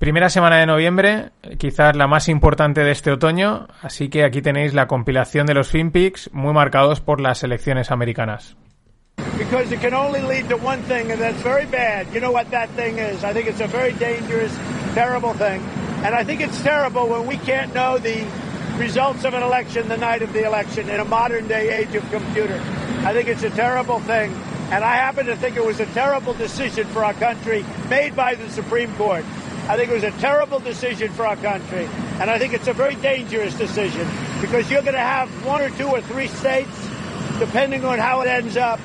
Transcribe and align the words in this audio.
Primera 0.00 0.30
semana 0.30 0.56
de 0.56 0.64
noviembre, 0.64 1.28
quizás 1.58 1.94
la 1.94 2.06
más 2.06 2.30
importante 2.30 2.82
de 2.82 2.90
este 2.90 3.10
otoño, 3.10 3.66
así 3.82 4.08
que 4.08 4.24
aquí 4.24 4.40
tenéis 4.40 4.72
la 4.72 4.86
compilación 4.86 5.44
de 5.44 5.52
los 5.52 5.68
FinPix 5.68 6.30
muy 6.32 6.54
marcados 6.54 7.02
por 7.02 7.20
las 7.20 7.42
elecciones 7.42 7.90
americanas. 7.90 8.56
Because 9.36 9.70
it 9.70 9.82
can 9.82 9.92
only 9.92 10.22
lead 10.22 10.48
to 10.48 10.56
one 10.56 10.80
thing, 10.84 11.12
and 11.12 11.20
that's 11.20 11.42
very 11.42 11.66
bad. 11.66 12.06
You 12.14 12.20
know 12.20 12.32
what 12.32 12.50
that 12.50 12.70
thing 12.70 12.96
is. 12.96 13.22
I 13.22 13.34
think 13.34 13.46
it's 13.46 13.60
a 13.60 13.66
very 13.66 13.92
dangerous, 13.92 14.50
terrible 14.94 15.34
thing. 15.34 15.60
And 16.02 16.14
I 16.14 16.24
think 16.24 16.40
it's 16.40 16.62
terrible 16.62 17.06
when 17.06 17.26
we 17.26 17.36
can't 17.36 17.74
know 17.74 17.98
the 17.98 18.24
results 18.78 19.26
of 19.26 19.34
an 19.34 19.42
election 19.42 19.88
the 19.88 19.98
night 19.98 20.22
of 20.22 20.32
the 20.32 20.46
election 20.46 20.88
in 20.88 21.00
a 21.00 21.04
modern 21.04 21.46
day 21.46 21.76
age 21.76 21.94
of 21.94 22.10
computer. 22.10 22.58
I 23.04 23.12
think 23.12 23.28
it's 23.28 23.42
a 23.42 23.50
terrible 23.50 24.00
thing. 24.00 24.32
And 24.72 24.82
I 24.82 24.96
happen 24.96 25.26
to 25.26 25.36
think 25.36 25.56
it 25.56 25.64
was 25.66 25.78
a 25.78 25.86
terrible 25.92 26.32
decision 26.32 26.86
for 26.86 27.04
our 27.04 27.12
country 27.12 27.66
made 27.90 28.16
by 28.16 28.34
the 28.34 28.48
Supreme 28.48 28.94
Court. 28.94 29.26
I 29.70 29.76
think 29.76 29.88
it 29.88 29.94
was 29.94 30.02
a 30.02 30.10
terrible 30.18 30.58
decision 30.58 31.12
for 31.12 31.24
our 31.24 31.36
country. 31.36 31.88
And 32.18 32.28
I 32.28 32.40
think 32.40 32.54
it's 32.54 32.66
a 32.66 32.72
very 32.72 32.96
dangerous 32.96 33.56
decision 33.56 34.04
because 34.40 34.68
you're 34.68 34.82
going 34.82 34.94
to 34.94 34.98
have 34.98 35.28
one 35.46 35.62
or 35.62 35.70
two 35.70 35.86
or 35.86 36.00
three 36.00 36.26
states, 36.26 36.76
depending 37.38 37.84
on 37.84 38.00
how 38.00 38.22
it 38.22 38.26
ends 38.26 38.56
up, 38.56 38.80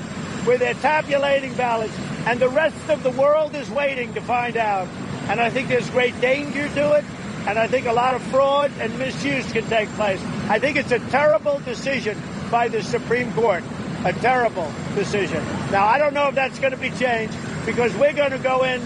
where 0.46 0.58
they're 0.58 0.74
tabulating 0.74 1.54
ballots 1.54 1.92
and 2.26 2.38
the 2.38 2.48
rest 2.48 2.88
of 2.88 3.02
the 3.02 3.10
world 3.10 3.56
is 3.56 3.68
waiting 3.68 4.14
to 4.14 4.20
find 4.20 4.56
out. 4.56 4.86
And 5.28 5.40
I 5.40 5.50
think 5.50 5.66
there's 5.66 5.90
great 5.90 6.20
danger 6.20 6.68
to 6.68 6.92
it. 6.92 7.04
And 7.48 7.58
I 7.58 7.66
think 7.66 7.86
a 7.86 7.92
lot 7.92 8.14
of 8.14 8.22
fraud 8.22 8.70
and 8.78 8.96
misuse 8.96 9.50
can 9.50 9.64
take 9.64 9.88
place. 9.90 10.22
I 10.48 10.60
think 10.60 10.76
it's 10.76 10.92
a 10.92 11.00
terrible 11.10 11.58
decision 11.58 12.16
by 12.48 12.68
the 12.68 12.80
Supreme 12.84 13.32
Court. 13.32 13.64
A 14.04 14.12
terrible 14.12 14.70
decision. 14.94 15.44
Now, 15.72 15.84
I 15.84 15.98
don't 15.98 16.14
know 16.14 16.28
if 16.28 16.36
that's 16.36 16.60
going 16.60 16.70
to 16.70 16.78
be 16.78 16.90
changed 16.90 17.36
because 17.64 17.92
we're 17.96 18.12
going 18.12 18.30
to 18.30 18.38
go 18.38 18.62
in 18.62 18.80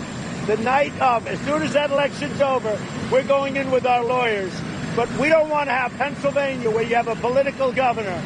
the 0.46 0.56
night 0.58 0.92
of, 1.00 1.26
as 1.26 1.38
soon 1.40 1.62
as 1.62 1.72
that 1.72 1.90
election's 1.90 2.40
over, 2.40 2.78
we're 3.10 3.26
going 3.26 3.56
in 3.56 3.70
with 3.70 3.86
our 3.86 4.04
lawyers. 4.04 4.52
But 4.96 5.08
we 5.18 5.28
don't 5.28 5.48
want 5.48 5.68
to 5.68 5.74
have 5.74 5.92
Pennsylvania 5.98 6.70
where 6.70 6.82
you 6.82 6.96
have 6.96 7.08
a 7.08 7.16
political 7.16 7.72
governor, 7.72 8.20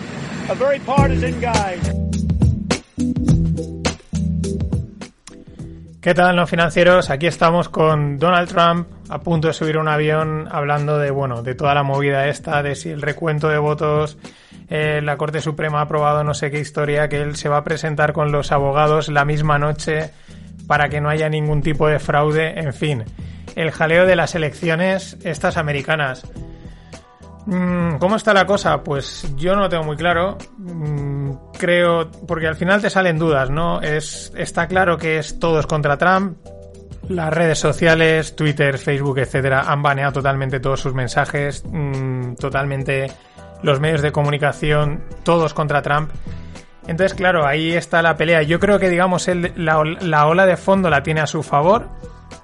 a 0.49 0.55
very 0.55 0.79
partisan 0.81 1.41
guy. 1.41 1.79
¿Qué 6.01 6.13
tal, 6.13 6.37
no 6.37 6.47
financieros? 6.47 7.09
Aquí 7.09 7.27
estamos 7.27 7.71
con 7.71 8.19
Donald 8.19 8.51
Trump 8.51 8.89
a 9.09 9.21
punto 9.21 9.49
de 9.49 9.55
subir 9.55 9.79
un 9.79 9.89
avión 9.89 10.49
hablando 10.51 10.99
de, 10.99 11.11
bueno, 11.11 11.43
de 11.43 11.55
toda 11.55 11.73
la 11.75 11.83
movida 11.83 12.29
esta, 12.29 12.63
de 12.63 12.75
si 12.75 12.91
el 12.91 13.01
recuento 13.01 13.49
de 13.49 13.57
votos, 13.57 14.19
eh, 14.69 15.01
la 15.03 15.17
Corte 15.17 15.41
Suprema 15.41 15.79
ha 15.79 15.83
aprobado 15.83 16.23
no 16.23 16.35
sé 16.35 16.51
qué 16.51 16.61
historia, 16.61 17.09
que 17.09 17.23
él 17.23 17.37
se 17.37 17.49
va 17.49 17.57
a 17.57 17.65
presentar 17.65 18.13
con 18.13 18.33
los 18.33 18.53
abogados 18.53 19.09
la 19.09 19.25
misma 19.25 19.59
noche 19.59 20.11
para 20.67 20.89
que 20.89 21.01
no 21.01 21.09
haya 21.09 21.29
ningún 21.29 21.63
tipo 21.63 21.89
de 21.89 21.99
fraude, 21.99 22.59
en 22.59 22.73
fin. 22.73 23.05
El 23.57 23.71
jaleo 23.71 24.07
de 24.07 24.17
las 24.17 24.35
elecciones, 24.35 25.17
estas 25.23 25.57
americanas. 25.57 26.27
Mm, 27.47 27.97
¿Cómo 27.99 28.17
está 28.17 28.33
la 28.33 28.47
cosa? 28.47 28.83
Pues 28.83 29.35
yo 29.37 29.55
no 29.55 29.63
lo 29.63 29.69
tengo 29.69 29.85
muy 29.85 29.97
claro. 29.97 30.39
Mm, 30.59 31.33
creo, 31.59 32.11
porque 32.27 32.47
al 32.47 32.57
final 32.57 32.81
te 32.81 32.91
salen 32.91 33.19
dudas, 33.19 33.51
¿no? 33.51 33.81
Es, 33.81 34.33
está 34.37 34.67
claro 34.67 34.97
que 34.97 35.19
es 35.19 35.39
todos 35.39 35.67
contra 35.67 35.99
Trump. 35.99 36.39
Las 37.09 37.33
redes 37.35 37.59
sociales, 37.59 38.35
Twitter, 38.35 38.79
Facebook, 38.79 39.19
etcétera, 39.19 39.71
han 39.71 39.83
baneado 39.83 40.13
totalmente 40.13 40.59
todos 40.59 40.81
sus 40.81 40.95
mensajes, 40.95 41.63
mm, 41.67 42.37
totalmente 42.37 43.13
los 43.63 43.79
medios 43.79 44.01
de 44.01 44.11
comunicación, 44.11 45.05
todos 45.23 45.53
contra 45.53 45.83
Trump. 45.83 46.11
Entonces, 46.87 47.15
claro, 47.15 47.47
ahí 47.47 47.73
está 47.73 48.03
la 48.03 48.17
pelea. 48.17 48.43
Yo 48.43 48.61
creo 48.61 48.79
que, 48.79 48.89
digamos, 48.91 49.29
él, 49.29 49.53
la, 49.57 49.83
la 50.01 50.27
ola 50.27 50.47
de 50.47 50.57
fondo 50.57 50.91
la 50.91 51.03
tiene 51.03 51.21
a 51.21 51.27
su 51.27 51.43
favor. 51.43 51.89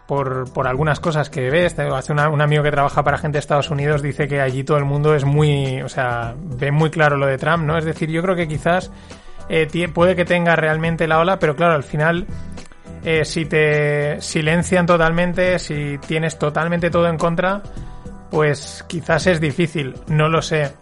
Por, 0.07 0.53
por 0.53 0.67
algunas 0.67 0.99
cosas 0.99 1.31
que 1.31 1.51
ves. 1.51 1.79
Hace 1.79 2.13
una, 2.13 2.29
un 2.29 2.41
amigo 2.41 2.65
que 2.65 2.73
trabaja 2.73 3.05
para 3.05 3.17
gente 3.17 3.37
de 3.37 3.41
Estados 3.41 3.71
Unidos 3.71 4.03
dice 4.03 4.27
que 4.27 4.41
allí 4.41 4.65
todo 4.65 4.77
el 4.77 4.85
mundo 4.85 5.15
es 5.15 5.25
muy, 5.25 5.83
o 5.83 5.89
sea, 5.89 6.35
ve 6.37 6.73
muy 6.73 6.91
claro 6.91 7.17
lo 7.17 7.27
de 7.27 7.39
Trump, 7.39 7.63
¿no? 7.63 7.79
Es 7.79 7.85
decir, 7.85 8.11
yo 8.11 8.21
creo 8.21 8.35
que 8.35 8.49
quizás 8.49 8.91
eh, 9.49 9.89
puede 9.93 10.17
que 10.17 10.25
tenga 10.25 10.57
realmente 10.57 11.07
la 11.07 11.19
ola, 11.19 11.39
pero 11.39 11.55
claro, 11.57 11.75
al 11.75 11.83
final, 11.83 12.27
eh, 13.05 13.25
si 13.25 13.47
te 13.47 14.21
silencian 14.21 14.87
totalmente, 14.87 15.59
si 15.59 15.99
tienes 15.99 16.39
totalmente 16.39 16.91
todo 16.91 17.09
en 17.09 17.17
contra, 17.17 17.63
pues 18.31 18.85
quizás 18.89 19.27
es 19.27 19.41
difícil, 19.41 19.95
no 20.09 20.29
lo 20.29 20.41
sé. 20.41 20.73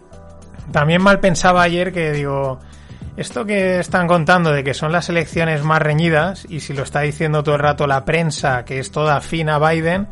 También 0.71 1.01
mal 1.01 1.19
pensaba 1.19 1.63
ayer 1.63 1.91
que 1.91 2.11
digo, 2.11 2.59
esto 3.19 3.45
que 3.45 3.79
están 3.79 4.07
contando 4.07 4.53
de 4.53 4.63
que 4.63 4.73
son 4.73 4.93
las 4.93 5.09
elecciones 5.09 5.61
más 5.63 5.81
reñidas, 5.81 6.45
y 6.47 6.61
si 6.61 6.73
lo 6.73 6.83
está 6.83 7.01
diciendo 7.01 7.43
todo 7.43 7.55
el 7.55 7.61
rato 7.61 7.85
la 7.85 8.05
prensa, 8.05 8.63
que 8.63 8.79
es 8.79 8.91
toda 8.91 9.19
fina 9.19 9.55
a 9.55 9.69
Biden, 9.69 10.07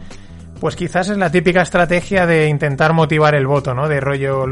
pues 0.60 0.76
quizás 0.76 1.08
es 1.10 1.18
la 1.18 1.32
típica 1.32 1.62
estrategia 1.62 2.26
de 2.26 2.48
intentar 2.48 2.92
motivar 2.92 3.34
el 3.34 3.48
voto, 3.48 3.74
¿no? 3.74 3.88
De 3.88 4.02
rollo. 4.02 4.46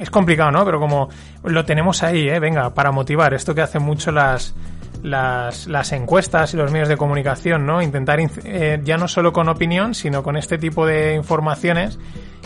es 0.00 0.10
complicado, 0.10 0.50
¿no? 0.50 0.64
Pero 0.64 0.80
como 0.80 1.08
lo 1.44 1.64
tenemos 1.64 2.02
ahí, 2.02 2.28
¿eh? 2.28 2.40
Venga, 2.40 2.70
para 2.74 2.90
motivar. 2.90 3.32
Esto 3.32 3.54
que 3.54 3.60
hacen 3.60 3.82
mucho 3.82 4.10
las, 4.10 4.54
las, 5.02 5.92
encuestas 5.92 6.54
y 6.54 6.56
los 6.56 6.72
medios 6.72 6.88
de 6.88 6.96
comunicación, 6.96 7.66
¿no? 7.66 7.82
Intentar 7.82 8.18
eh, 8.44 8.80
ya 8.82 8.96
no 8.96 9.08
solo 9.08 9.32
con 9.32 9.48
opinión, 9.48 9.94
sino 9.94 10.22
con 10.22 10.36
este 10.36 10.58
tipo 10.58 10.86
de 10.86 11.14
informaciones 11.14 11.98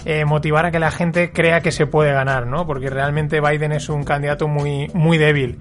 eh, 0.05 0.25
motivar 0.25 0.67
a 0.67 0.71
que 0.71 0.79
la 0.79 0.91
gente 0.91 1.33
crea 1.33 1.61
que 1.61 1.73
se 1.73 1.87
puede 1.87 2.13
ganar, 2.13 2.47
¿no? 2.47 2.67
Porque 2.67 2.91
realmente 2.91 3.41
Biden 3.41 3.73
es 3.73 3.89
un 3.89 4.05
candidato 4.05 4.49
muy, 4.49 4.89
muy 4.93 5.17
débil. 5.17 5.59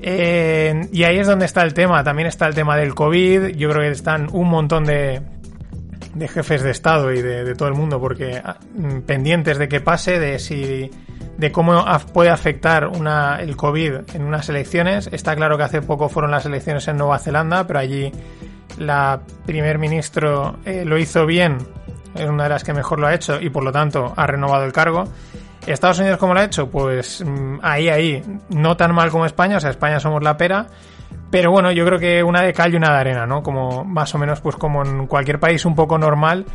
Eh, 0.00 0.88
y 0.92 1.04
ahí 1.04 1.18
es 1.18 1.26
donde 1.26 1.44
está 1.44 1.62
el 1.62 1.74
tema. 1.74 2.02
También 2.02 2.28
está 2.28 2.46
el 2.46 2.54
tema 2.54 2.76
del 2.76 2.94
COVID. 2.94 3.56
Yo 3.56 3.70
creo 3.70 3.82
que 3.82 3.90
están 3.90 4.28
un 4.32 4.48
montón 4.48 4.84
de, 4.84 5.22
de 6.14 6.28
jefes 6.28 6.62
de 6.62 6.70
Estado 6.70 7.12
y 7.12 7.22
de, 7.22 7.54
todo 7.54 7.68
el 7.68 7.74
mundo 7.74 8.00
porque 8.00 8.40
ah, 8.44 8.58
pendientes 9.06 9.58
de 9.58 9.68
que 9.68 9.80
pase, 9.80 10.18
de 10.18 10.38
si 10.38 10.90
de 11.38 11.50
cómo 11.50 11.84
puede 12.12 12.28
afectar 12.28 12.90
el 13.40 13.56
COVID 13.56 14.14
en 14.14 14.22
unas 14.22 14.48
elecciones. 14.50 15.08
Está 15.10 15.34
claro 15.34 15.56
que 15.56 15.62
hace 15.62 15.80
poco 15.80 16.10
fueron 16.10 16.30
las 16.30 16.44
elecciones 16.44 16.86
en 16.88 16.98
Nueva 16.98 17.18
Zelanda, 17.18 17.66
pero 17.66 17.78
allí 17.78 18.12
la 18.76 19.20
primer 19.46 19.78
ministro 19.78 20.58
eh, 20.66 20.84
lo 20.84 20.98
hizo 20.98 21.24
bien 21.24 21.58
es 22.14 22.28
una 22.28 22.44
de 22.44 22.48
las 22.48 22.64
que 22.64 22.72
mejor 22.72 22.98
lo 22.98 23.06
ha 23.06 23.14
hecho 23.14 23.40
y 23.40 23.50
por 23.50 23.64
lo 23.64 23.72
tanto 23.72 24.12
ha 24.16 24.26
renovado 24.26 24.64
el 24.64 24.72
cargo. 24.72 25.04
Estados 25.66 25.98
Unidos, 25.98 26.18
¿cómo 26.18 26.34
lo 26.34 26.40
ha 26.40 26.44
hecho? 26.44 26.68
Pues 26.70 27.22
mm, 27.24 27.58
ahí, 27.62 27.88
ahí, 27.88 28.22
no 28.48 28.76
tan 28.76 28.94
mal 28.94 29.10
como 29.10 29.26
España, 29.26 29.58
o 29.58 29.60
sea, 29.60 29.70
España 29.70 30.00
somos 30.00 30.22
la 30.22 30.36
pera, 30.36 30.66
pero 31.30 31.50
bueno, 31.50 31.70
yo 31.72 31.84
creo 31.84 31.98
que 31.98 32.22
una 32.22 32.42
de 32.42 32.52
cal 32.52 32.72
y 32.72 32.76
una 32.76 32.92
de 32.92 32.98
arena, 32.98 33.26
¿no? 33.26 33.42
Como 33.42 33.84
más 33.84 34.14
o 34.14 34.18
menos, 34.18 34.40
pues 34.40 34.56
como 34.56 34.82
en 34.84 35.06
cualquier 35.06 35.38
país 35.38 35.64
un 35.66 35.74
poco 35.74 35.98
normal, 35.98 36.46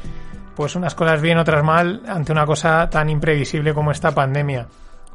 pues 0.56 0.76
unas 0.76 0.96
cosas 0.96 1.22
bien, 1.22 1.38
otras 1.38 1.64
mal, 1.64 2.02
ante 2.08 2.32
una 2.32 2.46
cosa 2.46 2.90
tan 2.90 3.10
imprevisible 3.10 3.74
como 3.74 3.92
esta 3.92 4.12
pandemia. 4.12 4.68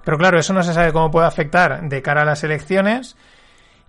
Pero 0.05 0.19
claro, 0.19 0.39
eso 0.39 0.53
no 0.53 0.63
se 0.63 0.73
sabe 0.73 0.93
cómo 0.93 1.11
puede 1.11 1.27
afectar 1.27 1.83
de 1.89 2.03
cara 2.03 2.23
a 2.23 2.25
las 2.25 2.43
elecciones. 2.45 3.17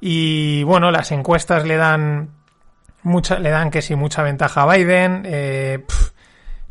Y 0.02 0.64
bueno, 0.64 0.92
las 0.92 1.12
encuestas 1.12 1.66
le 1.66 1.78
dan 1.78 2.30
mucha, 3.04 3.40
le 3.40 3.50
dan 3.50 3.72
que 3.72 3.82
sí 3.82 3.96
mucha 3.96 4.22
ventaja 4.22 4.64
a 4.64 4.76
Biden. 4.76 5.24
Eh, 5.26 5.86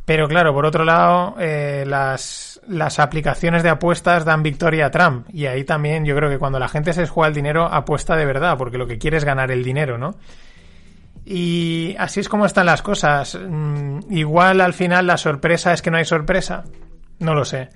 pero 0.05 0.27
claro, 0.27 0.55
por 0.55 0.65
otro 0.65 0.85
lado, 0.85 1.35
eh, 1.39 1.85
las, 1.87 2.61
las 2.67 2.99
aplicaciones 2.99 3.63
de 3.63 3.69
apuestas 3.69 4.25
dan 4.25 4.43
victoria 4.43 4.87
a 4.87 4.91
Trump. 4.91 5.27
Y 5.31 5.47
ahí 5.47 5.65
también 5.65 6.05
yo 6.05 6.15
creo 6.17 6.31
que 6.31 6.39
cuando 6.39 6.59
la 6.59 6.69
gente 6.69 6.93
se 6.93 7.07
juega 7.07 7.29
el 7.29 7.35
dinero, 7.35 7.67
apuesta 7.67 8.17
de 8.17 8.25
verdad, 8.25 8.57
porque 8.57 8.79
lo 8.79 8.87
que 8.87 8.99
quiere 8.99 9.17
es 9.17 9.25
ganar 9.25 9.51
el 9.51 9.63
dinero, 9.63 9.99
¿no? 9.99 10.15
Y 11.31 11.95
así 11.99 12.21
es 12.21 12.29
como 12.29 12.47
están 12.47 12.65
las 12.65 12.81
cosas. 12.81 13.39
Mm, 13.39 14.01
igual 14.11 14.63
al 14.63 14.73
final 14.73 15.07
la 15.07 15.19
sorpresa 15.19 15.75
es 15.75 15.83
que 15.83 15.91
no 15.91 15.99
hay 15.99 16.07
sorpresa. 16.07 16.65
No 17.19 17.35
lo 17.35 17.45
sé. 17.45 17.69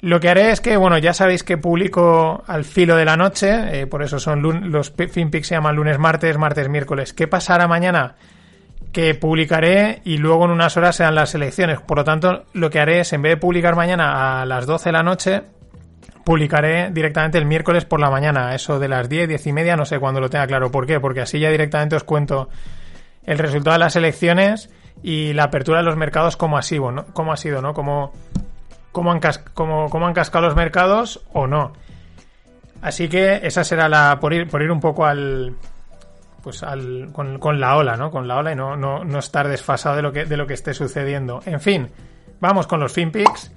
Lo 0.00 0.20
que 0.20 0.28
haré 0.28 0.52
es 0.52 0.60
que, 0.60 0.76
bueno, 0.76 0.96
ya 0.98 1.12
sabéis 1.12 1.42
que 1.42 1.58
publico 1.58 2.44
al 2.46 2.64
filo 2.64 2.94
de 2.94 3.04
la 3.04 3.16
noche, 3.16 3.80
eh, 3.80 3.86
por 3.88 4.04
eso 4.04 4.20
son 4.20 4.70
los 4.70 4.92
FinPix 4.92 5.48
se 5.48 5.56
llaman 5.56 5.74
lunes, 5.74 5.98
martes, 5.98 6.38
martes, 6.38 6.68
miércoles. 6.68 7.12
¿Qué 7.12 7.26
pasará 7.26 7.66
mañana? 7.66 8.14
que 8.92 9.14
publicaré 9.14 10.00
y 10.04 10.16
luego 10.16 10.46
en 10.46 10.50
unas 10.50 10.76
horas 10.78 10.96
sean 10.96 11.14
las 11.14 11.34
elecciones. 11.34 11.78
Por 11.80 11.98
lo 11.98 12.04
tanto, 12.04 12.44
lo 12.54 12.70
que 12.70 12.80
haré 12.80 13.00
es, 13.00 13.12
en 13.12 13.20
vez 13.20 13.32
de 13.32 13.36
publicar 13.36 13.76
mañana 13.76 14.40
a 14.40 14.46
las 14.46 14.64
12 14.64 14.88
de 14.88 14.92
la 14.92 15.02
noche, 15.02 15.42
publicaré 16.24 16.90
directamente 16.90 17.38
el 17.38 17.44
miércoles 17.44 17.84
por 17.84 18.00
la 18.00 18.10
mañana, 18.10 18.54
eso 18.54 18.78
de 18.78 18.88
las 18.88 19.08
10, 19.08 19.28
10 19.28 19.46
y 19.46 19.52
media, 19.52 19.76
no 19.76 19.84
sé 19.84 19.98
cuándo 19.98 20.20
lo 20.20 20.30
tenga 20.30 20.46
claro. 20.46 20.70
¿Por 20.70 20.86
qué? 20.86 21.00
Porque 21.00 21.20
así 21.20 21.38
ya 21.38 21.50
directamente 21.50 21.96
os 21.96 22.04
cuento 22.04 22.48
el 23.24 23.38
resultado 23.38 23.74
de 23.74 23.80
las 23.80 23.96
elecciones 23.96 24.70
y 25.02 25.32
la 25.32 25.44
apertura 25.44 25.78
de 25.78 25.84
los 25.84 25.96
mercados 25.96 26.36
como 26.36 26.58
ha 26.58 26.62
sido, 26.62 26.90
¿no? 26.90 27.06
Cómo 27.12 27.32
ha 27.32 27.36
sido, 27.36 27.62
¿no? 27.62 27.74
Cómo, 27.74 28.12
cómo, 28.92 29.12
han, 29.12 29.20
cómo, 29.54 30.06
han 30.06 30.14
cascado 30.14 30.46
los 30.46 30.56
mercados 30.56 31.24
o 31.32 31.46
no. 31.46 31.72
Así 32.80 33.08
que 33.08 33.40
esa 33.42 33.64
será 33.64 33.88
la, 33.88 34.18
por 34.20 34.32
ir, 34.32 34.48
por 34.48 34.62
ir 34.62 34.70
un 34.70 34.80
poco 34.80 35.04
al, 35.04 35.56
pues 36.42 36.62
al, 36.62 37.10
con, 37.12 37.60
la 37.60 37.76
ola, 37.76 37.96
¿no? 37.96 38.10
Con 38.10 38.28
la 38.28 38.36
ola 38.36 38.52
y 38.52 38.56
no, 38.56 38.76
no, 38.76 39.04
no, 39.04 39.18
estar 39.18 39.48
desfasado 39.48 39.96
de 39.96 40.02
lo, 40.02 40.12
que, 40.12 40.24
de 40.24 40.36
lo 40.36 40.46
que 40.46 40.54
esté 40.54 40.74
sucediendo. 40.74 41.40
En 41.44 41.60
fin, 41.60 41.90
vamos 42.40 42.66
con 42.66 42.80
los 42.80 42.92
FinPix. 42.92 43.52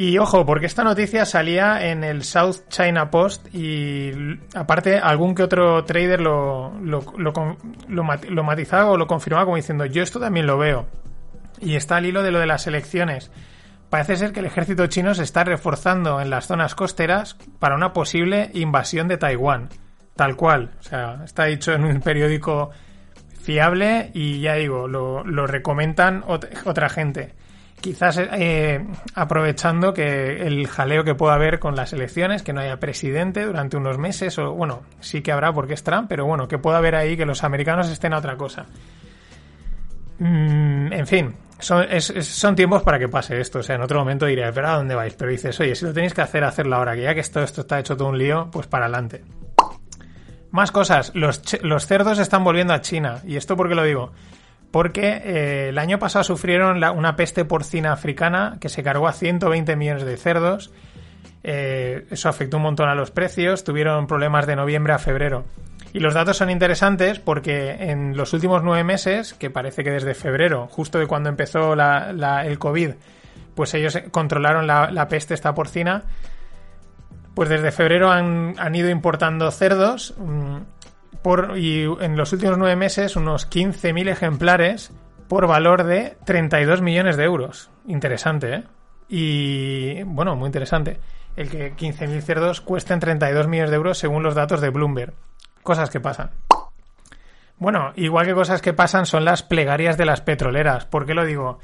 Y 0.00 0.16
ojo, 0.16 0.46
porque 0.46 0.64
esta 0.64 0.82
noticia 0.82 1.26
salía 1.26 1.90
en 1.90 2.04
el 2.04 2.24
South 2.24 2.66
China 2.70 3.10
Post 3.10 3.54
y 3.54 4.10
aparte 4.54 4.98
algún 4.98 5.34
que 5.34 5.42
otro 5.42 5.84
trader 5.84 6.22
lo, 6.22 6.72
lo, 6.80 7.04
lo, 7.18 8.42
matizaba 8.42 8.92
o 8.92 8.96
lo 8.96 9.06
confirmaba 9.06 9.44
como 9.44 9.58
diciendo 9.58 9.84
yo 9.84 10.02
esto 10.02 10.18
también 10.18 10.46
lo 10.46 10.56
veo. 10.56 10.86
Y 11.60 11.76
está 11.76 11.96
al 11.96 12.06
hilo 12.06 12.22
de 12.22 12.30
lo 12.30 12.38
de 12.38 12.46
las 12.46 12.66
elecciones. 12.66 13.30
Parece 13.90 14.16
ser 14.16 14.32
que 14.32 14.40
el 14.40 14.46
ejército 14.46 14.86
chino 14.86 15.14
se 15.14 15.22
está 15.22 15.44
reforzando 15.44 16.22
en 16.22 16.30
las 16.30 16.46
zonas 16.46 16.74
costeras 16.74 17.36
para 17.58 17.74
una 17.74 17.92
posible 17.92 18.50
invasión 18.54 19.06
de 19.06 19.18
Taiwán. 19.18 19.68
Tal 20.16 20.34
cual. 20.34 20.70
O 20.80 20.82
sea, 20.82 21.20
está 21.26 21.44
dicho 21.44 21.74
en 21.74 21.84
un 21.84 22.00
periódico 22.00 22.70
fiable 23.42 24.12
y 24.14 24.40
ya 24.40 24.54
digo, 24.54 24.88
lo, 24.88 25.24
lo 25.24 25.46
recomendan 25.46 26.24
otra 26.26 26.88
gente 26.88 27.34
quizás 27.80 28.18
eh, 28.18 28.84
aprovechando 29.14 29.92
que 29.92 30.46
el 30.46 30.66
jaleo 30.66 31.04
que 31.04 31.14
pueda 31.14 31.34
haber 31.34 31.58
con 31.58 31.76
las 31.76 31.92
elecciones, 31.92 32.42
que 32.42 32.52
no 32.52 32.60
haya 32.60 32.78
presidente 32.78 33.44
durante 33.44 33.76
unos 33.76 33.98
meses, 33.98 34.38
o 34.38 34.52
bueno, 34.52 34.82
sí 35.00 35.22
que 35.22 35.32
habrá 35.32 35.52
porque 35.52 35.74
es 35.74 35.82
Trump, 35.82 36.06
pero 36.08 36.26
bueno, 36.26 36.48
que 36.48 36.58
pueda 36.58 36.78
haber 36.78 36.94
ahí 36.94 37.16
que 37.16 37.26
los 37.26 37.44
americanos 37.44 37.88
estén 37.88 38.12
a 38.12 38.18
otra 38.18 38.36
cosa. 38.36 38.66
Mm, 40.18 40.92
en 40.92 41.06
fin, 41.06 41.34
son, 41.58 41.86
son, 42.00 42.54
tiempos 42.54 42.82
para 42.82 42.98
que 42.98 43.08
pase 43.08 43.40
esto. 43.40 43.60
O 43.60 43.62
sea, 43.62 43.76
en 43.76 43.82
otro 43.82 43.98
momento 43.98 44.26
diré, 44.26 44.52
pero 44.52 44.68
¿a 44.68 44.76
dónde 44.76 44.94
vais? 44.94 45.14
Pero 45.14 45.30
dices, 45.30 45.58
oye, 45.60 45.74
si 45.74 45.84
lo 45.84 45.92
tenéis 45.92 46.14
que 46.14 46.22
hacer, 46.22 46.44
hacerlo 46.44 46.76
ahora, 46.76 46.94
que 46.94 47.02
ya 47.02 47.14
que 47.14 47.20
esto, 47.20 47.42
esto 47.42 47.62
está 47.62 47.78
hecho 47.78 47.96
todo 47.96 48.08
un 48.08 48.18
lío, 48.18 48.48
pues 48.52 48.66
para 48.66 48.84
adelante. 48.84 49.24
Más 50.50 50.72
cosas, 50.72 51.12
los, 51.14 51.40
los 51.62 51.86
cerdos 51.86 52.18
están 52.18 52.44
volviendo 52.44 52.74
a 52.74 52.80
China. 52.80 53.20
¿Y 53.24 53.36
esto 53.36 53.56
por 53.56 53.68
qué 53.68 53.74
lo 53.74 53.84
digo? 53.84 54.12
Porque 54.70 55.22
eh, 55.24 55.68
el 55.70 55.78
año 55.78 55.98
pasado 55.98 56.24
sufrieron 56.24 56.82
una 56.82 57.16
peste 57.16 57.44
porcina 57.44 57.92
africana 57.92 58.58
que 58.60 58.68
se 58.68 58.82
cargó 58.82 59.08
a 59.08 59.12
120 59.12 59.76
millones 59.76 60.04
de 60.04 60.16
cerdos. 60.16 60.70
Eh, 61.42 62.06
eso 62.10 62.28
afectó 62.28 62.58
un 62.58 62.64
montón 62.64 62.88
a 62.88 62.94
los 62.94 63.10
precios, 63.10 63.64
tuvieron 63.64 64.06
problemas 64.06 64.46
de 64.46 64.56
noviembre 64.56 64.92
a 64.92 64.98
febrero. 64.98 65.44
Y 65.92 65.98
los 65.98 66.14
datos 66.14 66.36
son 66.36 66.50
interesantes 66.50 67.18
porque 67.18 67.70
en 67.90 68.16
los 68.16 68.32
últimos 68.32 68.62
nueve 68.62 68.84
meses, 68.84 69.34
que 69.34 69.50
parece 69.50 69.82
que 69.82 69.90
desde 69.90 70.14
febrero, 70.14 70.68
justo 70.68 70.98
de 70.98 71.06
cuando 71.06 71.28
empezó 71.28 71.72
el 71.72 72.58
COVID, 72.58 72.90
pues 73.56 73.74
ellos 73.74 73.98
controlaron 74.12 74.66
la, 74.66 75.08
peste 75.08 75.34
esta 75.34 75.52
porcina, 75.52 76.04
pues 77.34 77.48
desde 77.48 77.72
febrero 77.72 78.10
han, 78.12 78.74
ido 78.74 78.88
importando 78.88 79.50
cerdos. 79.50 80.14
Mm, 80.16 80.58
por, 81.22 81.58
y 81.58 81.84
en 82.00 82.16
los 82.16 82.32
últimos 82.32 82.58
nueve 82.58 82.76
meses 82.76 83.16
unos 83.16 83.48
15.000 83.50 84.08
ejemplares 84.08 84.92
por 85.28 85.46
valor 85.46 85.84
de 85.84 86.16
32 86.24 86.82
millones 86.82 87.16
de 87.16 87.24
euros. 87.24 87.70
Interesante, 87.86 88.54
¿eh? 88.54 88.64
Y 89.08 90.02
bueno, 90.04 90.36
muy 90.36 90.46
interesante. 90.46 90.98
El 91.36 91.48
que 91.50 91.74
15.000 91.74 92.20
cerdos 92.20 92.60
cuesten 92.60 93.00
32 93.00 93.46
millones 93.48 93.70
de 93.70 93.76
euros 93.76 93.98
según 93.98 94.22
los 94.22 94.34
datos 94.34 94.60
de 94.60 94.70
Bloomberg. 94.70 95.14
Cosas 95.62 95.90
que 95.90 96.00
pasan. 96.00 96.30
Bueno, 97.58 97.92
igual 97.96 98.26
que 98.26 98.34
cosas 98.34 98.62
que 98.62 98.72
pasan 98.72 99.04
son 99.04 99.24
las 99.24 99.42
plegarias 99.42 99.98
de 99.98 100.06
las 100.06 100.22
petroleras. 100.22 100.86
¿Por 100.86 101.06
qué 101.06 101.14
lo 101.14 101.26
digo? 101.26 101.58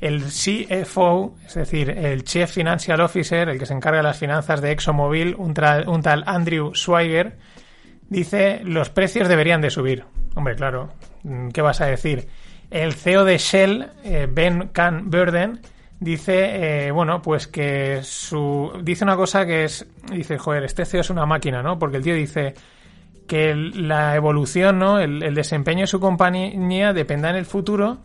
El 0.00 0.22
CFO, 0.22 1.34
es 1.44 1.54
decir, 1.54 1.90
el 1.90 2.24
Chief 2.24 2.50
Financial 2.50 3.00
Officer, 3.00 3.48
el 3.48 3.58
que 3.58 3.66
se 3.66 3.74
encarga 3.74 3.98
de 3.98 4.04
las 4.04 4.18
finanzas 4.18 4.60
de 4.60 4.72
ExxonMobil, 4.72 5.34
un, 5.36 5.54
un 5.86 6.02
tal 6.02 6.24
Andrew 6.26 6.72
Schweiger, 6.74 7.38
Dice, 8.12 8.60
los 8.62 8.90
precios 8.90 9.26
deberían 9.26 9.62
de 9.62 9.70
subir. 9.70 10.04
Hombre, 10.34 10.54
claro, 10.54 10.90
mm, 11.22 11.48
¿qué 11.48 11.62
vas 11.62 11.80
a 11.80 11.86
decir? 11.86 12.28
El 12.70 12.92
CEO 12.92 13.24
de 13.24 13.38
Shell, 13.38 13.88
eh, 14.04 14.28
Ben 14.30 14.68
Can 14.68 15.08
Burden, 15.10 15.60
dice, 15.98 16.88
eh, 16.88 16.90
bueno, 16.90 17.22
pues 17.22 17.46
que 17.46 18.00
su... 18.02 18.70
Dice 18.82 19.04
una 19.04 19.16
cosa 19.16 19.46
que 19.46 19.64
es... 19.64 19.86
Dice, 20.10 20.36
joder, 20.36 20.64
este 20.64 20.84
CEO 20.84 21.00
es 21.00 21.08
una 21.08 21.24
máquina, 21.24 21.62
¿no? 21.62 21.78
Porque 21.78 21.96
el 21.96 22.02
tío 22.02 22.14
dice 22.14 22.52
que 23.26 23.54
la 23.54 24.14
evolución, 24.14 24.78
¿no? 24.78 25.00
El, 25.00 25.34
desempeño 25.34 25.80
de 25.80 25.86
su 25.86 25.98
compañía 25.98 26.92
dependa 26.92 27.30
en 27.30 27.36
el 27.36 27.46
futuro 27.46 27.96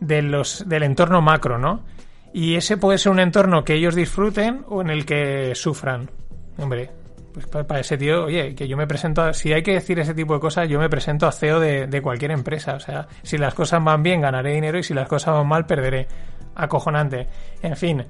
de 0.00 0.22
los, 0.22 0.68
del 0.68 0.82
entorno 0.82 1.22
macro, 1.22 1.56
¿no? 1.56 1.84
Y 2.32 2.56
ese 2.56 2.78
puede 2.78 2.98
ser 2.98 3.12
un 3.12 3.20
entorno 3.20 3.62
que 3.62 3.74
ellos 3.74 3.94
disfruten 3.94 4.64
o 4.66 4.80
en 4.80 4.90
el 4.90 5.06
que 5.06 5.54
sufran. 5.54 6.10
Hombre, 6.58 6.90
pues 7.36 7.46
para, 7.48 7.80
ese 7.80 7.98
tío, 7.98 8.24
oye, 8.24 8.54
que 8.54 8.66
yo 8.66 8.78
me 8.78 8.86
presento, 8.86 9.30
si 9.34 9.52
hay 9.52 9.62
que 9.62 9.74
decir 9.74 9.98
ese 9.98 10.14
tipo 10.14 10.32
de 10.32 10.40
cosas, 10.40 10.70
yo 10.70 10.78
me 10.78 10.88
presento 10.88 11.26
a 11.26 11.32
CEO 11.32 11.60
de, 11.60 12.00
cualquier 12.00 12.30
empresa. 12.30 12.76
O 12.76 12.80
sea, 12.80 13.08
si 13.22 13.36
las 13.36 13.52
cosas 13.52 13.84
van 13.84 14.02
bien, 14.02 14.22
ganaré 14.22 14.54
dinero 14.54 14.78
y 14.78 14.82
si 14.82 14.94
las 14.94 15.06
cosas 15.06 15.34
van 15.34 15.46
mal, 15.46 15.66
perderé. 15.66 16.08
Acojonante. 16.54 17.26
En 17.60 17.76
fin, 17.76 18.06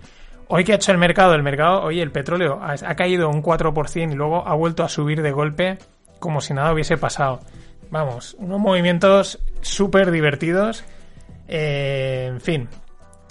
hoy 0.47 0.63
que 0.63 0.75
ha 0.75 0.77
hecho 0.77 0.93
el 0.93 0.99
mercado, 0.99 1.35
el 1.35 1.43
mercado, 1.43 1.83
oye, 1.83 2.03
el 2.03 2.13
petróleo 2.13 2.61
ha, 2.63 2.95
caído 2.95 3.29
un 3.29 3.43
4% 3.43 4.13
y 4.13 4.15
luego 4.15 4.47
ha 4.47 4.55
vuelto 4.55 4.85
a 4.85 4.89
subir 4.89 5.21
de 5.23 5.33
golpe 5.33 5.79
como 6.21 6.41
si 6.41 6.55
nada 6.55 6.73
hubiese 6.73 6.97
pasado. 6.97 7.41
Vamos, 7.91 8.37
unos 8.39 8.61
movimientos 8.61 9.41
súper 9.61 10.13
divertidos. 10.13 10.85
Eh, 11.49 12.29
en 12.31 12.41
fin, 12.41 12.69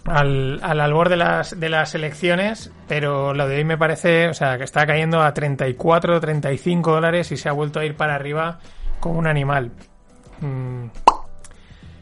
al, 0.06 0.60
al 0.62 0.80
albor 0.80 1.10
de 1.10 1.18
las, 1.18 1.60
de 1.60 1.70
las 1.70 1.96
elecciones, 1.96 2.72
pero 2.88 3.34
lo 3.34 3.48
de 3.48 3.58
hoy 3.58 3.64
me 3.64 3.78
parece, 3.78 4.28
o 4.30 4.34
sea, 4.34 4.58
que 4.58 4.64
está 4.64 4.86
cayendo 4.86 5.22
a 5.22 5.34
34, 5.34 6.20
35 6.20 6.92
dólares 6.92 7.32
y 7.32 7.38
se 7.38 7.50
ha 7.50 7.52
vuelto 7.52 7.80
a 7.80 7.86
ir 7.86 7.96
para 7.96 8.16
arriba 8.16 8.60
como 9.00 9.20
un 9.20 9.28
animal. 9.28 9.72
Mm. 10.42 10.86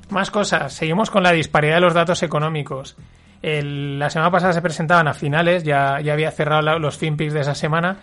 Más 0.10 0.32
cosas, 0.32 0.74
seguimos 0.74 1.10
con 1.10 1.24
la 1.24 1.32
disparidad 1.32 1.76
de 1.76 1.82
los 1.82 1.94
datos 1.94 2.22
económicos. 2.24 2.98
la 3.42 4.10
semana 4.10 4.32
pasada 4.32 4.54
se 4.54 4.62
presentaban 4.62 5.08
a 5.08 5.14
finales, 5.14 5.64
ya, 5.64 6.00
ya 6.02 6.14
había 6.14 6.32
cerrado 6.32 6.78
los 6.80 6.98
FinPix 6.98 7.34
de 7.34 7.42
esa 7.42 7.56
semana 7.56 7.98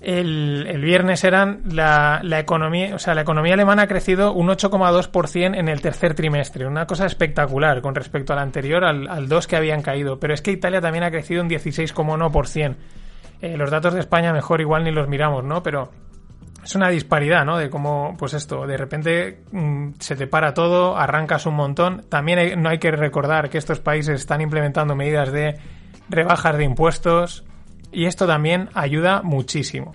el, 0.00 0.80
viernes 0.82 1.24
eran 1.24 1.62
la, 1.70 2.20
economía, 2.38 2.94
o 2.94 2.98
sea, 2.98 3.14
la 3.14 3.22
economía 3.22 3.54
alemana 3.54 3.82
ha 3.82 3.86
crecido 3.86 4.32
un 4.32 4.48
8,2% 4.48 5.58
en 5.58 5.68
el 5.68 5.80
tercer 5.80 6.14
trimestre, 6.14 6.66
una 6.66 6.86
cosa 6.86 7.06
espectacular 7.06 7.80
con 7.80 7.94
respecto 7.94 8.32
al 8.32 8.40
anterior, 8.40 8.84
al, 8.84 9.08
al 9.08 9.28
2 9.28 9.46
que 9.46 9.56
habían 9.56 9.82
caído. 9.82 10.20
Pero 10.20 10.34
es 10.34 10.42
que 10.42 10.52
Italia 10.52 10.80
también 10.80 11.04
ha 11.04 11.10
crecido 11.10 11.42
un 11.42 11.48
16,1%. 11.48 12.76
Eh, 13.40 13.56
los 13.56 13.70
datos 13.70 13.94
de 13.94 14.00
España 14.00 14.32
mejor 14.32 14.60
igual 14.60 14.84
ni 14.84 14.90
los 14.90 15.08
miramos, 15.08 15.44
¿no? 15.44 15.62
Pero 15.62 15.90
es 16.64 16.74
una 16.74 16.88
disparidad, 16.88 17.44
¿no? 17.44 17.58
De 17.58 17.70
cómo, 17.70 18.16
pues 18.18 18.34
esto, 18.34 18.66
de 18.66 18.76
repente 18.76 19.44
mm, 19.52 19.90
se 19.98 20.16
te 20.16 20.26
para 20.26 20.54
todo, 20.54 20.96
arrancas 20.96 21.46
un 21.46 21.54
montón. 21.54 22.04
También 22.08 22.60
no 22.60 22.70
hay 22.70 22.78
que 22.78 22.90
recordar 22.90 23.50
que 23.50 23.58
estos 23.58 23.80
países 23.80 24.20
están 24.20 24.40
implementando 24.40 24.94
medidas 24.94 25.32
de 25.32 25.58
rebajas 26.08 26.56
de 26.56 26.64
impuestos, 26.64 27.44
y 27.92 28.06
esto 28.06 28.26
también 28.26 28.68
ayuda 28.74 29.22
muchísimo. 29.22 29.94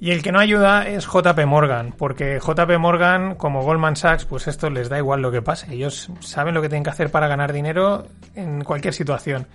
Y 0.00 0.12
el 0.12 0.22
que 0.22 0.32
no 0.32 0.38
ayuda 0.38 0.88
es 0.88 1.06
JP 1.06 1.44
Morgan, 1.46 1.92
porque 1.96 2.40
JP 2.40 2.78
Morgan, 2.78 3.34
como 3.34 3.62
Goldman 3.62 3.96
Sachs, 3.96 4.24
pues 4.24 4.48
esto 4.48 4.70
les 4.70 4.88
da 4.88 4.96
igual 4.96 5.20
lo 5.20 5.30
que 5.30 5.42
pase. 5.42 5.74
Ellos 5.74 6.10
saben 6.20 6.54
lo 6.54 6.62
que 6.62 6.70
tienen 6.70 6.84
que 6.84 6.90
hacer 6.90 7.10
para 7.10 7.28
ganar 7.28 7.52
dinero 7.52 8.06
en 8.34 8.64
cualquier 8.64 8.94
situación. 8.94 9.46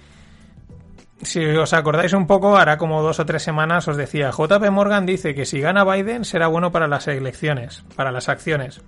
Si 1.23 1.43
os 1.43 1.73
acordáis 1.73 2.13
un 2.13 2.27
poco, 2.27 2.57
hará 2.57 2.77
como 2.77 3.01
dos 3.01 3.19
o 3.19 3.25
tres 3.25 3.41
semanas 3.41 3.87
os 3.87 3.97
decía, 3.97 4.29
JP 4.29 4.69
Morgan 4.69 5.07
dice 5.07 5.33
que 5.33 5.45
si 5.45 5.61
gana 5.61 5.83
Biden 5.83 6.25
será 6.25 6.45
bueno 6.45 6.71
para 6.71 6.87
las 6.87 7.07
elecciones, 7.07 7.83
para 7.95 8.11
las 8.11 8.29
acciones. 8.29 8.81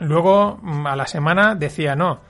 Luego, 0.00 0.60
a 0.86 0.96
la 0.96 1.06
semana, 1.06 1.54
decía 1.54 1.94
no, 1.94 2.20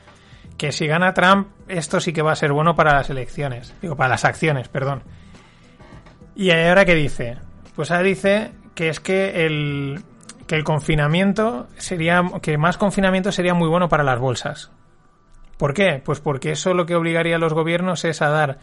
que 0.56 0.72
si 0.72 0.86
gana 0.86 1.14
Trump, 1.14 1.48
esto 1.68 2.00
sí 2.00 2.12
que 2.12 2.22
va 2.22 2.32
a 2.32 2.36
ser 2.36 2.52
bueno 2.52 2.74
para 2.74 2.94
las 2.94 3.10
elecciones. 3.10 3.74
Digo, 3.82 3.96
para 3.96 4.10
las 4.10 4.24
acciones, 4.24 4.68
perdón. 4.68 5.02
¿Y 6.34 6.50
ahora 6.50 6.84
qué 6.84 6.94
dice? 6.94 7.38
Pues 7.74 7.90
ahora 7.90 8.02
dice 8.02 8.52
que 8.74 8.88
es 8.88 9.00
que 9.00 9.46
el, 9.46 10.02
que 10.46 10.56
el 10.56 10.64
confinamiento 10.64 11.68
sería, 11.76 12.22
que 12.42 12.58
más 12.58 12.76
confinamiento 12.78 13.32
sería 13.32 13.54
muy 13.54 13.68
bueno 13.68 13.88
para 13.88 14.04
las 14.04 14.18
bolsas. 14.18 14.70
¿Por 15.58 15.72
qué? 15.74 16.02
Pues 16.04 16.20
porque 16.20 16.52
eso 16.52 16.74
lo 16.74 16.86
que 16.86 16.94
obligaría 16.94 17.36
a 17.36 17.38
los 17.38 17.54
gobiernos 17.54 18.04
es 18.04 18.20
a 18.20 18.28
dar 18.28 18.58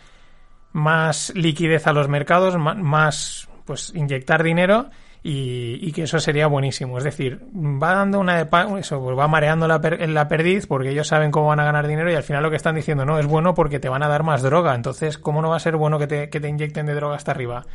más 0.71 1.31
liquidez 1.35 1.87
a 1.87 1.93
los 1.93 2.07
mercados, 2.07 2.57
más, 2.57 3.49
pues 3.65 3.91
inyectar 3.95 4.43
dinero 4.43 4.89
y, 5.25 5.91
que 5.93 6.03
eso 6.03 6.19
sería 6.19 6.47
buenísimo. 6.47 6.97
Es 6.97 7.05
decir, 7.05 7.41
va 7.53 7.93
dando 7.93 8.19
una 8.19 8.43
de 8.43 8.49
eso, 8.79 9.01
pues 9.01 9.17
va 9.17 9.27
mareando 9.29 9.67
la, 9.67 9.79
perdiz 10.27 10.67
porque 10.67 10.89
ellos 10.89 11.07
saben 11.07 11.31
cómo 11.31 11.47
van 11.47 11.61
a 11.61 11.63
ganar 11.63 11.87
dinero 11.87 12.11
y 12.11 12.15
al 12.15 12.23
final 12.23 12.43
lo 12.43 12.49
que 12.49 12.57
están 12.57 12.75
diciendo 12.75 13.05
no 13.05 13.17
es 13.17 13.25
bueno 13.25 13.53
porque 13.53 13.79
te 13.79 13.87
van 13.87 14.03
a 14.03 14.09
dar 14.09 14.23
más 14.23 14.41
droga. 14.41 14.75
Entonces, 14.75 15.17
¿cómo 15.17 15.41
no 15.41 15.49
va 15.49 15.55
a 15.55 15.61
ser 15.61 15.77
bueno 15.77 15.97
que 15.97 16.07
te, 16.07 16.29
que 16.29 16.41
te 16.41 16.49
inyecten 16.49 16.85
de 16.85 16.93
droga 16.93 17.15
hasta 17.15 17.31
arriba? 17.31 17.65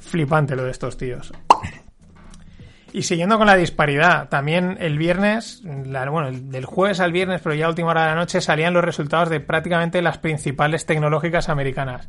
Flipante 0.00 0.56
lo 0.56 0.64
de 0.64 0.72
estos 0.72 0.96
tíos. 0.96 1.32
Y 2.92 3.02
siguiendo 3.02 3.38
con 3.38 3.46
la 3.46 3.56
disparidad, 3.56 4.28
también 4.28 4.76
el 4.80 4.98
viernes, 4.98 5.62
bueno, 5.64 6.30
del 6.32 6.64
jueves 6.64 7.00
al 7.00 7.10
viernes, 7.10 7.40
pero 7.42 7.54
ya 7.54 7.66
a 7.66 7.68
última 7.68 7.90
hora 7.90 8.02
de 8.02 8.08
la 8.10 8.14
noche, 8.14 8.40
salían 8.40 8.72
los 8.72 8.84
resultados 8.84 9.30
de 9.30 9.40
prácticamente 9.40 10.02
las 10.02 10.18
principales 10.18 10.86
tecnológicas 10.86 11.48
americanas. 11.48 12.08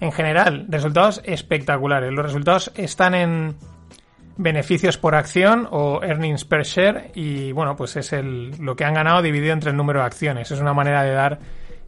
En 0.00 0.12
general, 0.12 0.66
resultados 0.68 1.22
espectaculares. 1.24 2.12
Los 2.12 2.26
resultados 2.26 2.72
están 2.74 3.14
en, 3.14 3.56
beneficios 4.36 4.98
por 4.98 5.14
acción 5.14 5.68
o 5.70 6.02
earnings 6.02 6.44
per 6.44 6.62
share 6.64 7.10
y 7.14 7.52
bueno, 7.52 7.76
pues 7.76 7.96
es 7.96 8.12
el, 8.12 8.52
lo 8.58 8.74
que 8.76 8.84
han 8.84 8.94
ganado 8.94 9.22
dividido 9.22 9.52
entre 9.52 9.70
el 9.70 9.76
número 9.76 10.00
de 10.00 10.06
acciones. 10.06 10.50
Es 10.50 10.60
una 10.60 10.72
manera 10.72 11.02
de 11.02 11.12
dar 11.12 11.38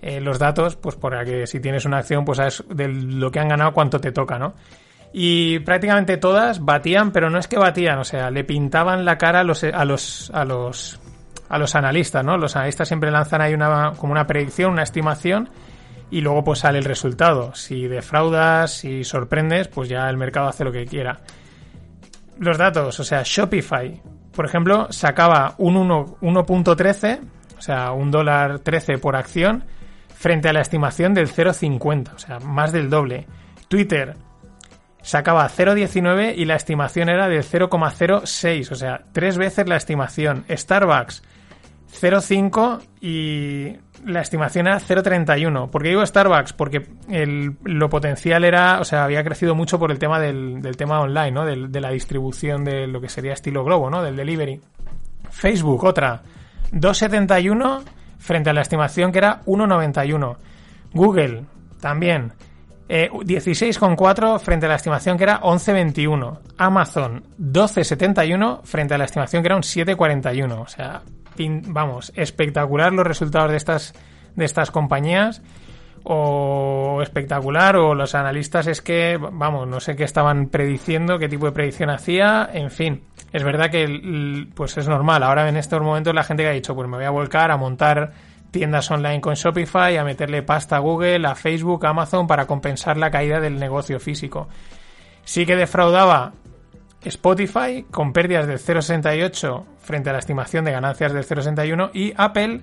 eh, 0.03 0.21
los 0.21 0.39
datos, 0.39 0.77
pues 0.77 0.97
para 0.97 1.25
que 1.25 1.47
si 1.47 1.61
tienes 1.61 1.85
una 1.85 1.99
acción, 1.99 2.25
pues 2.25 2.37
sabes 2.37 2.65
de 2.69 2.89
lo 2.89 3.31
que 3.31 3.41
han 3.41 3.49
ganado 3.49 3.73
cuánto 3.73 4.01
te 4.01 4.13
toca, 4.13 4.39
¿no? 4.39 4.55
Y 5.13 5.61
prácticamente 5.61 6.17
todas 6.17 6.65
batían, 6.65 7.13
pero 7.13 7.31
no 7.31 7.39
es 7.39 7.47
que 7.47 7.57
batían, 7.57 7.99
o 7.99 8.05
sea, 8.05 8.31
le 8.31 8.43
pintaban 8.43 9.05
la 9.05 9.17
cara 9.17 9.41
a 9.41 9.45
los, 9.45 9.63
a 9.63 9.85
los, 9.85 10.31
a 10.35 10.45
los, 10.45 11.01
a 11.49 11.57
los 11.57 11.75
analistas, 11.77 12.25
¿no? 12.25 12.37
Los 12.37 12.57
analistas 12.57 12.89
siempre 12.89 13.11
lanzan 13.13 13.41
ahí 13.41 13.55
una, 13.55 13.93
como 13.97 14.13
una 14.13 14.27
predicción, 14.27 14.73
una 14.73 14.83
estimación, 14.83 15.49
y 16.11 16.21
luego 16.21 16.45
pues 16.45 16.59
sale 16.59 16.79
el 16.79 16.85
resultado. 16.85 17.55
Si 17.55 17.87
defraudas, 17.87 18.73
si 18.73 19.05
sorprendes, 19.05 19.69
pues 19.69 19.89
ya 19.89 20.11
el 20.11 20.17
mercado 20.17 20.49
hace 20.49 20.65
lo 20.65 20.73
que 20.73 20.85
quiera. 20.85 21.21
Los 22.38 22.59
datos, 22.59 22.99
o 23.00 23.05
sea, 23.05 23.23
Shopify, 23.25 24.03
por 24.33 24.47
ejemplo, 24.47 24.88
sacaba 24.91 25.55
un 25.59 25.76
1.13, 25.76 27.21
o 27.57 27.62
sea, 27.62 27.93
un 27.93 28.11
dólar 28.11 28.59
13 28.61 28.99
por 28.99 29.17
acción, 29.17 29.64
frente 30.14 30.49
a 30.49 30.53
la 30.53 30.61
estimación 30.61 31.14
del 31.14 31.29
0.50, 31.29 32.14
o 32.14 32.19
sea, 32.19 32.41
más 32.41 32.73
del 32.73 32.91
doble. 32.91 33.26
Twitter 33.69 34.17
sacaba 35.03 35.49
0,19 35.49 36.35
y 36.37 36.45
la 36.47 36.57
estimación 36.57 37.09
era 37.09 37.29
de 37.29 37.41
0,06, 37.41 38.73
o 38.73 38.75
sea, 38.75 39.03
tres 39.12 39.37
veces 39.37 39.69
la 39.69 39.76
estimación. 39.76 40.45
Starbucks 40.50 41.23
0,5 42.00 42.81
y 43.00 43.76
la 44.04 44.20
estimación 44.20 44.66
era 44.66 44.78
0,31. 44.78 45.70
¿Por 45.70 45.82
qué 45.82 45.88
digo 45.88 46.04
Starbucks? 46.04 46.52
Porque 46.52 46.87
lo 47.64 47.88
potencial 47.88 48.44
era, 48.44 48.80
o 48.80 48.84
sea, 48.84 49.04
había 49.04 49.25
crecido 49.25 49.54
mucho 49.54 49.78
por 49.78 49.90
el 49.90 49.99
tema 49.99 50.20
del, 50.20 50.76
tema 50.76 51.00
online, 51.00 51.30
¿no? 51.30 51.44
de 51.44 51.80
la 51.80 51.90
distribución 51.90 52.64
de 52.64 52.87
lo 52.87 53.00
que 53.00 53.08
sería 53.08 53.32
estilo 53.32 53.64
globo, 53.64 53.90
¿no? 53.90 54.02
Del 54.02 54.16
delivery. 54.16 54.61
Facebook, 55.30 55.84
otra, 55.84 56.23
2,71 56.73 57.82
frente 58.18 58.50
a 58.50 58.52
la 58.52 58.62
estimación 58.62 59.12
que 59.12 59.18
era 59.18 59.42
1,91. 59.44 60.37
Google, 60.92 61.44
también, 61.80 62.32
16,4 62.88 64.37
eh, 64.37 64.38
frente 64.38 64.66
a 64.66 64.68
la 64.68 64.76
estimación 64.76 65.16
que 65.16 65.25
era 65.25 65.40
11,21. 65.40 66.38
Amazon 66.58 67.25
12,71 67.38 68.62
frente 68.62 68.94
a 68.94 68.99
la 68.99 69.04
estimación 69.04 69.42
que 69.42 69.49
era 69.49 69.56
un 69.56 69.62
7,41. 69.62 70.61
O 70.61 70.66
sea, 70.66 71.02
vamos, 71.67 72.12
espectacular 72.17 72.93
los 72.93 73.07
resultados 73.07 73.50
de 73.50 73.57
estas, 73.57 73.95
de 74.37 74.45
estas 74.45 74.71
compañías. 74.71 75.43
O 76.07 77.00
espectacular, 77.03 77.76
o 77.76 77.95
los 77.95 78.14
analistas 78.14 78.67
es 78.67 78.83
que, 78.83 79.19
vamos, 79.19 79.67
no 79.67 79.81
sé 79.81 79.97
qué 79.97 80.05
estaban 80.05 80.49
prediciendo, 80.49 81.19
qué 81.19 81.31
tipo 81.31 81.47
de 81.47 81.53
predicción 81.53 81.88
hacía, 81.88 82.50
en 82.53 82.71
fin. 82.71 83.05
Es 83.33 83.43
verdad 83.43 83.71
que, 83.71 84.47
pues 84.55 84.76
es 84.76 84.87
normal. 84.87 85.23
Ahora 85.23 85.49
en 85.49 85.57
estos 85.57 85.81
momentos 85.81 86.14
la 86.14 86.23
gente 86.23 86.43
que 86.43 86.50
ha 86.50 86.53
dicho, 86.53 86.75
pues 86.75 86.88
me 86.88 86.99
voy 86.99 87.07
a 87.07 87.11
volcar 87.11 87.50
a 87.50 87.57
montar 87.57 88.12
tiendas 88.50 88.88
online 88.91 89.21
con 89.21 89.35
Shopify, 89.35 89.97
a 89.97 90.05
meterle 90.05 90.43
pasta 90.43 90.76
a 90.76 90.79
Google, 90.79 91.26
a 91.26 91.35
Facebook, 91.35 91.87
a 91.87 91.88
Amazon 91.88 92.26
para 92.26 92.47
compensar 92.47 92.97
la 92.97 93.11
caída 93.11 93.41
del 93.41 93.59
negocio 93.59 93.99
físico. 93.99 94.49
Sí 95.25 95.47
que 95.47 95.57
defraudaba 95.57 96.35
Spotify 97.08 97.84
con 97.90 98.12
pérdidas 98.12 98.46
del 98.46 98.58
0,68 98.58 99.64
frente 99.78 100.11
a 100.11 100.12
la 100.12 100.18
estimación 100.18 100.64
de 100.64 100.73
ganancias 100.73 101.12
del 101.12 101.25
0,61 101.25 101.90
y 101.92 102.12
Apple 102.16 102.62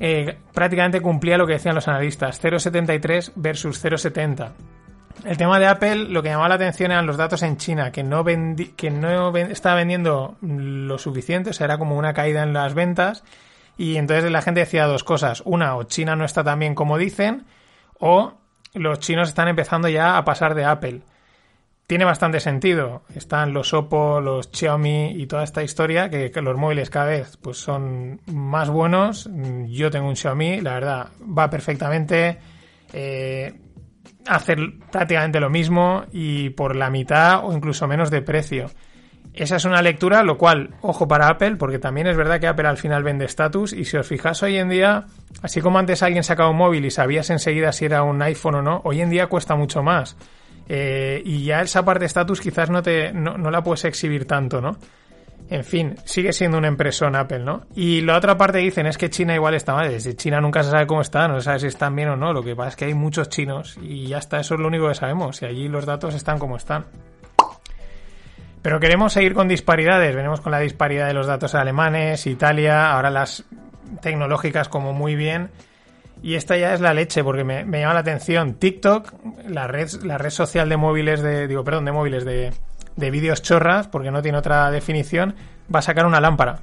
eh, 0.00 0.38
prácticamente 0.52 1.00
cumplía 1.00 1.38
lo 1.38 1.46
que 1.46 1.54
decían 1.54 1.74
los 1.74 1.88
analistas, 1.88 2.42
0,73 2.42 3.32
versus 3.36 3.84
0,70. 3.84 4.52
El 5.24 5.36
tema 5.36 5.58
de 5.58 5.66
Apple, 5.66 5.96
lo 5.96 6.22
que 6.22 6.28
llamaba 6.28 6.48
la 6.48 6.56
atención 6.56 6.90
eran 6.90 7.06
los 7.06 7.16
datos 7.16 7.42
en 7.42 7.56
China, 7.56 7.92
que 7.92 8.02
no, 8.02 8.24
que 8.24 8.90
no 8.90 9.36
estaba 9.36 9.76
vendiendo 9.76 10.36
lo 10.42 10.98
suficiente, 10.98 11.50
o 11.50 11.52
sea, 11.52 11.66
era 11.66 11.78
como 11.78 11.96
una 11.96 12.12
caída 12.12 12.42
en 12.42 12.52
las 12.52 12.74
ventas 12.74 13.24
y 13.78 13.96
entonces 13.96 14.30
la 14.30 14.42
gente 14.42 14.60
decía 14.60 14.86
dos 14.86 15.04
cosas. 15.04 15.42
Una, 15.44 15.76
o 15.76 15.84
China 15.84 16.16
no 16.16 16.24
está 16.24 16.44
tan 16.44 16.58
bien 16.58 16.74
como 16.74 16.98
dicen, 16.98 17.44
o 17.98 18.34
los 18.74 18.98
chinos 18.98 19.28
están 19.28 19.48
empezando 19.48 19.88
ya 19.88 20.18
a 20.18 20.24
pasar 20.24 20.54
de 20.54 20.64
Apple. 20.64 21.02
Tiene 21.86 22.04
bastante 22.04 22.40
sentido. 22.40 23.02
Están 23.14 23.52
los 23.52 23.74
Oppo, 23.74 24.20
los 24.20 24.48
Xiaomi 24.50 25.12
y 25.20 25.26
toda 25.26 25.44
esta 25.44 25.62
historia, 25.62 26.08
que, 26.08 26.30
los 26.40 26.56
móviles 26.56 26.88
cada 26.88 27.06
vez 27.06 27.36
pues, 27.36 27.58
son 27.58 28.20
más 28.26 28.70
buenos. 28.70 29.28
Yo 29.66 29.90
tengo 29.90 30.08
un 30.08 30.16
Xiaomi, 30.16 30.60
la 30.60 30.74
verdad, 30.74 31.08
va 31.20 31.50
perfectamente. 31.50 32.38
Eh, 32.92 33.52
hacer 34.26 34.58
prácticamente 34.90 35.40
lo 35.40 35.50
mismo 35.50 36.04
y 36.12 36.50
por 36.50 36.76
la 36.76 36.90
mitad 36.90 37.44
o 37.44 37.52
incluso 37.52 37.86
menos 37.86 38.10
de 38.10 38.22
precio. 38.22 38.70
Esa 39.32 39.56
es 39.56 39.64
una 39.64 39.82
lectura, 39.82 40.22
lo 40.22 40.38
cual, 40.38 40.76
ojo 40.80 41.08
para 41.08 41.28
Apple, 41.28 41.56
porque 41.56 41.80
también 41.80 42.06
es 42.06 42.16
verdad 42.16 42.38
que 42.38 42.46
Apple 42.46 42.68
al 42.68 42.76
final 42.76 43.02
vende 43.02 43.24
estatus 43.24 43.72
y 43.72 43.84
si 43.84 43.96
os 43.96 44.06
fijas 44.06 44.42
hoy 44.44 44.56
en 44.58 44.68
día, 44.68 45.06
así 45.42 45.60
como 45.60 45.78
antes 45.78 46.04
alguien 46.04 46.22
sacaba 46.22 46.50
un 46.50 46.56
móvil 46.56 46.84
y 46.84 46.90
sabías 46.90 47.30
enseguida 47.30 47.72
si 47.72 47.84
era 47.84 48.04
un 48.04 48.22
iPhone 48.22 48.54
o 48.54 48.62
no, 48.62 48.80
hoy 48.84 49.00
en 49.00 49.10
día 49.10 49.26
cuesta 49.26 49.56
mucho 49.56 49.82
más. 49.82 50.16
Eh, 50.68 51.22
y 51.24 51.44
ya 51.44 51.60
esa 51.60 51.84
parte 51.84 52.00
de 52.00 52.06
estatus 52.06 52.40
quizás 52.40 52.70
no, 52.70 52.82
te, 52.82 53.12
no, 53.12 53.36
la 53.50 53.62
puedes 53.62 53.84
exhibir 53.84 54.26
tanto, 54.26 54.60
¿no? 54.60 54.76
En 55.50 55.62
fin, 55.62 55.96
sigue 56.04 56.32
siendo 56.32 56.56
una 56.56 56.68
impresión 56.68 57.14
Apple, 57.14 57.40
¿no? 57.40 57.66
Y 57.74 58.00
la 58.00 58.16
otra 58.16 58.38
parte 58.38 58.58
dicen 58.58 58.86
es 58.86 58.96
que 58.96 59.10
China 59.10 59.34
igual 59.34 59.54
está 59.54 59.74
mal. 59.74 59.90
Desde 59.90 60.16
China 60.16 60.40
nunca 60.40 60.62
se 60.62 60.70
sabe 60.70 60.86
cómo 60.86 61.02
está, 61.02 61.28
no 61.28 61.38
se 61.38 61.44
sabe 61.44 61.58
si 61.60 61.66
están 61.66 61.94
bien 61.94 62.08
o 62.08 62.16
no. 62.16 62.32
Lo 62.32 62.42
que 62.42 62.56
pasa 62.56 62.70
es 62.70 62.76
que 62.76 62.86
hay 62.86 62.94
muchos 62.94 63.28
chinos 63.28 63.78
y 63.82 64.06
ya 64.06 64.18
está, 64.18 64.40
eso 64.40 64.54
es 64.54 64.60
lo 64.60 64.68
único 64.68 64.88
que 64.88 64.94
sabemos. 64.94 65.42
Y 65.42 65.44
allí 65.44 65.68
los 65.68 65.84
datos 65.84 66.14
están 66.14 66.38
como 66.38 66.56
están. 66.56 66.86
Pero 68.62 68.80
queremos 68.80 69.12
seguir 69.12 69.34
con 69.34 69.46
disparidades. 69.46 70.16
Venimos 70.16 70.40
con 70.40 70.50
la 70.50 70.60
disparidad 70.60 71.06
de 71.06 71.12
los 71.12 71.26
datos 71.26 71.54
alemanes, 71.54 72.26
Italia, 72.26 72.92
ahora 72.92 73.10
las 73.10 73.44
tecnológicas 74.00 74.70
como 74.70 74.94
muy 74.94 75.14
bien. 75.14 75.50
Y 76.24 76.36
esta 76.36 76.56
ya 76.56 76.72
es 76.72 76.80
la 76.80 76.94
leche, 76.94 77.22
porque 77.22 77.44
me, 77.44 77.64
llama 77.64 77.92
la 77.92 78.00
atención. 78.00 78.54
TikTok, 78.54 79.12
la 79.46 79.66
red, 79.66 79.90
la 80.04 80.16
red 80.16 80.30
social 80.30 80.70
de 80.70 80.78
móviles 80.78 81.20
de. 81.20 81.46
Digo, 81.46 81.64
perdón, 81.64 81.84
de 81.84 81.92
móviles 81.92 82.24
de, 82.24 82.50
de 82.96 83.10
vídeos 83.10 83.42
chorras, 83.42 83.88
porque 83.88 84.10
no 84.10 84.22
tiene 84.22 84.38
otra 84.38 84.70
definición, 84.70 85.34
va 85.72 85.80
a 85.80 85.82
sacar 85.82 86.06
una 86.06 86.22
lámpara. 86.22 86.60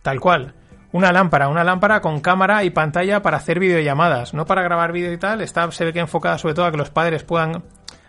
Tal 0.00 0.18
cual. 0.18 0.54
Una 0.92 1.12
lámpara, 1.12 1.48
una 1.48 1.62
lámpara 1.62 2.00
con 2.00 2.20
cámara 2.20 2.64
y 2.64 2.70
pantalla 2.70 3.20
para 3.20 3.36
hacer 3.36 3.60
videollamadas, 3.60 4.32
no 4.32 4.46
para 4.46 4.62
grabar 4.62 4.92
vídeo 4.92 5.12
y 5.12 5.18
tal. 5.18 5.42
Está, 5.42 5.70
se 5.72 5.84
ve 5.84 5.92
que 5.92 6.00
enfocada 6.00 6.38
sobre 6.38 6.54
todo 6.54 6.64
a 6.64 6.70
que 6.70 6.78
los 6.78 6.88
padres 6.88 7.22
puedan 7.22 7.64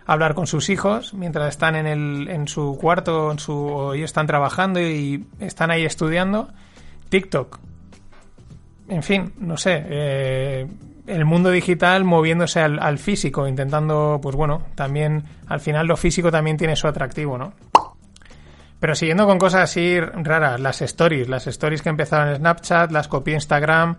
hablar 0.06 0.32
con 0.32 0.46
sus 0.46 0.70
hijos 0.70 1.12
mientras 1.12 1.50
están 1.50 1.76
en, 1.76 1.86
el, 1.86 2.28
en 2.30 2.48
su 2.48 2.78
cuarto 2.80 3.30
en 3.30 3.38
su, 3.38 3.52
o 3.52 3.92
ellos 3.92 4.06
están 4.06 4.26
trabajando 4.26 4.80
y 4.80 5.26
están 5.38 5.70
ahí 5.70 5.84
estudiando. 5.84 6.48
TikTok. 7.10 7.67
En 8.88 9.02
fin, 9.02 9.32
no 9.38 9.56
sé. 9.56 9.84
Eh, 9.88 10.66
el 11.06 11.24
mundo 11.24 11.50
digital 11.50 12.04
moviéndose 12.04 12.60
al, 12.60 12.98
físico, 12.98 13.46
intentando, 13.48 14.18
pues 14.22 14.36
bueno, 14.36 14.62
también 14.74 15.24
al 15.46 15.60
final 15.60 15.86
lo 15.86 15.96
físico 15.96 16.30
también 16.30 16.56
tiene 16.56 16.76
su 16.76 16.86
atractivo, 16.86 17.38
¿no? 17.38 17.52
Pero 18.80 18.94
siguiendo 18.94 19.26
con 19.26 19.38
cosas 19.38 19.62
así 19.62 19.98
raras, 20.00 20.60
las 20.60 20.82
stories, 20.82 21.28
las 21.28 21.46
stories 21.46 21.82
que 21.82 21.88
empezaron 21.88 22.28
en 22.28 22.36
Snapchat, 22.36 22.92
las 22.92 23.08
copió 23.08 23.34
Instagram, 23.34 23.96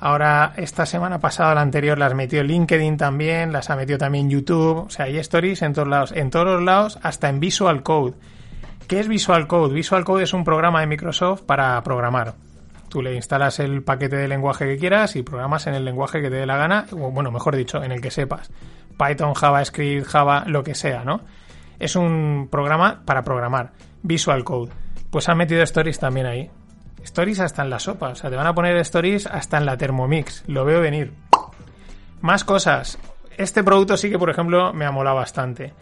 Ahora, 0.00 0.52
esta 0.56 0.86
semana 0.86 1.18
pasada, 1.18 1.56
la 1.56 1.60
anterior, 1.60 1.98
las 1.98 2.14
metió 2.14 2.44
LinkedIn 2.44 2.96
también, 2.96 3.52
las 3.52 3.68
ha 3.68 3.74
metido 3.74 3.98
también 3.98 4.30
YouTube. 4.30 4.86
O 4.86 4.90
sea, 4.90 5.06
hay 5.06 5.18
stories 5.18 5.62
en 5.62 5.72
todos 5.72 5.88
lados. 5.88 6.12
En 6.12 6.30
todos 6.30 6.46
los 6.46 6.62
lados, 6.62 6.98
hasta 7.02 7.28
en 7.28 7.40
Visual 7.40 7.82
Code. 7.82 8.14
¿Qué 8.86 9.00
es 9.00 9.08
Visual 9.08 9.48
Code? 9.48 9.74
Visual 9.74 10.04
Code 10.04 10.22
es 10.22 10.32
un 10.32 10.44
programa 10.44 10.80
de 10.80 10.86
Microsoft 10.86 11.42
para 11.42 11.82
programar. 11.82 12.34
Tú 12.88 13.02
le 13.02 13.14
instalas 13.14 13.60
el 13.60 13.82
paquete 13.82 14.16
de 14.16 14.28
lenguaje 14.28 14.64
que 14.64 14.78
quieras 14.78 15.16
y 15.16 15.22
programas 15.22 15.66
en 15.66 15.74
el 15.74 15.84
lenguaje 15.84 16.22
que 16.22 16.30
te 16.30 16.36
dé 16.36 16.46
la 16.46 16.56
gana, 16.56 16.86
o 16.92 17.10
bueno, 17.10 17.30
mejor 17.30 17.54
dicho, 17.56 17.82
en 17.82 17.92
el 17.92 18.00
que 18.00 18.10
sepas. 18.10 18.50
Python, 18.98 19.34
JavaScript, 19.34 20.06
Java, 20.06 20.44
lo 20.46 20.64
que 20.64 20.74
sea, 20.74 21.04
¿no? 21.04 21.20
Es 21.78 21.96
un 21.96 22.48
programa 22.50 23.02
para 23.04 23.22
programar. 23.22 23.72
Visual 24.02 24.42
Code. 24.44 24.72
Pues 25.10 25.28
han 25.28 25.38
metido 25.38 25.62
stories 25.62 25.98
también 25.98 26.26
ahí. 26.26 26.50
Stories 27.04 27.40
hasta 27.40 27.62
en 27.62 27.70
la 27.70 27.78
sopa. 27.78 28.08
O 28.08 28.14
sea, 28.14 28.30
te 28.30 28.36
van 28.36 28.46
a 28.46 28.54
poner 28.54 28.76
stories 28.78 29.26
hasta 29.26 29.58
en 29.58 29.66
la 29.66 29.76
Thermomix. 29.76 30.44
Lo 30.46 30.64
veo 30.64 30.80
venir. 30.80 31.12
Más 32.20 32.44
cosas. 32.44 32.98
Este 33.36 33.62
producto 33.62 33.96
sí 33.96 34.10
que, 34.10 34.18
por 34.18 34.30
ejemplo, 34.30 34.72
me 34.72 34.84
ha 34.84 34.90
molado 34.90 35.16
bastante. 35.16 35.72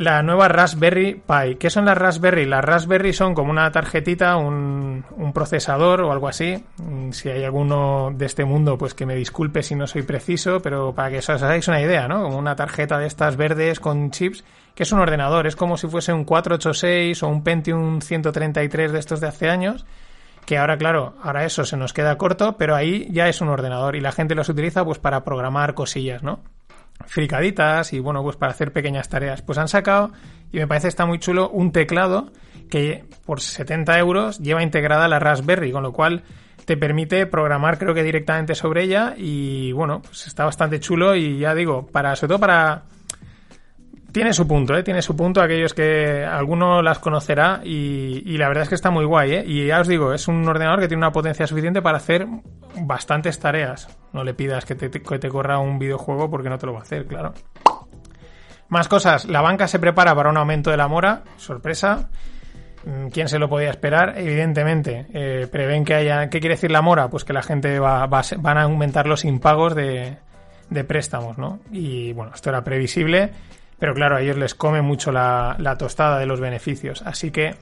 La 0.00 0.22
nueva 0.22 0.48
Raspberry 0.48 1.12
Pi. 1.12 1.56
¿Qué 1.56 1.68
son 1.68 1.84
las 1.84 1.98
Raspberry? 1.98 2.46
Las 2.46 2.64
Raspberry 2.64 3.12
son 3.12 3.34
como 3.34 3.50
una 3.50 3.70
tarjetita, 3.70 4.34
un, 4.38 5.04
un, 5.14 5.32
procesador 5.34 6.00
o 6.00 6.10
algo 6.10 6.26
así. 6.26 6.64
Mm, 6.78 7.10
si 7.10 7.28
hay 7.28 7.44
alguno 7.44 8.10
de 8.10 8.24
este 8.24 8.46
mundo, 8.46 8.78
pues 8.78 8.94
que 8.94 9.04
me 9.04 9.14
disculpe 9.14 9.62
si 9.62 9.74
no 9.74 9.86
soy 9.86 10.00
preciso, 10.00 10.62
pero 10.62 10.94
para 10.94 11.10
que 11.10 11.18
os 11.18 11.28
hagáis 11.28 11.68
una 11.68 11.82
idea, 11.82 12.08
¿no? 12.08 12.22
Como 12.22 12.38
una 12.38 12.56
tarjeta 12.56 12.96
de 12.96 13.06
estas 13.06 13.36
verdes 13.36 13.78
con 13.78 14.10
chips, 14.10 14.42
que 14.74 14.84
es 14.84 14.92
un 14.92 15.00
ordenador. 15.00 15.46
Es 15.46 15.54
como 15.54 15.76
si 15.76 15.86
fuese 15.86 16.14
un 16.14 16.24
486 16.24 17.22
o 17.22 17.28
un 17.28 17.44
Pentium 17.44 18.00
133 18.00 18.92
de 18.92 18.98
estos 18.98 19.20
de 19.20 19.28
hace 19.28 19.50
años 19.50 19.84
que 20.46 20.56
ahora, 20.56 20.78
claro, 20.78 21.12
ahora 21.22 21.44
eso 21.44 21.66
se 21.66 21.76
nos 21.76 21.92
queda 21.92 22.16
corto, 22.16 22.56
pero 22.56 22.74
ahí 22.74 23.06
ya 23.10 23.28
es 23.28 23.42
un 23.42 23.50
ordenador 23.50 23.96
y 23.96 24.00
la 24.00 24.12
gente 24.12 24.34
los 24.34 24.48
utiliza 24.48 24.82
pues 24.82 24.98
para 24.98 25.24
programar 25.24 25.74
cosillas, 25.74 26.22
¿no? 26.22 26.40
Fricaditas 27.06 27.92
y 27.92 28.00
bueno, 28.00 28.22
pues 28.22 28.36
para 28.36 28.52
hacer 28.52 28.72
pequeñas 28.72 29.08
tareas. 29.08 29.42
Pues 29.42 29.58
han 29.58 29.68
sacado, 29.68 30.12
y 30.52 30.58
me 30.58 30.66
parece 30.66 30.88
está 30.88 31.06
muy 31.06 31.18
chulo, 31.18 31.50
un 31.50 31.72
teclado 31.72 32.32
que 32.70 33.04
por 33.26 33.40
70 33.40 33.98
euros 33.98 34.38
lleva 34.38 34.62
integrada 34.62 35.08
la 35.08 35.18
Raspberry, 35.18 35.72
con 35.72 35.82
lo 35.82 35.92
cual 35.92 36.22
te 36.64 36.76
permite 36.76 37.26
programar 37.26 37.78
creo 37.78 37.94
que 37.94 38.02
directamente 38.02 38.54
sobre 38.54 38.84
ella 38.84 39.14
y 39.16 39.72
bueno, 39.72 40.02
pues 40.02 40.26
está 40.26 40.44
bastante 40.44 40.78
chulo 40.78 41.16
y 41.16 41.38
ya 41.38 41.54
digo, 41.54 41.86
para 41.86 42.14
sobre 42.14 42.28
todo 42.28 42.40
para 42.40 42.82
tiene 44.12 44.32
su 44.32 44.46
punto, 44.46 44.76
¿eh? 44.76 44.82
Tiene 44.82 45.02
su 45.02 45.16
punto 45.16 45.40
aquellos 45.40 45.74
que 45.74 46.24
alguno 46.24 46.82
las 46.82 46.98
conocerá 46.98 47.60
y, 47.64 48.22
y, 48.24 48.38
la 48.38 48.48
verdad 48.48 48.64
es 48.64 48.68
que 48.68 48.74
está 48.74 48.90
muy 48.90 49.04
guay, 49.04 49.32
¿eh? 49.32 49.44
Y 49.46 49.66
ya 49.66 49.80
os 49.80 49.88
digo, 49.88 50.12
es 50.12 50.28
un 50.28 50.46
ordenador 50.48 50.80
que 50.80 50.88
tiene 50.88 50.98
una 50.98 51.12
potencia 51.12 51.46
suficiente 51.46 51.82
para 51.82 51.98
hacer 51.98 52.26
bastantes 52.82 53.38
tareas. 53.38 53.88
No 54.12 54.24
le 54.24 54.34
pidas 54.34 54.64
que 54.64 54.74
te, 54.74 54.90
que 54.90 55.18
te 55.18 55.28
corra 55.28 55.58
un 55.58 55.78
videojuego 55.78 56.30
porque 56.30 56.48
no 56.48 56.58
te 56.58 56.66
lo 56.66 56.72
va 56.72 56.80
a 56.80 56.82
hacer, 56.82 57.06
claro. 57.06 57.34
Más 58.68 58.88
cosas. 58.88 59.24
La 59.26 59.40
banca 59.40 59.66
se 59.66 59.78
prepara 59.78 60.14
para 60.14 60.30
un 60.30 60.36
aumento 60.36 60.70
de 60.70 60.76
la 60.76 60.88
mora. 60.88 61.22
Sorpresa. 61.36 62.08
Mm, 62.84 63.08
¿Quién 63.08 63.28
se 63.28 63.38
lo 63.38 63.48
podía 63.48 63.70
esperar? 63.70 64.14
Evidentemente, 64.16 65.06
eh, 65.12 65.48
prevén 65.50 65.84
que 65.84 65.94
haya. 65.94 66.28
¿Qué 66.30 66.40
quiere 66.40 66.54
decir 66.54 66.70
la 66.70 66.82
mora? 66.82 67.08
Pues 67.08 67.24
que 67.24 67.32
la 67.32 67.42
gente 67.42 67.78
va, 67.78 68.06
va 68.06 68.22
van 68.38 68.58
a 68.58 68.62
aumentar 68.62 69.06
los 69.06 69.24
impagos 69.24 69.74
de, 69.74 70.18
de 70.68 70.84
préstamos, 70.84 71.36
¿no? 71.36 71.60
Y 71.72 72.12
bueno, 72.12 72.32
esto 72.34 72.50
era 72.50 72.62
previsible 72.62 73.32
pero 73.80 73.94
claro, 73.94 74.16
a 74.16 74.20
ellos 74.20 74.36
les 74.36 74.54
come 74.54 74.82
mucho 74.82 75.10
la, 75.10 75.56
tostada 75.78 76.18
de 76.18 76.26
los 76.26 76.38
beneficios. 76.38 77.02
Así 77.04 77.30
que, 77.30 77.56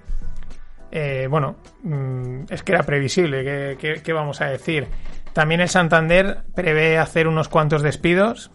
eh, 0.90 1.28
bueno, 1.30 1.56
mm, 1.84 2.46
es 2.50 2.62
que 2.64 2.72
era 2.72 2.82
previsible. 2.82 3.76
¿qué, 3.78 4.12
vamos 4.12 4.40
a 4.40 4.46
decir? 4.46 4.88
También 5.32 5.60
el 5.60 5.68
Santander 5.68 6.42
prevé 6.56 6.98
hacer 6.98 7.28
unos 7.28 7.48
cuantos 7.48 7.82
despidos. 7.82 8.50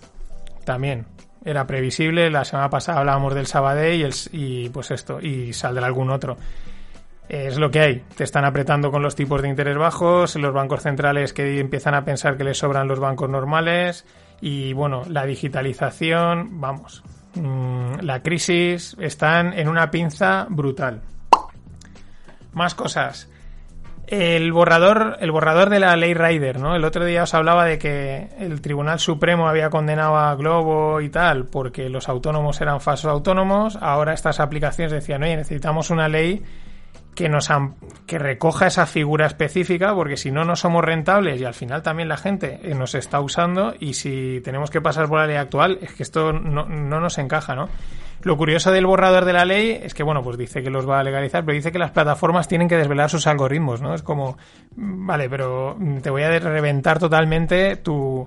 También 0.66 1.06
era 1.46 1.66
previsible. 1.66 2.30
La 2.30 2.44
semana 2.44 2.70
pasada 2.70 3.00
hablábamos 3.00 3.34
del 3.34 3.48
Sabadell 3.48 3.96
y, 3.96 4.04
el, 4.04 4.14
y 4.34 4.70
pues 4.70 4.92
esto, 4.92 5.22
y 5.22 5.54
saldrá 5.54 5.88
algún 5.88 6.12
otro. 6.12 6.36
Es 7.30 7.58
lo 7.58 7.72
que 7.72 7.80
hay. 7.80 8.04
Te 8.18 8.26
están 8.26 8.44
apretando 8.44 8.92
con 8.92 9.02
los 9.02 9.16
tipos 9.16 9.42
de 9.42 9.48
interés 9.48 9.78
bajos, 9.78 10.36
los 10.36 10.54
bancos 10.54 10.82
centrales 10.82 11.32
que 11.32 11.62
empiezan 11.62 11.96
a 11.96 12.04
pensar 12.04 12.36
que 12.36 12.44
les 12.44 12.58
sobran 12.58 12.90
los 12.90 13.00
bancos 13.00 13.30
normales 13.30 14.06
y 14.42 14.74
bueno, 14.74 15.04
la 15.08 15.26
digitalización, 15.26 16.60
vamos, 16.60 17.02
Mm, 17.36 18.02
la 18.02 18.22
crisis, 18.22 18.96
están 19.00 19.54
en 19.54 19.68
una 19.68 19.90
pinza 19.90 20.46
brutal. 20.50 21.02
Más 22.54 22.76
cosas. 22.76 23.30
El 24.06 24.52
borrador, 24.52 25.18
el 25.22 25.32
borrador 25.32 25.70
de 25.70 25.80
la 25.80 25.96
ley 25.96 26.14
Rider, 26.14 26.60
¿no? 26.60 26.76
El 26.76 26.84
otro 26.84 27.06
día 27.06 27.24
os 27.24 27.34
hablaba 27.34 27.66
de 27.66 27.80
que 27.80 28.30
el 28.38 28.62
Tribunal 28.62 29.00
Supremo 29.00 29.48
había 29.48 29.70
condenado 29.70 30.18
a 30.18 30.36
Globo 30.36 31.02
y 31.02 31.10
tal 31.10 31.46
porque 31.46 31.90
los 31.90 32.10
autónomos 32.10 32.60
eran 32.62 32.82
falsos 32.82 33.10
autónomos. 33.10 33.78
Ahora 33.82 34.14
estas 34.14 34.40
aplicaciones 34.40 34.92
decían, 34.92 35.24
oye, 35.24 35.38
necesitamos 35.38 35.90
una 35.90 36.10
ley 36.10 36.44
que 37.16 37.30
nos 37.30 37.50
que 38.06 38.20
recoja 38.20 38.68
esa 38.68 38.86
figura 38.86 39.26
específica 39.26 39.94
porque 39.94 40.18
si 40.18 40.32
no 40.32 40.44
no 40.44 40.56
somos 40.56 40.84
rentables 40.84 41.40
y 41.40 41.46
al 41.46 41.54
final 41.54 41.82
también 41.82 42.10
la 42.10 42.18
gente 42.18 42.60
eh, 42.64 42.76
nos 42.76 42.96
está 42.96 43.20
usando 43.22 43.74
y 43.80 43.94
si 43.94 44.42
tenemos 44.44 44.72
que 44.72 44.82
pasar 44.82 45.08
por 45.08 45.20
la 45.20 45.28
ley 45.28 45.38
actual 45.38 45.78
es 45.82 45.94
que 45.94 46.04
esto 46.04 46.34
no, 46.34 46.66
no 46.66 47.00
nos 47.00 47.18
encaja, 47.18 47.56
¿no? 47.56 47.70
Lo 48.24 48.38
curioso 48.38 48.72
del 48.72 48.86
borrador 48.86 49.26
de 49.26 49.34
la 49.34 49.44
ley 49.44 49.78
es 49.84 49.94
que, 49.94 50.02
bueno, 50.02 50.24
pues 50.24 50.38
dice 50.38 50.64
que 50.64 50.70
los 50.70 50.88
va 50.88 51.00
a 51.00 51.04
legalizar, 51.04 51.44
pero 51.44 51.56
dice 51.56 51.74
que 51.74 51.80
las 51.80 51.92
plataformas 51.92 52.48
tienen 52.48 52.70
que 52.70 52.78
desvelar 52.78 53.10
sus 53.10 53.28
algoritmos, 53.28 53.82
¿no? 53.82 53.94
Es 53.94 54.02
como, 54.02 54.38
mm, 54.78 55.06
vale, 55.06 55.30
pero 55.30 55.78
te 56.02 56.10
voy 56.10 56.24
a 56.24 56.40
reventar 56.40 57.00
totalmente 57.00 57.76
tu, 57.76 58.26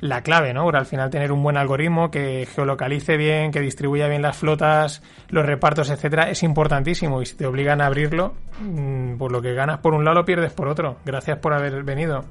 la 0.00 0.22
clave, 0.22 0.52
¿no? 0.52 0.68
Al 0.68 0.86
final 0.86 1.10
tener 1.10 1.32
un 1.32 1.42
buen 1.42 1.56
algoritmo 1.56 2.10
que 2.10 2.46
geolocalice 2.54 3.16
bien, 3.16 3.50
que 3.50 3.60
distribuya 3.60 4.08
bien 4.08 4.22
las 4.22 4.36
flotas, 4.36 5.02
los 5.28 5.46
repartos, 5.46 5.90
etcétera, 5.90 6.30
es 6.30 6.42
importantísimo. 6.42 7.22
Y 7.22 7.26
si 7.26 7.36
te 7.36 7.46
obligan 7.46 7.80
a 7.80 7.86
abrirlo, 7.86 8.34
mm, 8.60 9.16
por 9.16 9.32
lo 9.32 9.40
que 9.40 9.54
ganas 9.54 9.78
por 9.78 9.94
un 9.94 10.04
lado 10.04 10.16
lo 10.16 10.24
pierdes 10.24 10.52
por 10.52 10.68
otro. 10.68 10.98
Gracias 11.04 11.38
por 11.38 11.54
haber 11.54 11.82
venido. 11.82 12.24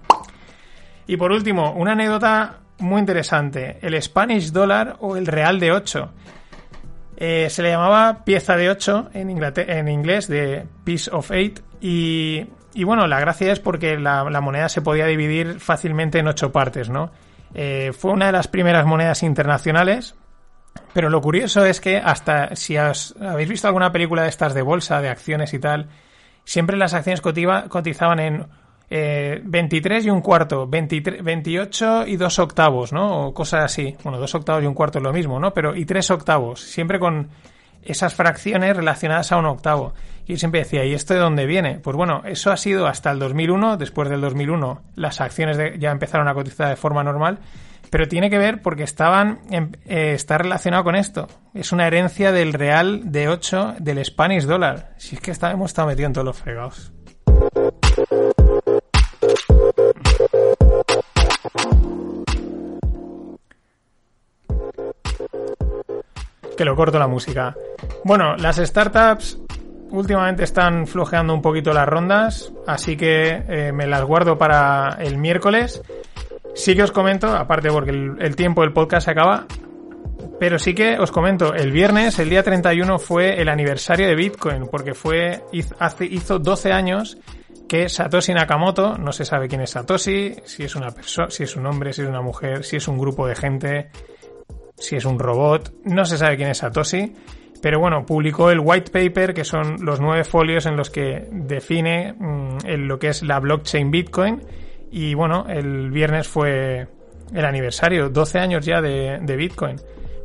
Y 1.07 1.17
por 1.17 1.31
último, 1.31 1.72
una 1.74 1.93
anécdota 1.93 2.60
muy 2.79 3.00
interesante. 3.00 3.77
El 3.81 4.00
Spanish 4.01 4.51
Dollar 4.51 4.98
o 5.00 5.17
el 5.17 5.25
Real 5.25 5.60
de 5.60 5.72
8. 5.72 6.12
Eh, 7.17 7.48
se 7.50 7.63
le 7.63 7.69
llamaba 7.69 8.25
pieza 8.25 8.57
de 8.57 8.69
8 8.69 9.10
en, 9.13 9.29
en 9.29 9.88
inglés, 9.88 10.27
de 10.27 10.65
Piece 10.84 11.10
of 11.12 11.31
Eight. 11.31 11.62
Y, 11.79 12.45
y 12.74 12.84
bueno, 12.84 13.07
la 13.07 13.19
gracia 13.19 13.51
es 13.51 13.60
porque 13.60 13.98
la, 13.98 14.29
la 14.29 14.41
moneda 14.41 14.67
se 14.69 14.81
podía 14.81 15.05
dividir 15.05 15.60
fácilmente 15.60 16.19
en 16.19 16.27
8 16.27 16.51
partes, 16.51 16.89
¿no? 16.89 17.12
Eh, 17.56 17.94
fue 17.98 18.12
una 18.12 18.28
de 18.28 18.34
las 18.34 18.50
primeras 18.50 18.86
monedas 18.86 19.24
internacionales, 19.24 20.15
pero 20.94 21.10
lo 21.10 21.22
curioso 21.22 21.65
es 21.65 21.80
que 21.80 21.98
hasta 21.98 22.56
si 22.56 22.76
habéis 22.76 23.50
visto 23.50 23.68
alguna 23.68 23.94
película 23.94 24.24
de 24.24 24.30
estas 24.30 24.54
de 24.54 24.62
bolsa, 24.62 25.02
de 25.02 25.08
acciones 25.08 25.54
y 25.54 25.60
tal, 25.60 25.88
siempre 26.44 26.76
las 26.76 26.94
acciones 26.94 27.22
cotizaban 27.22 28.20
en 28.20 28.48
23 28.89 30.04
eh, 30.04 30.08
y 30.08 30.10
un 30.10 30.22
cuarto, 30.22 30.68
28 30.68 32.08
y 32.08 32.18
dos 32.18 32.39
octavos, 32.39 32.91
¿no? 32.91 33.28
O 33.28 33.34
cosas 33.34 33.63
así. 33.63 33.96
Bueno, 34.04 34.20
dos 34.20 34.36
octavos 34.36 34.62
y 34.62 34.68
un 34.68 34.74
cuarto 34.74 35.00
es 35.00 35.04
lo 35.04 35.13
mismo, 35.13 35.39
¿no? 35.39 35.54
Pero 35.54 35.76
y 35.76 35.86
tres 35.86 36.12
octavos, 36.12 36.60
siempre 36.60 37.00
con 37.00 37.30
esas 37.82 38.13
fracciones 38.13 38.76
relacionadas 38.76 39.32
a 39.32 39.38
un 39.38 39.46
octavo. 39.46 39.94
Yo 40.26 40.38
siempre 40.38 40.62
decía, 40.62 40.84
¿y 40.86 40.94
esto 40.94 41.14
de 41.14 41.20
dónde 41.20 41.46
viene? 41.46 41.80
Pues 41.80 41.96
bueno, 41.96 42.24
eso 42.26 42.52
ha 42.52 42.58
sido 42.58 42.88
hasta 42.88 43.12
el 43.12 43.20
2001. 43.20 43.78
Después 43.78 44.10
del 44.10 44.22
2001 44.22 44.82
las 44.96 45.22
acciones 45.22 45.58
ya 45.80 45.92
empezaron 45.92 46.28
a 46.28 46.34
cotizar 46.34 46.70
de 46.70 46.76
forma 46.76 47.04
normal. 47.04 47.40
Pero 47.92 48.08
tiene 48.08 48.30
que 48.32 48.40
ver 48.40 48.62
porque 48.62 48.84
estaban 48.84 49.40
eh, 49.52 50.14
está 50.14 50.38
relacionado 50.40 50.84
con 50.84 50.96
esto. 50.96 51.28
Es 51.54 51.72
una 51.72 51.86
herencia 51.86 52.32
del 52.32 52.54
real 52.54 53.12
de 53.12 53.30
8 53.30 53.76
del 53.80 54.04
Spanish 54.04 54.46
dollar. 54.46 54.94
Si 54.98 55.16
es 55.16 55.22
que 55.22 55.32
está, 55.32 55.52
hemos 55.52 55.70
estado 55.70 55.90
metidos 55.90 56.08
en 56.08 56.14
todos 56.14 56.26
los 56.26 56.38
fregados. 56.38 56.92
que 66.56 66.66
lo 66.66 66.76
corto 66.76 66.98
la 66.98 67.08
música. 67.08 67.56
Bueno, 68.04 68.36
las 68.38 68.58
startups 68.58 69.40
últimamente 69.91 70.43
están 70.43 70.88
flojeando 70.88 71.34
un 71.34 71.41
poquito 71.41 71.74
las 71.74 71.88
rondas, 71.88 72.54
así 72.67 72.98
que 72.98 73.43
eh, 73.48 73.71
me 73.71 73.88
las 73.88 74.04
guardo 74.04 74.38
para 74.38 74.98
el 75.00 75.17
miércoles. 75.17 75.82
Sí 76.54 76.76
que 76.76 76.84
os 76.84 76.91
comento, 76.91 77.28
aparte 77.36 77.69
porque 77.69 77.91
el, 77.91 78.36
tiempo 78.36 78.62
del 78.62 78.71
podcast 78.71 79.06
se 79.06 79.12
acaba, 79.12 79.45
pero 80.39 80.58
sí 80.58 80.74
que 80.74 80.98
os 80.98 81.12
comento, 81.12 81.54
el 81.54 81.71
viernes, 81.71 82.17
el 82.19 82.30
día 82.30 82.43
31, 82.43 82.98
fue 82.98 83.41
el 83.41 83.50
aniversario 83.50 84.08
de 84.08 84.15
Bitcoin, 84.15 84.67
porque 84.71 84.93
fue 84.93 85.43
hace, 85.80 86.06
hizo 86.06 86.39
12 86.39 86.71
años 86.71 87.17
que 87.67 87.89
Satoshi 87.89 88.34
Nakamoto, 88.34 88.98
no 88.98 89.12
se 89.12 89.26
sabe 89.26 89.48
quién 89.48 89.62
es 89.62 89.71
Satoshi, 89.71 90.36
si 90.45 90.63
es 90.63 90.76
una 90.76 90.91
persona, 90.91 91.30
si 91.30 91.43
es 91.43 91.56
un 91.56 91.65
hombre, 91.65 91.91
si 91.91 92.04
es 92.04 92.08
una 92.08 92.21
mujer, 92.21 92.63
si 92.63 92.78
es 92.78 92.88
un 92.88 92.98
grupo 92.98 93.28
de 93.28 93.36
gente, 93.36 93.89
si 94.78 94.95
es 94.95 95.06
un 95.06 95.19
robot, 95.19 95.74
no 95.84 96.06
se 96.06 96.17
sabe 96.17 96.38
quién 96.38 96.50
es 96.50 96.60
Satoshi, 96.60 97.13
pero 97.65 97.80
bueno, 97.80 98.06
publicó 98.06 98.51
el 98.51 98.60
white 98.60 98.91
paper, 98.91 99.34
que 99.34 99.43
son 99.43 99.84
los 99.84 99.99
nueve 99.99 100.23
folios 100.23 100.67
en 100.67 100.78
los 100.78 100.91
que 100.91 101.28
define 101.32 102.13
mm, 102.13 102.58
lo 102.86 102.99
que 102.99 103.08
es 103.08 103.23
la 103.23 103.39
blockchain 103.39 103.89
Bitcoin. 103.89 104.39
Y 104.91 105.15
bueno, 105.15 105.47
el 105.49 105.89
viernes 105.89 106.28
fue 106.28 106.88
el 107.34 107.43
aniversario, 107.43 108.10
12 108.10 108.38
años 108.38 108.63
ya 108.63 108.82
de, 108.82 109.36
Bitcoin. 109.36 109.78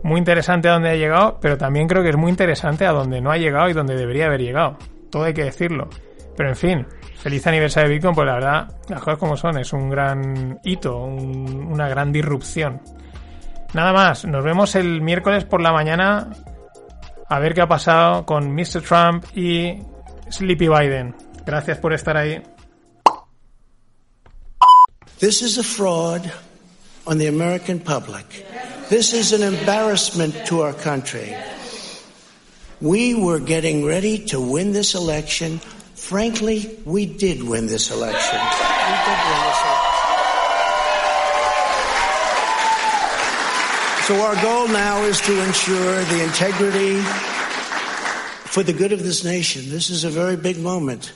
Muy 0.02 0.18
interesante 0.18 0.68
a 0.68 0.72
dónde 0.72 0.90
ha 0.90 0.96
llegado, 0.96 1.38
pero 1.40 1.56
también 1.56 1.88
creo 1.88 2.02
que 2.02 2.10
es 2.10 2.16
muy 2.18 2.28
interesante 2.28 2.84
a 2.84 2.92
dónde 2.92 3.22
no 3.22 3.30
ha 3.30 3.38
llegado 3.38 3.70
y 3.70 3.72
dónde 3.72 3.96
debería 3.96 4.26
haber 4.26 4.42
llegado. 4.42 4.76
Todo 5.10 5.24
hay 5.24 5.32
que 5.32 5.44
decirlo. 5.44 5.88
Pero 6.36 6.50
en 6.50 6.56
fin, 6.56 6.86
feliz 7.22 7.46
aniversario 7.46 7.88
de 7.88 7.94
Bitcoin, 7.94 8.14
pues 8.14 8.26
la 8.26 8.34
verdad, 8.34 8.68
las 8.90 9.00
cosas 9.00 9.18
como 9.18 9.38
son, 9.38 9.56
es 9.56 9.72
un 9.72 9.88
gran 9.88 10.60
hito, 10.62 10.94
una 11.04 11.88
gran 11.88 12.12
disrupción. 12.12 12.82
Nada 13.72 13.94
más, 13.94 14.26
nos 14.26 14.44
vemos 14.44 14.74
el 14.74 15.00
miércoles 15.00 15.46
por 15.46 15.62
la 15.62 15.72
mañana 15.72 16.28
a 17.30 17.38
ver 17.38 17.54
qué 17.54 17.60
ha 17.62 17.68
pasado 17.68 18.26
con 18.26 18.52
Mr. 18.52 18.82
Trump 18.82 19.24
y 19.36 19.78
Sleepy 20.28 20.68
Biden. 20.68 21.14
Gracias 21.46 21.78
por 21.78 21.92
estar 21.92 22.16
ahí. 22.16 22.42
This 25.20 25.42
is 25.42 25.56
a 25.58 25.62
fraud 25.62 26.22
on 27.06 27.18
the 27.18 27.28
American 27.28 27.78
public. 27.78 28.26
This 28.88 29.14
is 29.14 29.32
an 29.32 29.42
embarrassment 29.42 30.34
to 30.46 30.62
our 30.62 30.72
country. 30.72 31.32
We 32.80 33.14
were 33.14 33.38
getting 33.38 33.84
ready 33.84 34.26
to 34.26 34.40
win 34.40 34.72
this 34.72 34.94
election. 34.94 35.60
Frankly, 35.94 36.78
we 36.84 37.06
did 37.06 37.42
win 37.42 37.68
this 37.68 37.92
election. 37.92 38.40
So 44.10 44.20
our 44.22 44.42
goal 44.42 44.66
now 44.66 45.04
is 45.04 45.20
to 45.20 45.40
ensure 45.40 46.02
the 46.02 46.24
integrity 46.24 47.00
for 48.50 48.64
the 48.64 48.72
good 48.72 48.90
of 48.90 49.04
this 49.04 49.22
nation. 49.22 49.70
This 49.70 49.88
is 49.88 50.02
a 50.02 50.10
very 50.10 50.34
big 50.34 50.58
moment. 50.58 51.12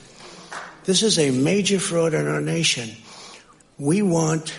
This 0.85 1.03
is 1.03 1.19
a 1.19 1.29
major 1.29 1.77
fraud 1.77 2.13
in 2.13 2.25
our 2.25 2.39
nation. 2.39 2.89
We 3.77 4.01
want 4.01 4.57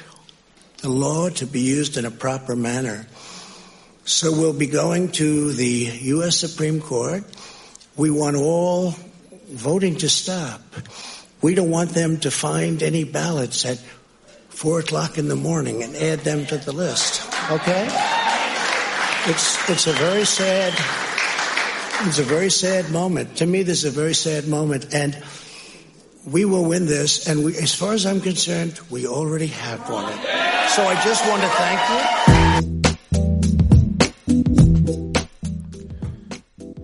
the 0.82 0.90
law 0.90 1.30
to 1.30 1.46
be 1.46 1.60
used 1.60 1.96
in 1.96 2.04
a 2.04 2.10
proper 2.10 2.54
manner. 2.54 3.06
So 4.04 4.30
we'll 4.32 4.52
be 4.52 4.66
going 4.66 5.12
to 5.12 5.54
the 5.54 5.90
U.S. 6.02 6.36
Supreme 6.36 6.82
Court. 6.82 7.24
We 7.96 8.10
want 8.10 8.36
all 8.36 8.96
voting 9.48 9.96
to 9.96 10.10
stop 10.10 10.60
We 11.40 11.54
don't 11.54 11.70
want 11.70 11.92
them 11.92 12.18
to 12.18 12.30
find 12.30 12.82
any 12.82 13.04
ballots 13.04 13.64
at 13.64 13.78
four 14.50 14.80
o'clock 14.80 15.16
in 15.16 15.28
the 15.28 15.36
morning 15.36 15.82
and 15.82 15.96
add 15.96 16.18
them 16.18 16.44
to 16.46 16.58
the 16.58 16.72
list. 16.72 17.22
Okay? 17.50 18.25
It's, 19.28 19.68
it's 19.68 19.86
a 19.88 19.92
very 19.92 20.24
sad, 20.24 20.72
moment. 22.92 23.36
To 23.38 23.46
me, 23.46 23.64
this 23.64 23.82
is 23.82 23.86
a 23.86 23.90
very 23.90 24.14
sad 24.14 24.46
moment. 24.46 24.94
And 24.94 25.18
we 26.30 26.44
will 26.44 26.64
win 26.64 26.86
this. 26.86 27.26
And 27.26 27.44
we, 27.44 27.56
as 27.58 27.74
far 27.74 27.92
as 27.94 28.06
I'm 28.06 28.20
concerned, 28.20 28.78
we 28.88 29.04
already 29.04 29.48
have 29.48 29.90
won 29.90 30.04
it. 30.12 30.20
So 30.68 30.86
I 30.86 30.94
just 31.02 31.26
want 31.26 31.42
to 31.42 31.48
thank 31.48 31.80
you. 31.90 32.02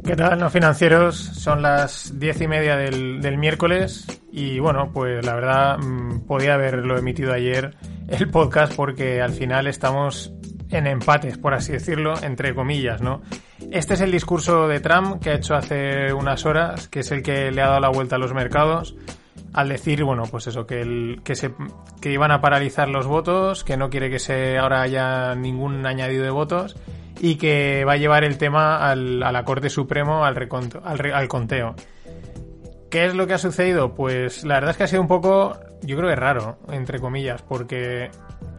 ¿Qué 0.05 0.17
tal, 0.17 0.51
financieros? 0.51 1.17
Son 1.17 1.63
las 1.63 2.19
diez 2.19 2.41
y 2.41 2.49
media 2.49 2.77
del, 2.77 3.23
del 3.23 3.39
miércoles 3.39 4.05
y 4.33 4.59
bueno, 4.59 4.91
pues 4.93 5.25
la 5.25 5.37
verdad 5.37 5.79
mmm, 5.79 6.27
podía 6.27 6.55
haberlo 6.55 6.99
emitido 6.99 7.33
ayer 7.33 7.77
el 8.09 8.29
podcast 8.31 8.75
porque 8.75 9.23
al 9.23 9.33
final 9.33 9.69
estamos 9.69 10.33
en 10.73 10.87
empates, 10.87 11.39
por 11.39 11.55
así 11.55 11.73
decirlo, 11.73 12.15
entre 12.23 12.55
comillas, 12.55 13.01
¿no? 13.01 13.23
Este 13.71 13.95
es 13.95 14.01
el 14.01 14.11
discurso 14.11 14.69
de 14.69 14.81
Trump 14.81 15.23
que 15.23 15.31
ha 15.31 15.35
hecho 15.35 15.55
hace 15.55 16.13
unas 16.13 16.45
horas, 16.47 16.89
que 16.89 17.01
es 17.01 17.13
el 17.13 17.23
que 17.23 17.51
le 17.51 17.63
ha 17.63 17.69
dado 17.69 17.81
la 17.81 17.89
vuelta 17.89 18.17
a 18.17 18.19
los 18.19 18.35
mercados, 18.35 18.97
al 19.53 19.69
decir, 19.69 20.03
bueno, 20.05 20.25
pues 20.31 20.47
eso, 20.47 20.67
que, 20.67 20.81
el, 20.81 21.21
que, 21.25 21.35
se, 21.35 21.53
que 22.01 22.13
iban 22.13 22.31
a 22.31 22.41
paralizar 22.41 22.89
los 22.89 23.07
votos, 23.07 23.65
que 23.65 23.77
no 23.77 23.91
quiere 23.91 24.11
que 24.11 24.19
se 24.19 24.59
ahora 24.59 24.83
haya 24.83 25.35
ningún 25.35 25.85
añadido 25.87 26.25
de 26.25 26.31
votos 26.31 26.77
y 27.21 27.37
que 27.37 27.85
va 27.85 27.93
a 27.93 27.97
llevar 27.97 28.25
el 28.25 28.39
tema 28.39 28.79
al, 28.79 29.23
a 29.23 29.31
la 29.31 29.45
Corte 29.45 29.71
Supremo 29.71 30.25
al, 30.25 30.35
reconto, 30.35 30.81
al, 30.85 31.13
al 31.13 31.29
conteo. 31.29 31.75
¿Qué 32.93 33.07
es 33.07 33.15
lo 33.15 33.27
que 33.27 33.33
ha 33.33 33.39
sucedido? 33.39 33.95
Pues 33.95 34.45
la 34.45 34.57
verdad 34.57 34.73
es 34.73 34.77
que 34.77 34.83
ha 34.83 34.87
sido 34.87 35.01
un 35.01 35.09
poco, 35.09 35.59
yo 35.81 35.97
creo 35.97 36.11
que 36.11 36.15
raro, 36.15 36.59
entre 36.69 37.01
comillas, 37.01 37.41
porque 37.41 38.11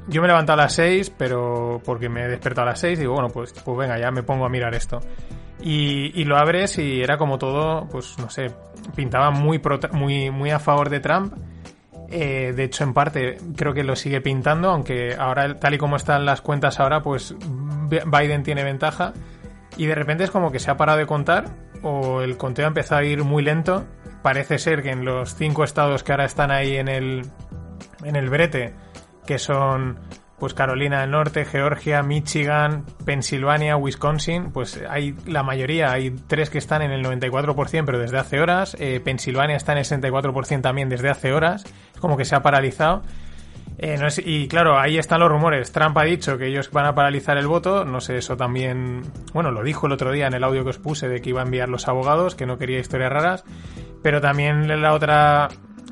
yo 0.07 0.21
me 0.21 0.25
he 0.25 0.29
levantado 0.31 0.59
a 0.59 0.63
las 0.63 0.73
6, 0.73 1.11
pero 1.15 1.79
porque 1.85 2.09
me 2.09 2.23
he 2.23 2.27
despertado 2.27 2.65
a 2.67 2.71
las 2.71 2.79
6 2.79 2.97
y 2.97 3.01
digo, 3.01 3.13
bueno, 3.13 3.29
pues, 3.29 3.53
pues 3.53 3.77
venga, 3.77 3.99
ya 3.99 4.09
me 4.09 4.23
pongo 4.23 4.43
a 4.43 4.49
mirar 4.49 4.73
esto. 4.73 5.01
Y, 5.61 6.23
lo 6.23 6.35
abres 6.35 6.79
y 6.79 7.03
era 7.03 7.19
como 7.19 7.37
todo, 7.37 7.87
pues 7.91 8.17
no 8.17 8.27
sé, 8.31 8.49
pintaba 8.95 9.29
muy, 9.29 9.61
muy, 9.91 10.31
muy 10.31 10.49
a 10.49 10.57
favor 10.57 10.89
de 10.89 10.99
Trump. 10.99 11.35
Eh, 12.09 12.53
de 12.55 12.63
hecho, 12.63 12.85
en 12.85 12.95
parte 12.95 13.37
creo 13.55 13.75
que 13.75 13.83
lo 13.83 13.95
sigue 13.95 14.19
pintando, 14.19 14.71
aunque 14.71 15.15
ahora, 15.15 15.59
tal 15.59 15.75
y 15.75 15.77
como 15.77 15.95
están 15.95 16.25
las 16.25 16.41
cuentas 16.41 16.79
ahora, 16.79 17.03
pues 17.03 17.35
Biden 17.87 18.41
tiene 18.41 18.63
ventaja. 18.63 19.13
Y 19.77 19.85
de 19.85 19.93
repente 19.93 20.23
es 20.23 20.31
como 20.31 20.51
que 20.51 20.57
se 20.57 20.71
ha 20.71 20.77
parado 20.77 20.97
de 20.97 21.05
contar 21.05 21.45
o 21.83 22.21
el 22.21 22.35
conteo 22.35 22.65
ha 22.65 22.69
empezado 22.69 23.01
a 23.01 23.05
ir 23.05 23.23
muy 23.23 23.43
lento. 23.43 23.85
Parece 24.23 24.57
ser 24.57 24.81
que 24.81 24.89
en 24.89 25.05
los 25.05 25.35
cinco 25.35 25.63
estados 25.63 26.03
que 26.03 26.13
ahora 26.13 26.25
están 26.25 26.49
ahí 26.49 26.77
en 26.77 26.87
el, 26.87 27.27
en 28.03 28.15
el 28.15 28.29
brete, 28.29 28.73
que 29.27 29.37
son 29.37 29.99
pues 30.39 30.53
Carolina 30.53 31.01
del 31.01 31.11
Norte, 31.11 31.45
Georgia, 31.45 32.03
Michigan, 32.03 32.85
Pensilvania, 33.05 33.77
Wisconsin, 33.77 34.51
pues 34.51 34.81
hay 34.89 35.15
la 35.25 35.43
mayoría, 35.43 35.91
hay 35.91 36.11
tres 36.11 36.49
que 36.49 36.57
están 36.57 36.81
en 36.81 36.91
el 36.91 37.05
94% 37.05 37.85
pero 37.85 37.99
desde 37.99 38.17
hace 38.17 38.41
horas, 38.41 38.75
eh, 38.79 38.99
Pensilvania 38.99 39.55
está 39.55 39.71
en 39.71 39.77
el 39.77 39.85
64% 39.85 40.61
también 40.61 40.89
desde 40.89 41.09
hace 41.09 41.31
horas, 41.31 41.63
es 41.93 41.99
como 41.99 42.17
que 42.17 42.25
se 42.25 42.35
ha 42.35 42.41
paralizado. 42.41 43.03
Eh, 43.77 43.97
no 43.97 44.07
es, 44.07 44.21
y 44.23 44.47
claro, 44.47 44.79
ahí 44.79 44.97
están 44.97 45.19
los 45.19 45.29
rumores. 45.29 45.71
Trump 45.71 45.97
ha 45.97 46.03
dicho 46.03 46.37
que 46.37 46.47
ellos 46.47 46.69
van 46.71 46.85
a 46.85 46.95
paralizar 46.95 47.37
el 47.37 47.47
voto. 47.47 47.85
No 47.85 48.01
sé, 48.01 48.17
eso 48.17 48.37
también. 48.37 49.01
Bueno, 49.33 49.51
lo 49.51 49.63
dijo 49.63 49.87
el 49.87 49.93
otro 49.93 50.11
día 50.11 50.27
en 50.27 50.33
el 50.33 50.43
audio 50.43 50.63
que 50.63 50.71
os 50.71 50.77
puse 50.77 51.07
de 51.07 51.21
que 51.21 51.29
iba 51.29 51.41
a 51.41 51.45
enviar 51.45 51.69
los 51.69 51.87
abogados, 51.87 52.35
que 52.35 52.45
no 52.45 52.57
quería 52.57 52.79
historias 52.79 53.11
raras. 53.11 53.43
Pero 54.01 54.21
también 54.21 54.81
la 54.81 54.93
otra 54.93 55.49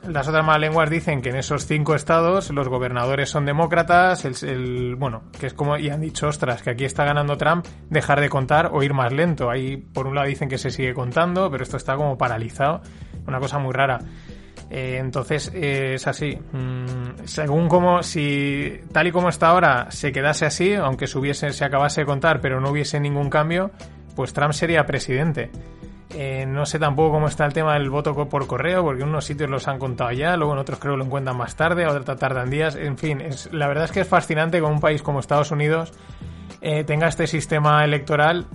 las 0.07 0.27
otras 0.27 0.43
malas 0.43 0.61
lenguas 0.61 0.89
dicen 0.89 1.21
que 1.21 1.29
en 1.29 1.35
esos 1.35 1.67
cinco 1.67 1.93
estados 1.93 2.49
los 2.49 2.67
gobernadores 2.67 3.29
son 3.29 3.45
demócratas, 3.45 4.25
el, 4.25 4.35
el, 4.49 4.95
bueno, 4.95 5.23
que 5.39 5.47
es 5.47 5.53
como, 5.53 5.77
y 5.77 5.89
han 5.89 6.01
dicho, 6.01 6.27
ostras, 6.27 6.63
que 6.63 6.71
aquí 6.71 6.85
está 6.85 7.05
ganando 7.05 7.37
Trump, 7.37 7.65
dejar 7.89 8.19
de 8.19 8.29
contar 8.29 8.71
o 8.73 8.81
ir 8.81 8.93
más 8.93 9.13
lento. 9.13 9.49
Ahí, 9.49 9.77
por 9.77 10.07
un 10.07 10.15
lado, 10.15 10.27
dicen 10.27 10.49
que 10.49 10.57
se 10.57 10.71
sigue 10.71 10.93
contando, 10.93 11.51
pero 11.51 11.63
esto 11.63 11.77
está 11.77 11.95
como 11.95 12.17
paralizado. 12.17 12.81
Una 13.27 13.39
cosa 13.39 13.59
muy 13.59 13.73
rara. 13.73 13.99
Eh, 14.73 14.99
entonces, 14.99 15.51
eh, 15.53 15.95
es 15.95 16.07
así. 16.07 16.39
Mm, 16.53 17.25
según 17.25 17.67
como, 17.67 18.01
si 18.03 18.79
tal 18.93 19.07
y 19.07 19.11
como 19.11 19.27
está 19.27 19.49
ahora 19.49 19.91
se 19.91 20.13
quedase 20.13 20.45
así, 20.45 20.73
aunque 20.73 21.07
se, 21.07 21.17
hubiese, 21.19 21.51
se 21.51 21.65
acabase 21.65 22.01
de 22.01 22.05
contar, 22.05 22.39
pero 22.39 22.61
no 22.61 22.69
hubiese 22.69 22.97
ningún 23.01 23.29
cambio, 23.29 23.71
pues 24.15 24.31
Trump 24.31 24.53
sería 24.53 24.85
presidente. 24.85 25.51
Eh, 26.13 26.45
no 26.45 26.65
sé 26.65 26.79
tampoco 26.79 27.11
cómo 27.11 27.27
está 27.27 27.45
el 27.45 27.51
tema 27.51 27.73
del 27.73 27.89
voto 27.89 28.13
por 28.29 28.47
correo, 28.47 28.81
porque 28.81 29.03
unos 29.03 29.25
sitios 29.25 29.49
los 29.49 29.67
han 29.67 29.77
contado 29.77 30.11
ya, 30.11 30.37
luego 30.37 30.53
en 30.53 30.59
otros 30.59 30.79
creo 30.79 30.93
que 30.93 30.99
lo 30.99 31.05
encuentran 31.05 31.35
más 31.35 31.53
tarde, 31.57 31.85
otros 31.85 32.17
tardan 32.17 32.49
días. 32.49 32.77
En 32.77 32.97
fin, 32.97 33.21
la 33.51 33.67
verdad 33.67 33.85
es 33.85 33.91
que 33.91 34.01
es 34.01 34.07
fascinante 34.07 34.59
que 34.59 34.63
un 34.63 34.79
país 34.79 35.01
como 35.01 35.19
Estados 35.19 35.51
Unidos 35.51 35.91
eh, 36.61 36.85
tenga 36.85 37.09
este 37.09 37.27
sistema 37.27 37.83
electoral. 37.83 38.45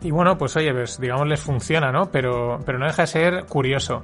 Y 0.00 0.12
bueno, 0.12 0.38
pues 0.38 0.54
oye, 0.56 0.72
pues 0.72 1.00
digamos 1.00 1.26
les 1.26 1.40
funciona, 1.40 1.90
¿no? 1.90 2.10
Pero, 2.12 2.60
pero 2.64 2.78
no 2.78 2.86
deja 2.86 3.02
de 3.02 3.08
ser 3.08 3.46
curioso. 3.46 4.02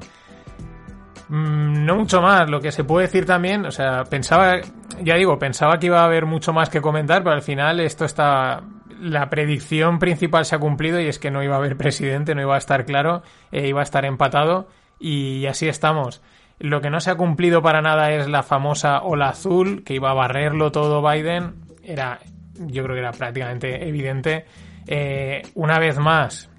Mm, 1.31 1.85
no 1.85 1.95
mucho 1.95 2.21
más, 2.21 2.51
lo 2.51 2.61
que 2.61 2.73
se 2.73 2.83
puede 2.83 3.07
decir 3.07 3.25
también, 3.25 3.65
o 3.65 3.71
sea, 3.71 4.03
pensaba, 4.03 4.57
ya 5.01 5.15
digo, 5.15 5.39
pensaba 5.39 5.79
que 5.79 5.87
iba 5.87 6.01
a 6.01 6.05
haber 6.05 6.27
mucho 6.27 6.53
más 6.53 6.69
que 6.69 6.81
comentar, 6.81 7.23
pero 7.23 7.37
al 7.37 7.43
final 7.43 7.79
esto 7.79 8.05
está 8.05 8.65
la 9.01 9.31
predicción 9.31 10.01
principal 10.01 10.45
se 10.45 10.57
ha 10.57 10.59
cumplido 10.59 11.01
y 11.01 11.07
es 11.07 11.21
que 11.21 11.31
no 11.31 11.43
iba 11.45 11.55
a 11.55 11.59
haber 11.59 11.77
presidente, 11.77 12.35
no 12.35 12.43
iba 12.43 12.57
a 12.57 12.59
estar 12.59 12.85
claro, 12.85 13.23
eh, 13.53 13.69
iba 13.69 13.79
a 13.79 13.85
estar 13.85 14.05
empatado 14.05 14.69
y 14.99 15.47
así 15.47 15.69
estamos. 15.69 16.21
Lo 16.59 16.81
que 16.81 16.91
no 16.91 17.01
se 17.01 17.13
ha 17.13 17.15
cumplido 17.15 17.63
para 17.63 17.81
nada 17.81 18.11
es 18.11 18.29
la 18.29 18.43
famosa 18.43 19.01
ola 19.03 19.29
azul, 19.29 19.85
que 19.85 19.95
iba 19.95 20.11
a 20.11 20.15
barrerlo 20.15 20.73
todo 20.73 21.01
Biden. 21.01 21.55
Era, 21.85 22.19
yo 22.55 22.83
creo 22.83 22.97
que 22.97 23.01
era 23.01 23.13
prácticamente 23.13 23.89
evidente. 23.89 24.47
Eh, 24.87 25.43
una 25.55 25.79
vez 25.79 25.97
más, 25.99 26.51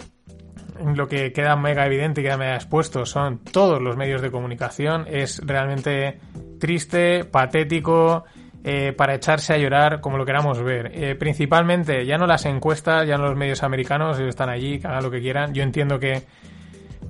lo 0.96 1.08
que 1.08 1.32
queda 1.32 1.56
mega 1.56 1.86
evidente 1.86 2.22
y 2.22 2.24
queda 2.24 2.38
mega 2.38 2.56
expuesto 2.56 3.06
son 3.06 3.40
todos 3.40 3.82
los 3.82 3.98
medios 3.98 4.22
de 4.22 4.32
comunicación. 4.32 5.06
Es 5.10 5.42
realmente 5.46 6.20
triste, 6.60 7.26
patético, 7.26 8.26
eh, 8.64 8.94
para 8.94 9.16
echarse 9.16 9.54
a 9.54 9.58
llorar 9.58 10.02
como 10.02 10.18
lo 10.18 10.26
queramos 10.26 10.62
ver. 10.62 10.92
Eh, 10.94 11.16
principalmente, 11.16 12.06
ya 12.06 12.18
no 12.18 12.28
las 12.28 12.46
encuestas, 12.46 13.08
ya 13.08 13.18
no 13.18 13.26
los 13.26 13.36
medios 13.36 13.64
americanos, 13.64 14.18
ellos 14.18 14.30
están 14.30 14.50
allí, 14.50 14.80
hagan 14.84 15.04
lo 15.04 15.10
que 15.10 15.20
quieran. 15.20 15.54
Yo 15.54 15.64
entiendo 15.64 16.00
que 16.00 16.24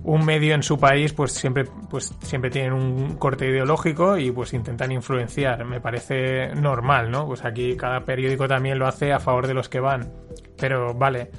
un 0.04 0.26
medio 0.26 0.56
en 0.56 0.64
su 0.64 0.80
país 0.80 1.14
pues 1.14 1.32
siempre 1.32 1.66
pues 1.90 2.16
siempre 2.22 2.50
tienen 2.50 2.74
un 2.74 3.18
corte 3.18 3.48
ideológico 3.48 4.18
y 4.18 4.32
pues 4.32 4.54
intentan 4.54 4.92
influenciar 4.92 5.64
me 5.64 5.80
parece 5.80 6.56
normal 6.56 7.12
no 7.12 7.28
pues 7.28 7.46
aquí 7.46 7.76
cada 7.76 8.04
periódico 8.04 8.48
también 8.48 8.80
lo 8.80 8.88
hace 8.88 9.14
a 9.14 9.20
favor 9.20 9.46
de 9.46 9.54
los 9.54 9.70
que 9.70 9.80
van 9.80 10.12
pero 10.58 10.96
vale 10.96 11.30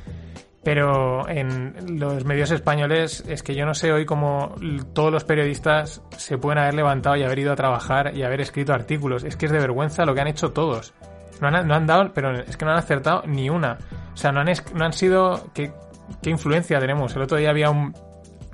pero 0.65 1.29
en 1.29 1.99
los 1.99 2.25
medios 2.25 2.51
españoles 2.51 3.25
es 3.27 3.43
que 3.43 3.55
yo 3.55 3.67
no 3.67 3.75
sé 3.75 3.93
hoy 3.93 4.07
cómo 4.07 4.55
todos 4.93 5.13
los 5.13 5.25
periodistas 5.25 6.03
se 6.17 6.39
pueden 6.39 6.59
haber 6.59 6.75
levantado 6.75 7.17
y 7.17 7.25
haber 7.25 7.41
ido 7.41 7.53
a 7.53 7.57
trabajar 7.57 8.17
y 8.17 8.23
haber 8.23 8.41
escrito 8.41 8.73
artículos. 8.73 9.25
Es 9.25 9.37
que 9.37 9.47
es 9.47 9.53
de 9.53 9.59
vergüenza 9.59 10.05
lo 10.05 10.15
que 10.15 10.21
han 10.21 10.29
hecho 10.29 10.53
todos. 10.53 10.95
No 11.41 11.49
han, 11.49 11.67
no 11.67 11.75
han 11.75 11.87
dado, 11.87 12.13
pero 12.15 12.33
es 12.39 12.57
que 12.57 12.65
no 12.65 12.71
han 12.71 12.79
acertado 12.79 13.25
ni 13.27 13.51
una. 13.51 13.79
O 14.15 14.17
sea, 14.17 14.31
no 14.31 14.41
han, 14.41 14.49
no 14.75 14.85
han 14.85 14.93
sido... 14.93 15.49
¿qué, 15.53 15.73
¿Qué 16.21 16.31
influencia 16.31 16.79
tenemos? 16.79 17.17
El 17.17 17.23
otro 17.23 17.39
día 17.39 17.51
había 17.51 17.71
un, 17.71 17.95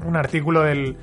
un 0.05 0.17
artículo 0.17 0.63
del, 0.63 0.97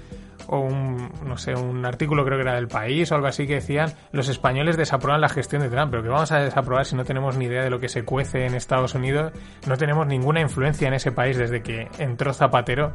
o 0.48 0.60
un, 0.60 1.12
no 1.26 1.38
sé, 1.38 1.54
un 1.56 1.86
artículo 1.86 2.24
creo 2.26 2.38
que 2.38 2.44
era 2.44 2.56
del 2.56 2.68
país 2.68 3.12
o 3.12 3.16
algo 3.16 3.28
así 3.28 3.48
que 3.48 3.56
decían 3.56 3.94
los 4.12 4.30
españoles 4.30 4.78
desaprueban 4.78 5.22
la 5.22 5.30
gestión 5.30 5.62
de 5.62 5.70
Trump, 5.70 5.92
pero 5.92 6.04
que 6.04 6.10
vamos 6.10 6.32
a 6.32 6.40
desaprobar 6.40 6.86
si 6.86 6.96
no 6.96 7.04
tenemos 7.06 7.38
ni 7.38 7.46
idea 7.46 7.64
de 7.64 7.70
lo 7.70 7.80
que 7.80 7.90
se 7.90 8.04
cuece 8.04 8.46
en 8.46 8.56
Estados 8.56 8.96
Unidos, 8.96 9.34
no 9.68 9.78
tenemos 9.78 10.08
ninguna 10.08 10.42
influencia 10.42 10.88
en 10.88 10.94
ese 10.94 11.12
país 11.12 11.38
desde 11.38 11.62
que 11.62 11.88
entró 11.98 12.34
Zapatero. 12.34 12.94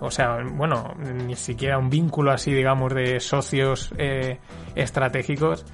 O 0.00 0.10
sea, 0.10 0.42
bueno, 0.44 0.94
ni 0.98 1.36
siquiera 1.36 1.78
un 1.78 1.88
vínculo 1.88 2.30
así, 2.30 2.52
digamos, 2.52 2.94
de 2.94 3.18
socios 3.18 3.92
eh, 3.96 4.38
estratégicos. 4.74 5.64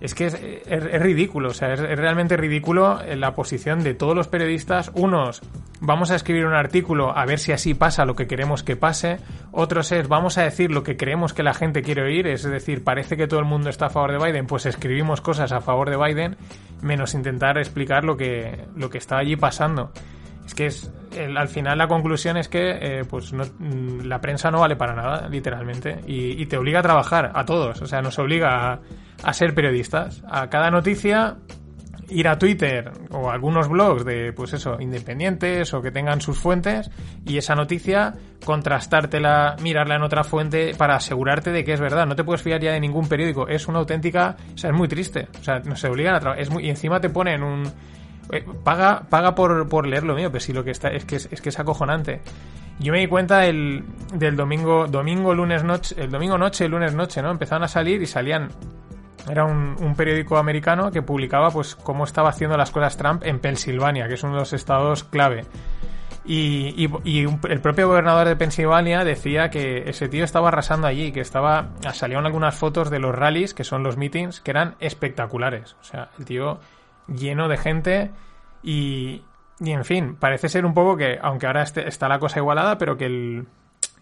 Es 0.00 0.14
que 0.14 0.26
es, 0.26 1.02
ridículo, 1.02 1.48
o 1.48 1.54
sea, 1.54 1.72
es, 1.72 1.80
es, 1.80 1.98
realmente 1.98 2.36
ridículo 2.36 3.00
la 3.16 3.34
posición 3.34 3.82
de 3.82 3.94
todos 3.94 4.14
los 4.14 4.28
periodistas. 4.28 4.92
Unos, 4.94 5.42
vamos 5.80 6.10
a 6.10 6.14
escribir 6.14 6.46
un 6.46 6.54
artículo 6.54 7.16
a 7.16 7.24
ver 7.26 7.38
si 7.38 7.52
así 7.52 7.74
pasa 7.74 8.04
lo 8.04 8.14
que 8.14 8.26
queremos 8.26 8.62
que 8.62 8.76
pase. 8.76 9.18
Otros 9.50 9.90
es, 9.92 10.06
vamos 10.08 10.38
a 10.38 10.42
decir 10.42 10.70
lo 10.70 10.82
que 10.82 10.96
creemos 10.96 11.32
que 11.32 11.42
la 11.42 11.54
gente 11.54 11.82
quiere 11.82 12.02
oír. 12.02 12.26
Es 12.26 12.44
decir, 12.44 12.84
parece 12.84 13.16
que 13.16 13.26
todo 13.26 13.40
el 13.40 13.46
mundo 13.46 13.70
está 13.70 13.86
a 13.86 13.90
favor 13.90 14.12
de 14.12 14.24
Biden, 14.24 14.46
pues 14.46 14.66
escribimos 14.66 15.20
cosas 15.20 15.52
a 15.52 15.60
favor 15.60 15.90
de 15.90 15.96
Biden, 15.96 16.36
menos 16.80 17.14
intentar 17.14 17.58
explicar 17.58 18.04
lo 18.04 18.16
que, 18.16 18.66
lo 18.76 18.90
que 18.90 18.98
está 18.98 19.18
allí 19.18 19.36
pasando. 19.36 19.92
Es 20.48 20.54
que 20.54 20.66
es, 20.66 20.90
el, 21.14 21.36
al 21.36 21.48
final 21.48 21.76
la 21.76 21.88
conclusión 21.88 22.38
es 22.38 22.48
que 22.48 22.70
eh, 22.80 23.04
pues 23.04 23.34
no, 23.34 23.44
la 24.02 24.18
prensa 24.22 24.50
no 24.50 24.60
vale 24.60 24.76
para 24.76 24.94
nada, 24.94 25.28
literalmente, 25.28 26.00
y, 26.06 26.40
y, 26.40 26.46
te 26.46 26.56
obliga 26.56 26.78
a 26.78 26.82
trabajar, 26.82 27.32
a 27.34 27.44
todos, 27.44 27.82
o 27.82 27.86
sea, 27.86 28.00
nos 28.00 28.18
obliga 28.18 28.72
a, 28.72 28.80
a 29.22 29.32
ser 29.34 29.54
periodistas. 29.54 30.22
A 30.26 30.48
cada 30.48 30.70
noticia 30.70 31.36
ir 32.08 32.28
a 32.28 32.38
Twitter 32.38 32.90
o 33.10 33.30
algunos 33.30 33.68
blogs 33.68 34.06
de, 34.06 34.32
pues 34.32 34.54
eso, 34.54 34.78
independientes 34.80 35.74
o 35.74 35.82
que 35.82 35.90
tengan 35.90 36.22
sus 36.22 36.38
fuentes 36.38 36.90
y 37.26 37.36
esa 37.36 37.54
noticia 37.54 38.14
contrastártela, 38.42 39.56
mirarla 39.60 39.96
en 39.96 40.02
otra 40.02 40.24
fuente 40.24 40.72
para 40.78 40.96
asegurarte 40.96 41.52
de 41.52 41.62
que 41.62 41.74
es 41.74 41.80
verdad. 41.80 42.06
No 42.06 42.16
te 42.16 42.24
puedes 42.24 42.40
fiar 42.40 42.62
ya 42.62 42.72
de 42.72 42.80
ningún 42.80 43.06
periódico. 43.06 43.48
Es 43.48 43.68
una 43.68 43.80
auténtica, 43.80 44.34
o 44.54 44.56
sea, 44.56 44.70
es 44.70 44.76
muy 44.76 44.88
triste. 44.88 45.28
O 45.38 45.44
sea, 45.44 45.58
no 45.58 45.76
se 45.76 45.88
obligan 45.88 46.14
a 46.14 46.20
trabajar. 46.20 46.62
y 46.62 46.70
encima 46.70 47.00
te 47.00 47.10
ponen 47.10 47.42
un, 47.42 47.70
paga, 48.64 49.02
paga 49.08 49.34
por, 49.34 49.68
por 49.68 49.86
leer 49.86 50.04
lo 50.04 50.14
mío, 50.14 50.30
pero 50.30 50.40
sí 50.40 50.52
lo 50.52 50.64
que 50.64 50.70
está, 50.70 50.88
es 50.88 51.04
que 51.04 51.16
es, 51.16 51.40
que 51.40 51.48
es 51.48 51.58
acojonante. 51.58 52.20
Yo 52.78 52.92
me 52.92 53.00
di 53.00 53.06
cuenta 53.08 53.46
el, 53.46 53.84
del 54.14 54.36
domingo, 54.36 54.86
domingo, 54.86 55.34
lunes 55.34 55.64
noche, 55.64 55.96
el 55.98 56.10
domingo 56.10 56.38
noche, 56.38 56.68
lunes 56.68 56.94
noche, 56.94 57.22
¿no? 57.22 57.30
Empezaron 57.30 57.64
a 57.64 57.68
salir 57.68 58.00
y 58.02 58.06
salían 58.06 58.50
era 59.28 59.44
un, 59.44 59.94
periódico 59.96 60.38
americano 60.38 60.90
que 60.90 61.02
publicaba 61.02 61.50
pues 61.50 61.74
cómo 61.74 62.04
estaba 62.04 62.30
haciendo 62.30 62.56
las 62.56 62.70
cosas 62.70 62.96
Trump 62.96 63.22
en 63.24 63.40
Pensilvania, 63.40 64.08
que 64.08 64.14
es 64.14 64.22
uno 64.22 64.34
de 64.34 64.38
los 64.40 64.52
estados 64.52 65.04
clave. 65.04 65.44
Y, 66.24 66.90
el 67.48 67.60
propio 67.60 67.88
gobernador 67.88 68.28
de 68.28 68.36
Pensilvania 68.36 69.02
decía 69.02 69.48
que 69.48 69.88
ese 69.88 70.08
tío 70.08 70.24
estaba 70.24 70.48
arrasando 70.48 70.86
allí, 70.86 71.10
que 71.10 71.20
estaba 71.20 71.70
salieron 71.94 72.26
algunas 72.26 72.54
fotos 72.54 72.90
de 72.90 72.98
los 72.98 73.14
rallies, 73.14 73.54
que 73.54 73.64
son 73.64 73.82
los 73.82 73.96
meetings, 73.96 74.40
que 74.40 74.50
eran 74.50 74.76
espectaculares. 74.78 75.76
O 75.80 75.84
sea, 75.84 76.10
el 76.18 76.26
tío 76.26 76.60
lleno 77.08 77.48
de 77.48 77.56
gente 77.56 78.10
y, 78.62 79.22
y 79.60 79.70
en 79.70 79.84
fin, 79.84 80.16
parece 80.16 80.48
ser 80.48 80.64
un 80.64 80.74
poco 80.74 80.96
que, 80.96 81.18
aunque 81.20 81.46
ahora 81.46 81.62
este, 81.62 81.88
está 81.88 82.08
la 82.08 82.18
cosa 82.18 82.38
igualada, 82.38 82.78
pero 82.78 82.96
que 82.96 83.06
el, 83.06 83.46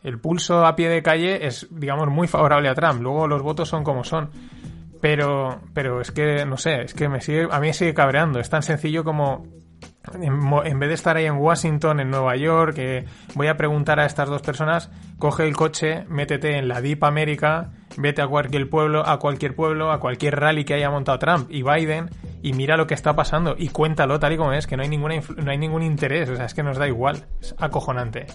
el 0.02 0.18
pulso 0.18 0.66
a 0.66 0.76
pie 0.76 0.88
de 0.88 1.02
calle 1.02 1.46
es, 1.46 1.66
digamos, 1.70 2.08
muy 2.08 2.28
favorable 2.28 2.68
a 2.68 2.74
Trump. 2.74 3.02
Luego 3.02 3.26
los 3.26 3.42
votos 3.42 3.68
son 3.68 3.84
como 3.84 4.04
son. 4.04 4.30
Pero, 5.00 5.60
pero 5.74 6.00
es 6.00 6.10
que, 6.10 6.46
no 6.46 6.56
sé, 6.56 6.82
es 6.82 6.94
que 6.94 7.08
me 7.08 7.20
sigue, 7.20 7.48
a 7.50 7.60
mí 7.60 7.68
me 7.68 7.72
sigue 7.72 7.94
cabreando. 7.94 8.40
Es 8.40 8.48
tan 8.48 8.62
sencillo 8.62 9.04
como 9.04 9.44
en, 10.14 10.78
vez 10.78 10.88
de 10.88 10.94
estar 10.94 11.16
ahí 11.16 11.26
en 11.26 11.36
Washington, 11.36 12.00
en 12.00 12.10
Nueva 12.10 12.36
York, 12.36 12.74
que 12.74 13.04
voy 13.34 13.48
a 13.48 13.56
preguntar 13.56 14.00
a 14.00 14.06
estas 14.06 14.28
dos 14.28 14.42
personas, 14.42 14.90
coge 15.18 15.46
el 15.46 15.56
coche, 15.56 16.04
métete 16.08 16.58
en 16.58 16.68
la 16.68 16.80
Deep 16.80 17.02
América, 17.04 17.70
vete 17.96 18.22
a 18.22 18.26
cualquier 18.26 18.68
pueblo, 18.68 19.06
a 19.06 19.18
cualquier 19.18 19.54
pueblo, 19.54 19.90
a 19.90 20.00
cualquier 20.00 20.38
rally 20.38 20.64
que 20.64 20.74
haya 20.74 20.90
montado 20.90 21.18
Trump 21.18 21.50
y 21.50 21.62
Biden 21.62 22.10
y 22.42 22.52
mira 22.52 22.76
lo 22.76 22.86
que 22.86 22.94
está 22.94 23.16
pasando 23.16 23.54
y 23.58 23.68
cuéntalo 23.68 24.18
tal 24.18 24.32
y 24.32 24.36
como 24.36 24.52
es, 24.52 24.66
que 24.66 24.76
no 24.76 24.82
hay 24.82 24.88
ninguna 24.88 25.14
no 25.36 25.50
hay 25.50 25.58
ningún 25.58 25.82
interés, 25.82 26.28
o 26.28 26.36
sea, 26.36 26.44
es 26.44 26.54
que 26.54 26.62
nos 26.62 26.78
da 26.78 26.86
igual, 26.86 27.26
es 27.40 27.54
acojonante. 27.58 28.26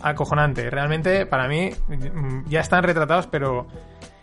Acojonante, 0.00 0.70
realmente 0.70 1.26
para 1.26 1.48
mí 1.48 1.70
mm, 1.88 2.48
ya 2.48 2.60
están 2.60 2.84
retratados, 2.84 3.26
pero 3.26 3.66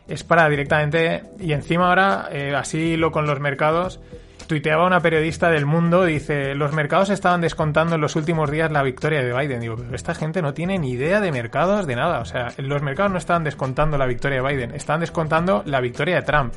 es 0.08 0.24
para 0.24 0.48
directamente 0.48 1.24
y 1.40 1.54
encima 1.54 1.90
ahora 1.90 2.30
eh, 2.32 2.54
así 2.56 2.96
lo 2.96 3.12
con 3.12 3.26
los 3.26 3.40
mercados 3.40 4.00
tuiteaba 4.48 4.86
una 4.86 5.00
periodista 5.00 5.50
del 5.50 5.66
mundo, 5.66 6.04
dice, 6.06 6.56
los 6.56 6.74
mercados 6.74 7.10
estaban 7.10 7.42
descontando 7.42 7.96
en 7.96 8.02
los 8.02 8.16
últimos 8.16 8.52
días 8.52 8.72
la 8.72 8.84
victoria 8.84 9.24
de 9.24 9.34
Biden. 9.34 9.60
Digo, 9.60 9.76
pero 9.76 9.96
esta 9.96 10.14
gente 10.14 10.42
no 10.42 10.54
tiene 10.54 10.78
ni 10.78 10.92
idea 10.92 11.20
de 11.20 11.32
mercados, 11.32 11.88
de 11.88 11.96
nada. 11.96 12.20
O 12.20 12.26
sea, 12.26 12.50
los 12.58 12.82
mercados 12.82 13.12
no 13.12 13.18
estaban 13.18 13.44
descontando 13.44 13.98
la 13.98 14.06
victoria 14.06 14.42
de 14.42 14.48
Biden, 14.48 14.76
estaban 14.76 15.02
descontando 15.02 15.64
la 15.66 15.82
victoria 15.82 16.16
de 16.16 16.22
Trump. 16.22 16.54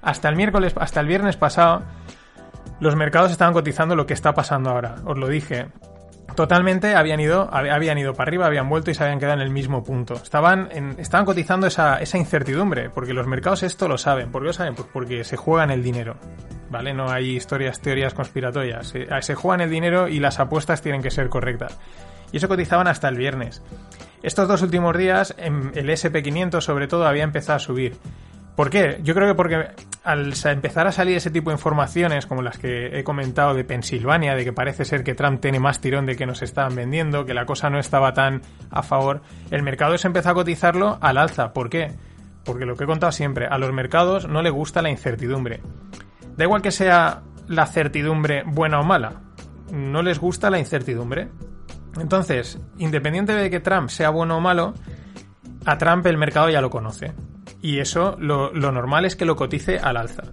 Hasta 0.00 0.28
el 0.28 0.36
miércoles, 0.36 0.74
hasta 0.76 1.00
el 1.00 1.06
viernes 1.06 1.36
pasado, 1.36 1.82
los 2.80 2.96
mercados 2.96 3.30
estaban 3.30 3.54
cotizando 3.54 3.94
lo 3.94 4.06
que 4.06 4.14
está 4.14 4.32
pasando 4.34 4.70
ahora. 4.70 4.96
Os 5.04 5.16
lo 5.16 5.28
dije 5.28 5.68
totalmente 6.34 6.94
habían 6.94 7.20
ido, 7.20 7.48
habían 7.52 7.98
ido 7.98 8.14
para 8.14 8.28
arriba, 8.28 8.46
habían 8.46 8.68
vuelto 8.68 8.90
y 8.90 8.94
se 8.94 9.02
habían 9.02 9.18
quedado 9.18 9.34
en 9.36 9.42
el 9.42 9.50
mismo 9.50 9.82
punto. 9.82 10.14
Estaban, 10.14 10.68
estaban 10.98 11.26
cotizando 11.26 11.66
esa, 11.66 12.00
incertidumbre, 12.14 12.90
porque 12.90 13.12
los 13.12 13.26
mercados 13.26 13.62
esto 13.62 13.88
lo 13.88 13.98
saben. 13.98 14.30
¿Por 14.30 14.42
qué 14.42 14.46
lo 14.48 14.52
saben? 14.52 14.74
Pues 14.74 14.88
porque 14.92 15.24
se 15.24 15.36
juegan 15.36 15.70
el 15.70 15.82
dinero. 15.82 16.16
¿Vale? 16.70 16.94
No 16.94 17.10
hay 17.10 17.36
historias, 17.36 17.80
teorías 17.80 18.14
conspiratorias. 18.14 18.88
Se, 18.88 19.06
se 19.20 19.34
juegan 19.34 19.60
el 19.60 19.70
dinero 19.70 20.08
y 20.08 20.20
las 20.20 20.40
apuestas 20.40 20.80
tienen 20.80 21.02
que 21.02 21.10
ser 21.10 21.28
correctas. 21.28 21.78
Y 22.32 22.38
eso 22.38 22.48
cotizaban 22.48 22.88
hasta 22.88 23.08
el 23.08 23.16
viernes. 23.16 23.62
Estos 24.22 24.48
dos 24.48 24.62
últimos 24.62 24.96
días, 24.96 25.34
el 25.38 25.88
SP500 25.88 26.60
sobre 26.60 26.88
todo 26.88 27.06
había 27.06 27.24
empezado 27.24 27.56
a 27.56 27.60
subir. 27.60 27.96
¿Por 28.56 28.68
qué? 28.68 29.00
Yo 29.02 29.14
creo 29.14 29.28
que 29.28 29.34
porque 29.34 29.68
al 30.04 30.34
empezar 30.44 30.86
a 30.86 30.92
salir 30.92 31.16
ese 31.16 31.30
tipo 31.30 31.50
de 31.50 31.56
informaciones 31.56 32.26
como 32.26 32.42
las 32.42 32.58
que 32.58 32.98
he 32.98 33.04
comentado 33.04 33.54
de 33.54 33.64
Pensilvania, 33.64 34.34
de 34.34 34.44
que 34.44 34.52
parece 34.52 34.84
ser 34.84 35.04
que 35.04 35.14
Trump 35.14 35.40
tiene 35.40 35.58
más 35.58 35.80
tirón 35.80 36.04
de 36.04 36.16
que 36.16 36.26
nos 36.26 36.42
estaban 36.42 36.74
vendiendo, 36.74 37.24
que 37.24 37.34
la 37.34 37.46
cosa 37.46 37.70
no 37.70 37.78
estaba 37.78 38.12
tan 38.12 38.42
a 38.70 38.82
favor, 38.82 39.22
el 39.50 39.62
mercado 39.62 39.96
se 39.96 40.06
empezó 40.06 40.30
a 40.30 40.34
cotizarlo 40.34 40.98
al 41.00 41.16
alza. 41.16 41.52
¿Por 41.52 41.70
qué? 41.70 41.92
Porque 42.44 42.66
lo 42.66 42.76
que 42.76 42.84
he 42.84 42.86
contado 42.86 43.12
siempre, 43.12 43.46
a 43.46 43.56
los 43.56 43.72
mercados 43.72 44.28
no 44.28 44.42
le 44.42 44.50
gusta 44.50 44.82
la 44.82 44.90
incertidumbre. 44.90 45.60
Da 46.36 46.44
igual 46.44 46.60
que 46.60 46.72
sea 46.72 47.22
la 47.48 47.66
certidumbre 47.66 48.42
buena 48.44 48.80
o 48.80 48.84
mala, 48.84 49.22
no 49.70 50.02
les 50.02 50.18
gusta 50.18 50.50
la 50.50 50.58
incertidumbre. 50.58 51.28
Entonces, 51.98 52.58
independiente 52.76 53.34
de 53.34 53.48
que 53.48 53.60
Trump 53.60 53.88
sea 53.88 54.10
bueno 54.10 54.36
o 54.36 54.40
malo, 54.40 54.74
a 55.64 55.78
Trump 55.78 56.04
el 56.06 56.18
mercado 56.18 56.50
ya 56.50 56.60
lo 56.60 56.68
conoce 56.68 57.14
y 57.62 57.78
eso 57.78 58.16
lo, 58.18 58.50
normal 58.52 59.04
es 59.04 59.16
que 59.16 59.24
lo 59.24 59.36
cotice 59.36 59.78
al 59.78 59.96
alza. 59.96 60.24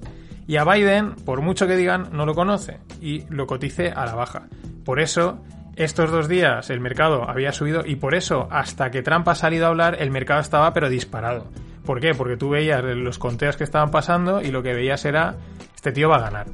Y 0.48 0.58
a 0.58 0.66
Biden, 0.66 1.14
por 1.14 1.42
mucho 1.42 1.68
que 1.68 1.76
digan, 1.76 2.10
no 2.12 2.26
lo 2.26 2.34
conoce 2.34 2.80
y 3.00 3.26
lo 3.30 3.46
cotice 3.46 3.92
a 3.92 4.06
la 4.06 4.16
baja. 4.16 4.48
Por 4.84 5.00
eso, 5.00 5.44
estos 5.76 6.10
dos 6.10 6.28
días 6.28 6.72
el 6.72 6.80
mercado 6.80 7.30
había 7.30 7.54
subido 7.54 7.84
y 7.86 7.98
por 7.98 8.16
eso, 8.16 8.48
hasta 8.50 8.90
que 8.90 9.04
Trump 9.04 9.28
ha 9.28 9.36
salido 9.36 9.68
a 9.68 9.70
hablar, 9.70 9.98
el 10.00 10.10
mercado 10.10 10.42
estaba 10.42 10.74
pero 10.74 10.90
disparado. 10.90 11.52
¿Por 11.86 12.00
qué? 12.00 12.16
Porque 12.16 12.36
tú 12.36 12.50
veías 12.50 12.84
los 12.84 13.20
conteos 13.20 13.58
que 13.58 13.64
estaban 13.64 13.92
pasando 13.92 14.42
y 14.42 14.50
lo 14.50 14.64
que 14.64 14.74
veías 14.74 15.06
era, 15.06 15.36
este 15.76 15.92
tío 15.92 16.10
va 16.10 16.18
a 16.18 16.22
ganar. 16.22 16.48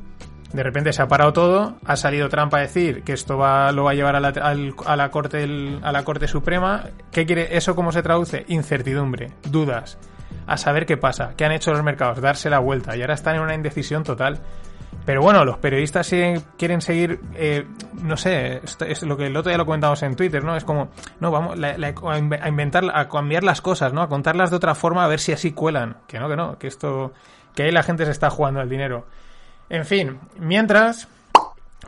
De 0.52 0.64
repente 0.64 0.94
se 0.94 1.02
ha 1.02 1.08
parado 1.08 1.34
todo, 1.34 1.78
ha 1.86 1.96
salido 1.96 2.30
Trump 2.30 2.54
a 2.54 2.60
decir 2.60 3.04
que 3.04 3.14
esto 3.14 3.38
va, 3.38 3.72
lo 3.72 3.86
va 3.86 3.92
a 3.92 3.96
llevar 3.96 4.16
a 4.16 4.20
la, 4.20 4.30
a 4.30 4.96
la 4.96 5.12
corte, 5.12 5.80
a 5.82 5.92
la 5.92 6.04
Corte 6.04 6.28
Suprema. 6.28 6.84
¿Qué 7.12 7.26
quiere? 7.26 7.56
¿Eso 7.58 7.76
cómo 7.76 7.92
se 7.92 8.04
traduce? 8.04 8.46
Incertidumbre, 8.48 9.32
dudas 9.50 9.98
a 10.48 10.58
saber 10.58 10.86
qué 10.86 10.98
pasa, 10.98 11.34
qué 11.36 11.46
han 11.46 11.52
hecho 11.52 11.72
los 11.72 11.84
mercados, 11.84 12.22
darse 12.22 12.50
la 12.50 12.60
vuelta 12.60 12.96
y 12.96 13.02
ahora 13.02 13.14
están 13.14 13.36
en 13.36 13.42
una 13.42 13.56
indecisión 13.56 14.04
total. 14.04 14.40
Pero 15.06 15.22
bueno, 15.22 15.46
los 15.46 15.58
periodistas 15.60 16.12
quieren 16.58 16.82
seguir, 16.82 17.20
eh, 17.36 17.68
no 18.02 18.18
sé, 18.18 18.62
es 18.88 19.04
lo 19.04 19.16
que 19.16 19.28
el 19.28 19.38
otro 19.38 19.50
día 19.50 19.58
lo 19.58 19.66
comentamos 19.66 20.02
en 20.02 20.16
Twitter, 20.16 20.44
¿no? 20.44 20.56
Es 20.56 20.64
como, 20.64 20.90
no, 21.20 21.30
vamos 21.30 21.60
a 21.62 22.48
inventar, 22.48 22.86
a 22.92 23.08
cambiar 23.08 23.44
las 23.44 23.62
cosas, 23.62 23.94
¿no? 23.94 24.02
A 24.02 24.10
contarlas 24.10 24.50
de 24.50 24.56
otra 24.56 24.74
forma 24.74 25.06
a 25.06 25.08
ver 25.08 25.20
si 25.20 25.32
así 25.32 25.52
cuelan. 25.52 25.98
Que 26.08 26.18
no, 26.18 26.28
que 26.28 26.36
no, 26.36 26.58
que 26.58 26.68
esto, 26.68 27.14
que 27.54 27.64
ahí 27.64 27.72
la 27.72 27.84
gente 27.84 28.06
se 28.06 28.12
está 28.12 28.32
jugando 28.32 28.62
el 28.62 28.70
dinero. 28.70 29.06
En 29.70 29.86
fin, 29.86 30.20
mientras, 30.40 31.08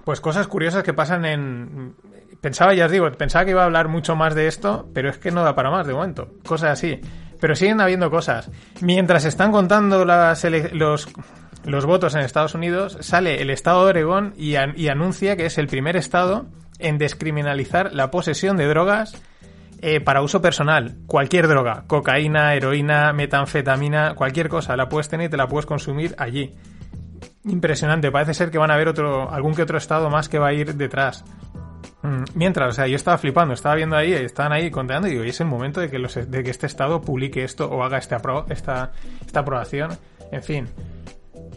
pues 0.04 0.22
cosas 0.22 0.48
curiosas 0.48 0.84
que 0.84 0.94
pasan 0.94 1.26
en... 1.26 1.96
Pensaba, 2.40 2.76
ya 2.76 2.86
os 2.86 2.92
digo, 2.92 3.12
pensaba 3.14 3.46
que 3.46 3.52
iba 3.52 3.64
a 3.64 3.66
hablar 3.66 3.88
mucho 3.88 4.16
más 4.16 4.36
de 4.36 4.48
esto, 4.48 4.88
pero 4.94 5.10
es 5.10 5.18
que 5.18 5.32
no 5.32 5.44
da 5.44 5.56
para 5.56 5.72
más 5.72 5.88
de 5.88 5.94
momento. 5.94 6.30
Cosas 6.46 6.72
así. 6.72 7.02
Pero 7.40 7.56
siguen 7.56 7.82
habiendo 7.82 8.10
cosas. 8.10 8.50
Mientras 8.82 9.26
están 9.26 9.52
contando 9.52 10.06
los 10.06 11.86
votos 11.86 12.16
en 12.16 12.22
Estados 12.22 12.56
Unidos, 12.56 12.98
sale 13.02 13.42
el 13.42 13.50
estado 13.50 13.84
de 13.84 13.90
Oregón 13.92 14.34
y, 14.38 14.56
y, 14.76 14.88
anuncia 14.88 15.36
que 15.36 15.46
es 15.46 15.58
el 15.58 15.68
primer 15.68 15.96
estado 15.96 16.46
en 16.80 16.98
descriminalizar 16.98 17.94
la 17.94 18.12
posesión 18.12 18.58
de 18.58 18.68
drogas 18.68 19.22
eh, 19.80 20.02
para 20.02 20.22
uso 20.22 20.42
personal. 20.42 20.96
Cualquier 21.06 21.48
droga, 21.48 21.84
cocaína, 21.86 22.56
heroína, 22.56 23.14
metanfetamina, 23.14 24.16
cualquier 24.16 24.50
cosa, 24.50 24.76
la 24.76 24.90
puedes 24.90 25.08
tener 25.08 25.28
y 25.28 25.30
te 25.30 25.38
la 25.38 25.48
puedes 25.48 25.68
consumir 25.68 26.16
allí. 26.18 26.56
Impresionante, 27.46 28.12
parece 28.12 28.34
ser 28.34 28.50
que 28.50 28.58
van 28.58 28.72
a 28.72 28.74
haber 28.74 28.88
otro, 28.88 29.32
algún 29.32 29.54
que 29.54 29.62
otro 29.62 29.78
estado 29.78 30.10
más 30.10 30.30
que 30.30 30.40
va 30.40 30.48
a 30.48 30.54
ir 30.54 30.76
detrás. 30.76 31.24
Mm, 32.02 32.24
mientras, 32.36 32.70
o 32.70 32.72
sea, 32.72 32.88
yo 32.88 32.96
estaba 32.96 33.18
flipando, 33.18 33.54
estaba 33.54 33.76
viendo 33.76 33.96
ahí, 33.96 34.14
estaban 34.14 34.52
ahí 34.52 34.70
contando 34.70 35.08
y 35.08 35.12
digo, 35.12 35.24
y 35.24 35.30
es 35.30 35.40
el 35.42 35.48
momento 35.48 35.82
de 35.82 35.90
que, 35.90 36.00
los, 36.00 36.16
de 36.16 36.44
que 36.44 36.50
este 36.50 36.66
Estado 36.66 37.02
publique 37.02 37.44
esto 37.44 37.70
o 37.70 37.84
haga 37.84 37.98
este 37.98 38.16
esta, 38.50 38.92
esta 39.26 39.40
aprobación. 39.40 39.98
En 40.32 40.44
fin, 40.44 40.68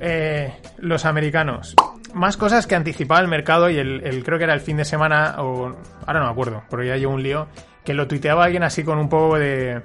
eh, 0.01 0.53
los 0.79 1.05
americanos. 1.05 1.75
Más 2.15 2.37
cosas 2.37 2.67
que 2.67 2.75
anticipaba 2.75 3.21
el 3.21 3.29
mercado 3.29 3.71
y 3.71 3.79
el, 3.79 4.23
creo 4.25 4.39
que 4.39 4.45
era 4.45 4.55
el 4.55 4.61
fin 4.61 4.77
de 4.79 4.85
semana, 4.85 5.37
o 5.39 5.77
ahora 6.07 6.21
no 6.21 6.27
me 6.27 6.33
acuerdo, 6.33 6.63
pero 6.69 6.83
ya 6.83 6.97
llevo 6.97 7.15
un 7.15 7.23
lío, 7.23 7.47
que 7.85 7.95
lo 7.95 8.09
tuiteaba 8.09 8.45
alguien 8.45 8.65
así 8.65 8.83
con 8.83 8.99
un 8.99 9.09
poco 9.09 9.39
de, 9.39 9.83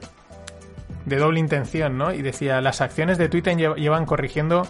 de 1.06 1.18
doble 1.18 1.40
intención, 1.40 1.98
¿no? 1.98 2.14
Y 2.14 2.22
decía, 2.24 2.62
las 2.62 2.82
acciones 2.82 3.18
de 3.18 3.30
Twitter 3.30 3.56
llevan 3.56 4.06
corrigiendo 4.06 4.68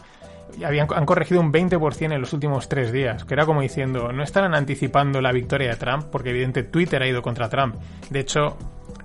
habían, 0.64 0.88
han 0.94 1.06
corregido 1.06 1.42
un 1.42 1.52
20% 1.52 2.14
en 2.14 2.22
los 2.22 2.34
últimos 2.34 2.70
tres 2.70 2.92
días, 2.92 3.26
que 3.26 3.34
era 3.34 3.46
como 3.46 3.62
diciendo, 3.62 4.12
no 4.12 4.24
estarán 4.24 4.54
anticipando 4.54 5.22
la 5.22 5.32
victoria 5.32 5.70
de 5.70 5.76
Trump, 5.76 6.06
porque 6.12 6.30
evidentemente 6.30 6.72
Twitter 6.72 7.02
ha 7.02 7.08
ido 7.08 7.22
contra 7.22 7.50
Trump. 7.50 7.76
De 8.10 8.20
hecho, 8.20 8.58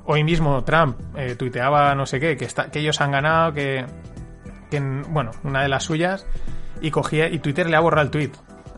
hoy 0.05 0.25
mismo 0.25 0.63
Trump 0.65 0.99
eh, 1.17 1.35
tuiteaba 1.37 1.95
no 1.95 2.07
sé 2.07 2.21
qué, 2.21 2.37
que, 2.37 2.45
está, 2.45 2.71
que 2.71 2.81
ellos 2.81 3.01
han 3.01 3.11
ganado, 3.11 3.53
que, 3.53 3.85
bueno, 5.09 5.33
una 5.45 5.63
de 5.63 5.69
las 5.69 5.85
suyas, 5.85 6.27
y 6.81 6.91
cogía, 6.91 7.29
y 7.29 7.39
Twitter 7.39 7.69
le 7.69 7.77
ha 7.77 7.81
borrado 7.81 8.05
el 8.05 8.11
tweet 8.11 8.33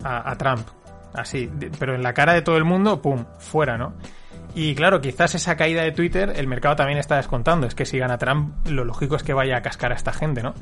a 0.05 0.35
Trump. 0.37 0.67
Así, 1.15 1.51
pero 1.79 1.95
en 1.95 2.03
la 2.03 2.15
cara 2.15 2.33
de 2.33 2.43
todo 2.43 2.57
el 2.57 2.65
mundo, 2.65 3.03
¡pum!, 3.03 3.25
fuera, 3.39 3.77
¿no? 3.77 3.95
Y 4.55 4.75
claro, 4.75 5.01
quizás 5.01 5.35
esa 5.35 5.57
caída 5.57 5.83
de 5.83 5.93
Twitter 5.93 6.35
el 6.37 6.47
mercado 6.47 6.77
también 6.77 6.99
está 6.99 7.17
descontando. 7.17 7.67
Es 7.67 7.75
que 7.75 7.87
si 7.87 7.99
gana 7.99 8.19
Trump, 8.19 8.55
lo 8.69 8.85
lógico 8.85 9.17
es 9.17 9.23
que 9.23 9.33
vaya 9.33 9.57
a 9.57 9.63
cascar 9.63 9.93
a 9.93 9.95
esta 9.95 10.13
gente, 10.13 10.43
¿no? 10.43 10.55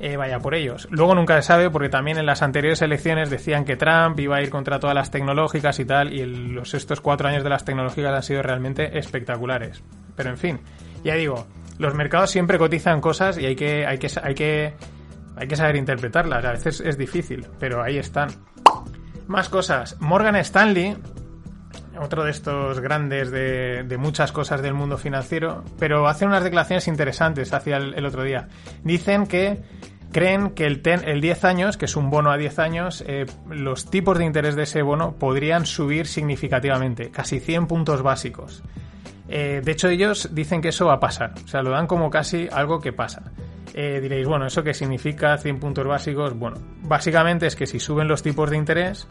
eh, 0.00 0.16
vaya 0.16 0.38
por 0.38 0.54
ellos. 0.54 0.88
Luego 0.90 1.14
nunca 1.14 1.40
se 1.40 1.42
sabe 1.42 1.70
porque 1.70 1.88
también 1.88 2.18
en 2.18 2.26
las 2.26 2.42
anteriores 2.42 2.82
elecciones 2.82 3.30
decían 3.30 3.64
que 3.64 3.76
Trump 3.76 4.18
iba 4.20 4.36
a 4.36 4.42
ir 4.42 4.50
contra 4.50 4.78
todas 4.78 4.94
las 4.94 5.10
tecnológicas 5.10 5.78
y 5.80 5.84
tal, 5.84 6.12
y 6.12 6.24
los 6.24 6.74
estos 6.74 7.00
cuatro 7.00 7.28
años 7.28 7.42
de 7.42 7.50
las 7.50 7.64
tecnológicas 7.64 8.14
han 8.14 8.22
sido 8.22 8.42
realmente 8.42 8.98
espectaculares. 8.98 9.82
Pero 10.16 10.30
en 10.30 10.38
fin, 10.38 10.60
ya 11.04 11.14
digo, 11.14 11.46
los 11.78 11.94
mercados 11.94 12.30
siempre 12.30 12.58
cotizan 12.58 13.00
cosas 13.00 13.38
y 13.38 13.46
hay 13.46 13.56
que, 13.56 13.86
hay 13.86 13.98
que, 13.98 14.08
hay 14.22 14.34
que, 14.34 14.74
hay 15.36 15.48
que 15.48 15.56
saber 15.56 15.76
interpretarlas. 15.76 16.44
A 16.44 16.52
veces 16.52 16.80
es 16.80 16.96
difícil, 16.96 17.46
pero 17.58 17.82
ahí 17.82 17.98
están. 17.98 18.30
Más 19.26 19.48
cosas. 19.48 19.96
Morgan 20.00 20.36
Stanley, 20.36 20.96
otro 21.98 22.24
de 22.24 22.30
estos 22.30 22.80
grandes 22.80 23.30
de, 23.30 23.96
muchas 23.98 24.32
cosas 24.32 24.62
del 24.62 24.74
mundo 24.74 24.98
financiero, 24.98 25.64
pero 25.78 26.08
hacen 26.08 26.28
unas 26.28 26.44
declaraciones 26.44 26.88
interesantes 26.88 27.52
hacia 27.52 27.76
el, 27.76 28.06
otro 28.06 28.22
día. 28.22 28.48
Dicen 28.84 29.26
que 29.26 29.62
creen 30.12 30.50
que 30.50 30.66
el, 30.66 30.82
el 30.84 31.20
10 31.20 31.44
años, 31.44 31.76
que 31.76 31.84
es 31.84 31.96
un 31.96 32.10
bono 32.10 32.30
a 32.30 32.36
10 32.36 32.58
años, 32.58 33.04
eh, 33.06 33.26
los 33.50 33.90
tipos 33.90 34.18
de 34.18 34.24
interés 34.24 34.56
de 34.56 34.62
ese 34.62 34.82
bono 34.82 35.12
podrían 35.12 35.66
subir 35.66 36.06
significativamente, 36.06 37.10
casi 37.10 37.40
100 37.40 37.66
puntos 37.66 38.02
básicos. 38.02 38.62
Eh, 39.28 39.60
de 39.62 39.72
hecho, 39.72 39.88
ellos 39.88 40.30
dicen 40.32 40.62
que 40.62 40.68
eso 40.68 40.86
va 40.86 40.94
a 40.94 41.00
pasar, 41.00 41.34
o 41.44 41.48
sea, 41.48 41.62
lo 41.62 41.70
dan 41.70 41.86
como 41.86 42.08
casi 42.08 42.48
algo 42.50 42.80
que 42.80 42.92
pasa. 42.92 43.30
Eh, 43.74 44.00
diréis, 44.00 44.26
bueno, 44.26 44.46
¿eso 44.46 44.62
qué 44.64 44.72
significa 44.72 45.36
100 45.36 45.60
puntos 45.60 45.86
básicos? 45.86 46.36
Bueno, 46.36 46.56
básicamente 46.82 47.46
es 47.46 47.54
que 47.54 47.66
si 47.66 47.78
suben 47.78 48.08
los 48.08 48.22
tipos 48.22 48.50
de 48.50 48.56
interés, 48.56 49.06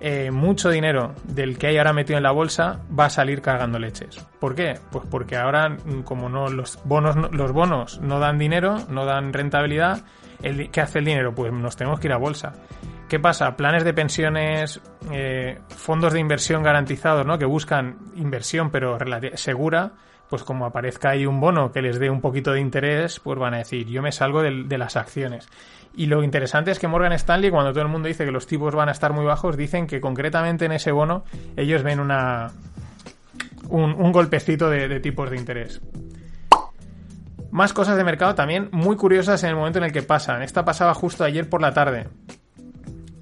eh, 0.00 0.30
mucho 0.30 0.70
dinero 0.70 1.14
del 1.24 1.58
que 1.58 1.68
hay 1.68 1.78
ahora 1.78 1.92
metido 1.92 2.16
en 2.16 2.22
la 2.22 2.30
bolsa 2.30 2.80
va 2.98 3.06
a 3.06 3.10
salir 3.10 3.42
cargando 3.42 3.78
leches. 3.78 4.18
¿Por 4.38 4.54
qué? 4.54 4.78
Pues 4.90 5.04
porque 5.10 5.36
ahora, 5.36 5.68
mm, 5.68 6.02
como 6.02 6.28
no 6.28 6.48
los 6.48 6.78
bonos, 6.84 7.16
los 7.32 7.52
bonos 7.52 8.00
no 8.00 8.18
dan 8.18 8.38
dinero, 8.38 8.78
no 8.88 9.04
dan 9.04 9.32
rentabilidad, 9.32 10.02
el, 10.42 10.70
¿qué 10.70 10.80
hace 10.80 11.00
el 11.00 11.04
dinero? 11.04 11.34
Pues 11.34 11.52
nos 11.52 11.76
tenemos 11.76 12.00
que 12.00 12.08
ir 12.08 12.12
a 12.12 12.16
bolsa. 12.16 12.54
¿Qué 13.10 13.18
pasa? 13.18 13.56
Planes 13.56 13.84
de 13.84 13.92
pensiones, 13.92 14.80
eh, 15.10 15.58
fondos 15.68 16.12
de 16.12 16.20
inversión 16.20 16.62
garantizados, 16.62 17.26
¿no? 17.26 17.38
Que 17.38 17.44
buscan 17.44 17.96
inversión 18.14 18.70
pero 18.70 18.98
segura, 19.34 19.92
pues 20.28 20.44
como 20.44 20.64
aparezca 20.64 21.10
ahí 21.10 21.26
un 21.26 21.40
bono 21.40 21.72
que 21.72 21.82
les 21.82 21.98
dé 21.98 22.08
un 22.08 22.20
poquito 22.20 22.52
de 22.52 22.60
interés, 22.60 23.18
pues 23.18 23.36
van 23.36 23.54
a 23.54 23.58
decir, 23.58 23.88
yo 23.88 24.00
me 24.00 24.12
salgo 24.12 24.42
de, 24.42 24.78
las 24.78 24.96
acciones. 24.96 25.48
Y 25.94 26.06
lo 26.06 26.22
interesante 26.22 26.70
es 26.70 26.78
que 26.78 26.88
Morgan 26.88 27.12
Stanley, 27.12 27.50
cuando 27.50 27.72
todo 27.72 27.82
el 27.82 27.88
mundo 27.88 28.08
dice 28.08 28.24
que 28.24 28.30
los 28.30 28.46
tipos 28.46 28.74
van 28.74 28.88
a 28.88 28.92
estar 28.92 29.12
muy 29.12 29.24
bajos, 29.24 29.56
dicen 29.56 29.86
que 29.86 30.00
concretamente 30.00 30.64
en 30.64 30.72
ese 30.72 30.92
bono 30.92 31.24
ellos 31.56 31.82
ven 31.82 32.00
una 32.00 32.52
un, 33.70 34.12
golpecito 34.12 34.68
de, 34.68 35.00
tipos 35.00 35.30
de 35.30 35.36
interés. 35.36 35.80
Más 37.50 37.72
cosas 37.72 37.96
de 37.96 38.04
mercado 38.04 38.34
también 38.34 38.68
muy 38.72 38.96
curiosas 38.96 39.42
en 39.42 39.50
el 39.50 39.56
momento 39.56 39.78
en 39.78 39.84
el 39.84 39.92
que 39.92 40.02
pasan. 40.02 40.42
Esta 40.42 40.64
pasaba 40.64 40.94
justo 40.94 41.24
ayer 41.24 41.48
por 41.48 41.60
la 41.60 41.72
tarde. 41.72 42.06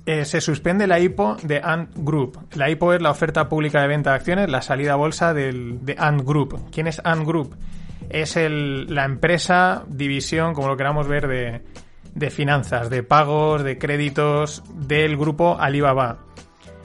Eh, 0.04 0.24
se 0.24 0.40
suspende 0.40 0.86
la 0.86 1.00
IPO 1.00 1.36
de 1.42 1.60
Ant 1.62 1.90
Group. 1.94 2.38
La 2.54 2.70
IPO 2.70 2.94
es 2.94 3.02
la 3.02 3.10
oferta 3.10 3.48
pública 3.48 3.82
de 3.82 3.88
venta 3.88 4.10
de 4.10 4.16
acciones, 4.16 4.50
la 4.50 4.62
salida 4.62 4.94
a 4.94 4.96
bolsa 4.96 5.34
del, 5.34 5.84
de 5.84 5.96
Ant 5.98 6.22
Group. 6.22 6.70
¿Quién 6.70 6.86
es 6.86 7.00
Ant 7.04 7.26
Group? 7.26 7.56
Es 8.08 8.36
la 8.36 9.04
empresa, 9.04 9.84
división, 9.86 10.54
como 10.54 10.68
lo 10.68 10.78
queramos 10.78 11.06
ver, 11.08 11.28
de, 11.28 11.60
de 12.18 12.30
finanzas, 12.30 12.90
de 12.90 13.02
pagos, 13.02 13.62
de 13.62 13.78
créditos 13.78 14.62
del 14.74 15.16
grupo 15.16 15.56
Alibaba. 15.58 16.18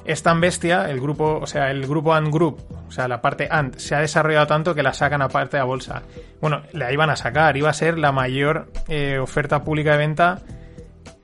Es 0.06 0.22
tan 0.22 0.41
bestia, 0.41 0.89
el 0.89 1.00
grupo, 1.00 1.39
o 1.41 1.48
sea, 1.48 1.72
el 1.72 1.88
grupo 1.88 2.13
Ant 2.13 2.34
Group, 2.34 2.60
o 2.88 2.91
sea, 2.91 3.08
la 3.08 3.22
parte 3.22 3.48
Ant, 3.50 3.78
se 3.78 3.96
ha 3.96 4.00
desarrollado 4.00 4.48
tanto 4.48 4.76
que 4.76 4.84
la 4.84 4.93
sacan 4.93 5.22
aparte 5.22 5.58
a 5.58 5.63
bolsa. 5.63 6.04
Bueno, 6.41 6.63
la 6.74 6.91
iban 6.91 7.10
a 7.10 7.15
sacar, 7.15 7.56
iba 7.56 7.69
a 7.69 7.74
ser 7.74 7.98
la 7.98 8.12
mayor 8.12 8.69
eh, 8.89 9.17
oferta 9.17 9.63
pública 9.63 9.91
de 9.93 9.98
venta 9.98 10.41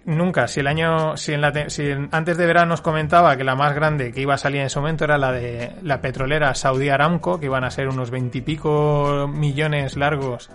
Nunca. 0.10 0.48
Si 0.48 0.60
el 0.60 0.65
año, 0.65 1.17
si, 1.17 1.34
en 1.34 2.10
antes 2.12 2.36
de 2.36 2.45
verano 2.48 2.69
nos 2.69 2.82
comentaba 2.82 3.38
que 3.38 3.43
la 3.43 3.56
más 3.56 3.76
grande 3.76 4.12
que 4.12 4.22
iba 4.22 4.34
a 4.34 4.38
salir 4.39 4.62
en 4.62 4.65
ese 4.65 4.80
momento 4.80 5.04
era 5.04 5.19
la 5.19 5.32
de 5.32 5.74
la 5.84 6.02
petrolera 6.02 6.56
Saudi 6.56 6.89
Aramco, 6.89 7.39
que 7.39 7.45
iban 7.45 7.63
a 7.63 7.69
ser 7.69 7.88
unos 7.89 8.10
veintipico 8.10 9.30
millones 9.32 9.98
largos, 9.98 10.50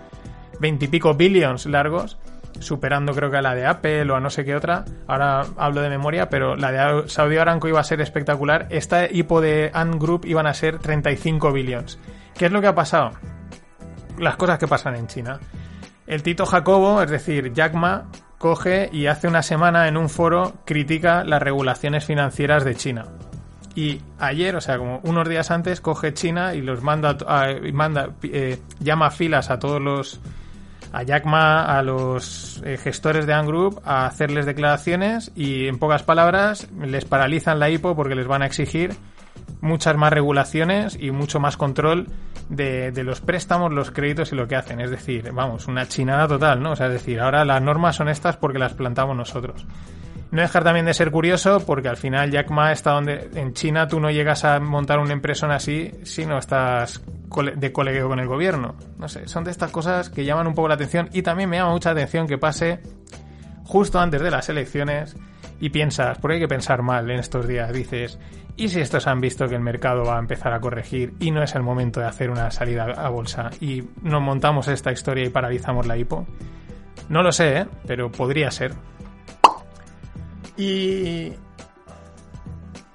veintipico 0.59 1.13
billions 1.13 1.67
largos, 1.67 2.17
superando 2.59 3.13
creo 3.13 3.31
que 3.31 3.37
a 3.37 3.41
la 3.41 3.55
de 3.55 3.65
Apple 3.65 4.09
o 4.11 4.15
a 4.15 4.19
no 4.19 4.29
sé 4.29 4.45
qué 4.45 4.55
otra. 4.55 4.85
Ahora 5.07 5.45
hablo 5.57 5.81
de 5.81 5.89
memoria, 5.89 6.29
pero 6.29 6.55
la 6.55 6.71
de 6.71 7.09
Saudi 7.09 7.37
Aramco 7.37 7.67
iba 7.67 7.79
a 7.79 7.83
ser 7.83 8.01
espectacular. 8.01 8.67
Esta 8.69 9.11
hipo 9.11 9.41
de 9.41 9.71
Ant 9.73 9.95
Group 10.01 10.25
iban 10.25 10.47
a 10.47 10.53
ser 10.53 10.79
35 10.79 11.51
billions. 11.51 11.99
¿Qué 12.35 12.45
es 12.47 12.51
lo 12.51 12.61
que 12.61 12.67
ha 12.67 12.75
pasado? 12.75 13.11
Las 14.17 14.35
cosas 14.35 14.59
que 14.59 14.67
pasan 14.67 14.95
en 14.95 15.07
China. 15.07 15.39
El 16.07 16.23
Tito 16.23 16.45
Jacobo, 16.45 17.01
es 17.01 17.09
decir, 17.09 17.53
Jack 17.53 17.73
Ma, 17.73 18.05
coge 18.37 18.89
y 18.91 19.07
hace 19.07 19.27
una 19.27 19.41
semana 19.41 19.87
en 19.87 19.97
un 19.97 20.09
foro 20.09 20.53
critica 20.65 21.23
las 21.23 21.41
regulaciones 21.41 22.05
financieras 22.05 22.63
de 22.63 22.75
China. 22.75 23.05
Y 23.75 24.01
ayer, 24.19 24.55
o 24.55 24.61
sea, 24.61 24.77
como 24.77 25.01
unos 25.03 25.27
días 25.27 25.51
antes, 25.51 25.81
coge 25.81 26.13
China 26.13 26.53
y 26.53 26.61
los 26.61 26.81
manda, 26.81 27.17
eh, 28.23 28.59
llama 28.79 29.11
filas 29.11 29.49
a 29.49 29.59
todos 29.59 29.81
los, 29.81 30.21
a 30.91 31.03
Jack 31.03 31.25
Ma, 31.25 31.63
a 31.63 31.81
los 31.81 32.61
eh, 32.65 32.77
gestores 32.77 33.25
de 33.25 33.33
Ant 33.33 33.47
Group, 33.47 33.81
a 33.85 34.05
hacerles 34.05 34.45
declaraciones 34.45 35.31
y, 35.35 35.67
en 35.67 35.77
pocas 35.77 36.03
palabras, 36.03 36.67
les 36.79 37.05
paralizan 37.05 37.59
la 37.59 37.69
IPO 37.69 37.95
porque 37.95 38.15
les 38.15 38.27
van 38.27 38.41
a 38.41 38.45
exigir 38.45 38.95
muchas 39.61 39.95
más 39.97 40.13
regulaciones 40.13 40.97
y 40.99 41.11
mucho 41.11 41.39
más 41.39 41.57
control 41.57 42.07
de, 42.49 42.91
los 43.03 43.21
préstamos, 43.21 43.73
los 43.73 43.91
créditos 43.91 44.31
y 44.31 44.35
lo 44.35 44.47
que 44.47 44.55
hacen. 44.55 44.79
Es 44.79 44.91
decir, 44.91 45.31
vamos, 45.31 45.67
una 45.67 45.87
chinada 45.87 46.27
total, 46.27 46.61
¿no? 46.61 46.71
O 46.71 46.75
sea, 46.75 46.87
es 46.87 46.93
decir, 46.93 47.19
ahora 47.19 47.43
las 47.45 47.61
normas 47.61 47.95
son 47.95 48.09
estas 48.09 48.37
porque 48.37 48.59
las 48.59 48.73
plantamos 48.73 49.15
nosotros. 49.15 49.65
No 50.31 50.41
dejar 50.41 50.63
también 50.63 50.85
de 50.85 50.93
ser 50.93 51.11
curioso 51.11 51.63
porque 51.65 51.87
al 51.87 51.97
final 51.97 52.31
Jack 52.31 52.49
Ma 52.49 52.71
está 52.71 52.91
donde 52.91 53.29
en 53.35 53.53
China 53.53 53.87
tú 53.87 53.99
no 53.99 54.09
llegas 54.09 54.43
a 54.43 54.59
montar 54.59 54.99
una 54.99 55.13
impresión 55.13 55.51
así 55.51 55.91
si 56.03 56.25
no 56.25 56.37
estás 56.37 57.01
de 57.55 57.71
colegio 57.71 58.07
con 58.07 58.19
el 58.19 58.27
gobierno. 58.27 58.75
No 58.97 59.07
sé, 59.07 59.27
son 59.27 59.43
de 59.43 59.51
estas 59.51 59.71
cosas 59.71 60.09
que 60.09 60.25
llaman 60.25 60.47
un 60.47 60.55
poco 60.55 60.67
la 60.67 60.75
atención 60.75 61.09
y 61.13 61.21
también 61.21 61.49
me 61.49 61.57
llama 61.57 61.71
mucha 61.71 61.91
atención 61.91 62.27
que 62.27 62.37
pase 62.37 62.79
justo 63.63 63.99
antes 63.99 64.21
de 64.21 64.31
las 64.31 64.49
elecciones 64.49 65.15
y 65.59 65.69
piensas, 65.69 66.17
porque 66.17 66.35
hay 66.35 66.41
que 66.41 66.47
pensar 66.47 66.81
mal 66.81 67.09
en 67.09 67.19
estos 67.19 67.47
días, 67.47 67.71
dices, 67.71 68.19
¿y 68.57 68.69
si 68.69 68.81
estos 68.81 69.07
han 69.07 69.21
visto 69.21 69.47
que 69.47 69.55
el 69.55 69.61
mercado 69.61 70.03
va 70.03 70.17
a 70.17 70.19
empezar 70.19 70.53
a 70.53 70.59
corregir 70.59 71.13
y 71.19 71.31
no 71.31 71.41
es 71.43 71.55
el 71.55 71.63
momento 71.63 71.99
de 71.99 72.07
hacer 72.07 72.29
una 72.29 72.51
salida 72.51 72.85
a 72.85 73.09
bolsa 73.09 73.49
y 73.61 73.83
nos 74.01 74.21
montamos 74.21 74.67
esta 74.67 74.91
historia 74.91 75.25
y 75.25 75.29
paralizamos 75.29 75.87
la 75.87 75.97
hipo? 75.97 76.25
No 77.09 77.23
lo 77.23 77.31
sé, 77.31 77.59
¿eh? 77.59 77.67
pero 77.85 78.11
podría 78.11 78.51
ser. 78.51 78.73
Y... 80.57 81.33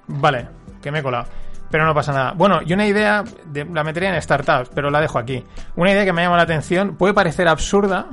Vale, 0.07 0.47
que 0.81 0.91
me 0.91 0.99
he 0.99 1.03
colado. 1.03 1.25
Pero 1.69 1.85
no 1.85 1.93
pasa 1.93 2.11
nada. 2.11 2.33
Bueno, 2.33 2.59
y 2.65 2.73
una 2.73 2.85
idea, 2.85 3.23
de, 3.45 3.65
la 3.65 3.83
metería 3.83 4.13
en 4.13 4.21
startups, 4.21 4.69
pero 4.75 4.89
la 4.89 4.99
dejo 4.99 5.17
aquí. 5.17 5.43
Una 5.75 5.91
idea 5.91 6.03
que 6.03 6.11
me 6.11 6.21
llama 6.21 6.35
la 6.35 6.43
atención, 6.43 6.95
puede 6.97 7.13
parecer 7.13 7.47
absurda, 7.47 8.07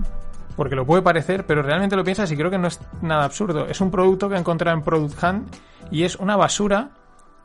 porque 0.56 0.76
lo 0.76 0.86
puede 0.86 1.02
parecer, 1.02 1.44
pero 1.44 1.62
realmente 1.62 1.96
lo 1.96 2.04
piensas 2.04 2.30
y 2.30 2.36
creo 2.36 2.50
que 2.50 2.58
no 2.58 2.68
es 2.68 2.80
nada 3.02 3.24
absurdo. 3.24 3.66
Es 3.66 3.80
un 3.80 3.90
producto 3.90 4.28
que 4.28 4.36
he 4.36 4.38
encontrado 4.38 4.76
en 4.76 4.84
Product 4.84 5.22
Hunt 5.22 5.56
y 5.90 6.04
es 6.04 6.16
una 6.16 6.36
basura 6.36 6.90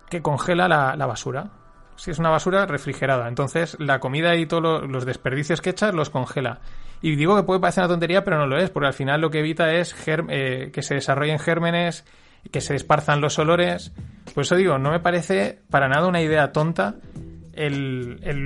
que 0.09 0.21
congela 0.21 0.67
la, 0.67 1.05
basura. 1.05 1.47
Si 1.95 2.11
es 2.11 2.19
una 2.19 2.29
basura 2.29 2.65
refrigerada, 2.65 3.27
entonces 3.27 3.77
la 3.79 3.99
comida 3.99 4.35
y 4.35 4.45
todos 4.45 4.89
los 4.89 5.05
desperdicios 5.05 5.61
que 5.61 5.71
echas 5.71 5.93
los 5.93 6.09
congela. 6.09 6.59
Y 7.01 7.15
digo 7.15 7.35
que 7.35 7.43
puede 7.43 7.59
parecer 7.59 7.83
una 7.83 7.93
tontería, 7.93 8.23
pero 8.23 8.37
no 8.37 8.47
lo 8.47 8.57
es, 8.57 8.69
porque 8.69 8.87
al 8.87 8.93
final 8.93 9.21
lo 9.21 9.29
que 9.29 9.39
evita 9.39 9.73
es 9.73 9.95
eh, 10.07 10.71
que 10.73 10.81
se 10.81 10.95
desarrollen 10.95 11.39
gérmenes, 11.39 12.05
que 12.51 12.61
se 12.61 12.75
esparzan 12.75 13.21
los 13.21 13.37
olores. 13.39 13.91
Por 14.33 14.43
eso 14.43 14.55
digo, 14.55 14.77
no 14.77 14.91
me 14.91 14.99
parece 14.99 15.59
para 15.69 15.87
nada 15.87 16.07
una 16.07 16.21
idea 16.21 16.51
tonta 16.51 16.95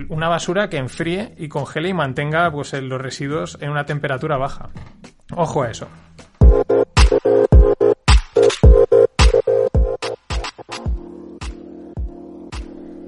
una 0.10 0.28
basura 0.28 0.70
que 0.70 0.78
enfríe 0.78 1.34
y 1.38 1.48
congele 1.48 1.90
y 1.90 1.94
mantenga 1.94 2.52
pues, 2.52 2.74
los 2.74 3.02
residuos 3.02 3.58
en 3.62 3.70
una 3.70 3.86
temperatura 3.86 4.38
baja. 4.38 4.70
Ojo 5.34 5.64
a 5.64 5.72
eso. 5.72 5.88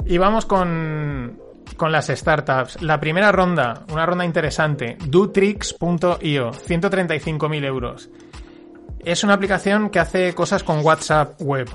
Y 0.10 0.17
vamos 0.17 0.48
con, 0.48 1.39
con 1.78 1.91
las 1.91 2.08
startups. 2.08 2.82
La 2.82 3.00
primera 3.00 3.32
ronda, 3.32 3.86
una 3.91 4.08
ronda 4.08 4.26
interesante, 4.26 4.98
dotrix.io, 5.06 6.52
135.000 6.52 7.65
euros. 7.65 8.10
Es 9.06 9.24
una 9.24 9.36
aplicación 9.36 9.91
que 9.91 10.00
hace 10.00 10.34
cosas 10.34 10.63
con 10.63 10.84
WhatsApp 10.84 11.39
web 11.41 11.69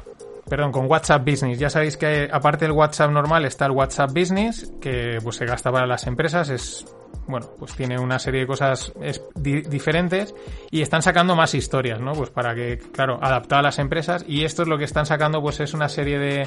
perdón, 0.48 0.72
con 0.72 0.90
WhatsApp 0.90 1.24
Business. 1.24 1.58
Ya 1.58 1.70
sabéis 1.70 1.96
que 1.96 2.28
aparte 2.30 2.66
del 2.66 2.72
WhatsApp 2.72 3.10
normal 3.10 3.44
está 3.44 3.66
el 3.66 3.72
WhatsApp 3.72 4.10
Business, 4.10 4.72
que 4.80 5.18
pues 5.22 5.36
se 5.36 5.46
gasta 5.46 5.72
para 5.72 5.86
las 5.86 6.06
empresas, 6.06 6.50
es 6.50 6.84
bueno, 7.26 7.48
pues 7.58 7.72
tiene 7.74 7.98
una 7.98 8.18
serie 8.18 8.40
de 8.40 8.46
cosas 8.46 8.92
diferentes 9.34 10.34
y 10.70 10.82
están 10.82 11.00
sacando 11.02 11.34
más 11.34 11.54
historias, 11.54 12.00
¿no? 12.00 12.12
Pues 12.12 12.28
para 12.28 12.54
que, 12.54 12.78
claro, 12.92 13.18
adaptado 13.22 13.60
a 13.60 13.62
las 13.62 13.78
empresas 13.78 14.24
y 14.28 14.44
esto 14.44 14.62
es 14.62 14.68
lo 14.68 14.76
que 14.76 14.84
están 14.84 15.06
sacando, 15.06 15.40
pues 15.40 15.60
es 15.60 15.72
una 15.72 15.88
serie 15.88 16.18
de, 16.18 16.46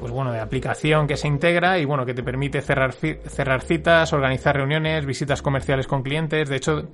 pues 0.00 0.10
bueno, 0.10 0.32
de 0.32 0.40
aplicación 0.40 1.06
que 1.06 1.16
se 1.16 1.28
integra 1.28 1.78
y 1.78 1.84
bueno, 1.84 2.06
que 2.06 2.14
te 2.14 2.22
permite 2.22 2.62
cerrar, 2.62 2.92
cerrar 2.92 3.60
citas, 3.60 4.12
organizar 4.14 4.56
reuniones, 4.56 5.04
visitas 5.04 5.42
comerciales 5.42 5.86
con 5.86 6.02
clientes. 6.02 6.48
De 6.48 6.56
hecho, 6.56 6.88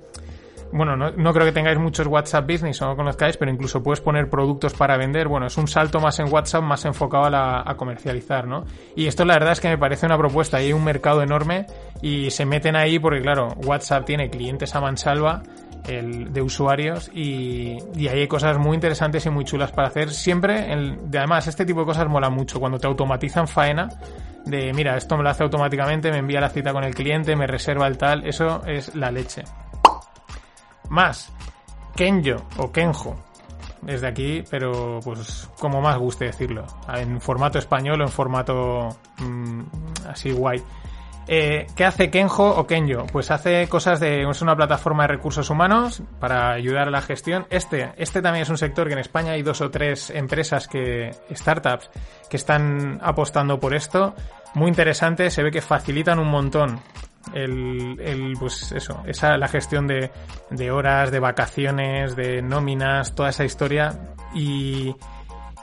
bueno, 0.71 0.97
no, 0.97 1.33
creo 1.33 1.45
que 1.45 1.53
tengáis 1.53 1.79
muchos 1.79 2.07
WhatsApp 2.07 2.45
Business 2.51 2.81
o 2.81 2.87
no 2.87 2.95
conozcáis, 2.95 3.37
pero 3.37 3.49
incluso 3.49 3.81
puedes 3.81 4.01
poner 4.01 4.29
productos 4.29 4.73
para 4.73 4.97
vender. 4.97 5.29
Bueno, 5.29 5.47
es 5.47 5.57
un 5.57 5.67
salto 5.67 6.01
más 6.01 6.19
en 6.19 6.31
WhatsApp, 6.31 6.63
más 6.63 6.83
enfocado 6.83 7.29
a, 7.33 7.75
comercializar, 7.77 8.47
¿no? 8.47 8.65
Y 8.95 9.07
esto 9.07 9.23
la 9.23 9.35
verdad 9.35 9.53
es 9.53 9.61
que 9.61 9.69
me 9.69 9.77
parece 9.77 10.05
una 10.05 10.17
propuesta. 10.17 10.57
Hay 10.57 10.73
un 10.73 10.83
mercado 10.83 11.21
enorme 11.21 11.65
y 12.01 12.29
se 12.31 12.45
meten 12.45 12.75
ahí 12.75 12.99
porque, 12.99 13.21
claro, 13.21 13.49
WhatsApp 13.65 14.05
tiene 14.05 14.29
clientes 14.29 14.75
a 14.75 14.81
mansalva 14.81 15.43
el, 15.87 16.33
de 16.33 16.41
usuarios 16.41 17.09
y, 17.13 17.77
y, 17.95 18.07
ahí 18.07 18.19
hay 18.19 18.27
cosas 18.27 18.57
muy 18.57 18.75
interesantes 18.75 19.25
y 19.25 19.29
muy 19.29 19.45
chulas 19.45 19.71
para 19.71 19.87
hacer. 19.87 20.11
Siempre, 20.11 20.67
de, 21.03 21.17
además, 21.17 21.47
este 21.47 21.65
tipo 21.65 21.81
de 21.81 21.85
cosas 21.85 22.07
mola 22.07 22.29
mucho. 22.29 22.59
Cuando 22.59 22.79
te 22.79 22.87
automatizan 22.87 23.47
faena, 23.47 23.89
de 24.45 24.73
mira, 24.73 24.97
esto 24.97 25.17
me 25.17 25.23
lo 25.23 25.29
hace 25.29 25.43
automáticamente, 25.43 26.11
me 26.11 26.19
envía 26.19 26.41
la 26.41 26.49
cita 26.49 26.73
con 26.73 26.83
el 26.83 26.93
cliente, 26.93 27.35
me 27.35 27.47
reserva 27.47 27.87
el 27.87 27.97
tal, 27.97 28.25
eso 28.25 28.63
es 28.65 28.95
la 28.95 29.11
leche. 29.11 29.43
Más, 30.89 31.31
Kenjo 31.95 32.45
o 32.57 32.71
Kenjo, 32.71 33.15
desde 33.81 34.07
aquí, 34.07 34.43
pero 34.49 34.99
pues 35.03 35.49
como 35.59 35.81
más 35.81 35.97
guste 35.97 36.25
decirlo, 36.25 36.65
en 36.93 37.19
formato 37.19 37.59
español 37.59 38.01
o 38.01 38.03
en 38.05 38.11
formato 38.11 38.89
mm, 39.19 39.61
así 40.09 40.31
guay. 40.31 40.61
Eh, 41.27 41.67
¿Qué 41.75 41.83
hace 41.83 42.09
Kenjo 42.09 42.49
o 42.49 42.65
Kenjo? 42.65 43.05
Pues 43.07 43.31
hace 43.31 43.67
cosas 43.67 43.99
de. 43.99 44.29
Es 44.29 44.41
una 44.41 44.55
plataforma 44.55 45.03
de 45.03 45.09
recursos 45.09 45.49
humanos 45.49 46.01
para 46.19 46.51
ayudar 46.51 46.87
a 46.87 46.91
la 46.91 47.01
gestión. 47.01 47.45
Este, 47.49 47.91
este 47.97 48.21
también 48.21 48.43
es 48.43 48.49
un 48.49 48.57
sector 48.57 48.87
que 48.87 48.93
en 48.93 48.99
España 48.99 49.33
hay 49.33 49.41
dos 49.41 49.61
o 49.61 49.69
tres 49.69 50.09
empresas 50.09 50.67
que. 50.67 51.11
startups 51.33 51.89
que 52.29 52.37
están 52.37 52.99
apostando 53.01 53.59
por 53.59 53.75
esto. 53.75 54.15
Muy 54.53 54.69
interesante, 54.69 55.29
se 55.29 55.43
ve 55.43 55.51
que 55.51 55.61
facilitan 55.61 56.17
un 56.19 56.29
montón 56.29 56.79
el, 57.33 57.99
el, 57.99 58.33
pues 58.39 58.71
eso, 58.71 59.03
esa, 59.05 59.37
la 59.37 59.47
gestión 59.47 59.85
de, 59.85 60.11
de 60.49 60.71
horas, 60.71 61.11
de 61.11 61.19
vacaciones, 61.19 62.15
de 62.15 62.41
nóminas, 62.41 63.13
toda 63.15 63.29
esa 63.29 63.43
historia. 63.43 63.93
Y, 64.33 64.95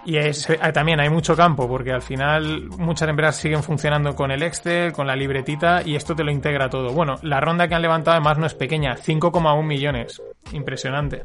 y 0.04 0.16
es, 0.16 0.48
eh, 0.50 0.58
también 0.72 1.00
hay 1.00 1.08
mucho 1.08 1.36
campo, 1.36 1.68
porque 1.68 1.92
al 1.92 2.02
final 2.02 2.68
muchas 2.78 3.08
empresas 3.08 3.36
siguen 3.36 3.62
funcionando 3.62 4.14
con 4.14 4.30
el 4.30 4.42
Excel, 4.42 4.92
con 4.92 5.06
la 5.06 5.16
libretita, 5.16 5.82
y 5.84 5.96
esto 5.96 6.14
te 6.14 6.24
lo 6.24 6.30
integra 6.30 6.68
todo. 6.68 6.92
Bueno, 6.92 7.16
la 7.22 7.40
ronda 7.40 7.68
que 7.68 7.74
han 7.74 7.82
levantado 7.82 8.16
además 8.16 8.38
no 8.38 8.46
es 8.46 8.54
pequeña, 8.54 8.96
5,1 8.96 9.62
millones. 9.62 10.22
Impresionante. 10.52 11.24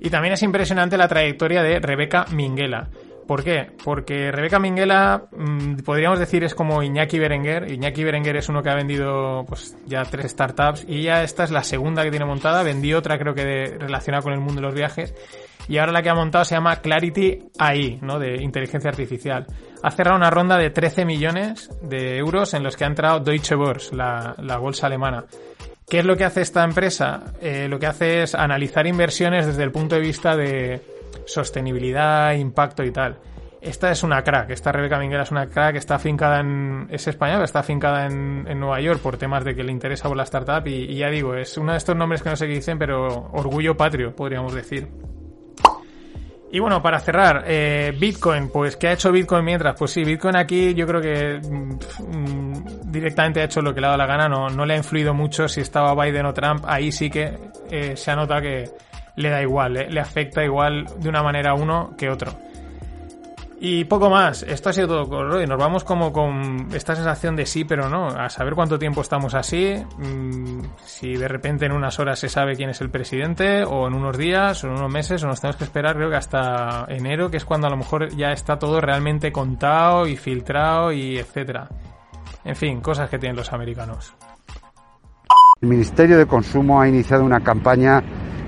Y 0.00 0.10
también 0.10 0.34
es 0.34 0.42
impresionante 0.42 0.96
la 0.96 1.08
trayectoria 1.08 1.62
de 1.62 1.78
Rebeca 1.78 2.26
Minguela. 2.30 2.88
¿Por 3.26 3.44
qué? 3.44 3.70
Porque 3.84 4.32
Rebeca 4.32 4.58
Minguela, 4.58 5.28
mm, 5.30 5.76
podríamos 5.84 6.18
decir, 6.18 6.42
es 6.42 6.54
como 6.54 6.82
Iñaki 6.82 7.18
Berenguer. 7.18 7.70
Iñaki 7.70 8.02
Berenguer 8.02 8.36
es 8.36 8.48
uno 8.48 8.62
que 8.62 8.70
ha 8.70 8.74
vendido 8.74 9.44
pues 9.46 9.76
ya 9.86 10.02
tres 10.04 10.32
startups 10.32 10.84
y 10.88 11.02
ya 11.02 11.22
esta 11.22 11.44
es 11.44 11.52
la 11.52 11.62
segunda 11.62 12.02
que 12.02 12.10
tiene 12.10 12.24
montada. 12.26 12.64
Vendió 12.64 12.98
otra 12.98 13.18
creo 13.18 13.32
que 13.34 13.76
relacionada 13.78 14.22
con 14.22 14.32
el 14.32 14.40
mundo 14.40 14.60
de 14.60 14.66
los 14.66 14.74
viajes 14.74 15.14
y 15.68 15.78
ahora 15.78 15.92
la 15.92 16.02
que 16.02 16.10
ha 16.10 16.14
montado 16.14 16.44
se 16.44 16.54
llama 16.54 16.76
Clarity 16.76 17.38
AI, 17.58 17.98
¿no? 18.02 18.18
De 18.18 18.42
inteligencia 18.42 18.90
artificial. 18.90 19.46
Ha 19.82 19.90
cerrado 19.90 20.16
una 20.16 20.30
ronda 20.30 20.58
de 20.58 20.70
13 20.70 21.04
millones 21.04 21.70
de 21.82 22.18
euros 22.18 22.54
en 22.54 22.62
los 22.62 22.76
que 22.76 22.84
ha 22.84 22.88
entrado 22.88 23.20
Deutsche 23.20 23.54
Börse, 23.54 23.94
la, 23.94 24.34
bolsa 24.58 24.86
alemana. 24.86 25.24
¿Qué 25.88 26.00
es 26.00 26.04
lo 26.04 26.16
que 26.16 26.24
hace 26.24 26.42
esta 26.42 26.64
empresa? 26.64 27.32
Eh, 27.40 27.66
lo 27.68 27.78
que 27.78 27.86
hace 27.86 28.22
es 28.22 28.34
analizar 28.34 28.86
inversiones 28.86 29.46
desde 29.46 29.62
el 29.62 29.72
punto 29.72 29.96
de 29.96 30.00
vista 30.00 30.36
de 30.36 30.80
sostenibilidad, 31.26 32.32
impacto 32.34 32.84
y 32.84 32.92
tal. 32.92 33.18
Esta 33.60 33.90
es 33.90 34.02
una 34.02 34.22
crack, 34.22 34.50
esta 34.50 34.72
Rebeca 34.72 34.98
Minguela 34.98 35.24
es 35.24 35.30
una 35.30 35.46
crack, 35.46 35.76
está 35.76 35.96
afincada 35.96 36.40
en, 36.40 36.86
es 36.90 37.06
española, 37.06 37.44
está 37.44 37.58
afincada 37.58 38.06
en, 38.06 38.46
en, 38.48 38.58
Nueva 38.58 38.80
York 38.80 39.00
por 39.00 39.18
temas 39.18 39.44
de 39.44 39.54
que 39.54 39.62
le 39.62 39.70
interesa 39.70 40.08
por 40.08 40.16
la 40.16 40.22
startup 40.22 40.66
y, 40.66 40.84
y, 40.84 40.96
ya 40.96 41.10
digo, 41.10 41.34
es 41.34 41.58
uno 41.58 41.72
de 41.72 41.78
estos 41.78 41.94
nombres 41.94 42.22
que 42.22 42.30
no 42.30 42.36
sé 42.36 42.46
qué 42.46 42.54
dicen, 42.54 42.78
pero 42.78 43.28
orgullo 43.32 43.76
patrio, 43.76 44.16
podríamos 44.16 44.54
decir. 44.54 44.88
Y 46.52 46.58
bueno, 46.58 46.82
para 46.82 46.98
cerrar, 46.98 47.44
eh, 47.46 47.94
Bitcoin, 47.96 48.50
pues 48.50 48.76
¿qué 48.76 48.88
ha 48.88 48.92
hecho 48.92 49.12
Bitcoin 49.12 49.44
mientras? 49.44 49.76
Pues 49.78 49.92
sí, 49.92 50.02
Bitcoin 50.02 50.34
aquí 50.34 50.74
yo 50.74 50.84
creo 50.84 51.00
que 51.00 51.40
mm, 51.40 52.90
directamente 52.90 53.40
ha 53.40 53.44
hecho 53.44 53.62
lo 53.62 53.72
que 53.72 53.80
le 53.80 53.86
ha 53.86 53.90
dado 53.90 53.98
la 53.98 54.06
gana, 54.06 54.28
no, 54.28 54.48
no 54.48 54.66
le 54.66 54.74
ha 54.74 54.76
influido 54.76 55.14
mucho 55.14 55.46
si 55.48 55.60
estaba 55.60 55.94
Biden 55.94 56.26
o 56.26 56.34
Trump, 56.34 56.64
ahí 56.66 56.90
sí 56.90 57.08
que 57.08 57.38
eh, 57.70 57.96
se 57.96 58.10
anota 58.10 58.40
que 58.40 58.68
le 59.14 59.30
da 59.30 59.40
igual, 59.42 59.76
eh, 59.76 59.90
le 59.90 60.00
afecta 60.00 60.42
igual 60.42 60.86
de 60.98 61.08
una 61.08 61.22
manera 61.22 61.54
uno 61.54 61.94
que 61.96 62.10
otro. 62.10 62.32
Y 63.62 63.84
poco 63.84 64.08
más, 64.08 64.42
esto 64.44 64.70
ha 64.70 64.72
sido 64.72 64.88
todo 64.88 65.06
con 65.06 65.30
Roy. 65.30 65.46
Nos 65.46 65.58
vamos 65.58 65.84
como 65.84 66.14
con 66.14 66.68
esta 66.72 66.96
sensación 66.96 67.36
de 67.36 67.44
sí, 67.44 67.66
pero 67.66 67.90
no. 67.90 68.06
A 68.06 68.30
saber 68.30 68.54
cuánto 68.54 68.78
tiempo 68.78 69.02
estamos 69.02 69.34
así. 69.34 69.74
Mm, 69.98 70.62
si 70.82 71.14
de 71.14 71.28
repente 71.28 71.66
en 71.66 71.72
unas 71.72 72.00
horas 72.00 72.18
se 72.18 72.30
sabe 72.30 72.56
quién 72.56 72.70
es 72.70 72.80
el 72.80 72.88
presidente, 72.88 73.62
o 73.64 73.86
en 73.86 73.92
unos 73.92 74.16
días, 74.16 74.64
o 74.64 74.68
en 74.68 74.72
unos 74.72 74.90
meses, 74.90 75.22
o 75.22 75.26
nos 75.26 75.42
tenemos 75.42 75.56
que 75.56 75.64
esperar, 75.64 75.94
creo 75.94 76.08
que 76.08 76.16
hasta 76.16 76.86
enero, 76.88 77.30
que 77.30 77.36
es 77.36 77.44
cuando 77.44 77.66
a 77.66 77.70
lo 77.70 77.76
mejor 77.76 78.08
ya 78.16 78.32
está 78.32 78.58
todo 78.58 78.80
realmente 78.80 79.30
contado 79.30 80.06
y 80.06 80.16
filtrado 80.16 80.90
y 80.90 81.18
etcétera. 81.18 81.68
En 82.46 82.56
fin, 82.56 82.80
cosas 82.80 83.10
que 83.10 83.18
tienen 83.18 83.36
los 83.36 83.52
americanos. 83.52 84.14
El 85.60 85.68
Ministerio 85.68 86.16
de 86.16 86.24
Consumo 86.24 86.80
ha 86.80 86.88
iniciado 86.88 87.24
una 87.24 87.40
campaña 87.40 88.02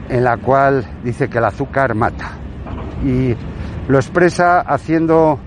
en 0.08 0.24
la 0.24 0.38
cual 0.38 0.82
dice 1.04 1.28
que 1.28 1.36
el 1.36 1.44
azúcar 1.44 1.94
mata. 1.94 2.30
Y 3.04 3.36
lo 3.88 3.98
expresa 3.98 4.60
haciendo 4.60 5.38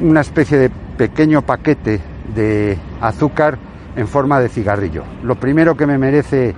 una 0.00 0.20
especie 0.20 0.58
de 0.58 0.70
pequeño 0.70 1.42
paquete 1.42 2.00
de 2.34 2.78
azúcar 3.00 3.58
en 3.96 4.08
forma 4.08 4.40
de 4.40 4.48
cigarrillo. 4.48 5.04
Lo 5.22 5.36
primero 5.36 5.76
que 5.76 5.86
me 5.86 5.98
merece 5.98 6.54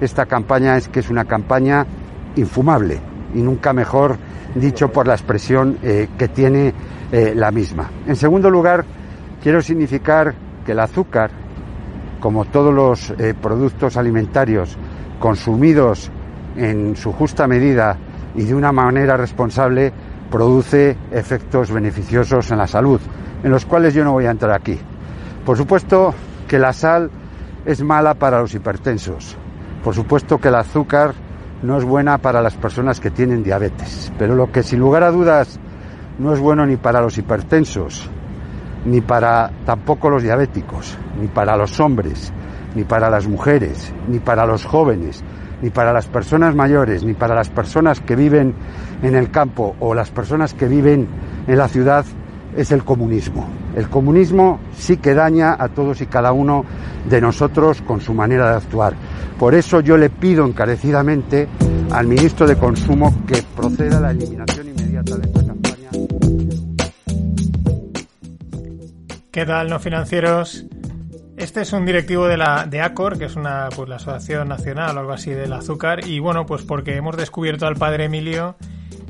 esta 0.00 0.26
campaña 0.26 0.76
es 0.76 0.88
que 0.88 1.00
es 1.00 1.10
una 1.10 1.24
campaña 1.24 1.86
infumable 2.36 3.00
y 3.34 3.40
nunca 3.40 3.72
mejor 3.72 4.16
dicho 4.54 4.90
por 4.90 5.06
la 5.06 5.14
expresión 5.14 5.78
eh, 5.82 6.08
que 6.18 6.28
tiene 6.28 6.74
eh, 7.12 7.32
la 7.36 7.50
misma. 7.50 7.90
En 8.06 8.16
segundo 8.16 8.50
lugar, 8.50 8.84
quiero 9.42 9.62
significar 9.62 10.34
que 10.64 10.72
el 10.72 10.80
azúcar, 10.80 11.30
como 12.18 12.44
todos 12.46 12.74
los 12.74 13.10
eh, 13.10 13.34
productos 13.40 13.96
alimentarios 13.96 14.76
consumidos 15.20 16.10
en 16.56 16.96
su 16.96 17.12
justa 17.12 17.46
medida 17.46 17.96
y 18.34 18.44
de 18.44 18.54
una 18.54 18.72
manera 18.72 19.16
responsable 19.16 19.92
produce 20.30 20.96
efectos 21.10 21.70
beneficiosos 21.70 22.50
en 22.50 22.58
la 22.58 22.66
salud, 22.66 23.00
en 23.42 23.50
los 23.50 23.66
cuales 23.66 23.94
yo 23.94 24.04
no 24.04 24.12
voy 24.12 24.26
a 24.26 24.30
entrar 24.30 24.52
aquí. 24.52 24.78
Por 25.44 25.56
supuesto 25.56 26.14
que 26.46 26.58
la 26.58 26.72
sal 26.72 27.10
es 27.64 27.82
mala 27.82 28.14
para 28.14 28.40
los 28.40 28.54
hipertensos. 28.54 29.36
Por 29.82 29.94
supuesto 29.94 30.38
que 30.38 30.48
el 30.48 30.54
azúcar 30.54 31.14
no 31.62 31.78
es 31.78 31.84
buena 31.84 32.18
para 32.18 32.42
las 32.42 32.54
personas 32.54 33.00
que 33.00 33.10
tienen 33.10 33.42
diabetes. 33.42 34.12
Pero 34.18 34.34
lo 34.34 34.50
que 34.50 34.62
sin 34.62 34.80
lugar 34.80 35.02
a 35.02 35.10
dudas 35.10 35.58
no 36.18 36.32
es 36.32 36.40
bueno 36.40 36.66
ni 36.66 36.76
para 36.76 37.00
los 37.00 37.18
hipertensos, 37.18 38.08
ni 38.84 39.00
para 39.00 39.50
tampoco 39.64 40.10
los 40.10 40.22
diabéticos, 40.22 40.96
ni 41.20 41.28
para 41.28 41.56
los 41.56 41.80
hombres, 41.80 42.32
ni 42.74 42.84
para 42.84 43.10
las 43.10 43.26
mujeres, 43.26 43.92
ni 44.08 44.18
para 44.18 44.46
los 44.46 44.64
jóvenes, 44.64 45.22
ni 45.62 45.70
para 45.70 45.92
las 45.92 46.06
personas 46.06 46.54
mayores, 46.54 47.04
ni 47.04 47.14
para 47.14 47.34
las 47.34 47.48
personas 47.48 48.00
que 48.00 48.16
viven 48.16 48.54
en 49.02 49.14
el 49.14 49.30
campo 49.30 49.76
o 49.80 49.94
las 49.94 50.10
personas 50.10 50.54
que 50.54 50.66
viven 50.66 51.06
en 51.46 51.58
la 51.58 51.68
ciudad, 51.68 52.04
es 52.56 52.72
el 52.72 52.84
comunismo. 52.84 53.48
El 53.76 53.88
comunismo 53.88 54.58
sí 54.76 54.96
que 54.96 55.14
daña 55.14 55.56
a 55.58 55.68
todos 55.68 56.00
y 56.00 56.06
cada 56.06 56.32
uno 56.32 56.64
de 57.08 57.20
nosotros 57.20 57.82
con 57.82 58.00
su 58.00 58.12
manera 58.12 58.50
de 58.50 58.56
actuar. 58.56 58.94
Por 59.38 59.54
eso 59.54 59.80
yo 59.80 59.96
le 59.96 60.10
pido 60.10 60.44
encarecidamente 60.44 61.48
al 61.90 62.06
ministro 62.06 62.46
de 62.46 62.56
Consumo 62.56 63.14
que 63.26 63.42
proceda 63.56 63.98
a 63.98 64.00
la 64.00 64.10
eliminación 64.10 64.68
inmediata 64.68 65.16
de 65.16 65.26
esta 65.26 65.46
campaña. 65.46 65.90
¿Qué 69.30 69.46
tal, 69.46 69.70
no 69.70 69.78
financieros? 69.78 70.66
Este 71.40 71.62
es 71.62 71.72
un 71.72 71.86
directivo 71.86 72.28
de 72.28 72.36
la 72.36 72.66
de 72.66 72.82
ACOR, 72.82 73.16
que 73.16 73.24
es 73.24 73.34
una 73.34 73.70
pues 73.74 73.88
la 73.88 73.96
Asociación 73.96 74.46
Nacional 74.48 74.94
o 74.94 75.00
algo 75.00 75.12
así 75.12 75.30
del 75.30 75.54
azúcar 75.54 76.06
y 76.06 76.18
bueno, 76.18 76.44
pues 76.44 76.62
porque 76.64 76.94
hemos 76.94 77.16
descubierto 77.16 77.66
al 77.66 77.76
padre 77.76 78.04
Emilio 78.04 78.56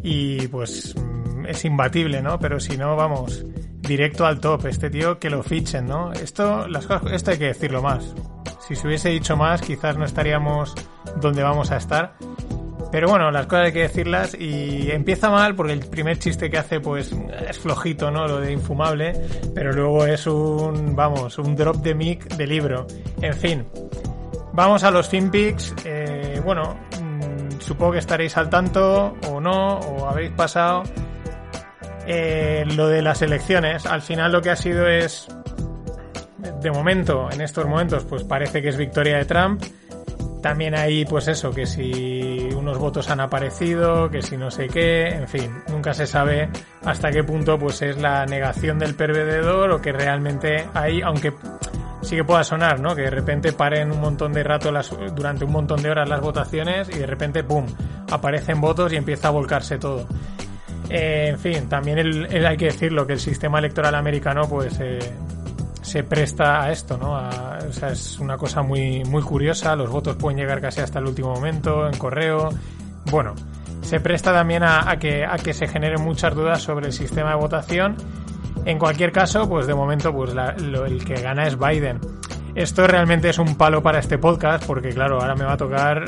y 0.05 0.47
pues 0.47 0.95
mm, 0.95 1.47
es 1.47 1.65
imbatible, 1.65 2.23
¿no? 2.23 2.39
Pero 2.39 2.61
si 2.61 2.77
no, 2.77 2.95
vamos, 2.95 3.45
directo 3.81 4.27
al 4.27 4.39
top, 4.39 4.67
este 4.67 4.91
tío 4.91 5.19
que 5.19 5.29
lo 5.29 5.43
fichen, 5.43 5.87
¿no? 5.87 6.13
Esto 6.13 6.69
las 6.69 6.87
cosas 6.87 7.13
esto 7.13 7.33
hay 7.33 7.39
que 7.39 7.47
decirlo 7.47 7.83
más. 7.83 8.15
Si 8.61 8.77
se 8.77 8.87
hubiese 8.87 9.09
dicho 9.09 9.37
más, 9.37 9.61
quizás 9.61 9.99
no 9.99 10.05
estaríamos 10.05 10.77
donde 11.21 11.43
vamos 11.43 11.73
a 11.73 11.79
estar. 11.79 12.15
Pero 12.91 13.09
bueno, 13.09 13.31
las 13.31 13.47
cosas 13.47 13.67
hay 13.67 13.73
que 13.73 13.83
decirlas 13.83 14.37
y 14.39 14.91
empieza 14.91 15.31
mal 15.31 15.55
porque 15.55 15.73
el 15.73 15.81
primer 15.81 16.19
chiste 16.19 16.51
que 16.51 16.59
hace 16.59 16.81
pues 16.81 17.15
es 17.49 17.59
flojito, 17.59 18.11
¿no? 18.11 18.27
Lo 18.27 18.41
de 18.41 18.53
infumable, 18.53 19.15
pero 19.55 19.73
luego 19.73 20.07
es 20.07 20.27
un, 20.27 20.97
vamos, 20.97 21.39
un 21.39 21.55
drop 21.55 21.77
de 21.77 21.95
mic 21.95 22.37
de 22.37 22.47
libro. 22.47 22.87
En 23.23 23.35
fin, 23.35 23.67
vamos 24.53 24.83
a 24.83 24.91
los 24.91 25.09
FinPix. 25.09 25.75
Eh, 25.85 26.41
bueno, 26.45 26.77
mm, 27.01 27.61
supongo 27.61 27.93
que 27.93 27.99
estaréis 27.99 28.37
al 28.37 28.51
tanto 28.51 29.17
o 29.29 29.41
no, 29.41 29.79
o 29.79 30.09
habéis 30.09 30.33
pasado. 30.33 30.83
Eh, 32.07 32.65
lo 32.75 32.89
de 32.89 33.03
las 33.03 33.23
elecciones, 33.23 33.87
al 33.87 34.03
final 34.03 34.33
lo 34.33 34.43
que 34.43 34.51
ha 34.51 34.57
sido 34.57 34.89
es, 34.89 35.29
de 36.61 36.71
momento, 36.71 37.29
en 37.31 37.41
estos 37.41 37.67
momentos, 37.67 38.05
pues 38.05 38.25
parece 38.25 38.63
que 38.63 38.71
es 38.71 38.77
victoria 38.77 39.19
de 39.19 39.25
Trump 39.27 39.63
También 40.43 40.75
hay, 40.75 41.05
pues 41.05 41.29
eso, 41.29 41.53
que 41.53 41.67
si 41.67 42.30
unos 42.61 42.79
votos 42.79 43.11
han 43.11 43.21
aparecido, 43.21 44.11
que 44.11 44.23
si 44.23 44.37
no 44.37 44.51
sé 44.51 44.69
qué, 44.69 45.09
en 45.09 45.29
fin, 45.29 45.51
nunca 45.69 45.95
se 45.95 46.07
sabe 46.07 46.49
hasta 46.85 47.11
qué 47.11 47.25
punto 47.25 47.59
pues 47.59 47.83
es 47.83 47.99
la 47.99 48.27
negación 48.27 48.79
del 48.79 48.95
perdedor 48.95 49.71
o 49.71 49.81
que 49.81 49.93
realmente 49.93 50.67
hay, 50.75 51.03
aunque 51.03 51.33
sí 52.03 52.17
que 52.17 52.25
pueda 52.25 52.45
sonar, 52.45 52.81
¿no? 52.81 52.95
Que 52.95 53.03
de 53.03 53.11
repente 53.11 53.53
paren 53.53 53.91
un 53.93 54.01
montón 54.01 54.33
de 54.33 54.43
rato 54.43 54.71
las, 54.71 54.91
durante 55.15 55.45
un 55.45 55.53
montón 55.53 55.83
de 55.83 55.91
horas 55.91 56.09
las 56.09 56.21
votaciones 56.21 56.89
y 56.89 56.99
de 56.99 57.07
repente, 57.07 57.45
¡pum!, 57.45 57.67
aparecen 58.11 58.61
votos 58.61 58.93
y 58.93 58.97
empieza 58.97 59.29
a 59.29 59.31
volcarse 59.31 59.79
todo. 59.79 60.07
Eh, 60.89 61.29
en 61.29 61.39
fin, 61.39 61.69
también 61.69 61.99
hay 61.99 62.57
que 62.57 62.67
decirlo 62.67 63.07
que 63.07 63.13
el 63.13 63.21
sistema 63.21 63.59
electoral 63.59 63.95
americano, 63.95 64.49
pues, 64.49 64.79
eh, 64.81 64.99
se 65.91 66.05
presta 66.05 66.63
a 66.63 66.71
esto, 66.71 66.97
¿no? 66.97 67.15
o 67.15 67.73
sea, 67.73 67.89
es 67.89 68.21
una 68.21 68.37
cosa 68.37 68.63
muy, 68.63 69.03
muy 69.03 69.23
curiosa. 69.23 69.75
Los 69.75 69.91
votos 69.91 70.15
pueden 70.15 70.39
llegar 70.39 70.61
casi 70.61 70.81
hasta 70.81 71.01
el 71.01 71.07
último 71.07 71.35
momento, 71.35 71.89
en 71.89 71.99
correo. 71.99 72.51
Bueno, 73.11 73.35
se 73.81 73.99
presta 73.99 74.33
también 74.33 74.63
a, 74.63 74.97
que, 75.01 75.25
a 75.25 75.37
que 75.37 75.53
se 75.53 75.67
generen 75.67 76.01
muchas 76.03 76.33
dudas 76.33 76.63
sobre 76.63 76.87
el 76.87 76.93
sistema 76.93 77.31
de 77.31 77.37
votación. 77.37 77.97
En 78.67 78.79
cualquier 78.79 79.11
caso, 79.11 79.49
pues 79.49 79.67
de 79.67 79.75
momento, 79.75 80.13
pues 80.13 80.33
el 80.33 81.05
que 81.05 81.15
gana 81.15 81.49
es 81.49 81.59
Biden. 81.59 81.99
Esto 82.55 82.87
realmente 82.87 83.29
es 83.29 83.39
un 83.41 83.57
palo 83.57 83.83
para 83.83 83.99
este 83.99 84.17
podcast, 84.17 84.65
porque 84.65 84.91
claro, 84.91 85.21
ahora 85.21 85.35
me 85.35 85.45
va 85.45 85.55
a 85.55 85.57
tocar 85.57 86.05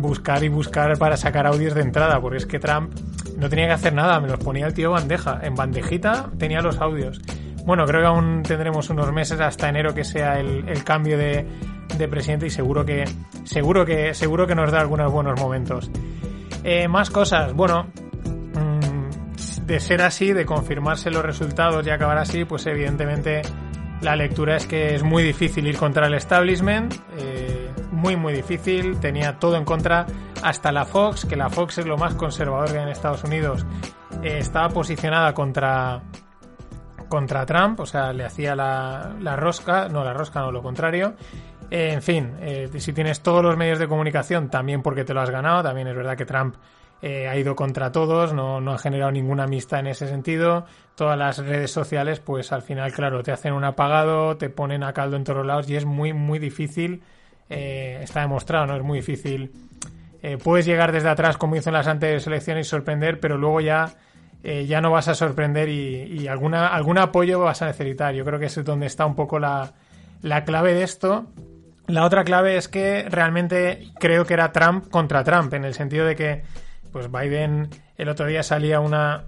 buscar 0.00 0.44
y 0.44 0.48
buscar 0.48 0.96
para 0.96 1.16
sacar 1.16 1.48
audios 1.48 1.74
de 1.74 1.80
entrada, 1.80 2.20
porque 2.20 2.36
es 2.36 2.46
que 2.46 2.60
Trump 2.60 2.92
no 3.36 3.48
tenía 3.48 3.66
que 3.66 3.72
hacer 3.72 3.94
nada, 3.94 4.20
me 4.20 4.28
los 4.28 4.38
ponía 4.38 4.66
el 4.66 4.74
tío 4.74 4.92
bandeja. 4.92 5.40
En 5.42 5.56
bandejita 5.56 6.30
tenía 6.38 6.60
los 6.60 6.78
audios. 6.78 7.20
Bueno, 7.64 7.86
creo 7.86 8.02
que 8.02 8.06
aún 8.06 8.42
tendremos 8.42 8.90
unos 8.90 9.10
meses 9.12 9.40
hasta 9.40 9.70
enero 9.70 9.94
que 9.94 10.04
sea 10.04 10.38
el, 10.38 10.84
cambio 10.84 11.16
de, 11.16 11.46
presidente 12.10 12.46
y 12.46 12.50
seguro 12.50 12.84
que 12.84 13.04
seguro 13.44 13.86
que 13.86 14.12
seguro 14.12 14.46
que 14.46 14.54
nos 14.54 14.70
da 14.70 14.80
algunos 14.80 15.10
buenos 15.10 15.40
momentos. 15.40 15.90
Eh, 16.62 16.88
más 16.88 17.08
cosas, 17.08 17.54
bueno, 17.54 17.86
mm, 18.54 19.66
de 19.66 19.80
ser 19.80 20.02
así, 20.02 20.32
de 20.34 20.44
confirmarse 20.44 21.10
los 21.10 21.24
resultados 21.24 21.86
y 21.86 21.90
acabar 21.90 22.18
así, 22.18 22.44
pues 22.44 22.66
evidentemente 22.66 23.40
la 24.02 24.14
lectura 24.14 24.56
es 24.56 24.66
que 24.66 24.94
es 24.94 25.02
muy 25.02 25.22
difícil 25.22 25.66
ir 25.66 25.78
contra 25.78 26.06
el 26.06 26.14
establishment, 26.14 26.94
eh, 27.16 27.70
muy 27.92 28.16
muy 28.16 28.34
difícil, 28.34 29.00
tenía 29.00 29.38
todo 29.38 29.56
en 29.56 29.64
contra, 29.64 30.04
hasta 30.42 30.70
la 30.70 30.84
Fox, 30.84 31.24
que 31.24 31.36
la 31.36 31.48
Fox 31.48 31.78
es 31.78 31.86
lo 31.86 31.96
más 31.96 32.14
conservador 32.14 32.70
que 32.70 32.76
hay 32.76 32.82
en 32.82 32.90
Estados 32.90 33.24
Unidos, 33.24 33.64
eh, 34.22 34.36
estaba 34.38 34.68
posicionada 34.68 35.32
contra 35.32 36.02
contra 37.14 37.46
Trump, 37.46 37.78
o 37.78 37.86
sea, 37.86 38.12
le 38.12 38.24
hacía 38.24 38.56
la, 38.56 39.14
la 39.20 39.36
rosca, 39.36 39.88
no 39.88 40.02
la 40.02 40.12
rosca, 40.12 40.40
no 40.40 40.50
lo 40.50 40.60
contrario. 40.62 41.14
Eh, 41.70 41.92
en 41.92 42.02
fin, 42.02 42.32
eh, 42.40 42.68
si 42.78 42.92
tienes 42.92 43.20
todos 43.20 43.40
los 43.40 43.56
medios 43.56 43.78
de 43.78 43.86
comunicación, 43.86 44.50
también 44.50 44.82
porque 44.82 45.04
te 45.04 45.14
lo 45.14 45.20
has 45.20 45.30
ganado, 45.30 45.62
también 45.62 45.86
es 45.86 45.94
verdad 45.94 46.16
que 46.16 46.26
Trump 46.26 46.56
eh, 47.02 47.28
ha 47.28 47.36
ido 47.36 47.54
contra 47.54 47.92
todos, 47.92 48.32
no, 48.32 48.60
no, 48.60 48.72
ha 48.72 48.78
generado 48.78 49.12
ninguna 49.12 49.44
amistad 49.44 49.78
en 49.78 49.86
ese 49.86 50.08
sentido. 50.08 50.66
Todas 50.96 51.16
las 51.16 51.38
redes 51.38 51.70
sociales, 51.70 52.18
pues 52.18 52.50
al 52.50 52.62
final, 52.62 52.92
claro, 52.92 53.22
te 53.22 53.30
hacen 53.30 53.52
un 53.52 53.62
apagado, 53.62 54.36
te 54.36 54.50
ponen 54.50 54.82
a 54.82 54.92
caldo 54.92 55.16
en 55.16 55.22
todos 55.22 55.46
lados 55.46 55.70
y 55.70 55.76
es 55.76 55.84
muy, 55.84 56.12
muy 56.12 56.40
difícil, 56.40 57.04
está 57.48 58.22
demostrado, 58.22 58.66
¿no? 58.66 58.74
Es 58.74 58.82
muy 58.82 58.98
difícil. 58.98 59.52
puedes 60.42 60.66
llegar 60.66 60.90
desde 60.90 61.10
atrás, 61.10 61.36
como 61.36 61.54
hizo 61.54 61.70
en 61.70 61.74
las 61.74 61.86
anteriores 61.86 62.26
elecciones, 62.26 62.66
y 62.66 62.70
sorprender, 62.70 63.20
pero 63.20 63.38
luego 63.38 63.60
ya 63.60 63.94
eh, 64.46 64.66
ya 64.66 64.82
no 64.82 64.90
vas 64.90 65.08
a 65.08 65.14
sorprender 65.14 65.70
y, 65.70 66.28
alguna, 66.28 66.68
algún 66.68 66.98
apoyo 66.98 67.40
vas 67.40 67.62
a 67.62 67.66
necesitar. 67.66 68.14
Yo 68.14 68.26
creo 68.26 68.38
que 68.38 68.44
es 68.44 68.62
donde 68.62 68.84
está 68.84 69.06
un 69.06 69.16
poco 69.16 69.38
la, 69.38 69.72
clave 70.44 70.74
de 70.74 70.82
esto. 70.82 71.24
La 71.86 72.04
otra 72.04 72.24
clave 72.24 72.58
es 72.58 72.68
que 72.68 73.06
realmente 73.08 73.88
creo 73.98 74.26
que 74.26 74.34
era 74.34 74.52
Trump 74.52 74.90
contra 74.90 75.24
Trump, 75.24 75.54
en 75.54 75.64
el 75.64 75.72
sentido 75.72 76.04
de 76.04 76.14
que 76.14 76.42
pues 76.92 77.10
Biden 77.10 77.70
el 77.96 78.08
otro 78.10 78.26
día 78.26 78.42
salía 78.42 78.80
una 78.80 79.24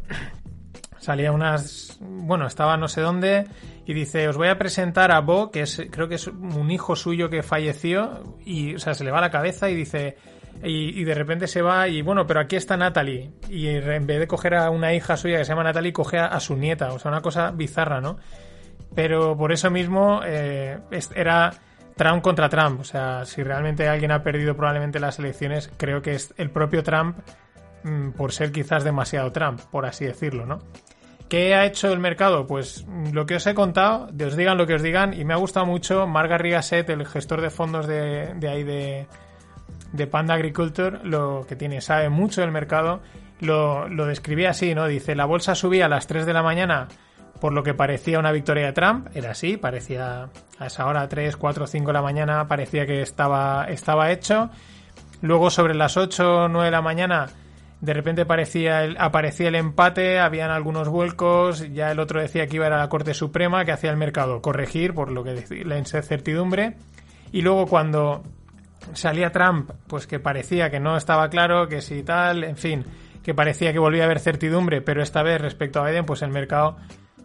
salía 0.98 1.32
unas 1.32 1.98
bueno 2.00 2.46
estaba 2.46 2.76
no 2.76 2.86
sé 2.86 3.00
dónde 3.00 3.46
y 3.86 3.92
dice 3.92 4.28
os 4.28 4.36
voy 4.36 4.48
a 4.48 4.56
presentar 4.56 5.10
a 5.10 5.20
Bo 5.20 5.50
que 5.50 5.62
es 5.62 5.82
creo 5.90 6.06
que 6.08 6.14
es 6.14 6.28
un 6.28 6.70
hijo 6.70 6.94
suyo 6.94 7.28
que 7.28 7.42
falleció 7.42 8.36
y 8.44 8.76
o 8.76 8.78
sea 8.78 8.94
se 8.94 9.02
le 9.02 9.10
va 9.10 9.20
la 9.20 9.30
cabeza 9.30 9.68
y 9.68 9.74
dice 9.74 10.16
y, 10.62 11.04
de 11.04 11.14
repente 11.14 11.46
se 11.46 11.62
va 11.62 11.88
y 11.88 12.02
bueno, 12.02 12.26
pero 12.26 12.40
aquí 12.40 12.56
está 12.56 12.76
Natalie. 12.76 13.30
Y 13.48 13.68
en 13.68 14.06
vez 14.06 14.18
de 14.18 14.26
coger 14.26 14.54
a 14.54 14.70
una 14.70 14.94
hija 14.94 15.16
suya 15.16 15.38
que 15.38 15.44
se 15.44 15.50
llama 15.50 15.64
Natalie, 15.64 15.92
coge 15.92 16.18
a, 16.18 16.38
su 16.40 16.56
nieta. 16.56 16.92
O 16.92 16.98
sea, 16.98 17.10
una 17.10 17.20
cosa 17.20 17.50
bizarra, 17.50 18.00
¿no? 18.00 18.18
Pero 18.94 19.36
por 19.36 19.52
eso 19.52 19.70
mismo 19.70 20.20
eh, 20.24 20.78
era 21.14 21.52
Trump 21.96 22.22
contra 22.22 22.48
Trump. 22.48 22.80
O 22.80 22.84
sea, 22.84 23.24
si 23.24 23.42
realmente 23.42 23.88
alguien 23.88 24.12
ha 24.12 24.22
perdido 24.22 24.56
probablemente 24.56 25.00
las 25.00 25.18
elecciones, 25.18 25.70
creo 25.76 26.02
que 26.02 26.14
es 26.14 26.34
el 26.36 26.50
propio 26.50 26.82
Trump 26.82 27.18
mm, 27.84 28.10
por 28.12 28.32
ser 28.32 28.52
quizás 28.52 28.84
demasiado 28.84 29.30
Trump, 29.32 29.60
por 29.70 29.86
así 29.86 30.04
decirlo, 30.04 30.46
¿no? 30.46 30.60
¿Qué 31.28 31.56
ha 31.56 31.66
hecho 31.66 31.92
el 31.92 31.98
mercado? 31.98 32.46
Pues 32.46 32.84
mm, 32.86 33.12
lo 33.12 33.26
que 33.26 33.36
os 33.36 33.46
he 33.46 33.54
contado, 33.54 34.08
de 34.12 34.26
os 34.26 34.36
digan 34.36 34.58
lo 34.58 34.66
que 34.66 34.74
os 34.74 34.82
digan, 34.82 35.12
y 35.12 35.24
me 35.24 35.34
ha 35.34 35.38
gustado 35.38 35.66
mucho 35.66 36.06
Marga 36.06 36.38
Rigaset, 36.38 36.88
el 36.88 37.06
gestor 37.06 37.40
de 37.40 37.50
fondos 37.50 37.86
de, 37.86 38.34
de 38.36 38.48
ahí 38.48 38.62
de, 38.62 39.06
de 39.92 40.06
Panda 40.06 40.34
Agriculture, 40.34 40.98
lo 41.02 41.46
que 41.48 41.56
tiene, 41.56 41.80
sabe 41.80 42.08
mucho 42.08 42.40
del 42.40 42.50
mercado, 42.50 43.00
lo, 43.40 43.88
lo 43.88 44.06
describía 44.06 44.50
así, 44.50 44.74
¿no? 44.74 44.86
Dice, 44.86 45.14
la 45.14 45.24
bolsa 45.24 45.54
subía 45.54 45.86
a 45.86 45.88
las 45.88 46.06
3 46.06 46.26
de 46.26 46.32
la 46.32 46.42
mañana 46.42 46.88
por 47.40 47.52
lo 47.52 47.62
que 47.62 47.74
parecía 47.74 48.18
una 48.18 48.32
victoria 48.32 48.66
de 48.66 48.72
Trump, 48.72 49.08
era 49.14 49.32
así, 49.32 49.56
parecía 49.56 50.30
a 50.58 50.66
esa 50.66 50.86
hora 50.86 51.08
3, 51.08 51.36
4, 51.36 51.66
5 51.66 51.86
de 51.86 51.92
la 51.92 52.02
mañana 52.02 52.48
parecía 52.48 52.86
que 52.86 53.02
estaba, 53.02 53.66
estaba 53.68 54.10
hecho. 54.10 54.50
Luego 55.22 55.50
sobre 55.50 55.74
las 55.74 55.96
8, 55.96 56.48
9 56.48 56.64
de 56.66 56.70
la 56.70 56.82
mañana 56.82 57.26
de 57.80 57.92
repente 57.92 58.24
parecía 58.24 58.84
el, 58.84 58.96
aparecía 58.98 59.48
el 59.48 59.54
empate, 59.54 60.18
habían 60.18 60.50
algunos 60.50 60.88
vuelcos, 60.88 61.72
ya 61.72 61.90
el 61.90 61.98
otro 61.98 62.20
decía 62.20 62.46
que 62.46 62.56
iba 62.56 62.64
a, 62.66 62.68
ir 62.68 62.74
a 62.74 62.78
la 62.78 62.88
Corte 62.88 63.12
Suprema, 63.12 63.64
que 63.64 63.72
hacía 63.72 63.90
el 63.90 63.96
mercado 63.96 64.40
corregir 64.40 64.94
por 64.94 65.10
lo 65.10 65.22
que 65.22 65.44
la 65.64 65.78
incertidumbre. 65.78 66.76
Y 67.32 67.42
luego 67.42 67.66
cuando 67.66 68.22
salía 68.92 69.32
Trump, 69.32 69.70
pues 69.86 70.06
que 70.06 70.18
parecía 70.20 70.70
que 70.70 70.80
no 70.80 70.96
estaba 70.96 71.28
claro, 71.28 71.68
que 71.68 71.80
si 71.80 72.02
tal, 72.02 72.44
en 72.44 72.56
fin, 72.56 72.84
que 73.22 73.34
parecía 73.34 73.72
que 73.72 73.78
volvía 73.78 74.02
a 74.02 74.06
haber 74.06 74.20
certidumbre, 74.20 74.82
pero 74.82 75.02
esta 75.02 75.22
vez 75.22 75.40
respecto 75.40 75.80
a 75.80 75.88
Biden, 75.88 76.04
pues 76.04 76.22
el 76.22 76.30
mercado 76.30 76.76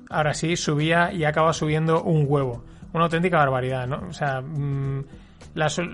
ahora 0.10 0.34
sí 0.34 0.56
subía 0.56 1.12
y 1.12 1.24
acaba 1.24 1.54
subiendo 1.54 2.04
un 2.04 2.26
huevo. 2.28 2.64
Una 2.94 3.06
auténtica 3.06 3.38
barbaridad, 3.38 3.88
¿no? 3.88 4.08
O 4.10 4.14
sea, 4.14 4.42
mm, 4.42 5.06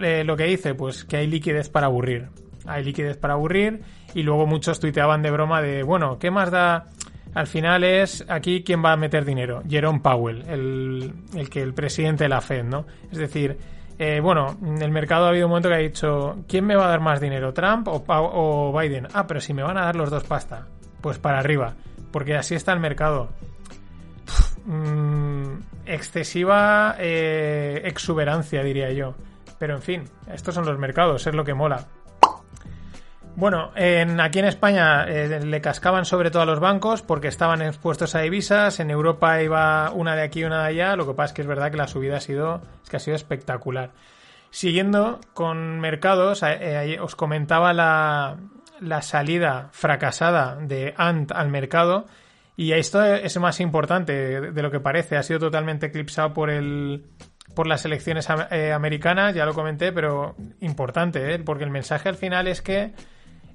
eh, 0.01 0.24
lo 0.24 0.36
que 0.36 0.45
dice, 0.45 0.74
pues 0.74 1.03
que 1.03 1.18
hay 1.18 1.28
liquidez 1.28 1.70
para 1.70 1.88
aburrir. 1.88 2.30
Hay 2.66 2.84
liquidez 2.84 3.18
para 3.18 3.36
aburrir 3.36 3.82
y 4.14 4.24
luego 4.24 4.47
muchos 4.47 4.80
tuiteaban 4.80 5.22
de 5.22 5.32
broma 5.32 5.62
de, 5.62 5.84
bueno, 5.84 6.18
¿qué 6.20 6.32
más 6.32 6.51
da? 6.51 6.88
Al 7.34 7.47
final 7.47 7.84
es 7.84 8.26
aquí 8.28 8.64
quién 8.64 8.84
va 8.84 8.93
a 8.93 8.97
meter 8.97 9.24
dinero. 9.24 9.62
Jerome 9.70 9.99
Powell, 9.99 10.43
el, 10.47 11.14
el 11.36 11.49
que 11.49 11.62
el 11.62 11.74
presidente 11.74 12.24
de 12.24 12.30
la 12.30 12.41
Fed, 12.41 12.64
¿no? 12.64 12.86
Es 13.12 13.20
decir, 13.20 13.58
eh, 13.99 14.19
bueno, 14.21 14.57
el 14.79 14.91
mercado 14.91 15.25
ha 15.25 15.29
habido 15.29 15.47
un 15.47 15.51
momento 15.51 15.69
que 15.69 15.75
ha 15.75 15.79
dicho, 15.79 16.37
¿quién 16.47 16.65
me 16.65 16.75
va 16.75 16.85
a 16.85 16.89
dar 16.89 16.99
más 16.99 17.19
dinero, 17.19 17.53
Trump 17.53 17.87
o, 17.87 18.77
Biden? 18.77 19.07
Ah, 19.13 19.25
pero 19.25 19.41
si 19.41 19.53
me 19.53 19.63
van 19.63 19.77
a 19.77 19.85
dar 19.85 19.95
los 19.95 20.11
dos 20.11 20.23
pasta, 20.23 20.67
pues 21.01 21.17
para 21.17 21.39
arriba, 21.39 21.73
porque 22.11 22.35
así 22.35 22.53
está 22.53 22.73
el 22.73 22.79
mercado. 22.79 23.29
Mm, 24.65 25.59
excesiva 25.85 26.95
eh, 26.99 27.81
exuberancia, 27.85 28.61
diría 28.61 28.91
yo. 28.91 29.15
Pero 29.57 29.75
en 29.75 29.81
fin, 29.81 30.03
estos 30.31 30.53
son 30.53 30.65
los 30.65 30.77
mercados, 30.77 31.25
es 31.25 31.33
lo 31.33 31.43
que 31.43 31.55
mola. 31.55 31.87
Bueno, 33.38 33.71
en, 33.75 34.19
aquí 34.19 34.39
en 34.39 34.45
España 34.45 35.05
eh, 35.07 35.39
le 35.45 35.61
cascaban 35.61 36.05
sobre 36.05 36.31
todo 36.31 36.41
a 36.41 36.45
los 36.47 36.59
bancos 36.59 37.03
porque 37.03 37.27
estaban 37.27 37.61
expuestos 37.61 38.15
a 38.15 38.21
divisas. 38.21 38.79
En 38.79 38.89
Europa 38.89 39.43
iba 39.43 39.91
una 39.91 40.15
de 40.15 40.23
aquí 40.23 40.39
y 40.39 40.45
una 40.45 40.63
de 40.63 40.69
allá. 40.69 40.95
Lo 40.95 41.05
que 41.05 41.13
pasa 41.13 41.25
es 41.27 41.33
que 41.33 41.41
es 41.43 41.47
verdad 41.47 41.69
que 41.69 41.77
la 41.77 41.88
subida 41.88 42.17
ha 42.17 42.19
sido, 42.19 42.63
es 42.83 42.89
que 42.89 42.97
ha 42.97 42.99
sido 42.99 43.15
espectacular. 43.15 43.91
Siguiendo 44.49 45.19
con 45.35 45.79
mercados, 45.79 46.41
eh, 46.41 46.95
eh, 46.95 46.99
os 46.99 47.15
comentaba 47.15 47.73
la, 47.73 48.38
la, 48.79 49.03
salida 49.03 49.69
fracasada 49.71 50.55
de 50.55 50.95
Ant 50.97 51.31
al 51.31 51.49
mercado. 51.49 52.07
Y 52.55 52.71
esto 52.71 53.05
es 53.05 53.38
más 53.39 53.59
importante 53.59 54.51
de 54.51 54.61
lo 54.63 54.71
que 54.71 54.79
parece. 54.79 55.15
Ha 55.15 55.21
sido 55.21 55.41
totalmente 55.41 55.85
eclipsado 55.85 56.33
por 56.33 56.49
el, 56.49 57.05
por 57.53 57.67
las 57.67 57.85
elecciones 57.85 58.31
americanas, 58.31 59.35
ya 59.35 59.45
lo 59.45 59.53
comenté, 59.53 59.91
pero 59.91 60.35
importante, 60.59 61.38
porque 61.38 61.65
el 61.65 61.69
mensaje 61.69 62.09
al 62.09 62.15
final 62.15 62.47
es 62.47 62.63
que 62.63 62.95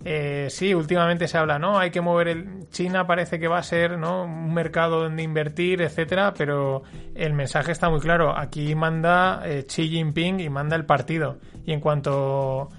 eh, 0.04 0.48
sí, 0.50 0.74
últimamente 0.74 1.28
se 1.28 1.38
habla, 1.38 1.58
¿no? 1.58 1.78
Hay 1.78 1.90
que 1.90 2.00
mover 2.00 2.28
el. 2.28 2.68
China 2.70 3.06
parece 3.06 3.38
que 3.38 3.48
va 3.48 3.58
a 3.58 3.62
ser, 3.62 3.98
¿no? 3.98 4.24
Un 4.24 4.52
mercado 4.52 5.02
donde 5.02 5.22
invertir, 5.22 5.82
etcétera, 5.82 6.34
pero 6.36 6.82
el 7.14 7.32
mensaje 7.34 7.72
está 7.72 7.88
muy 7.88 8.00
claro. 8.00 8.36
Aquí 8.36 8.74
manda 8.74 9.42
eh, 9.44 9.64
Xi 9.66 9.88
Jinping 9.88 10.40
y 10.40 10.48
manda 10.48 10.76
el 10.76 10.84
partido. 10.86 11.38
Y 11.64 11.72
en 11.72 11.80
cuanto 11.80 12.70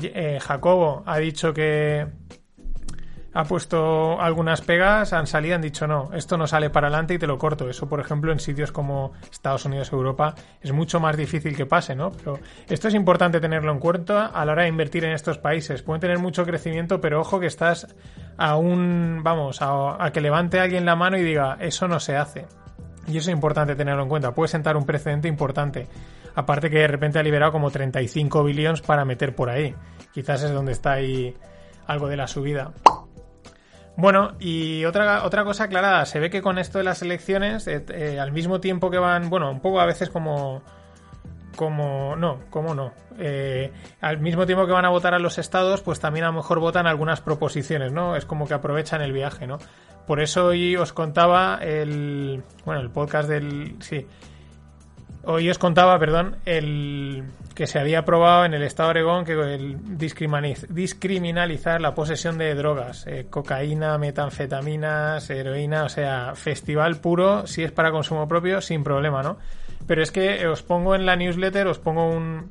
eh, 0.00 0.38
Jacobo 0.40 1.02
ha 1.06 1.18
dicho 1.18 1.52
que. 1.54 2.06
Ha 3.34 3.44
puesto 3.44 4.20
algunas 4.20 4.60
pegas, 4.60 5.12
han 5.12 5.26
salido, 5.26 5.56
han 5.56 5.60
dicho 5.60 5.88
no, 5.88 6.10
esto 6.14 6.38
no 6.38 6.46
sale 6.46 6.70
para 6.70 6.86
adelante 6.86 7.14
y 7.14 7.18
te 7.18 7.26
lo 7.26 7.36
corto. 7.36 7.68
Eso, 7.68 7.88
por 7.88 7.98
ejemplo, 8.00 8.32
en 8.32 8.38
sitios 8.38 8.70
como 8.70 9.12
Estados 9.30 9.64
Unidos, 9.64 9.92
Europa, 9.92 10.36
es 10.60 10.72
mucho 10.72 11.00
más 11.00 11.16
difícil 11.16 11.56
que 11.56 11.66
pase, 11.66 11.96
¿no? 11.96 12.12
Pero 12.12 12.38
esto 12.68 12.88
es 12.88 12.94
importante 12.94 13.40
tenerlo 13.40 13.72
en 13.72 13.80
cuenta 13.80 14.26
a 14.26 14.44
la 14.44 14.52
hora 14.52 14.62
de 14.62 14.68
invertir 14.68 15.04
en 15.04 15.12
estos 15.12 15.38
países. 15.38 15.82
Pueden 15.82 16.00
tener 16.00 16.18
mucho 16.18 16.44
crecimiento, 16.44 17.00
pero 17.00 17.20
ojo 17.20 17.40
que 17.40 17.46
estás 17.46 17.92
a 18.38 18.56
un, 18.56 19.20
vamos, 19.24 19.58
a, 19.60 20.10
que 20.12 20.20
levante 20.20 20.60
alguien 20.60 20.84
la 20.84 20.94
mano 20.94 21.18
y 21.18 21.24
diga, 21.24 21.56
eso 21.58 21.88
no 21.88 21.98
se 21.98 22.16
hace. 22.16 22.46
Y 23.08 23.18
eso 23.18 23.30
es 23.30 23.34
importante 23.34 23.74
tenerlo 23.74 24.04
en 24.04 24.08
cuenta. 24.08 24.32
Puede 24.32 24.48
sentar 24.48 24.76
un 24.76 24.86
precedente 24.86 25.26
importante. 25.26 25.88
Aparte 26.36 26.70
que 26.70 26.78
de 26.78 26.86
repente 26.86 27.18
ha 27.18 27.22
liberado 27.22 27.50
como 27.50 27.70
35 27.70 28.44
billones 28.44 28.80
para 28.80 29.04
meter 29.04 29.34
por 29.34 29.50
ahí. 29.50 29.74
Quizás 30.12 30.44
es 30.44 30.52
donde 30.52 30.72
está 30.72 30.92
ahí 30.92 31.34
algo 31.86 32.08
de 32.08 32.16
la 32.16 32.26
subida. 32.26 32.72
Bueno, 33.96 34.32
y 34.40 34.84
otra, 34.84 35.24
otra 35.24 35.44
cosa 35.44 35.64
aclarada, 35.64 36.04
se 36.04 36.18
ve 36.18 36.28
que 36.28 36.42
con 36.42 36.58
esto 36.58 36.78
de 36.78 36.84
las 36.84 37.02
elecciones, 37.02 37.66
eh, 37.68 37.84
eh, 37.90 38.18
al 38.18 38.32
mismo 38.32 38.60
tiempo 38.60 38.90
que 38.90 38.98
van, 38.98 39.30
bueno, 39.30 39.50
un 39.50 39.60
poco 39.60 39.80
a 39.80 39.86
veces 39.86 40.10
como... 40.10 40.62
Como, 41.56 42.16
no, 42.16 42.40
como 42.50 42.74
no. 42.74 42.92
Eh, 43.16 43.70
al 44.00 44.18
mismo 44.18 44.44
tiempo 44.44 44.66
que 44.66 44.72
van 44.72 44.86
a 44.86 44.88
votar 44.88 45.14
a 45.14 45.20
los 45.20 45.38
estados, 45.38 45.82
pues 45.82 46.00
también 46.00 46.24
a 46.24 46.28
lo 46.30 46.32
mejor 46.32 46.58
votan 46.58 46.88
algunas 46.88 47.20
proposiciones, 47.20 47.92
¿no? 47.92 48.16
Es 48.16 48.24
como 48.24 48.48
que 48.48 48.54
aprovechan 48.54 49.02
el 49.02 49.12
viaje, 49.12 49.46
¿no? 49.46 49.58
Por 50.04 50.20
eso 50.20 50.46
hoy 50.46 50.74
os 50.74 50.92
contaba 50.92 51.60
el, 51.62 52.42
bueno, 52.64 52.80
el 52.80 52.90
podcast 52.90 53.28
del, 53.28 53.76
sí, 53.78 54.04
Hoy 55.26 55.48
os 55.50 55.58
contaba, 55.58 55.98
perdón, 55.98 56.36
el 56.44 57.24
que 57.54 57.66
se 57.66 57.78
había 57.78 58.00
aprobado 58.00 58.44
en 58.44 58.54
el 58.54 58.62
estado 58.62 58.88
de 58.88 59.02
Oregón 59.02 59.24
que 59.24 59.32
el 59.32 59.76
discriminalizar 59.96 61.80
la 61.80 61.94
posesión 61.94 62.36
de 62.36 62.54
drogas, 62.54 63.06
eh, 63.06 63.26
cocaína, 63.30 63.96
metanfetaminas, 63.96 65.30
heroína, 65.30 65.84
o 65.84 65.88
sea, 65.88 66.34
festival 66.34 66.96
puro, 66.96 67.46
si 67.46 67.62
es 67.62 67.72
para 67.72 67.90
consumo 67.90 68.28
propio, 68.28 68.60
sin 68.60 68.82
problema, 68.84 69.22
¿no? 69.22 69.38
Pero 69.86 70.02
es 70.02 70.10
que 70.10 70.46
os 70.46 70.62
pongo 70.62 70.94
en 70.94 71.06
la 71.06 71.16
newsletter, 71.16 71.68
os 71.68 71.78
pongo 71.78 72.08
un 72.08 72.50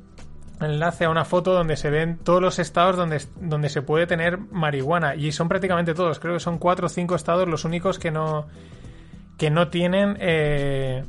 enlace 0.60 1.04
a 1.04 1.10
una 1.10 1.24
foto 1.24 1.52
donde 1.52 1.76
se 1.76 1.90
ven 1.90 2.18
todos 2.18 2.40
los 2.40 2.58
estados 2.58 2.96
donde, 2.96 3.20
donde 3.40 3.68
se 3.68 3.82
puede 3.82 4.06
tener 4.06 4.38
marihuana 4.38 5.14
y 5.14 5.32
son 5.32 5.48
prácticamente 5.48 5.94
todos, 5.94 6.18
creo 6.20 6.34
que 6.34 6.40
son 6.40 6.58
cuatro 6.58 6.86
o 6.86 6.88
cinco 6.88 7.16
estados 7.16 7.48
los 7.48 7.64
únicos 7.64 7.98
que 7.98 8.10
no 8.10 8.46
que 9.36 9.50
no 9.50 9.68
tienen 9.68 10.16
eh, 10.20 11.04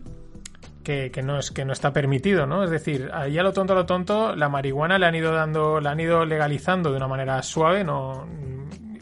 que, 0.85 1.11
no 1.23 1.39
es 1.39 1.51
que 1.51 1.65
no 1.65 1.73
está 1.73 1.91
permitido, 1.91 2.45
¿no? 2.45 2.63
Es 2.63 2.69
decir, 2.69 3.09
ahí 3.13 3.37
a 3.37 3.43
lo 3.43 3.51
tonto 3.51 3.73
a 3.73 3.75
lo 3.75 3.85
tonto, 3.85 4.35
la 4.35 4.47
marihuana 4.47 4.97
le 4.97 5.07
han 5.07 5.15
ido 5.15 5.33
dando, 5.33 5.81
la 5.81 5.91
han 5.91 5.99
ido 5.99 6.23
legalizando 6.25 6.91
de 6.91 6.97
una 6.97 7.07
manera 7.07 7.41
suave, 7.41 7.83
no 7.83 8.27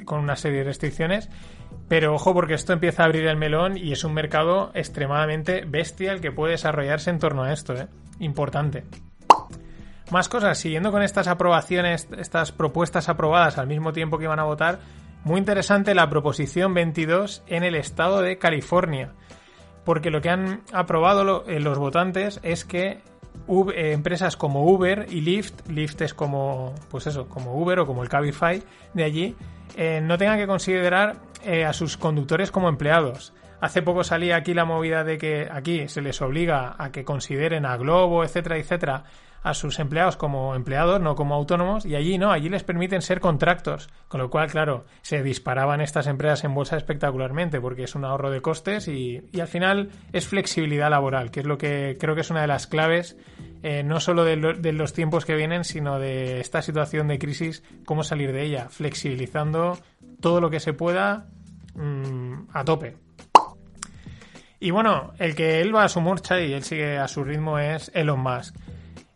con 0.06 0.20
una 0.20 0.36
serie 0.36 0.60
de 0.60 0.64
restricciones. 0.66 1.30
Pero 1.90 2.16
ojo, 2.16 2.34
porque 2.34 2.54
esto 2.54 2.74
empieza 2.74 3.04
a 3.04 3.06
abrir 3.06 3.28
el 3.28 3.36
melón 3.36 3.78
y 3.78 3.92
es 3.92 4.04
un 4.04 4.14
mercado 4.14 4.72
extremadamente 4.74 5.66
bestial 5.68 6.22
que 6.22 6.32
puede 6.32 6.54
desarrollarse 6.54 7.10
en 7.10 7.20
torno 7.20 7.44
a 7.44 7.52
esto, 7.52 7.74
¿eh? 7.74 7.88
Importante. 8.20 8.86
Más 10.10 10.30
cosas, 10.30 10.58
siguiendo 10.58 10.92
con 10.92 11.04
estas 11.04 11.28
aprobaciones, 11.28 12.08
estas 12.18 12.52
propuestas 12.52 13.10
aprobadas 13.10 13.58
al 13.58 13.68
mismo 13.68 13.92
tiempo 13.92 14.18
que 14.18 14.26
iban 14.26 14.40
a 14.40 14.46
votar, 14.46 14.80
muy 15.24 15.40
interesante 15.40 15.94
la 15.94 16.10
proposición 16.10 16.74
22 16.74 17.44
en 17.48 17.64
el 17.64 17.76
estado 17.76 18.22
de 18.22 18.38
California 18.38 19.14
porque 19.84 20.10
lo 20.10 20.22
que 20.22 20.30
han 20.30 20.62
aprobado 20.72 21.46
eh, 21.48 21.60
los 21.60 21.78
votantes 21.78 22.40
es 22.44 22.66
que 22.66 23.00
eh, 23.48 23.92
empresas 23.92 24.38
como 24.38 24.66
Uber 24.66 25.08
y 25.10 25.22
Lyft, 25.22 25.68
Lyft 25.70 26.02
es 26.02 26.14
como, 26.14 26.74
pues 26.90 27.08
eso, 27.08 27.28
como 27.28 27.60
Uber 27.60 27.80
o 27.80 27.88
como 27.88 28.04
el 28.04 28.10
Cabify 28.10 28.64
de 28.94 29.04
allí, 29.04 29.36
eh, 29.76 30.02
no 30.02 30.18
tengan 30.18 30.38
que 30.38 30.48
considerar 30.48 31.18
a 31.68 31.74
sus 31.74 31.98
conductores 31.98 32.52
como 32.52 32.70
empleados. 32.70 33.34
Hace 33.60 33.82
poco 33.82 34.06
salía 34.06 34.38
aquí 34.38 34.54
la 34.54 34.64
movida 34.64 35.04
de 35.04 35.18
que 35.18 35.50
aquí 35.52 35.90
se 35.90 36.02
les 36.02 36.22
obliga 36.22 36.74
a 36.78 36.90
que 36.94 37.04
consideren 37.04 37.66
a 37.66 37.76
Globo, 37.76 38.24
etcétera, 38.24 38.58
etcétera, 38.58 39.04
a 39.44 39.54
sus 39.54 39.78
empleados 39.80 40.16
como 40.16 40.56
empleados, 40.56 41.02
no 41.02 41.16
como 41.16 41.36
autónomos, 41.36 41.86
y 41.86 41.96
allí 41.96 42.18
no, 42.18 42.32
allí 42.32 42.48
les 42.48 42.64
permiten 42.64 43.02
ser 43.02 43.20
contractos, 43.20 43.90
con 44.08 44.22
lo 44.22 44.30
cual, 44.30 44.50
claro, 44.50 44.86
se 45.02 45.22
disparaban 45.22 45.82
estas 45.82 46.08
empresas 46.08 46.46
en 46.46 46.56
bolsa 46.56 46.78
espectacularmente 46.78 47.60
porque 47.60 47.84
es 47.84 47.94
un 47.94 48.06
ahorro 48.06 48.32
de 48.32 48.42
costes 48.42 48.88
y, 48.88 49.22
al 49.40 49.48
final 49.48 49.90
es 50.14 50.28
flexibilidad 50.28 50.90
laboral, 50.90 51.30
que 51.30 51.42
es 51.42 51.46
lo 51.46 51.58
que 51.58 51.98
creo 52.00 52.16
que 52.16 52.22
es 52.22 52.30
una 52.30 52.42
de 52.42 52.48
las 52.48 52.68
claves, 52.68 53.18
eh, 53.62 53.84
no 53.84 54.00
solo 54.00 54.24
de, 54.24 54.38
los 54.38 54.94
tiempos 54.94 55.26
que 55.26 55.36
vienen, 55.36 55.66
sino 55.66 56.00
de 56.00 56.40
esta 56.40 56.62
situación 56.62 57.10
de 57.10 57.20
crisis, 57.20 57.64
cómo 57.86 58.04
salir 58.04 58.32
de 58.32 58.44
ella, 58.44 58.70
flexibilizando 58.70 59.78
todo 60.22 60.40
lo 60.40 60.50
que 60.50 60.62
se 60.62 60.72
pueda 60.72 61.28
mm, 61.76 62.50
a 62.54 62.64
tope. 62.64 62.96
Y 64.62 64.72
bueno, 64.72 65.12
el 65.20 65.36
que 65.36 65.60
él 65.60 65.76
va 65.76 65.84
a 65.84 65.90
su 65.90 66.00
marcha 66.00 66.40
y 66.40 66.54
él 66.54 66.64
sigue 66.64 66.98
a 66.98 67.10
su 67.10 67.26
ritmo 67.26 67.60
es 67.60 67.92
Elon 67.94 68.22
Musk. 68.22 68.56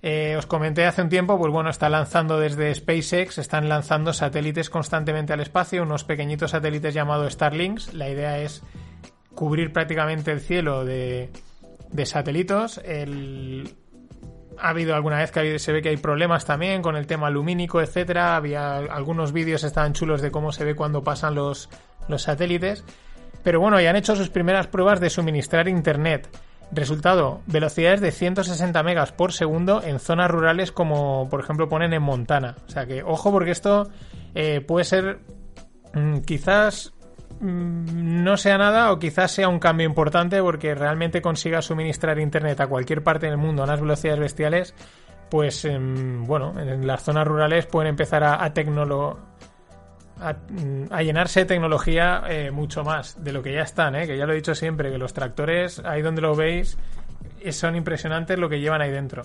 Eh, 0.10 0.38
os 0.38 0.46
comenté 0.46 0.86
hace 0.86 1.02
un 1.02 1.10
tiempo, 1.10 1.38
pues 1.38 1.52
bueno, 1.52 1.70
está 1.70 1.90
lanzando 1.90 2.40
desde 2.40 2.74
SpaceX, 2.74 3.40
están 3.40 3.68
lanzando 3.68 4.14
satélites 4.14 4.70
constantemente 4.70 5.34
al 5.34 5.42
espacio, 5.42 5.84
unos 5.84 6.06
pequeñitos 6.06 6.52
satélites 6.52 6.94
llamados 6.94 7.34
Starlinks. 7.34 7.94
La 7.94 8.08
idea 8.08 8.40
es 8.40 8.64
cubrir 9.36 9.74
prácticamente 9.74 10.32
el 10.32 10.40
cielo 10.40 10.86
de, 10.86 11.30
de 11.92 12.06
satélitos. 12.06 12.80
Ha 14.58 14.70
habido 14.70 14.96
alguna 14.96 15.18
vez 15.18 15.34
que 15.34 15.60
se 15.60 15.74
ve 15.74 15.82
que 15.82 15.90
hay 15.90 15.98
problemas 15.98 16.46
también 16.46 16.82
con 16.82 16.96
el 16.96 17.06
tema 17.06 17.30
lumínico, 17.30 17.82
etcétera. 17.82 18.38
Había 18.38 18.78
algunos 18.78 19.34
vídeos 19.34 19.66
estaban 19.66 19.92
chulos 19.92 20.22
de 20.22 20.32
cómo 20.32 20.54
se 20.54 20.64
ve 20.64 20.74
cuando 20.74 21.04
pasan 21.04 21.36
los, 21.36 21.70
los 22.08 22.22
satélites. 22.22 22.86
Pero 23.44 23.60
bueno, 23.60 23.82
ya 23.82 23.90
han 23.90 23.98
hecho 23.98 24.16
sus 24.16 24.30
primeras 24.30 24.68
pruebas 24.68 25.02
de 25.02 25.10
suministrar 25.10 25.68
internet. 25.68 26.30
Resultado, 26.72 27.42
velocidades 27.46 28.02
de 28.02 28.12
160 28.12 28.84
megas 28.84 29.14
por 29.14 29.32
segundo 29.32 29.82
en 29.82 30.00
zonas 30.00 30.30
rurales 30.30 30.74
como 30.74 31.30
por 31.30 31.40
ejemplo 31.40 31.70
ponen 31.70 31.94
en 31.94 32.04
Montana. 32.04 32.56
O 32.68 32.70
sea 32.70 32.86
que 32.86 33.04
ojo 33.04 33.32
porque 33.32 33.52
esto 33.52 33.90
eh, 34.36 34.60
puede 34.60 34.84
ser 34.84 35.20
mm, 35.94 36.20
quizás 36.20 36.94
mm, 37.40 38.24
no 38.24 38.36
sea 38.36 38.58
nada 38.58 38.92
o 38.92 39.00
quizás 39.00 39.32
sea 39.32 39.48
un 39.48 39.60
cambio 39.60 39.88
importante 39.88 40.42
porque 40.42 40.76
realmente 40.76 41.22
consiga 41.22 41.62
suministrar 41.62 42.20
internet 42.20 42.60
a 42.60 42.68
cualquier 42.68 43.02
parte 43.02 43.28
del 43.28 43.38
mundo 43.38 43.62
a 43.62 43.66
unas 43.66 43.80
velocidades 43.80 44.20
bestiales. 44.20 44.76
Pues 45.30 45.64
em, 45.64 46.26
bueno, 46.26 46.54
en 46.60 46.86
las 46.86 47.04
zonas 47.04 47.28
rurales 47.28 47.66
pueden 47.66 47.90
empezar 47.90 48.24
a, 48.26 48.44
a 48.44 48.54
a, 50.20 51.02
llenarse 51.02 51.42
de 51.42 51.46
tecnología 51.46 52.24
eh, 52.30 52.52
mucho 52.52 52.84
más 52.84 53.24
de 53.24 53.32
lo 53.32 53.42
que 53.44 53.54
ya 53.54 53.62
están, 53.62 53.96
¿eh? 53.96 54.08
que 54.08 54.18
ya 54.18 54.26
lo 54.26 54.34
he 54.34 54.36
dicho 54.36 54.56
siempre, 54.56 54.92
que 54.92 54.98
los 54.98 55.14
tractores, 55.14 55.80
ahí 55.80 56.02
donde 56.02 56.22
lo 56.22 56.36
veis, 56.36 56.78
eh, 57.42 57.52
son 57.52 57.76
impresionantes 57.76 58.38
lo 58.38 58.50
que 58.50 58.60
llevan 58.60 58.82
ahí 58.82 58.92
dentro. 58.92 59.24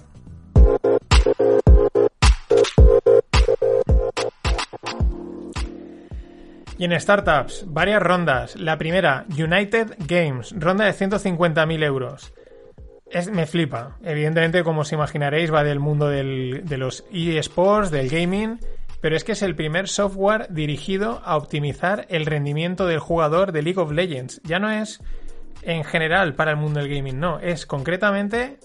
Y 6.79 6.85
en 6.85 6.99
startups, 7.01 7.65
varias 7.69 8.03
rondas. 8.03 8.57
La 8.57 8.77
primera, 8.77 9.25
United 9.29 9.95
Games, 10.01 10.53
ronda 10.59 10.85
de 10.85 10.93
150.000 10.93 11.85
euros. 11.85 12.33
Es, 13.09 13.31
me 13.31 13.47
flipa. 13.47 13.99
Evidentemente, 14.03 14.65
como 14.65 14.81
os 14.81 14.93
imaginaréis, 14.93 15.53
va 15.53 15.63
del 15.63 15.79
mundo 15.79 16.09
del, 16.09 16.63
de 16.65 16.79
los 16.79 17.05
eSports, 17.13 17.91
del 17.91 18.09
gaming 18.09 18.59
pero 19.03 19.17
es 19.17 19.25
que 19.25 19.33
es 19.33 19.43
el 19.43 19.57
primer 19.57 19.89
software 19.89 20.47
dirigido 20.49 21.21
a 21.25 21.37
optimizar 21.37 22.07
el 22.09 22.25
rendimiento 22.25 22.87
del 22.87 23.01
jugador 23.01 23.51
de 23.51 23.63
League 23.63 23.81
of 23.81 23.91
Legends. 23.91 24.41
Ya 24.45 24.61
no 24.61 24.71
es 24.71 25.01
en 25.63 25.83
general 25.83 26.35
para 26.35 26.53
el 26.53 26.57
mundo 26.57 26.81
del 26.81 26.89
gaming, 26.89 27.19
no, 27.19 27.41
es 27.41 27.67
concretamente 27.67 28.59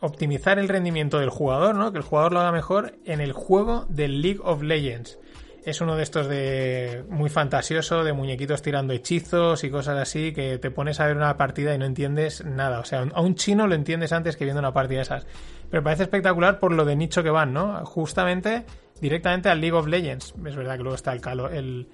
optimizar 0.00 0.58
el 0.58 0.68
rendimiento 0.68 1.18
del 1.18 1.28
jugador, 1.28 1.74
¿no? 1.74 1.92
Que 1.92 1.98
el 1.98 2.04
jugador 2.04 2.32
lo 2.32 2.40
haga 2.40 2.52
mejor 2.52 2.94
en 3.04 3.20
el 3.20 3.34
juego 3.34 3.84
de 3.90 4.08
League 4.08 4.40
of 4.42 4.62
Legends. 4.62 5.18
Es 5.64 5.80
uno 5.80 5.94
de 5.94 6.02
estos 6.02 6.26
de 6.26 7.04
muy 7.08 7.28
fantasioso, 7.28 8.02
de 8.02 8.14
muñequitos 8.14 8.62
tirando 8.62 8.94
hechizos 8.94 9.62
y 9.62 9.70
cosas 9.70 9.98
así, 9.98 10.32
que 10.32 10.58
te 10.58 10.70
pones 10.70 11.00
a 11.00 11.06
ver 11.06 11.16
una 11.16 11.36
partida 11.36 11.74
y 11.74 11.78
no 11.78 11.84
entiendes 11.84 12.44
nada. 12.44 12.80
O 12.80 12.84
sea, 12.84 13.06
a 13.14 13.20
un 13.20 13.34
chino 13.36 13.66
lo 13.66 13.74
entiendes 13.74 14.12
antes 14.12 14.36
que 14.36 14.44
viendo 14.44 14.58
una 14.58 14.72
partida 14.72 14.98
de 14.98 15.02
esas. 15.02 15.26
Pero 15.70 15.84
parece 15.84 16.04
espectacular 16.04 16.58
por 16.58 16.72
lo 16.72 16.84
de 16.84 16.96
nicho 16.96 17.22
que 17.22 17.30
van, 17.30 17.52
¿no? 17.52 17.84
Justamente 17.84 18.64
directamente 19.02 19.50
al 19.50 19.60
League 19.60 19.76
of 19.76 19.88
Legends. 19.88 20.32
Es 20.46 20.56
verdad 20.56 20.76
que 20.76 20.82
luego 20.84 20.94
está 20.94 21.12
el, 21.12 21.88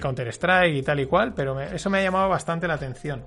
Counter-Strike 0.00 0.76
y 0.76 0.82
tal 0.82 1.00
y 1.00 1.06
cual, 1.06 1.32
pero 1.34 1.58
eso 1.58 1.88
me 1.88 1.98
ha 1.98 2.02
llamado 2.02 2.28
bastante 2.28 2.68
la 2.68 2.74
atención. 2.74 3.24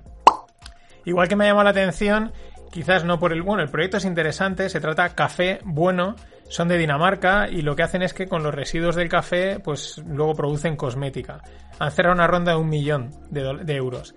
Igual 1.04 1.26
que 1.26 1.34
me 1.34 1.44
ha 1.44 1.48
llamado 1.48 1.64
la 1.64 1.70
atención, 1.70 2.32
quizás 2.70 3.04
no 3.04 3.18
por 3.18 3.32
el... 3.32 3.42
Bueno, 3.42 3.62
el 3.62 3.70
proyecto 3.70 3.96
es 3.96 4.04
interesante, 4.04 4.68
se 4.68 4.80
trata 4.80 5.16
café 5.16 5.58
bueno, 5.64 6.14
son 6.48 6.68
de 6.68 6.78
Dinamarca 6.78 7.48
y 7.48 7.62
lo 7.62 7.74
que 7.74 7.82
hacen 7.82 8.02
es 8.02 8.14
que 8.14 8.28
con 8.28 8.44
los 8.44 8.54
residuos 8.54 8.94
del 8.94 9.08
café, 9.08 9.58
pues 9.58 10.00
luego 10.06 10.34
producen 10.34 10.76
cosmética. 10.76 11.42
Han 11.80 11.90
cerrado 11.90 12.14
una 12.14 12.28
ronda 12.28 12.52
de 12.52 12.58
un 12.58 12.68
millón 12.68 13.10
de, 13.30 13.74
euros. 13.74 14.14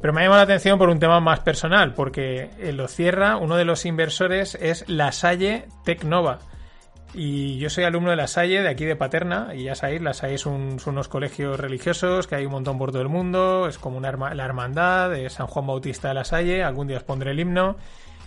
Pero 0.00 0.12
me 0.12 0.20
ha 0.20 0.24
llamado 0.24 0.40
la 0.40 0.44
atención 0.44 0.78
por 0.78 0.90
un 0.90 1.00
tema 1.00 1.18
más 1.18 1.40
personal, 1.40 1.92
porque 1.94 2.50
lo 2.72 2.86
cierra 2.86 3.36
uno 3.36 3.56
de 3.56 3.64
los 3.64 3.84
inversores 3.84 4.56
es 4.60 4.88
La 4.88 5.10
Salle 5.10 5.66
Tecnova 5.84 6.38
Y 7.14 7.58
yo 7.58 7.70
soy 7.70 7.84
alumno 7.84 8.10
de 8.10 8.16
la 8.16 8.26
Salle, 8.26 8.60
de 8.60 8.68
aquí 8.68 8.84
de 8.84 8.96
Paterna, 8.96 9.54
y 9.54 9.64
ya 9.64 9.76
sabéis, 9.76 10.02
la 10.02 10.14
Salle 10.14 10.36
son 10.36 10.78
unos 10.84 11.06
colegios 11.06 11.60
religiosos 11.60 12.26
que 12.26 12.34
hay 12.34 12.44
un 12.44 12.50
montón 12.50 12.76
por 12.76 12.90
todo 12.90 13.02
el 13.02 13.08
mundo, 13.08 13.68
es 13.68 13.78
como 13.78 13.96
una 13.96 14.10
la 14.34 14.44
hermandad 14.44 15.10
de 15.10 15.30
San 15.30 15.46
Juan 15.46 15.66
Bautista 15.68 16.08
de 16.08 16.14
la 16.14 16.24
Salle, 16.24 16.64
algún 16.64 16.88
día 16.88 16.96
os 16.96 17.04
pondré 17.04 17.30
el 17.30 17.38
himno. 17.38 17.76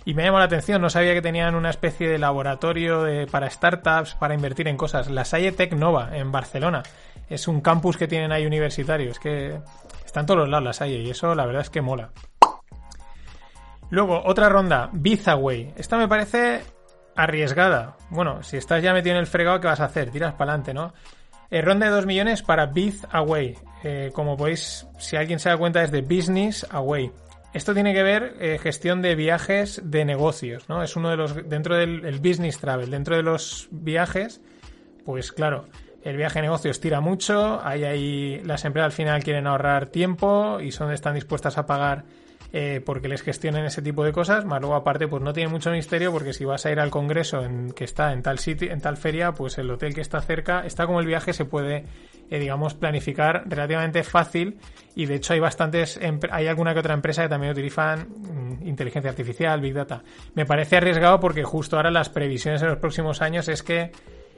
Y 0.06 0.14
me 0.14 0.24
llamó 0.24 0.38
la 0.38 0.46
atención, 0.46 0.80
no 0.80 0.88
sabía 0.88 1.12
que 1.12 1.20
tenían 1.20 1.54
una 1.54 1.68
especie 1.68 2.08
de 2.08 2.18
laboratorio 2.18 3.02
de, 3.02 3.26
para 3.26 3.50
startups, 3.50 4.14
para 4.14 4.32
invertir 4.32 4.66
en 4.66 4.78
cosas. 4.78 5.10
La 5.10 5.26
Salle 5.26 5.52
Tech 5.52 5.74
Nova, 5.74 6.16
en 6.16 6.32
Barcelona. 6.32 6.82
Es 7.28 7.46
un 7.46 7.60
campus 7.60 7.98
que 7.98 8.08
tienen 8.08 8.32
ahí 8.32 8.46
universitario. 8.46 9.10
Es 9.10 9.18
que 9.18 9.60
están 10.06 10.24
todos 10.24 10.40
los 10.40 10.48
lados 10.48 10.64
la 10.64 10.72
Salle, 10.72 11.02
y 11.02 11.10
eso 11.10 11.34
la 11.34 11.44
verdad 11.44 11.60
es 11.60 11.68
que 11.68 11.82
mola. 11.82 12.10
Luego, 13.90 14.22
otra 14.24 14.48
ronda, 14.48 14.88
Bizaway. 14.92 15.74
Esta 15.76 15.98
me 15.98 16.08
parece 16.08 16.62
arriesgada. 17.18 17.96
Bueno, 18.10 18.44
si 18.44 18.56
estás 18.56 18.80
ya 18.80 18.92
metido 18.92 19.16
en 19.16 19.20
el 19.20 19.26
fregado, 19.26 19.60
¿qué 19.60 19.66
vas 19.66 19.80
a 19.80 19.86
hacer? 19.86 20.10
Tiras 20.10 20.34
para 20.34 20.52
adelante, 20.52 20.72
¿no? 20.72 20.94
Eh, 21.50 21.60
ronda 21.62 21.86
de 21.86 21.92
2 21.92 22.06
millones 22.06 22.42
para 22.42 22.66
Biz 22.66 23.08
Away. 23.10 23.56
Eh, 23.82 24.10
como 24.14 24.36
podéis, 24.36 24.86
si 24.98 25.16
alguien 25.16 25.40
se 25.40 25.48
da 25.48 25.56
cuenta, 25.56 25.82
es 25.82 25.90
de 25.90 26.02
Business 26.02 26.64
Away. 26.70 27.10
Esto 27.52 27.74
tiene 27.74 27.92
que 27.92 28.04
ver 28.04 28.36
eh, 28.38 28.58
gestión 28.62 29.02
de 29.02 29.16
viajes 29.16 29.80
de 29.84 30.04
negocios, 30.04 30.68
¿no? 30.68 30.80
Es 30.80 30.94
uno 30.94 31.10
de 31.10 31.16
los 31.16 31.48
dentro 31.48 31.76
del 31.76 32.20
business 32.20 32.58
travel, 32.58 32.90
dentro 32.90 33.16
de 33.16 33.22
los 33.24 33.66
viajes, 33.72 34.40
pues 35.04 35.32
claro, 35.32 35.64
el 36.04 36.16
viaje 36.16 36.38
de 36.38 36.42
negocios 36.42 36.78
tira 36.78 37.00
mucho, 37.00 37.60
ahí, 37.64 37.82
ahí 37.82 38.40
las 38.44 38.64
empresas 38.64 38.86
al 38.86 38.92
final 38.92 39.24
quieren 39.24 39.48
ahorrar 39.48 39.86
tiempo 39.86 40.60
y 40.60 40.70
son 40.70 40.92
están 40.92 41.14
dispuestas 41.14 41.58
a 41.58 41.66
pagar 41.66 42.04
eh, 42.52 42.80
porque 42.84 43.08
les 43.08 43.22
gestionen 43.22 43.66
ese 43.66 43.82
tipo 43.82 44.04
de 44.04 44.12
cosas, 44.12 44.44
más 44.44 44.60
luego 44.60 44.74
aparte 44.74 45.06
pues 45.06 45.22
no 45.22 45.32
tiene 45.32 45.50
mucho 45.50 45.70
misterio 45.70 46.10
porque 46.12 46.32
si 46.32 46.44
vas 46.44 46.64
a 46.64 46.70
ir 46.70 46.80
al 46.80 46.90
congreso 46.90 47.44
en, 47.44 47.72
que 47.72 47.84
está 47.84 48.12
en 48.12 48.22
tal 48.22 48.38
sitio, 48.38 48.72
en 48.72 48.80
tal 48.80 48.96
feria, 48.96 49.32
pues 49.32 49.58
el 49.58 49.70
hotel 49.70 49.94
que 49.94 50.00
está 50.00 50.20
cerca, 50.22 50.64
está 50.64 50.86
como 50.86 51.00
el 51.00 51.06
viaje 51.06 51.34
se 51.34 51.44
puede 51.44 51.84
eh, 52.30 52.38
digamos 52.38 52.74
planificar 52.74 53.44
relativamente 53.46 54.02
fácil 54.02 54.58
y 54.96 55.04
de 55.04 55.16
hecho 55.16 55.34
hay 55.34 55.40
bastantes 55.40 56.00
hay 56.30 56.46
alguna 56.46 56.72
que 56.72 56.80
otra 56.80 56.94
empresa 56.94 57.22
que 57.22 57.28
también 57.28 57.52
utilizan 57.52 58.08
mm, 58.08 58.66
inteligencia 58.66 59.10
artificial, 59.10 59.60
big 59.60 59.74
data. 59.74 60.02
Me 60.34 60.46
parece 60.46 60.78
arriesgado 60.78 61.20
porque 61.20 61.44
justo 61.44 61.76
ahora 61.76 61.90
las 61.90 62.08
previsiones 62.08 62.62
en 62.62 62.68
los 62.68 62.78
próximos 62.78 63.20
años 63.20 63.48
es 63.48 63.62
que 63.62 63.92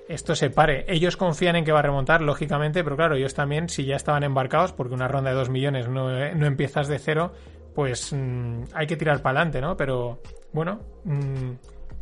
esto 0.09 0.35
se 0.35 0.51
pare. 0.51 0.85
Ellos 0.89 1.17
confían 1.17 1.55
en 1.55 1.65
que 1.65 1.71
va 1.71 1.79
a 1.79 1.83
remontar, 1.83 2.21
lógicamente, 2.21 2.83
pero 2.83 2.97
claro, 2.97 3.15
ellos 3.15 3.35
también, 3.35 3.69
si 3.69 3.85
ya 3.85 3.95
estaban 3.95 4.25
embarcados, 4.25 4.73
porque 4.73 4.95
una 4.95 5.07
ronda 5.07 5.31
de 5.31 5.37
2 5.37 5.51
millones 5.51 5.89
no, 5.89 6.11
eh, 6.19 6.35
no 6.35 6.47
empiezas 6.47 6.89
de 6.89 6.99
cero, 6.99 7.33
pues 7.81 8.12
mm, 8.12 8.64
hay 8.74 8.87
que 8.87 8.99
tirar 8.99 9.22
para 9.22 9.41
adelante, 9.41 9.59
¿no? 9.59 9.74
Pero 9.74 10.20
bueno, 10.53 10.81
mm, 11.05 11.53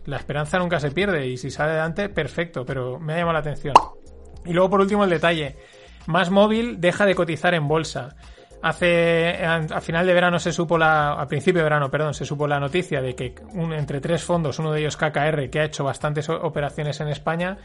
la 0.07 0.16
esperanza 0.16 0.59
nunca 0.59 0.81
se 0.81 0.91
pierde 0.91 1.29
y 1.29 1.37
si 1.37 1.53
sale 1.53 1.70
adelante, 1.70 2.09
perfecto, 2.09 2.66
pero 2.66 2.99
me 2.99 3.12
ha 3.12 3.18
llamado 3.18 3.35
la 3.35 3.39
atención. 3.39 3.74
Y 4.45 4.53
luego 4.53 4.70
por 4.70 4.81
último 4.81 5.05
el 5.05 5.11
detalle, 5.11 5.55
más 6.07 6.31
móvil 6.31 6.81
deja 6.81 7.07
de 7.07 7.14
cotizar 7.14 7.55
en 7.55 7.68
bolsa. 7.68 8.16
Hace 8.61 9.37
a, 9.47 9.81
final 9.81 10.05
de 10.05 10.14
verano 10.14 10.41
se 10.41 10.51
supo 10.51 10.76
la 10.76 11.12
a 11.12 11.29
principio 11.29 11.61
de 11.61 11.70
verano, 11.70 11.93
perdón, 11.93 12.12
se 12.12 12.24
supo 12.24 12.49
la 12.49 12.59
noticia 12.59 13.01
de 13.01 13.14
que 13.14 13.37
entre 13.55 14.01
tres 14.01 14.24
fondos, 14.24 14.59
uno 14.59 14.72
de 14.72 14.81
ellos 14.81 14.97
KKR, 14.97 15.49
que 15.49 15.61
ha 15.61 15.64
hecho 15.64 15.85
bastantes 15.85 16.29
operaciones 16.29 16.99
en 16.99 17.07
España, 17.07 17.57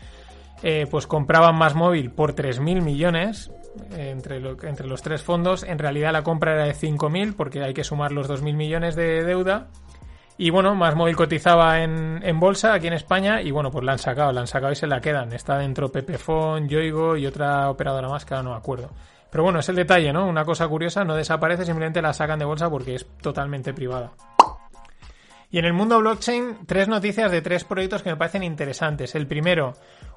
eh, 0.64 0.88
pues 0.90 1.08
compraban 1.08 1.56
más 1.56 1.76
móvil 1.76 2.10
por 2.10 2.36
3.000 2.36 2.82
millones 2.82 3.52
entre, 3.92 4.38
entre 4.38 4.88
los 4.88 5.02
tres 5.02 5.22
fondos. 5.22 5.64
En 5.64 5.78
realidad 5.78 6.14
la 6.14 6.24
compra 6.24 6.54
era 6.54 6.64
de 6.64 6.74
5.000 6.74 7.36
porque 7.36 7.62
hay 7.62 7.74
que 7.74 7.84
sumar 7.84 8.12
los 8.12 8.30
2.000 8.30 8.56
millones 8.56 8.96
de 8.96 9.24
deuda. 9.24 9.68
Y 10.38 10.50
bueno, 10.50 10.74
más 10.74 10.96
móvil 10.96 11.16
cotizaba 11.16 11.84
en, 11.84 12.22
en, 12.24 12.40
bolsa 12.40 12.74
aquí 12.74 12.88
en 12.88 12.94
España 12.94 13.42
y 13.42 13.52
bueno, 13.52 13.70
pues 13.70 13.86
la 13.86 13.92
han 13.92 14.00
sacado, 14.00 14.32
la 14.32 14.42
han 14.42 14.48
sacado 14.48 14.72
y 14.72 14.76
se 14.76 14.88
la 14.88 15.00
quedan. 15.00 15.32
Está 15.34 15.58
dentro 15.58 15.92
Pepefon, 15.92 16.68
Yoigo 16.68 17.18
y 17.18 17.28
otra 17.28 17.70
operadora 17.70 18.10
más 18.10 18.26
que 18.26 18.34
ahora 18.34 18.44
no 18.44 18.52
me 18.52 18.58
acuerdo. 18.58 18.90
Pero 19.30 19.44
bueno, 19.44 19.60
es 19.60 19.70
el 19.70 19.76
detalle, 19.76 20.14
¿no? 20.14 20.28
Una 20.28 20.46
cosa 20.46 20.68
curiosa, 20.68 21.04
no 21.04 21.16
desaparece, 21.16 21.66
simplemente 21.66 22.02
la 22.02 22.14
sacan 22.14 22.40
de 22.40 22.46
bolsa 22.46 22.70
porque 22.70 22.96
es 22.96 23.06
totalmente 23.22 23.74
privada. 23.74 24.12
Y 25.54 25.60
en 25.60 25.66
el 25.66 25.74
mundo 25.74 26.00
blockchain, 26.00 26.66
tres 26.66 26.88
noticias 26.88 27.32
de 27.32 27.44
tres 27.44 27.64
proyectos 27.64 28.02
que 28.02 28.10
me 28.10 28.16
parecen 28.16 28.42
interesantes. 28.44 29.14
El 29.14 29.28
primero, 29.28 29.74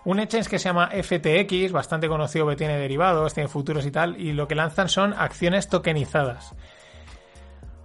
un 0.07 0.21
exchange 0.21 0.49
que 0.49 0.59
se 0.61 0.69
llama 0.69 0.91
FTX, 0.91 1.73
bastante 1.73 2.07
conocido 2.07 2.47
que 2.47 2.55
tiene 2.55 2.79
derivados, 2.79 3.35
tiene 3.35 3.49
futuros 3.49 3.85
y 3.87 3.91
tal, 3.91 4.21
y 4.21 4.33
lo 4.33 4.47
que 4.47 4.55
lanzan 4.55 4.89
son 4.89 5.13
acciones 5.13 5.69
tokenizadas. 5.69 6.55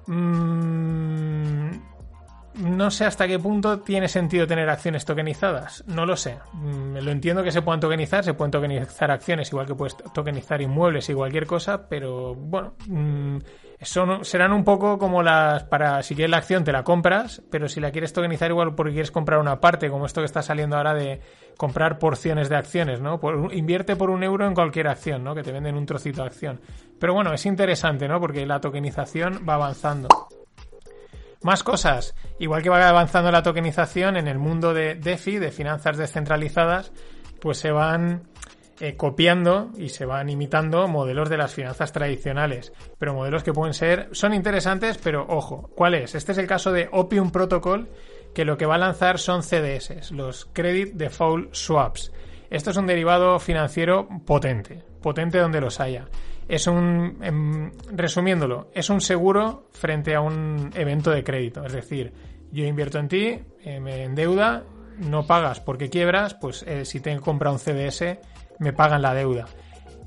Mmm 0.05 1.71
no 2.61 2.91
sé 2.91 3.05
hasta 3.05 3.27
qué 3.27 3.39
punto 3.39 3.79
tiene 3.79 4.07
sentido 4.07 4.45
tener 4.45 4.69
acciones 4.69 5.05
tokenizadas. 5.05 5.83
No 5.87 6.05
lo 6.05 6.15
sé. 6.17 6.37
Mm, 6.53 6.97
lo 6.97 7.11
entiendo 7.11 7.43
que 7.43 7.51
se 7.51 7.61
puedan 7.61 7.79
tokenizar, 7.79 8.23
se 8.23 8.33
pueden 8.33 8.51
tokenizar 8.51 9.11
acciones 9.11 9.49
igual 9.51 9.65
que 9.65 9.75
puedes 9.75 9.95
tokenizar 10.13 10.61
inmuebles 10.61 11.09
y 11.09 11.13
cualquier 11.13 11.45
cosa, 11.45 11.87
pero 11.87 12.35
bueno, 12.35 12.73
mm, 12.87 13.37
son, 13.81 14.25
serán 14.25 14.51
un 14.53 14.63
poco 14.63 14.97
como 14.99 15.23
las 15.23 15.63
para 15.63 16.03
si 16.03 16.13
quieres 16.13 16.29
la 16.29 16.37
acción 16.37 16.63
te 16.63 16.71
la 16.71 16.83
compras, 16.83 17.41
pero 17.49 17.67
si 17.67 17.79
la 17.79 17.91
quieres 17.91 18.13
tokenizar 18.13 18.51
igual 18.51 18.75
porque 18.75 18.93
quieres 18.93 19.11
comprar 19.11 19.39
una 19.39 19.59
parte, 19.59 19.89
como 19.89 20.05
esto 20.05 20.21
que 20.21 20.25
está 20.25 20.41
saliendo 20.41 20.77
ahora 20.77 20.93
de 20.93 21.21
comprar 21.61 21.99
porciones 21.99 22.49
de 22.49 22.55
acciones, 22.55 23.01
¿no? 23.01 23.19
invierte 23.51 23.95
por 23.95 24.09
un 24.09 24.23
euro 24.23 24.47
en 24.47 24.55
cualquier 24.55 24.87
acción, 24.87 25.23
¿no? 25.23 25.35
Que 25.35 25.43
te 25.43 25.51
venden 25.51 25.75
un 25.75 25.85
trocito 25.85 26.21
de 26.21 26.27
acción. 26.27 26.59
Pero 26.99 27.13
bueno, 27.13 27.31
es 27.35 27.45
interesante, 27.45 28.07
¿no? 28.07 28.19
Porque 28.19 28.47
la 28.47 28.59
tokenización 28.59 29.45
va 29.47 29.53
avanzando. 29.53 30.07
Más 31.43 31.61
cosas. 31.61 32.15
Igual 32.39 32.63
que 32.63 32.71
va 32.71 32.89
avanzando 32.89 33.29
la 33.29 33.43
tokenización 33.43 34.17
en 34.17 34.27
el 34.27 34.39
mundo 34.39 34.73
de 34.73 34.95
DeFi, 34.95 35.37
de 35.37 35.51
finanzas 35.51 35.97
descentralizadas, 35.97 36.91
pues 37.39 37.59
se 37.59 37.69
van 37.69 38.23
eh, 38.79 38.95
copiando 38.97 39.69
y 39.77 39.89
se 39.89 40.05
van 40.05 40.31
imitando 40.31 40.87
modelos 40.87 41.29
de 41.29 41.37
las 41.37 41.53
finanzas 41.53 41.91
tradicionales. 41.91 42.73
Pero 42.97 43.13
modelos 43.13 43.43
que 43.43 43.53
pueden 43.53 43.75
ser, 43.75 44.09
son 44.13 44.33
interesantes, 44.33 44.97
pero 44.97 45.27
ojo, 45.29 45.69
¿cuál 45.75 45.93
es? 45.93 46.15
Este 46.15 46.31
es 46.31 46.39
el 46.39 46.47
caso 46.47 46.71
de 46.71 46.89
Opium 46.91 47.29
Protocol, 47.29 47.87
que 48.33 48.45
lo 48.45 48.57
que 48.57 48.65
va 48.65 48.75
a 48.75 48.79
lanzar 48.79 49.19
son 49.19 49.43
CDS, 49.43 50.11
los 50.11 50.45
Credit 50.53 50.93
Default 50.93 51.53
Swaps. 51.53 52.11
Esto 52.49 52.71
es 52.71 52.77
un 52.77 52.87
derivado 52.87 53.39
financiero 53.39 54.07
potente, 54.25 54.83
potente 55.01 55.37
donde 55.37 55.61
los 55.61 55.79
haya 55.79 56.07
es 56.51 56.67
un, 56.67 57.17
em, 57.21 57.71
resumiéndolo, 57.93 58.71
es 58.73 58.89
un 58.89 58.99
seguro 58.99 59.69
frente 59.71 60.15
a 60.15 60.19
un 60.19 60.69
evento 60.75 61.09
de 61.09 61.23
crédito. 61.23 61.63
Es 61.65 61.71
decir, 61.71 62.11
yo 62.51 62.65
invierto 62.65 62.99
en 62.99 63.07
ti, 63.07 63.39
eh, 63.63 63.79
me 63.79 64.03
endeuda, 64.03 64.63
no 64.97 65.25
pagas 65.25 65.61
porque 65.61 65.89
quiebras, 65.89 66.33
pues 66.33 66.63
eh, 66.67 66.83
si 66.83 66.99
te 66.99 67.17
compra 67.21 67.51
un 67.51 67.59
CDS, 67.59 68.19
me 68.59 68.73
pagan 68.73 69.01
la 69.01 69.13
deuda. 69.13 69.45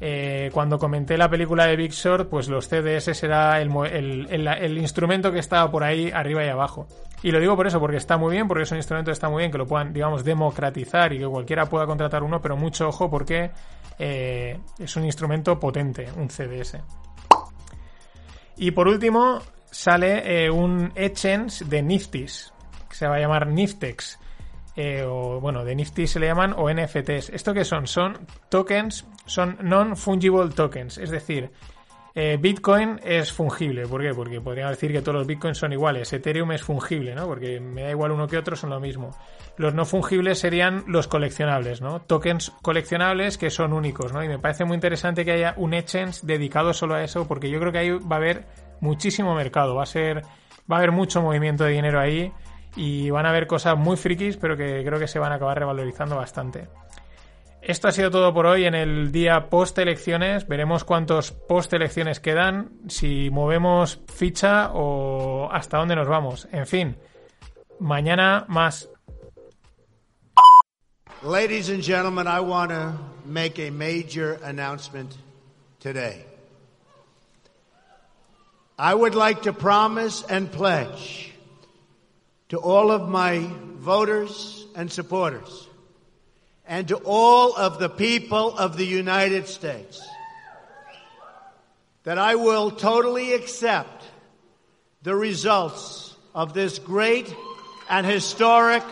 Eh, 0.03 0.51
cuando 0.53 0.79
comenté 0.79 1.17
la 1.17 1.31
película 1.31 1.65
de 1.67 1.77
Big 1.77 1.93
Short, 1.93 2.29
pues 2.29 2.49
los 2.49 2.69
CDS 2.69 3.23
el, 3.23 4.29
el, 4.31 4.79
instrumento 4.79 5.33
que 5.33 5.39
estaba 5.39 5.71
por 5.71 5.83
ahí 5.83 6.11
arriba 6.13 6.45
y 6.45 6.49
abajo. 6.49 6.87
Y 7.25 7.33
lo 7.33 7.41
digo 7.41 7.57
por 7.57 7.67
eso, 7.67 7.81
porque 7.81 7.97
está 7.97 8.19
muy 8.19 8.33
bien, 8.33 8.47
porque 8.47 8.65
es 8.65 8.71
un 8.71 8.77
instrumento 8.77 9.09
que 9.09 9.15
está 9.15 9.31
muy 9.31 9.41
bien, 9.41 9.51
que 9.51 9.57
lo 9.57 9.67
puedan, 9.67 9.95
digamos, 9.95 10.25
democratizar 10.25 11.11
y 11.15 11.21
que 11.21 11.27
cualquiera 11.27 11.65
pueda 11.65 11.87
contratar 11.87 12.23
uno, 12.23 12.39
pero 12.39 12.55
mucho 12.55 12.87
ojo 12.87 13.09
porque 13.09 13.51
eh, 13.99 14.61
es 14.79 14.95
un 14.95 15.07
instrumento 15.07 15.59
potente, 15.59 16.07
un 16.19 16.29
CDS. 16.29 16.83
Y 18.59 18.73
por 18.73 18.89
último, 18.89 19.41
sale 19.71 20.45
eh, 20.45 20.51
un 20.51 20.93
exchange 20.95 21.65
de 21.65 21.83
Niftis, 21.83 22.53
que 22.91 22.95
se 22.95 23.09
va 23.09 23.17
a 23.17 23.21
llamar 23.21 23.47
Niftex. 23.47 24.19
Eh, 24.77 25.03
o 25.09 25.41
bueno, 25.41 25.65
de 25.65 25.75
Nifty 25.75 26.07
se 26.07 26.21
le 26.21 26.27
llaman 26.27 26.53
o 26.55 26.71
NFTs. 26.71 27.31
¿Esto 27.31 27.55
qué 27.55 27.65
son? 27.65 27.87
Son 27.87 28.19
tokens, 28.51 29.07
son 29.25 29.57
non-fungible 29.63 30.51
tokens, 30.51 30.99
es 30.99 31.09
decir, 31.09 31.51
eh, 32.17 32.39
Bitcoin 32.41 33.01
es 33.03 33.33
fungible. 33.33 33.89
¿Por 33.89 34.01
qué? 34.01 34.15
Porque 34.15 34.41
podríamos 34.41 34.77
decir 34.77 34.93
que 34.93 35.01
todos 35.01 35.19
los 35.19 35.27
Bitcoins 35.27 35.59
son 35.59 35.73
iguales. 35.73 36.13
Ethereum 36.13 36.53
es 36.53 36.63
fungible, 36.63 37.13
¿no? 37.15 37.27
Porque 37.27 37.59
me 37.59 37.83
da 37.83 37.91
igual 37.91 38.13
uno 38.13 38.29
que 38.29 38.39
otro, 38.39 38.55
son 38.55 38.71
lo 38.71 38.79
mismo. 38.79 39.11
Los 39.57 39.75
no 39.75 39.85
fungibles 39.85 40.39
serían 40.39 40.85
los 40.87 41.09
coleccionables, 41.09 41.81
¿no? 41.81 42.03
Tokens 42.03 42.53
coleccionables 42.63 43.37
que 43.37 43.51
son 43.51 43.73
únicos, 43.73 44.13
¿no? 44.13 44.23
Y 44.23 44.29
me 44.29 44.39
parece 44.39 44.65
muy 44.65 44.77
interesante 44.77 45.25
que 45.25 45.33
haya 45.33 45.55
un 45.57 45.75
exchange 45.75 46.21
dedicado 46.23 46.73
solo 46.73 46.95
a 46.95 47.03
eso, 47.03 47.27
porque 47.27 47.51
yo 47.51 47.59
creo 47.59 47.73
que 47.73 47.79
ahí 47.79 47.91
va 47.91 48.17
a 48.17 48.19
haber 48.19 48.47
muchísimo 48.81 49.35
mercado. 49.35 49.75
Va 49.75 49.83
a 49.83 49.87
ser, 49.87 50.23
va 50.71 50.77
a 50.77 50.79
haber 50.79 50.93
mucho 50.93 51.21
movimiento 51.21 51.65
de 51.65 51.73
dinero 51.73 51.99
ahí 51.99 52.33
y 52.77 53.11
van 53.11 53.27
a 53.27 53.31
haber 53.31 53.49
cosas 53.49 53.77
muy 53.77 53.97
frikis, 53.97 54.37
pero 54.37 54.57
que 54.57 54.85
creo 54.85 55.01
que 55.01 55.09
se 55.09 55.19
van 55.19 55.33
a 55.33 55.37
acabar 55.37 55.59
revalorizando 55.59 56.15
bastante. 56.15 56.69
Esto 57.67 57.89
ha 57.89 57.93
sido 57.93 58.11
todo 58.11 58.35
por 58.35 58.45
hoy 58.45 58.67
en 58.67 58.75
el 58.75 59.11
día 59.11 59.49
post 59.49 59.79
elecciones. 59.79 60.47
Veremos 60.47 60.85
cuántos 60.85 61.33
post 61.33 61.73
elecciones 61.73 62.21
quedan, 62.21 62.73
si 62.89 63.31
movemos 63.31 64.01
ficha 64.07 64.71
o 64.75 65.49
hasta 65.51 65.79
dónde 65.79 65.97
nos 65.97 66.07
vamos. 66.07 66.47
En 66.53 66.67
fin, 66.67 66.95
mañana 67.81 68.45
más. 68.49 68.91
Ladies 71.23 71.71
and 71.71 71.83
gentlemen, 71.83 72.27
I 72.27 72.41
want 72.41 72.71
to 72.71 72.99
make 73.25 73.59
a 73.59 73.71
major 73.71 74.39
announcement 74.45 75.17
today. 75.81 76.27
I 78.79 78.95
would 78.95 79.15
like 79.15 79.41
to 79.45 79.55
promise 79.55 80.23
and 80.29 80.53
pledge 80.53 81.33
to 82.51 82.59
all 82.59 82.91
of 82.91 83.09
my 83.09 83.49
voters 83.79 84.67
and 84.77 84.93
supporters 84.93 85.71
and 86.67 86.89
to 86.89 86.97
all 87.05 87.55
of 87.57 87.79
the 87.79 87.89
people 87.89 88.57
of 88.57 88.77
the 88.77 88.87
United 88.87 89.49
States 89.49 90.01
that 92.05 92.19
I 92.19 92.35
will 92.35 92.71
totally 92.71 93.35
accept 93.35 94.05
the 95.03 95.15
results 95.15 96.15
of 96.35 96.55
this 96.55 96.79
great 96.79 97.35
and 97.89 98.07
historic 98.07 98.83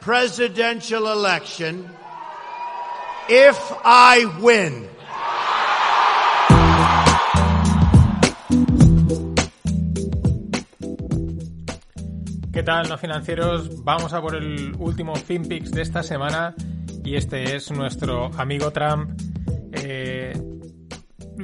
presidential 0.00 1.10
election 1.10 1.88
if 3.28 3.58
I 3.84 4.38
win. 4.40 4.88
¿Qué 12.52 12.64
tal, 12.64 12.88
no 12.88 12.98
financieros? 12.98 13.84
Vamos 13.84 14.12
a 14.12 14.20
por 14.20 14.34
el 14.36 14.74
último 14.78 15.14
FinPix 15.14 15.70
de 15.70 15.82
esta 15.82 16.02
semana 16.02 16.54
y 17.04 17.16
este 17.16 17.56
es 17.56 17.70
nuestro 17.70 18.30
amigo 18.36 18.70
Trump. 18.70 19.20
Eh, 19.72 20.32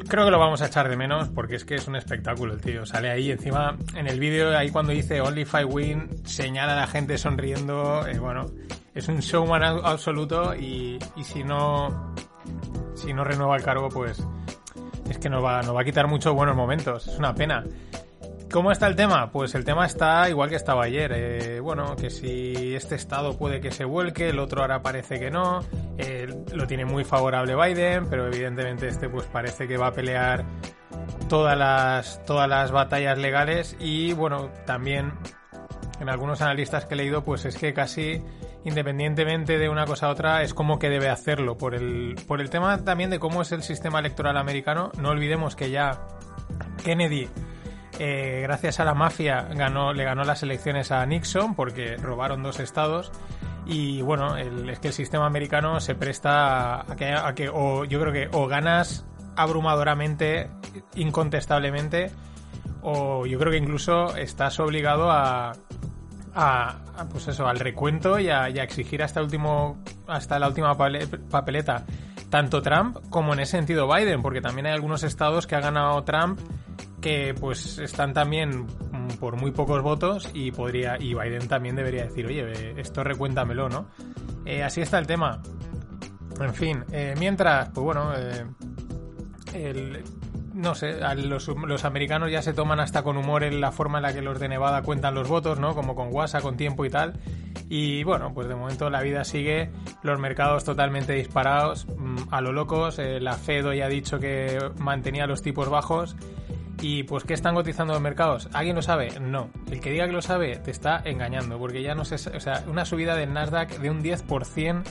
creo 0.09 0.25
que 0.25 0.31
lo 0.31 0.39
vamos 0.39 0.63
a 0.63 0.67
echar 0.67 0.89
de 0.89 0.97
menos 0.97 1.29
porque 1.29 1.57
es 1.57 1.65
que 1.65 1.77
es 1.77 1.89
un 1.89 1.97
espectáculo 1.97 2.55
el 2.55 2.61
tío. 2.61 2.87
Sale 2.87 3.11
ahí 3.11 3.31
encima 3.31 3.77
en 3.95 4.07
el 4.07 4.21
vídeo, 4.21 4.57
ahí 4.57 4.71
cuando 4.71 4.93
dice 4.93 5.21
Only 5.21 5.45
Five 5.45 5.65
Win, 5.65 6.09
señala 6.25 6.75
a 6.75 6.77
la 6.77 6.87
gente 6.87 7.19
sonriendo. 7.19 8.07
Eh, 8.07 8.19
bueno, 8.19 8.47
es 8.95 9.09
un 9.09 9.21
showman 9.21 9.63
absoluto 9.63 10.55
y, 10.55 10.99
y, 11.17 11.25
si 11.25 11.45
no 11.45 12.15
si 12.95 13.13
no 13.13 13.25
renueva 13.25 13.57
el 13.57 13.63
cargo, 13.63 13.89
pues 13.89 14.23
es 15.09 15.19
que 15.19 15.29
nos 15.29 15.45
va, 15.45 15.63
nos 15.63 15.75
va 15.75 15.83
a 15.83 15.85
quitar 15.85 16.07
muchos 16.09 16.35
buenos 16.35 16.57
momentos. 16.57 17.07
Es 17.07 17.19
una 17.19 17.35
pena. 17.35 17.65
¿Cómo 18.51 18.71
está 18.71 18.87
el 18.87 18.97
tema? 18.97 19.31
Pues 19.33 19.55
el 19.55 19.65
tema 19.65 19.87
está 19.87 20.29
igual 20.31 20.49
que 20.49 20.57
estaba 20.57 20.85
ayer. 20.85 21.13
Eh, 21.15 21.61
bueno, 21.61 21.97
que 21.97 22.11
si 22.11 22.75
este 22.75 22.95
estado 22.95 23.37
puede 23.37 23.61
que 23.61 23.71
se 23.71 23.85
vuelque, 23.85 24.29
el 24.29 24.39
otro 24.39 24.63
ahora 24.63 24.83
parece 24.83 25.19
que 25.19 25.31
no. 25.31 25.61
Lo 26.55 26.67
tiene 26.67 26.85
muy 26.85 27.05
favorable 27.05 27.55
Biden, 27.55 28.09
pero 28.09 28.27
evidentemente 28.27 28.89
este 28.89 29.09
pues 29.09 29.27
parece 29.27 29.67
que 29.67 29.77
va 29.77 29.89
a 29.89 29.93
pelear 29.93 30.45
todas 31.29 31.59
las, 31.59 32.25
todas 32.25 32.49
las 32.49 32.71
batallas 32.71 33.19
legales. 33.19 33.77
Y 33.81 34.13
bueno, 34.13 34.51
también 34.65 35.13
en 36.01 36.09
algunos 36.09 36.41
analistas 36.41 36.87
que 36.87 36.95
he 36.95 36.97
leído, 36.97 37.25
pues 37.25 37.45
es 37.45 37.57
que 37.57 37.75
casi 37.75 38.23
independientemente 38.65 39.59
de 39.59 39.69
una 39.69 39.87
cosa 39.87 40.07
a 40.07 40.11
otra, 40.11 40.43
es 40.43 40.53
como 40.55 40.79
que 40.79 40.89
debe 40.89 41.09
hacerlo. 41.09 41.57
Por 41.57 41.75
el, 41.75 42.17
por 42.27 42.41
el 42.41 42.51
tema 42.51 42.85
también 42.85 43.11
de 43.11 43.19
cómo 43.19 43.43
es 43.43 43.53
el 43.53 43.63
sistema 43.63 44.01
electoral 44.01 44.37
americano, 44.37 44.91
no 45.01 45.11
olvidemos 45.11 45.55
que 45.55 45.71
ya 45.71 46.01
Kennedy 46.85 47.29
eh, 47.99 48.41
gracias 48.43 48.81
a 48.81 48.85
la 48.85 48.95
mafia 48.95 49.49
ganó, 49.55 49.93
le 49.93 50.05
ganó 50.05 50.25
las 50.25 50.43
elecciones 50.43 50.91
a 50.91 51.05
Nixon 51.07 51.55
porque 51.55 51.97
robaron 51.97 52.43
dos 52.43 52.61
estados. 52.61 53.13
Y 53.67 54.01
bueno, 54.03 54.37
es 54.37 54.79
que 54.79 54.89
el 54.89 54.95
sistema 54.95 55.27
americano 55.27 55.81
se 55.81 55.95
presta 55.95 56.81
a 56.81 57.35
que, 57.35 57.49
o 57.53 57.85
yo 57.85 58.01
creo 58.01 58.13
que 58.13 58.29
o 58.33 58.47
ganas 58.47 59.05
abrumadoramente, 59.35 60.49
incontestablemente, 60.95 62.11
o 62.83 63.27
yo 63.27 63.39
creo 63.39 63.51
que 63.51 63.59
incluso 63.59 64.17
estás 64.17 64.61
obligado 64.61 65.11
a, 65.11 65.53
a, 66.35 66.77
pues 67.11 67.27
eso, 67.29 67.49
al 67.49 67.59
recuento 67.59 68.21
y 68.21 68.29
a, 68.29 68.49
y 68.51 68.59
a, 68.59 68.63
exigir 68.63 69.03
hasta 69.03 69.21
último, 69.21 69.83
hasta 70.07 70.39
la 70.39 70.49
última 70.49 70.77
papeleta, 70.77 71.85
tanto 72.31 72.63
Trump 72.63 72.99
como 73.11 73.33
en 73.33 73.41
ese 73.41 73.53
sentido 73.53 73.93
Biden, 73.93 74.23
porque 74.23 74.41
también 74.41 74.67
hay 74.67 74.73
algunos 74.75 75.03
estados 75.03 75.47
que 75.47 75.57
ha 75.57 75.61
ganado 75.61 76.05
Trump 76.05 76.39
que 77.07 77.35
pues 77.39 77.79
están 77.79 78.13
también 78.13 78.67
por 79.21 79.37
muy 79.41 79.53
pocos 79.53 79.81
votos 79.81 80.29
y 80.35 80.51
podría 80.51 80.97
y 80.99 81.15
Biden 81.15 81.47
también 81.47 81.77
debería 81.77 82.03
decir, 82.03 82.27
oye, 82.27 82.75
esto 82.81 83.05
recuéntamelo, 83.05 83.69
¿no? 83.69 83.87
Eh, 84.45 84.65
así 84.65 84.81
está 84.81 84.99
el 84.99 85.07
tema. 85.07 85.41
En 86.41 86.53
fin, 86.53 86.85
eh, 86.91 87.15
mientras, 87.17 87.69
pues 87.69 87.85
bueno, 87.85 88.11
eh, 89.55 90.03
no 90.55 90.75
sé, 90.75 90.99
los, 91.15 91.47
los, 91.47 91.85
americanos 91.85 92.33
ya 92.33 92.43
se 92.43 92.53
toman 92.53 92.81
hasta 92.81 93.05
con 93.05 93.17
humor 93.17 93.45
en 93.45 93.61
la 93.61 93.71
forma 93.71 93.99
en 93.99 94.03
la 94.03 94.13
que 94.13 94.21
los 94.21 94.41
de 94.41 94.49
Nevada 94.49 94.83
cuentan 94.83 95.15
los 95.15 95.29
votos, 95.29 95.61
¿no? 95.61 95.77
Como 95.77 95.95
con 95.95 96.13
WhatsApp, 96.13 96.43
con 96.43 96.57
tiempo 96.57 96.85
y 96.85 96.91
tal. 96.91 97.21
Y 97.69 98.03
bueno, 98.03 98.35
pues 98.35 98.49
de 98.49 98.57
momento 98.57 98.91
la 98.91 99.03
vida 99.03 99.23
sigue, 99.23 99.71
los 100.03 100.19
mercados 100.19 100.65
totalmente 100.65 101.13
disparados, 101.13 101.87
mm, 101.87 102.17
a 102.33 102.41
lo 102.41 102.51
locos. 102.51 102.99
la 102.99 103.35
Fed 103.35 103.65
hoy 103.65 103.81
ha 103.81 103.89
dicho 103.89 104.19
que 104.19 104.59
mantenía 104.79 105.29
los 105.29 105.41
tipos 105.41 105.69
bajos 105.69 106.17
¿Y 106.81 107.05
pues 107.05 107.25
qué 107.25 107.35
están 107.35 107.55
cotizando 107.55 107.95
los 107.95 108.03
mercados? 108.03 108.49
¿Alguien 108.53 108.77
lo 108.77 108.83
sabe? 108.83 109.19
No. 109.19 109.49
El 109.71 109.81
que 109.81 109.91
diga 109.91 110.07
que 110.07 110.13
lo 110.13 110.23
sabe 110.23 110.57
te 110.59 110.71
está 110.71 111.01
engañando, 111.05 111.59
porque 111.59 111.83
ya 111.83 111.95
no 111.95 112.05
sé, 112.05 112.17
o 112.37 112.41
sea, 112.41 112.65
una 112.69 112.85
subida 112.85 113.17
del 113.17 113.33
Nasdaq 113.33 113.79
de 113.79 113.91
un 113.91 114.03
10%, 114.03 114.83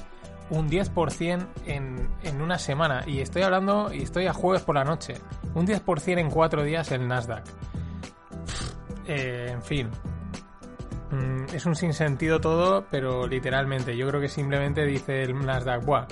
un 0.50 0.70
10% 0.70 1.48
en, 1.68 2.10
en 2.24 2.42
una 2.42 2.58
semana. 2.58 3.04
Y 3.06 3.22
estoy 3.22 3.44
hablando, 3.44 3.94
y 3.94 4.02
estoy 4.02 4.26
a 4.26 4.34
jueves 4.34 4.64
por 4.64 4.76
la 4.76 4.84
noche. 4.84 5.16
Un 5.54 5.68
10% 5.68 6.20
en 6.20 6.30
cuatro 6.30 6.64
días 6.64 6.92
el 6.92 7.08
Nasdaq. 7.08 7.46
Eh, 9.08 9.50
en 9.52 9.62
fin. 9.62 9.90
Mm, 11.12 11.56
es 11.56 11.66
un 11.68 11.76
sinsentido 11.76 12.42
todo, 12.42 12.86
pero 12.90 13.28
literalmente. 13.28 13.96
Yo 13.96 14.08
creo 14.08 14.20
que 14.20 14.30
simplemente 14.30 14.86
dice 14.86 15.22
el 15.22 15.38
Nasdaq, 15.46 15.86
buah 15.86 16.08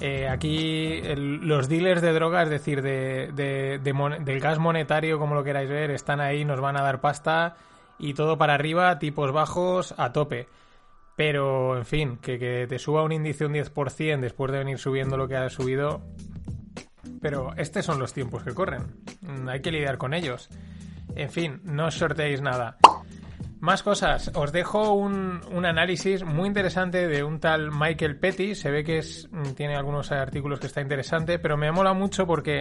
eh, 0.00 0.28
aquí 0.28 1.00
los 1.16 1.68
dealers 1.68 2.02
de 2.02 2.12
droga, 2.12 2.42
es 2.42 2.50
decir, 2.50 2.82
de, 2.82 3.78
del 3.82 4.40
gas 4.40 4.58
monetario, 4.58 5.18
como 5.18 5.34
lo 5.34 5.44
queráis 5.44 5.68
ver, 5.68 5.90
están 5.90 6.20
ahí, 6.20 6.44
nos 6.44 6.60
van 6.60 6.76
a 6.76 6.82
dar 6.82 7.00
pasta 7.00 7.56
y 7.98 8.14
todo 8.14 8.36
para 8.36 8.54
arriba, 8.54 8.98
tipos 8.98 9.32
bajos 9.32 9.94
a 9.96 10.12
tope. 10.12 10.48
Pero, 11.16 11.78
en 11.78 11.86
fin, 11.86 12.18
que, 12.18 12.38
que 12.38 12.66
te 12.68 12.78
suba 12.78 13.02
un 13.02 13.12
índice 13.12 13.46
un 13.46 13.54
10% 13.54 14.20
después 14.20 14.52
de 14.52 14.58
venir 14.58 14.78
subiendo 14.78 15.16
lo 15.16 15.26
que 15.26 15.36
ha 15.36 15.48
subido. 15.48 16.02
Pero 17.22 17.54
estos 17.56 17.86
son 17.86 17.98
los 17.98 18.12
tiempos 18.12 18.42
que 18.42 18.52
corren. 18.52 18.82
Mm, 19.22 19.48
hay 19.48 19.60
que 19.62 19.70
lidiar 19.70 19.96
con 19.96 20.12
ellos. 20.12 20.50
En 21.14 21.30
fin, 21.30 21.60
no 21.64 21.86
os 21.86 21.94
sorteéis 21.94 22.42
nada. 22.42 22.76
Más 23.60 23.82
cosas. 23.82 24.30
Os 24.34 24.52
dejo 24.52 24.92
un, 24.92 25.40
análisis 25.64 26.24
muy 26.24 26.46
interesante 26.46 27.08
de 27.08 27.24
un 27.24 27.40
tal 27.40 27.70
Michael 27.70 28.18
Petty. 28.18 28.54
Se 28.54 28.70
ve 28.70 28.84
que 28.84 28.98
es, 28.98 29.28
mm, 29.30 29.52
tiene 29.54 29.76
algunos 29.76 30.12
artículos 30.12 30.60
que 30.60 30.66
está 30.66 30.80
interesante, 30.80 31.38
pero 31.38 31.56
me 31.56 31.72
mola 31.72 31.94
mucho 31.94 32.26
porque 32.26 32.60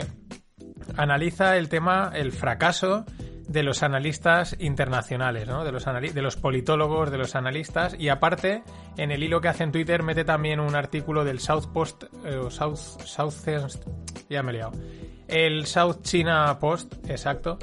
analiza 0.96 1.58
el 1.58 1.70
tema, 1.70 2.12
el 2.14 2.32
fracaso 2.32 3.06
de 3.48 3.64
los 3.64 3.84
analistas 3.84 4.56
internacionales, 4.60 5.48
¿no? 5.48 5.64
de, 5.64 5.72
los 5.72 5.86
de 5.86 6.22
los 6.22 6.36
politólogos, 6.36 7.12
de 7.12 7.18
los 7.18 7.36
analistas, 7.36 7.96
y 7.98 8.10
aparte, 8.10 8.64
en 8.98 9.12
el 9.12 9.24
hilo 9.24 9.40
que 9.40 9.50
hace 9.50 9.64
en 9.64 9.72
Twitter, 9.72 10.04
mete 10.04 10.26
también 10.26 10.60
un 10.60 10.76
artículo 10.76 11.24
del 11.24 11.40
South 11.40 11.68
Post, 11.72 12.06
eh, 12.26 12.40
South, 12.50 12.78
South, 13.06 13.34
ya 14.30 14.42
me 14.42 14.52
he 14.52 14.56
liado, 14.56 14.72
el 15.28 15.66
South 15.68 16.02
China 16.02 16.58
Post, 16.60 16.96
exacto, 17.08 17.60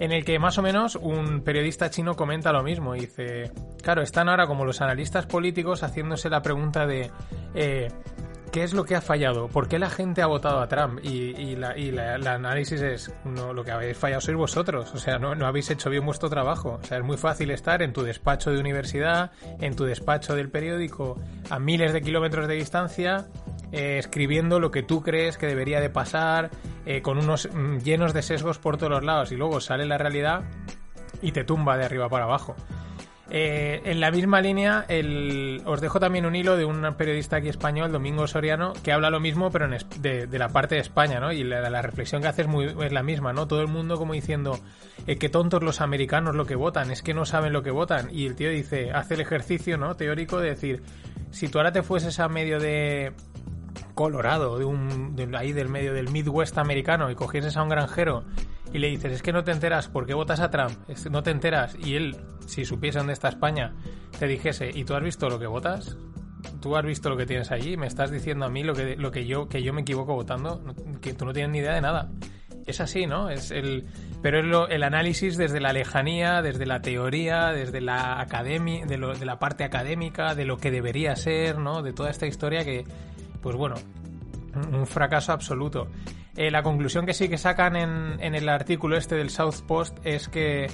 en 0.00 0.12
el 0.12 0.24
que 0.24 0.38
más 0.38 0.58
o 0.58 0.62
menos 0.62 0.96
un 0.96 1.42
periodista 1.42 1.90
chino 1.90 2.14
comenta 2.14 2.52
lo 2.52 2.62
mismo. 2.62 2.94
Dice, 2.94 3.50
claro, 3.82 4.02
están 4.02 4.28
ahora 4.28 4.46
como 4.46 4.64
los 4.64 4.80
analistas 4.80 5.26
políticos 5.26 5.82
haciéndose 5.82 6.28
la 6.28 6.42
pregunta 6.42 6.86
de 6.86 7.10
eh, 7.54 7.88
¿qué 8.56 8.62
es 8.62 8.72
lo 8.72 8.84
que 8.84 8.96
ha 8.96 9.02
fallado? 9.02 9.48
¿Por 9.48 9.68
qué 9.68 9.78
la 9.78 9.90
gente 9.90 10.22
ha 10.22 10.26
votado 10.26 10.60
a 10.60 10.66
Trump? 10.66 11.00
Y, 11.02 11.56
la, 11.56 11.76
y 11.76 11.90
la, 11.90 12.14
análisis 12.14 12.80
es, 12.80 13.14
lo 13.24 13.62
que 13.62 13.70
habéis 13.70 13.98
fallado 13.98 14.22
sois 14.22 14.36
vosotros, 14.36 14.94
o 14.94 14.98
sea, 14.98 15.18
no, 15.18 15.34
no 15.34 15.46
habéis 15.46 15.70
hecho 15.70 15.90
bien 15.90 16.06
vuestro 16.06 16.30
trabajo. 16.30 16.78
O 16.82 16.84
sea, 16.84 16.96
es 16.96 17.04
muy 17.04 17.18
fácil 17.18 17.50
estar 17.50 17.82
en 17.82 17.92
tu 17.92 18.02
despacho 18.02 18.50
de 18.50 18.58
universidad, 18.58 19.30
en 19.60 19.76
tu 19.76 19.84
despacho 19.84 20.34
del 20.34 20.48
periódico, 20.48 21.20
a 21.50 21.58
miles 21.58 21.92
de 21.92 22.00
kilómetros 22.00 22.48
de 22.48 22.54
distancia 22.54 23.26
eh, 23.72 23.98
escribiendo 23.98 24.60
lo 24.60 24.70
que 24.70 24.82
tú 24.82 25.02
crees 25.02 25.38
que 25.38 25.46
debería 25.46 25.80
de 25.80 25.90
pasar, 25.90 26.50
eh, 26.84 27.02
con 27.02 27.18
unos 27.18 27.48
mm, 27.52 27.78
llenos 27.78 28.14
de 28.14 28.22
sesgos 28.22 28.58
por 28.58 28.76
todos 28.76 28.90
los 28.90 29.04
lados, 29.04 29.32
y 29.32 29.36
luego 29.36 29.60
sale 29.60 29.86
la 29.86 29.98
realidad 29.98 30.44
y 31.22 31.32
te 31.32 31.44
tumba 31.44 31.76
de 31.76 31.84
arriba 31.84 32.08
para 32.08 32.24
abajo. 32.24 32.56
Eh, 33.28 33.82
en 33.84 33.98
la 33.98 34.12
misma 34.12 34.40
línea, 34.40 34.86
os 35.64 35.80
dejo 35.80 35.98
también 35.98 36.26
un 36.26 36.36
hilo 36.36 36.56
de 36.56 36.64
un 36.64 36.94
periodista 36.96 37.36
aquí 37.36 37.48
español, 37.48 37.90
Domingo 37.90 38.26
Soriano, 38.28 38.72
que 38.84 38.92
habla 38.92 39.10
lo 39.10 39.18
mismo, 39.18 39.50
pero 39.50 39.68
de, 39.68 40.28
la 40.38 40.48
parte 40.50 40.76
de 40.76 40.80
España, 40.80 41.18
¿no? 41.18 41.32
Y 41.32 41.42
la, 41.42 41.82
reflexión 41.82 42.22
que 42.22 42.28
hace 42.28 42.42
es, 42.42 42.48
muy, 42.48 42.66
es 42.66 42.92
la 42.92 43.02
misma, 43.02 43.32
¿no? 43.32 43.48
Todo 43.48 43.62
el 43.62 43.68
mundo 43.68 43.96
como 43.96 44.12
diciendo, 44.12 44.60
eh, 45.08 45.16
qué 45.16 45.28
tontos 45.28 45.62
los 45.64 45.80
americanos 45.80 46.36
lo 46.36 46.46
que 46.46 46.54
votan, 46.54 46.92
es 46.92 47.02
que 47.02 47.14
no 47.14 47.24
saben 47.24 47.52
lo 47.52 47.64
que 47.64 47.72
votan. 47.72 48.08
Y 48.12 48.26
el 48.26 48.36
tío 48.36 48.48
dice, 48.48 48.92
hace 48.92 49.14
el 49.14 49.20
ejercicio, 49.20 49.76
¿no? 49.76 49.96
Teórico 49.96 50.38
de 50.38 50.50
decir, 50.50 50.82
si 51.32 51.48
tú 51.48 51.58
ahora 51.58 51.72
te 51.72 51.82
fueses 51.82 52.20
a 52.20 52.28
medio 52.28 52.60
de, 52.60 53.12
Colorado, 53.96 54.58
de 54.58 54.66
un, 54.66 55.16
ahí 55.34 55.52
del 55.52 55.70
medio 55.70 55.94
del 55.94 56.10
Midwest 56.10 56.58
americano, 56.58 57.10
y 57.10 57.14
cogieses 57.14 57.56
a 57.56 57.62
un 57.62 57.70
granjero 57.70 58.24
y 58.70 58.78
le 58.78 58.88
dices, 58.88 59.10
es 59.10 59.22
que 59.22 59.32
no 59.32 59.42
te 59.42 59.52
enteras, 59.52 59.88
¿por 59.88 60.06
qué 60.06 60.12
votas 60.12 60.40
a 60.40 60.50
Trump? 60.50 60.76
no 61.10 61.22
te 61.22 61.30
enteras, 61.30 61.74
y 61.82 61.96
él, 61.96 62.14
si 62.46 62.66
supiese 62.66 62.98
dónde 62.98 63.14
está 63.14 63.30
España, 63.30 63.74
te 64.18 64.26
dijese, 64.26 64.70
¿y 64.72 64.84
tú 64.84 64.94
has 64.94 65.02
visto 65.02 65.30
lo 65.30 65.38
que 65.38 65.46
votas? 65.46 65.96
¿Tú 66.60 66.76
has 66.76 66.84
visto 66.84 67.08
lo 67.08 67.16
que 67.16 67.24
tienes 67.24 67.50
allí? 67.50 67.78
¿Me 67.78 67.86
estás 67.86 68.10
diciendo 68.10 68.44
a 68.44 68.50
mí 68.50 68.62
lo 68.62 68.74
que, 68.74 68.96
lo 68.96 69.10
que, 69.10 69.24
yo, 69.24 69.48
que 69.48 69.62
yo 69.62 69.72
me 69.72 69.80
equivoco 69.80 70.14
votando? 70.14 70.62
Que 71.00 71.14
tú 71.14 71.24
no 71.24 71.32
tienes 71.32 71.52
ni 71.52 71.58
idea 71.60 71.74
de 71.74 71.80
nada. 71.80 72.10
Es 72.66 72.82
así, 72.82 73.06
¿no? 73.06 73.30
Es 73.30 73.50
el, 73.50 73.86
pero 74.20 74.66
es 74.66 74.74
el 74.74 74.82
análisis 74.82 75.38
desde 75.38 75.58
la 75.58 75.72
lejanía, 75.72 76.42
desde 76.42 76.66
la 76.66 76.82
teoría, 76.82 77.52
desde 77.52 77.80
la 77.80 78.20
academia, 78.20 78.84
de 78.84 78.98
la 78.98 79.38
parte 79.38 79.64
académica, 79.64 80.34
de 80.34 80.44
lo 80.44 80.58
que 80.58 80.70
debería 80.70 81.16
ser, 81.16 81.58
¿no? 81.58 81.82
De 81.82 81.94
toda 81.94 82.10
esta 82.10 82.26
historia 82.26 82.62
que, 82.62 82.84
pues 83.46 83.54
bueno, 83.54 83.76
un 84.72 84.88
fracaso 84.88 85.30
absoluto. 85.30 85.86
Eh, 86.34 86.50
la 86.50 86.64
conclusión 86.64 87.06
que 87.06 87.14
sí 87.14 87.28
que 87.28 87.38
sacan 87.38 87.76
en, 87.76 88.34
el 88.34 88.48
artículo 88.48 88.96
este 88.96 89.14
del 89.14 89.30
South 89.30 89.60
Post 89.68 89.98
es 90.02 90.28
que 90.28 90.66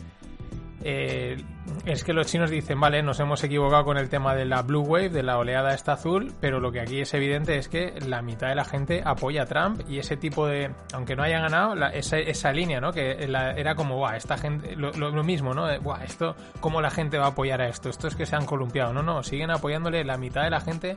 eh, 0.83 1.37
es 1.85 2.03
que 2.03 2.15
los 2.15 2.29
chinos 2.29 2.49
dicen, 2.49 2.81
vale, 2.81 3.03
nos 3.03 3.21
hemos 3.21 3.45
equivocado 3.45 3.85
con 3.85 3.99
el 3.99 4.09
tema 4.09 4.35
de 4.35 4.47
la 4.47 4.63
Blue 4.63 4.81
Wave, 4.81 5.11
de 5.11 5.23
la 5.23 5.37
oleada 5.37 5.75
esta 5.75 5.93
azul, 5.93 6.33
pero 6.41 6.61
lo 6.61 6.73
que 6.73 6.81
aquí 6.81 7.01
es 7.03 7.13
evidente 7.13 7.59
es 7.59 7.69
que 7.69 7.93
la 8.07 8.23
mitad 8.23 8.49
de 8.49 8.55
la 8.55 8.65
gente 8.65 9.03
apoya 9.05 9.43
a 9.43 9.47
Trump 9.47 9.83
y 9.87 9.99
ese 9.99 10.17
tipo 10.17 10.47
de, 10.47 10.71
aunque 10.95 11.15
no 11.15 11.25
haya 11.25 11.41
ganado, 11.41 11.75
esa, 11.93 12.53
línea, 12.53 12.81
¿no? 12.81 12.91
Que 12.91 13.23
era 13.23 13.75
como, 13.75 13.97
guau, 13.97 14.15
esta 14.15 14.39
gente, 14.39 14.77
lo, 14.77 15.23
mismo, 15.23 15.53
¿no? 15.53 15.67
Guau, 15.81 16.01
esto, 16.03 16.37
¿cómo 16.61 16.81
la 16.81 16.91
gente 16.91 17.19
va 17.19 17.27
a 17.27 17.29
apoyar 17.33 17.61
a 17.61 17.69
esto? 17.69 17.91
Esto 17.91 18.09
es 18.09 18.17
que 18.17 18.25
se 18.25 18.35
han 18.35 18.47
columpiado, 18.47 18.95
no, 18.95 19.03
no, 19.03 19.23
siguen 19.23 19.51
apoyándole 19.51 20.03
la 20.05 20.17
mitad 20.17 20.45
de 20.45 20.51
la 20.51 20.61
gente 20.63 20.97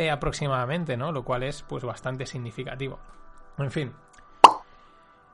eh, 0.00 0.10
aproximadamente, 0.10 0.96
¿no? 0.96 1.12
Lo 1.12 1.24
cual 1.24 1.42
es 1.42 1.62
pues 1.62 1.84
bastante 1.84 2.24
significativo. 2.24 2.98
En 3.58 3.70
fin. 3.70 3.92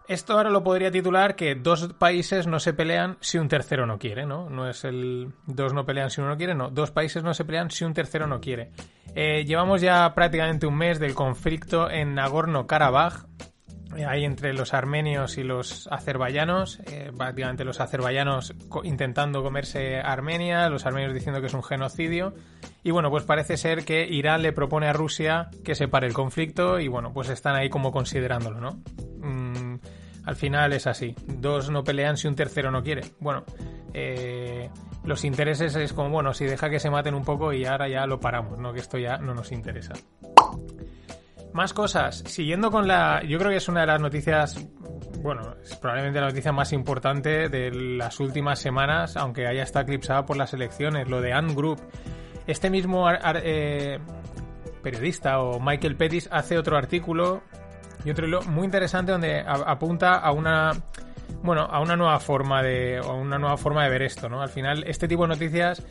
Esto 0.08 0.34
ahora 0.34 0.50
lo 0.50 0.62
podría 0.62 0.90
titular 0.90 1.36
que 1.36 1.54
dos 1.54 1.92
países 1.94 2.46
no 2.46 2.58
se 2.58 2.72
pelean 2.72 3.16
si 3.20 3.38
un 3.38 3.48
tercero 3.48 3.86
no 3.86 3.98
quiere, 3.98 4.26
¿no? 4.26 4.50
No 4.50 4.68
es 4.68 4.84
el 4.84 5.32
dos 5.46 5.72
no 5.72 5.86
pelean 5.86 6.10
si 6.10 6.20
uno 6.20 6.30
no 6.30 6.36
quiere, 6.36 6.54
no. 6.54 6.70
Dos 6.70 6.90
países 6.90 7.22
no 7.22 7.32
se 7.32 7.44
pelean 7.44 7.70
si 7.70 7.84
un 7.84 7.94
tercero 7.94 8.26
no 8.26 8.40
quiere. 8.40 8.72
Eh, 9.14 9.44
llevamos 9.44 9.80
ya 9.80 10.12
prácticamente 10.14 10.66
un 10.66 10.76
mes 10.76 10.98
del 10.98 11.14
conflicto 11.14 11.88
en 11.90 12.14
Nagorno-Karabaj, 12.14 13.26
hay 14.06 14.24
entre 14.24 14.52
los 14.52 14.74
armenios 14.74 15.38
y 15.38 15.42
los 15.42 15.88
azerbaiyanos, 15.90 16.80
eh, 16.86 17.12
prácticamente 17.16 17.64
los 17.64 17.80
azerbaiyanos 17.80 18.54
intentando 18.84 19.42
comerse 19.42 20.00
Armenia, 20.00 20.68
los 20.68 20.86
armenios 20.86 21.14
diciendo 21.14 21.40
que 21.40 21.46
es 21.46 21.54
un 21.54 21.62
genocidio. 21.62 22.34
Y 22.82 22.90
bueno, 22.90 23.10
pues 23.10 23.24
parece 23.24 23.56
ser 23.56 23.84
que 23.84 24.06
Irán 24.06 24.42
le 24.42 24.52
propone 24.52 24.88
a 24.88 24.92
Rusia 24.92 25.48
que 25.64 25.74
se 25.74 25.88
pare 25.88 26.06
el 26.06 26.14
conflicto 26.14 26.78
y 26.80 26.88
bueno, 26.88 27.12
pues 27.12 27.28
están 27.28 27.56
ahí 27.56 27.68
como 27.68 27.92
considerándolo, 27.92 28.60
¿no? 28.60 28.82
Mm, 29.18 29.78
al 30.24 30.36
final 30.36 30.72
es 30.72 30.86
así, 30.86 31.14
dos 31.26 31.70
no 31.70 31.84
pelean 31.84 32.16
si 32.16 32.28
un 32.28 32.34
tercero 32.34 32.70
no 32.70 32.82
quiere. 32.82 33.02
Bueno, 33.20 33.44
eh, 33.94 34.68
los 35.04 35.24
intereses 35.24 35.74
es 35.76 35.92
como, 35.92 36.10
bueno, 36.10 36.34
si 36.34 36.44
deja 36.44 36.68
que 36.68 36.80
se 36.80 36.90
maten 36.90 37.14
un 37.14 37.24
poco 37.24 37.52
y 37.52 37.64
ahora 37.64 37.88
ya 37.88 38.06
lo 38.06 38.18
paramos, 38.18 38.58
¿no? 38.58 38.72
Que 38.72 38.80
esto 38.80 38.98
ya 38.98 39.18
no 39.18 39.34
nos 39.34 39.52
interesa. 39.52 39.94
Más 41.56 41.72
cosas. 41.72 42.22
Siguiendo 42.26 42.70
con 42.70 42.86
la. 42.86 43.22
Yo 43.24 43.38
creo 43.38 43.50
que 43.50 43.56
es 43.56 43.66
una 43.66 43.80
de 43.80 43.86
las 43.86 43.98
noticias. 43.98 44.62
Bueno, 45.22 45.54
es 45.62 45.74
probablemente 45.76 46.20
la 46.20 46.26
noticia 46.26 46.52
más 46.52 46.70
importante 46.74 47.48
de 47.48 47.70
las 47.70 48.20
últimas 48.20 48.58
semanas, 48.58 49.16
aunque 49.16 49.46
haya 49.46 49.62
estado 49.62 49.84
eclipsada 49.84 50.26
por 50.26 50.36
las 50.36 50.52
elecciones. 50.52 51.08
Lo 51.08 51.22
de 51.22 51.32
Ant 51.32 51.56
Group. 51.56 51.80
Este 52.46 52.68
mismo 52.68 53.10
eh, 53.10 53.98
periodista 54.82 55.40
o 55.40 55.58
Michael 55.58 55.96
Pettis 55.96 56.28
hace 56.30 56.58
otro 56.58 56.76
artículo 56.76 57.42
y 58.04 58.10
otro 58.10 58.42
muy 58.42 58.66
interesante 58.66 59.12
donde 59.12 59.40
apunta 59.40 60.16
a 60.16 60.32
una 60.32 60.72
bueno 61.42 61.62
a 61.62 61.80
una 61.80 61.96
nueva 61.96 62.20
forma 62.20 62.62
de 62.62 62.98
a 62.98 63.12
una 63.12 63.38
nueva 63.38 63.56
forma 63.56 63.82
de 63.82 63.90
ver 63.90 64.02
esto 64.02 64.28
no 64.28 64.42
al 64.42 64.50
final 64.50 64.84
este 64.86 65.08
tipo 65.08 65.22
de 65.22 65.28
noticias 65.30 65.82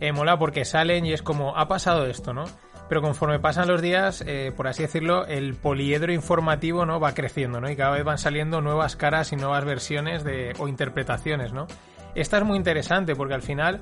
eh, 0.00 0.12
mola 0.12 0.38
porque 0.38 0.64
salen 0.64 1.04
y 1.06 1.14
es 1.14 1.22
como 1.22 1.56
ha 1.56 1.66
pasado 1.66 2.06
esto 2.06 2.32
no 2.32 2.44
pero 2.88 3.00
conforme 3.02 3.38
pasan 3.38 3.68
los 3.68 3.80
días, 3.80 4.22
eh, 4.26 4.52
por 4.56 4.68
así 4.68 4.82
decirlo, 4.82 5.26
el 5.26 5.54
poliedro 5.54 6.12
informativo 6.12 6.84
¿no? 6.86 7.00
va 7.00 7.14
creciendo, 7.14 7.60
¿no? 7.60 7.70
Y 7.70 7.76
cada 7.76 7.92
vez 7.92 8.04
van 8.04 8.18
saliendo 8.18 8.60
nuevas 8.60 8.96
caras 8.96 9.32
y 9.32 9.36
nuevas 9.36 9.64
versiones 9.64 10.24
de, 10.24 10.52
o 10.58 10.68
interpretaciones, 10.68 11.52
¿no? 11.52 11.66
Esta 12.14 12.38
es 12.38 12.44
muy 12.44 12.56
interesante 12.56 13.16
porque 13.16 13.34
al 13.34 13.42
final 13.42 13.80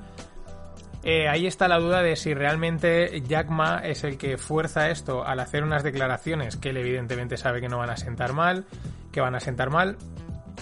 eh, 1.05 1.29
ahí 1.29 1.47
está 1.47 1.67
la 1.67 1.79
duda 1.79 2.01
de 2.03 2.15
si 2.15 2.33
realmente 2.33 3.23
Jack 3.23 3.49
Ma 3.49 3.81
es 3.85 4.05
el 4.05 4.17
que 4.17 4.39
fuerza 4.39 4.89
esto 4.91 5.27
al 5.27 5.41
hacer 5.41 5.65
unas 5.65 5.83
declaraciones 5.83 6.57
que 6.57 6.71
él 6.71 6.77
evidentemente 6.77 7.37
sabe 7.37 7.61
que 7.61 7.69
no 7.69 7.79
van 7.79 7.91
a 7.91 7.97
sentar 7.97 8.33
mal, 8.33 8.65
que 9.11 9.21
van 9.21 9.35
a 9.35 9.41
sentar 9.41 9.71
mal, 9.71 9.97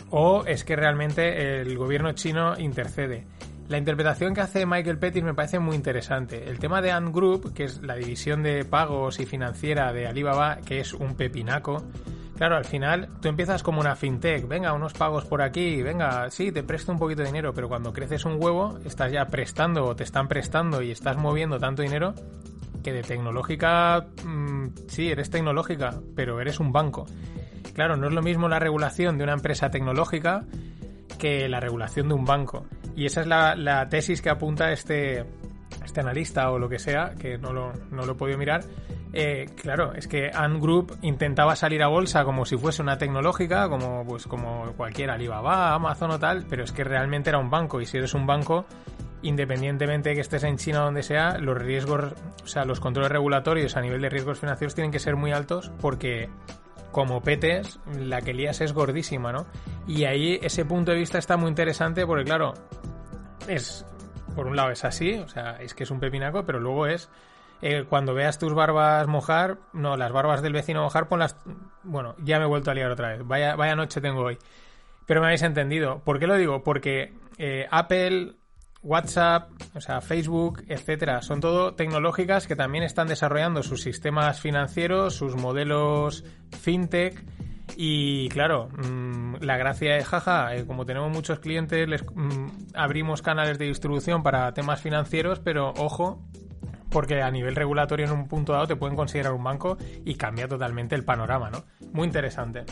o 0.08 0.44
es 0.46 0.64
que 0.64 0.76
realmente 0.76 1.60
el 1.60 1.76
gobierno 1.76 2.12
chino 2.12 2.58
intercede. 2.58 3.26
La 3.70 3.78
interpretación 3.78 4.34
que 4.34 4.40
hace 4.40 4.66
Michael 4.66 4.98
Pettis 4.98 5.22
me 5.22 5.32
parece 5.32 5.60
muy 5.60 5.76
interesante. 5.76 6.50
El 6.50 6.58
tema 6.58 6.82
de 6.82 6.90
Ant 6.90 7.14
Group, 7.14 7.54
que 7.54 7.62
es 7.62 7.80
la 7.82 7.94
división 7.94 8.42
de 8.42 8.64
pagos 8.64 9.20
y 9.20 9.26
financiera 9.26 9.92
de 9.92 10.08
Alibaba, 10.08 10.56
que 10.56 10.80
es 10.80 10.92
un 10.92 11.14
pepinaco. 11.14 11.84
Claro, 12.36 12.56
al 12.56 12.64
final 12.64 13.10
tú 13.22 13.28
empiezas 13.28 13.62
como 13.62 13.80
una 13.80 13.94
fintech, 13.94 14.48
venga, 14.48 14.72
unos 14.72 14.92
pagos 14.94 15.24
por 15.24 15.40
aquí, 15.40 15.84
venga, 15.84 16.28
sí, 16.32 16.50
te 16.50 16.64
presto 16.64 16.90
un 16.90 16.98
poquito 16.98 17.22
de 17.22 17.28
dinero, 17.28 17.54
pero 17.54 17.68
cuando 17.68 17.92
creces 17.92 18.24
un 18.24 18.42
huevo, 18.42 18.76
estás 18.84 19.12
ya 19.12 19.26
prestando 19.26 19.84
o 19.84 19.94
te 19.94 20.02
están 20.02 20.26
prestando 20.26 20.82
y 20.82 20.90
estás 20.90 21.16
moviendo 21.16 21.60
tanto 21.60 21.82
dinero 21.82 22.14
que 22.82 22.92
de 22.92 23.02
tecnológica, 23.02 24.04
mmm, 24.24 24.66
sí, 24.88 25.12
eres 25.12 25.30
tecnológica, 25.30 25.94
pero 26.16 26.40
eres 26.40 26.58
un 26.58 26.72
banco. 26.72 27.06
Claro, 27.72 27.96
no 27.96 28.08
es 28.08 28.12
lo 28.12 28.22
mismo 28.22 28.48
la 28.48 28.58
regulación 28.58 29.16
de 29.16 29.22
una 29.22 29.34
empresa 29.34 29.70
tecnológica 29.70 30.44
que 31.20 31.48
la 31.48 31.60
regulación 31.60 32.08
de 32.08 32.14
un 32.14 32.24
banco. 32.24 32.66
Y 32.96 33.06
esa 33.06 33.20
es 33.22 33.26
la, 33.26 33.88
tesis 33.88 34.20
que 34.20 34.30
apunta 34.30 34.72
este, 34.72 35.24
este 35.84 36.00
analista 36.00 36.50
o 36.50 36.58
lo 36.58 36.68
que 36.68 36.78
sea, 36.78 37.14
que 37.18 37.38
no 37.38 37.52
lo, 37.52 37.72
no 37.90 38.04
lo 38.04 38.12
he 38.12 38.14
podido 38.14 38.38
mirar. 38.38 38.62
Eh, 39.12 39.46
claro, 39.60 39.92
es 39.92 40.06
que 40.06 40.30
Ant 40.32 40.60
Group 40.60 40.96
intentaba 41.02 41.56
salir 41.56 41.82
a 41.82 41.88
bolsa 41.88 42.24
como 42.24 42.44
si 42.44 42.56
fuese 42.56 42.82
una 42.82 42.96
tecnológica, 42.96 43.68
como, 43.68 44.04
pues, 44.06 44.26
como 44.26 44.72
cualquier 44.76 45.10
Alibaba, 45.10 45.74
Amazon 45.74 46.12
o 46.12 46.18
tal, 46.18 46.46
pero 46.48 46.62
es 46.64 46.72
que 46.72 46.84
realmente 46.84 47.30
era 47.30 47.38
un 47.38 47.50
banco. 47.50 47.80
Y 47.80 47.86
si 47.86 47.98
eres 47.98 48.14
un 48.14 48.26
banco, 48.26 48.66
independientemente 49.22 50.10
de 50.10 50.14
que 50.14 50.20
estés 50.20 50.44
en 50.44 50.56
China 50.56 50.82
o 50.82 50.84
donde 50.86 51.02
sea, 51.02 51.38
los 51.38 51.58
riesgos, 51.58 52.14
o 52.42 52.46
sea, 52.46 52.64
los 52.64 52.80
controles 52.80 53.10
regulatorios 53.10 53.76
a 53.76 53.80
nivel 53.80 54.00
de 54.00 54.10
riesgos 54.10 54.38
financieros 54.38 54.74
tienen 54.74 54.92
que 54.92 55.00
ser 55.00 55.16
muy 55.16 55.32
altos 55.32 55.72
porque 55.80 56.28
como 56.92 57.22
petes, 57.22 57.78
la 57.98 58.20
que 58.20 58.34
lías 58.34 58.60
es 58.60 58.72
gordísima, 58.72 59.32
¿no? 59.32 59.46
Y 59.86 60.04
ahí 60.04 60.38
ese 60.42 60.64
punto 60.64 60.92
de 60.92 60.98
vista 60.98 61.18
está 61.18 61.36
muy 61.36 61.48
interesante 61.48 62.06
porque, 62.06 62.24
claro, 62.24 62.54
es, 63.48 63.86
por 64.34 64.46
un 64.46 64.56
lado 64.56 64.70
es 64.70 64.84
así, 64.84 65.14
o 65.14 65.28
sea, 65.28 65.56
es 65.60 65.74
que 65.74 65.84
es 65.84 65.90
un 65.90 66.00
pepinaco, 66.00 66.44
pero 66.44 66.60
luego 66.60 66.86
es, 66.86 67.08
eh, 67.62 67.84
cuando 67.88 68.14
veas 68.14 68.38
tus 68.38 68.54
barbas 68.54 69.06
mojar, 69.06 69.58
no, 69.72 69.96
las 69.96 70.12
barbas 70.12 70.42
del 70.42 70.52
vecino 70.52 70.82
mojar, 70.82 71.06
las 71.18 71.36
bueno, 71.82 72.14
ya 72.22 72.38
me 72.38 72.44
he 72.44 72.48
vuelto 72.48 72.70
a 72.70 72.74
liar 72.74 72.90
otra 72.90 73.10
vez, 73.10 73.26
vaya, 73.26 73.56
vaya 73.56 73.76
noche 73.76 74.00
tengo 74.00 74.22
hoy. 74.22 74.38
Pero 75.06 75.20
me 75.20 75.26
habéis 75.26 75.42
entendido. 75.42 76.00
¿Por 76.04 76.20
qué 76.20 76.28
lo 76.28 76.36
digo? 76.36 76.62
Porque 76.62 77.14
eh, 77.36 77.66
Apple 77.70 78.36
WhatsApp, 78.82 79.50
o 79.74 79.80
sea, 79.80 80.00
Facebook, 80.00 80.64
etcétera, 80.68 81.20
son 81.22 81.40
todo 81.40 81.74
tecnológicas 81.74 82.46
que 82.46 82.56
también 82.56 82.84
están 82.84 83.08
desarrollando 83.08 83.62
sus 83.62 83.82
sistemas 83.82 84.40
financieros, 84.40 85.14
sus 85.14 85.36
modelos 85.36 86.24
fintech. 86.60 87.22
Y 87.76 88.28
claro, 88.30 88.68
mm, 88.68 89.36
la 89.42 89.56
gracia 89.56 89.96
es, 89.96 90.06
jaja, 90.06 90.54
eh, 90.56 90.66
como 90.66 90.86
tenemos 90.86 91.12
muchos 91.12 91.38
clientes, 91.38 91.88
les 91.88 92.02
mm, 92.02 92.46
abrimos 92.74 93.22
canales 93.22 93.58
de 93.58 93.66
distribución 93.66 94.22
para 94.22 94.52
temas 94.54 94.80
financieros, 94.80 95.40
pero 95.40 95.72
ojo, 95.76 96.22
porque 96.90 97.22
a 97.22 97.30
nivel 97.30 97.54
regulatorio 97.54 98.06
en 98.06 98.12
un 98.12 98.28
punto 98.28 98.52
dado 98.52 98.66
te 98.66 98.76
pueden 98.76 98.96
considerar 98.96 99.32
un 99.32 99.44
banco 99.44 99.78
y 100.04 100.14
cambia 100.14 100.48
totalmente 100.48 100.94
el 100.94 101.04
panorama, 101.04 101.50
¿no? 101.50 101.64
Muy 101.92 102.06
interesante. 102.06 102.64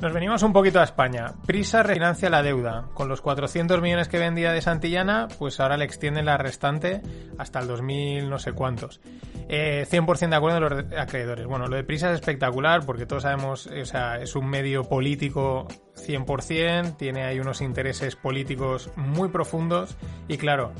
Nos 0.00 0.14
venimos 0.14 0.42
un 0.42 0.54
poquito 0.54 0.80
a 0.80 0.84
España. 0.84 1.34
Prisa 1.44 1.82
refinancia 1.82 2.30
la 2.30 2.42
deuda. 2.42 2.88
Con 2.94 3.08
los 3.08 3.20
400 3.20 3.82
millones 3.82 4.08
que 4.08 4.18
vendía 4.18 4.50
de 4.50 4.62
Santillana, 4.62 5.28
pues 5.38 5.60
ahora 5.60 5.76
le 5.76 5.84
extienden 5.84 6.24
la 6.24 6.38
restante 6.38 7.02
hasta 7.36 7.58
el 7.58 7.66
2000 7.66 8.30
no 8.30 8.38
sé 8.38 8.52
cuántos. 8.52 9.02
100% 9.50 9.50
eh, 9.50 10.26
de 10.28 10.36
acuerdo 10.36 10.54
de 10.54 10.60
los 10.60 10.98
acreedores. 10.98 11.46
Bueno, 11.46 11.66
lo 11.66 11.76
de 11.76 11.84
Prisa 11.84 12.08
es 12.08 12.14
espectacular 12.14 12.86
porque 12.86 13.04
todos 13.04 13.24
sabemos, 13.24 13.66
o 13.66 13.84
sea, 13.84 14.16
es 14.16 14.34
un 14.36 14.48
medio 14.48 14.84
político 14.84 15.68
100%, 15.96 16.96
tiene 16.96 17.24
ahí 17.24 17.38
unos 17.38 17.60
intereses 17.60 18.16
políticos 18.16 18.90
muy 18.96 19.28
profundos 19.28 19.98
y 20.28 20.38
claro, 20.38 20.72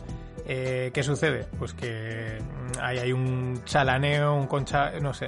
eh, 0.47 0.93
¿qué 0.95 1.03
sucede? 1.03 1.47
Pues 1.59 1.75
que 1.75 2.39
hay, 2.81 2.99
hay 2.99 3.13
un 3.13 3.63
chalaneo, 3.65 4.35
un 4.35 4.47
concha, 4.47 4.93
no 4.99 5.13
sé, 5.13 5.27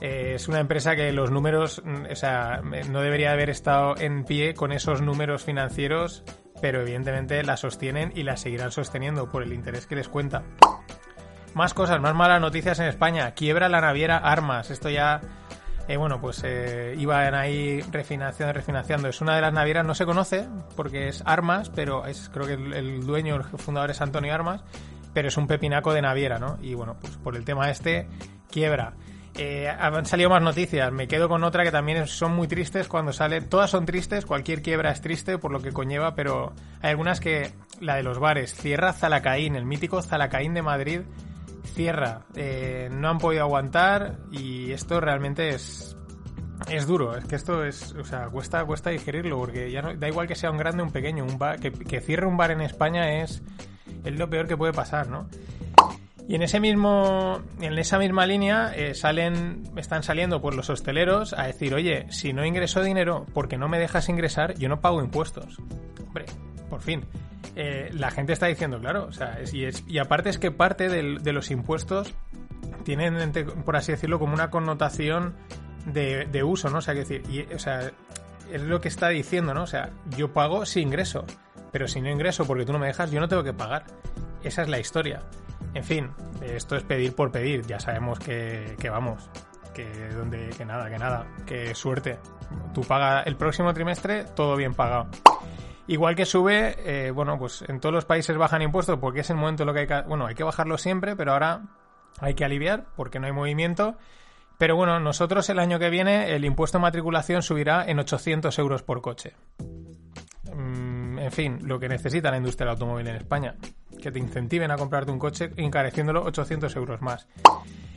eh, 0.00 0.32
es 0.34 0.48
una 0.48 0.60
empresa 0.60 0.94
que 0.94 1.12
los 1.12 1.30
números, 1.30 1.82
mm, 1.84 2.12
o 2.12 2.16
sea, 2.16 2.60
no 2.88 3.00
debería 3.00 3.32
haber 3.32 3.50
estado 3.50 3.96
en 3.98 4.24
pie 4.24 4.54
con 4.54 4.72
esos 4.72 5.02
números 5.02 5.44
financieros, 5.44 6.24
pero 6.60 6.80
evidentemente 6.80 7.42
la 7.42 7.56
sostienen 7.56 8.12
y 8.14 8.22
la 8.22 8.36
seguirán 8.36 8.70
sosteniendo 8.70 9.30
por 9.30 9.42
el 9.42 9.52
interés 9.52 9.86
que 9.86 9.96
les 9.96 10.08
cuenta. 10.08 10.42
Más 11.54 11.74
cosas, 11.74 12.00
más 12.00 12.14
malas 12.14 12.40
noticias 12.40 12.78
en 12.78 12.86
España. 12.86 13.32
Quiebra 13.32 13.68
la 13.68 13.80
naviera 13.80 14.18
Armas. 14.18 14.70
Esto 14.70 14.90
ya, 14.90 15.20
eh, 15.88 15.96
bueno, 15.96 16.20
pues 16.20 16.42
eh, 16.44 16.94
iban 16.96 17.34
ahí 17.34 17.80
refinanciando, 17.90 18.52
refinanciando. 18.52 19.08
Es 19.08 19.20
una 19.20 19.34
de 19.34 19.40
las 19.40 19.52
navieras, 19.52 19.84
no 19.84 19.94
se 19.94 20.06
conoce 20.06 20.46
porque 20.76 21.08
es 21.08 21.22
Armas, 21.26 21.70
pero 21.70 22.06
es, 22.06 22.30
creo 22.32 22.46
que 22.46 22.54
el, 22.54 22.72
el 22.74 23.06
dueño, 23.06 23.36
el 23.36 23.42
fundador 23.42 23.90
es 23.90 24.00
Antonio 24.00 24.32
Armas, 24.32 24.62
pero 25.12 25.28
es 25.28 25.36
un 25.36 25.48
pepinaco 25.48 25.92
de 25.92 26.02
naviera, 26.02 26.38
¿no? 26.38 26.58
Y 26.62 26.74
bueno, 26.74 26.96
pues 27.00 27.16
por 27.16 27.34
el 27.34 27.44
tema 27.44 27.70
este, 27.70 28.06
quiebra. 28.50 28.94
Eh, 29.38 29.68
han 29.68 30.04
salido 30.04 30.30
más 30.30 30.42
noticias. 30.42 30.92
Me 30.92 31.06
quedo 31.06 31.28
con 31.28 31.44
otra 31.44 31.62
que 31.62 31.70
también 31.70 32.08
son 32.08 32.32
muy 32.34 32.48
tristes 32.48 32.88
cuando 32.88 33.12
sale. 33.12 33.40
Todas 33.40 33.70
son 33.70 33.86
tristes, 33.86 34.26
cualquier 34.26 34.62
quiebra 34.62 34.90
es 34.90 35.00
triste 35.00 35.38
por 35.38 35.52
lo 35.52 35.60
que 35.60 35.72
conlleva, 35.72 36.14
pero 36.14 36.52
hay 36.82 36.90
algunas 36.90 37.20
que. 37.20 37.52
La 37.80 37.94
de 37.94 38.02
los 38.02 38.18
bares. 38.18 38.52
Cierra 38.52 38.92
Zalacaín, 38.92 39.54
el 39.54 39.64
mítico 39.64 40.02
Zalacaín 40.02 40.54
de 40.54 40.62
Madrid. 40.62 41.00
cierra. 41.74 42.22
Eh, 42.34 42.88
no 42.90 43.08
han 43.08 43.18
podido 43.18 43.42
aguantar 43.42 44.18
y 44.32 44.72
esto 44.72 45.00
realmente 45.00 45.50
es 45.50 45.94
es 46.68 46.86
duro, 46.86 47.16
es 47.16 47.24
que 47.24 47.36
esto 47.36 47.64
es, 47.64 47.92
o 47.94 48.04
sea, 48.04 48.28
cuesta, 48.28 48.64
cuesta 48.64 48.90
digerirlo, 48.90 49.38
porque 49.38 49.70
ya 49.70 49.80
no, 49.80 49.94
da 49.94 50.08
igual 50.08 50.26
que 50.26 50.34
sea 50.34 50.50
un 50.50 50.58
grande 50.58 50.82
o 50.82 50.86
un 50.86 50.92
pequeño, 50.92 51.24
un 51.24 51.38
bar, 51.38 51.60
que, 51.60 51.70
que 51.70 52.00
cierre 52.00 52.26
un 52.26 52.36
bar 52.36 52.50
en 52.50 52.60
España 52.60 53.22
es, 53.22 53.42
es 54.04 54.18
lo 54.18 54.28
peor 54.28 54.48
que 54.48 54.56
puede 54.56 54.72
pasar, 54.72 55.08
¿no? 55.08 55.28
Y 56.28 56.34
en 56.34 56.42
ese 56.42 56.60
mismo, 56.60 57.40
en 57.58 57.78
esa 57.78 57.98
misma 57.98 58.26
línea 58.26 58.70
eh, 58.76 58.94
salen, 58.94 59.62
están 59.76 60.02
saliendo 60.02 60.42
pues 60.42 60.54
los 60.54 60.68
hosteleros 60.68 61.32
a 61.32 61.46
decir, 61.46 61.72
oye, 61.72 62.06
si 62.10 62.34
no 62.34 62.44
ingreso 62.44 62.82
dinero 62.82 63.24
porque 63.32 63.56
no 63.56 63.66
me 63.68 63.78
dejas 63.78 64.10
ingresar, 64.10 64.54
yo 64.58 64.68
no 64.68 64.82
pago 64.82 65.02
impuestos. 65.02 65.58
Hombre, 66.06 66.26
por 66.68 66.82
fin. 66.82 67.04
Eh, 67.56 67.88
la 67.94 68.10
gente 68.10 68.34
está 68.34 68.46
diciendo, 68.46 68.78
claro, 68.78 69.06
o 69.06 69.12
sea, 69.12 69.38
y, 69.50 69.64
es, 69.64 69.82
y 69.88 69.98
aparte 69.98 70.28
es 70.28 70.38
que 70.38 70.50
parte 70.50 70.90
de 70.90 71.32
los 71.32 71.50
impuestos 71.50 72.14
tienen, 72.84 73.32
por 73.64 73.76
así 73.76 73.92
decirlo, 73.92 74.18
como 74.18 74.34
una 74.34 74.50
connotación 74.50 75.34
de, 75.86 76.26
de 76.26 76.42
uso, 76.42 76.68
¿no? 76.68 76.78
O 76.78 76.82
sea, 76.82 76.92
que 76.92 77.00
decir, 77.00 77.22
y, 77.30 77.54
o 77.54 77.58
sea, 77.58 77.90
es 78.52 78.62
lo 78.62 78.82
que 78.82 78.88
está 78.88 79.08
diciendo, 79.08 79.54
¿no? 79.54 79.62
O 79.62 79.66
sea, 79.66 79.90
yo 80.16 80.32
pago 80.32 80.66
si 80.66 80.80
ingreso, 80.80 81.24
pero 81.72 81.88
si 81.88 82.02
no 82.02 82.10
ingreso 82.10 82.46
porque 82.46 82.66
tú 82.66 82.72
no 82.72 82.78
me 82.78 82.86
dejas, 82.86 83.10
yo 83.10 83.20
no 83.20 83.28
tengo 83.28 83.44
que 83.44 83.54
pagar. 83.54 83.84
Esa 84.42 84.62
es 84.62 84.68
la 84.68 84.78
historia. 84.78 85.22
En 85.78 85.84
fin, 85.84 86.10
esto 86.42 86.74
es 86.74 86.82
pedir 86.82 87.14
por 87.14 87.30
pedir, 87.30 87.64
ya 87.64 87.78
sabemos 87.78 88.18
que, 88.18 88.74
vamos, 88.90 89.30
que 89.72 90.08
donde, 90.08 90.50
que 90.50 90.64
nada, 90.64 90.90
que 90.90 90.98
nada, 90.98 91.24
que 91.46 91.72
suerte. 91.72 92.18
Tú 92.74 92.80
pagas 92.80 93.24
el 93.28 93.36
próximo 93.36 93.72
trimestre, 93.72 94.24
todo 94.24 94.56
bien 94.56 94.74
pagado. 94.74 95.06
Igual 95.86 96.16
que 96.16 96.26
sube, 96.26 96.74
eh, 96.84 97.12
bueno, 97.12 97.38
pues 97.38 97.62
en 97.68 97.78
todos 97.78 97.94
los 97.94 98.04
países 98.04 98.36
bajan 98.36 98.60
impuestos 98.60 98.98
porque 98.98 99.20
es 99.20 99.30
el 99.30 99.36
momento 99.36 99.62
en 99.62 99.68
lo 99.68 99.72
que 99.72 99.80
hay 99.82 99.86
que, 99.86 100.00
bueno, 100.00 100.26
hay 100.26 100.34
que 100.34 100.42
bajarlo 100.42 100.78
siempre, 100.78 101.14
pero 101.14 101.32
ahora 101.32 101.60
hay 102.18 102.34
que 102.34 102.44
aliviar 102.44 102.86
porque 102.96 103.20
no 103.20 103.26
hay 103.26 103.32
movimiento. 103.32 103.96
Pero 104.58 104.74
bueno, 104.74 104.98
nosotros 104.98 105.48
el 105.48 105.60
año 105.60 105.78
que 105.78 105.90
viene 105.90 106.34
el 106.34 106.44
impuesto 106.44 106.78
de 106.78 106.82
matriculación 106.82 107.40
subirá 107.40 107.84
en 107.86 108.00
800 108.00 108.58
euros 108.58 108.82
por 108.82 109.00
coche. 109.00 109.36
En 111.18 111.32
fin, 111.32 111.58
lo 111.62 111.78
que 111.78 111.88
necesita 111.88 112.30
la 112.30 112.36
industria 112.36 112.66
del 112.66 112.74
automóvil 112.74 113.06
en 113.08 113.16
España. 113.16 113.54
Que 114.00 114.10
te 114.10 114.18
incentiven 114.18 114.70
a 114.70 114.76
comprarte 114.76 115.10
un 115.10 115.18
coche 115.18 115.50
encareciéndolo 115.56 116.22
800 116.24 116.74
euros 116.76 117.02
más. 117.02 117.26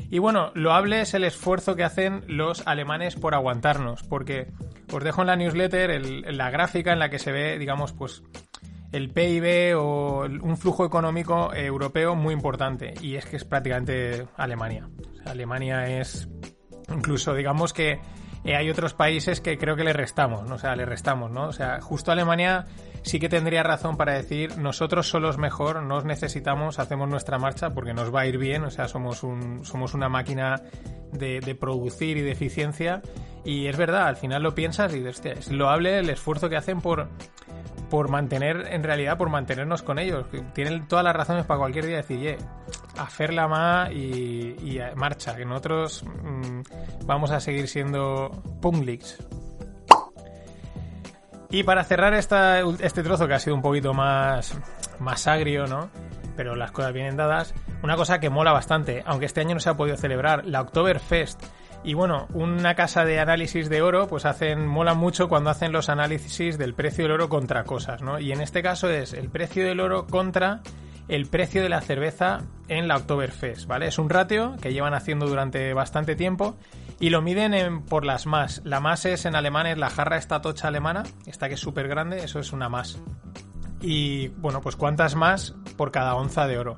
Y 0.09 0.19
bueno, 0.19 0.51
loable 0.55 1.01
es 1.01 1.13
el 1.13 1.24
esfuerzo 1.24 1.76
que 1.76 1.84
hacen 1.84 2.24
los 2.28 2.67
alemanes 2.67 3.15
por 3.15 3.34
aguantarnos, 3.34 4.03
porque 4.03 4.47
os 4.91 5.03
dejo 5.03 5.22
en 5.22 5.28
la 5.28 5.36
newsletter 5.38 6.01
la 6.34 6.49
gráfica 6.49 6.91
en 6.91 6.99
la 6.99 7.09
que 7.09 7.19
se 7.19 7.32
ve, 7.32 7.57
digamos, 7.57 7.93
pues 7.93 8.24
el 8.91 9.09
PIB 9.09 9.78
o 9.78 10.26
un 10.26 10.57
flujo 10.57 10.86
económico 10.86 11.53
europeo 11.53 12.15
muy 12.15 12.34
importante, 12.34 12.93
y 13.01 13.15
es 13.15 13.26
que 13.26 13.38
es 13.38 13.45
prácticamente 13.45 14.28
Alemania. 14.36 14.89
Alemania 15.26 15.88
es 15.88 16.28
incluso, 16.93 17.34
digamos 17.34 17.72
que 17.72 18.01
eh, 18.43 18.55
hay 18.55 18.69
otros 18.69 18.93
países 18.93 19.41
que 19.41 19.57
creo 19.57 19.75
que 19.75 19.83
le 19.83 19.93
restamos, 19.93 20.47
¿no? 20.47 20.55
O 20.55 20.57
sea, 20.57 20.75
le 20.75 20.85
restamos, 20.85 21.31
¿no? 21.31 21.47
O 21.47 21.53
sea, 21.53 21.79
justo 21.81 22.11
Alemania 22.11 22.65
sí 23.03 23.19
que 23.19 23.29
tendría 23.29 23.63
razón 23.63 23.97
para 23.97 24.13
decir, 24.13 24.57
nosotros 24.57 25.07
solos 25.07 25.37
mejor, 25.37 25.81
no 25.83 25.97
os 25.97 26.05
necesitamos, 26.05 26.79
hacemos 26.79 27.09
nuestra 27.09 27.37
marcha 27.37 27.71
porque 27.71 27.93
nos 27.93 28.13
va 28.13 28.21
a 28.21 28.25
ir 28.27 28.37
bien, 28.37 28.63
o 28.63 28.71
sea, 28.71 28.87
somos, 28.87 29.23
un, 29.23 29.63
somos 29.63 29.93
una 29.93 30.09
máquina 30.09 30.61
de, 31.11 31.39
de 31.39 31.55
producir 31.55 32.17
y 32.17 32.21
de 32.21 32.31
eficiencia. 32.31 33.01
Y 33.43 33.67
es 33.67 33.77
verdad, 33.77 34.07
al 34.07 34.17
final 34.17 34.43
lo 34.43 34.53
piensas 34.53 34.93
y 34.93 34.97
dices, 34.97 35.15
hostia, 35.15 35.33
es 35.33 35.51
loable 35.51 35.97
el 35.97 36.09
esfuerzo 36.09 36.47
que 36.49 36.57
hacen 36.57 36.79
por, 36.79 37.09
por 37.91 38.09
mantener, 38.09 38.65
en 38.71 38.81
realidad, 38.81 39.17
por 39.19 39.29
mantenernos 39.29 39.83
con 39.83 39.99
ellos. 39.99 40.25
Tienen 40.53 40.87
todas 40.87 41.05
las 41.05 41.15
razones 41.15 41.45
para 41.45 41.59
cualquier 41.59 41.85
día 41.85 41.97
decir, 41.97 42.19
ye, 42.19 42.37
hacerla 42.97 43.47
más 43.47 43.91
y, 43.91 44.55
y 44.63 44.79
a- 44.79 44.95
marcha, 44.95 45.35
que 45.35 45.45
nosotros 45.45 46.03
mm, 46.03 46.61
vamos 47.05 47.29
a 47.29 47.39
seguir 47.39 47.67
siendo 47.67 48.31
punglix. 48.61 49.17
Y 51.49 51.63
para 51.63 51.83
cerrar 51.83 52.13
esta, 52.13 52.61
este 52.79 53.03
trozo 53.03 53.27
que 53.27 53.33
ha 53.33 53.39
sido 53.39 53.55
un 53.55 53.61
poquito 53.61 53.93
más, 53.93 54.57
más 54.99 55.27
agrio, 55.27 55.67
¿no? 55.67 55.89
Pero 56.37 56.55
las 56.55 56.71
cosas 56.71 56.93
vienen 56.93 57.17
dadas. 57.17 57.53
Una 57.83 57.97
cosa 57.97 58.19
que 58.19 58.29
mola 58.29 58.53
bastante, 58.53 59.03
aunque 59.05 59.25
este 59.25 59.41
año 59.41 59.53
no 59.55 59.59
se 59.59 59.69
ha 59.69 59.73
podido 59.75 59.97
celebrar, 59.97 60.45
la 60.45 60.61
Oktoberfest. 60.61 61.43
Y 61.84 61.95
bueno, 61.95 62.27
una 62.34 62.75
casa 62.75 63.05
de 63.05 63.19
análisis 63.19 63.67
de 63.67 63.82
oro, 63.82 64.07
pues 64.07 64.25
hacen, 64.25 64.67
mola 64.67 64.93
mucho 64.93 65.27
cuando 65.27 65.49
hacen 65.49 65.71
los 65.71 65.89
análisis 65.89 66.57
del 66.59 66.75
precio 66.75 67.05
del 67.05 67.13
oro 67.13 67.27
contra 67.29 67.63
cosas, 67.63 68.01
¿no? 68.03 68.19
Y 68.19 68.32
en 68.32 68.41
este 68.41 68.61
caso 68.61 68.88
es 68.89 69.13
el 69.13 69.29
precio 69.29 69.65
del 69.65 69.79
oro 69.79 70.05
contra 70.05 70.61
el 71.07 71.25
precio 71.25 71.63
de 71.63 71.69
la 71.69 71.82
cerveza 71.82 72.41
en 72.67 72.88
la 72.88 72.97
Oktoberfest, 72.97 73.65
¿vale? 73.65 73.88
Es 73.88 73.97
un 73.97 74.09
ratio 74.11 74.55
que 74.61 74.71
llevan 74.73 74.93
haciendo 74.93 75.25
durante 75.25 75.73
bastante 75.73 76.15
tiempo 76.15 76.55
y 76.99 77.09
lo 77.09 77.23
miden 77.23 77.55
en- 77.55 77.82
por 77.82 78.05
las 78.05 78.27
más. 78.27 78.61
La 78.63 78.79
más 78.79 79.05
es 79.05 79.25
en 79.25 79.36
alemán 79.36 79.65
es 79.65 79.79
la 79.79 79.89
jarra 79.89 80.17
esta 80.17 80.39
tocha 80.41 80.67
alemana, 80.67 81.01
esta 81.25 81.47
que 81.47 81.55
es 81.55 81.59
súper 81.59 81.88
grande, 81.88 82.23
eso 82.23 82.39
es 82.39 82.53
una 82.53 82.69
más. 82.69 82.99
Y 83.82 84.27
bueno, 84.27 84.61
pues 84.61 84.75
cuántas 84.75 85.15
más 85.15 85.55
por 85.77 85.91
cada 85.91 86.13
onza 86.13 86.45
de 86.45 86.59
oro. 86.59 86.77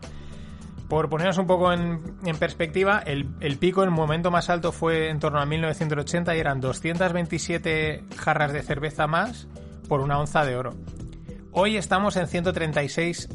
Por 0.94 1.10
ponernos 1.10 1.40
un 1.40 1.48
poco 1.48 1.74
en, 1.74 2.04
perspectiva, 2.38 3.00
el, 3.04 3.28
el 3.40 3.58
pico, 3.58 3.82
el 3.82 3.90
momento 3.90 4.30
más 4.30 4.52
alto 4.52 4.72
fue 4.72 5.10
en 5.10 5.18
torno 5.18 5.40
a 5.40 5.46
1980 5.48 6.36
y 6.36 6.40
eran 6.40 6.62
227 6.62 8.04
jarras 8.16 8.54
de 8.54 8.62
cerveza 8.62 9.08
más 9.08 9.48
por 9.90 10.02
una 10.02 10.20
onza 10.20 10.46
de 10.46 10.56
oro. 10.56 10.76
Hoy 11.52 11.78
estamos 11.78 12.16
en 12.16 12.28
136 12.28 13.28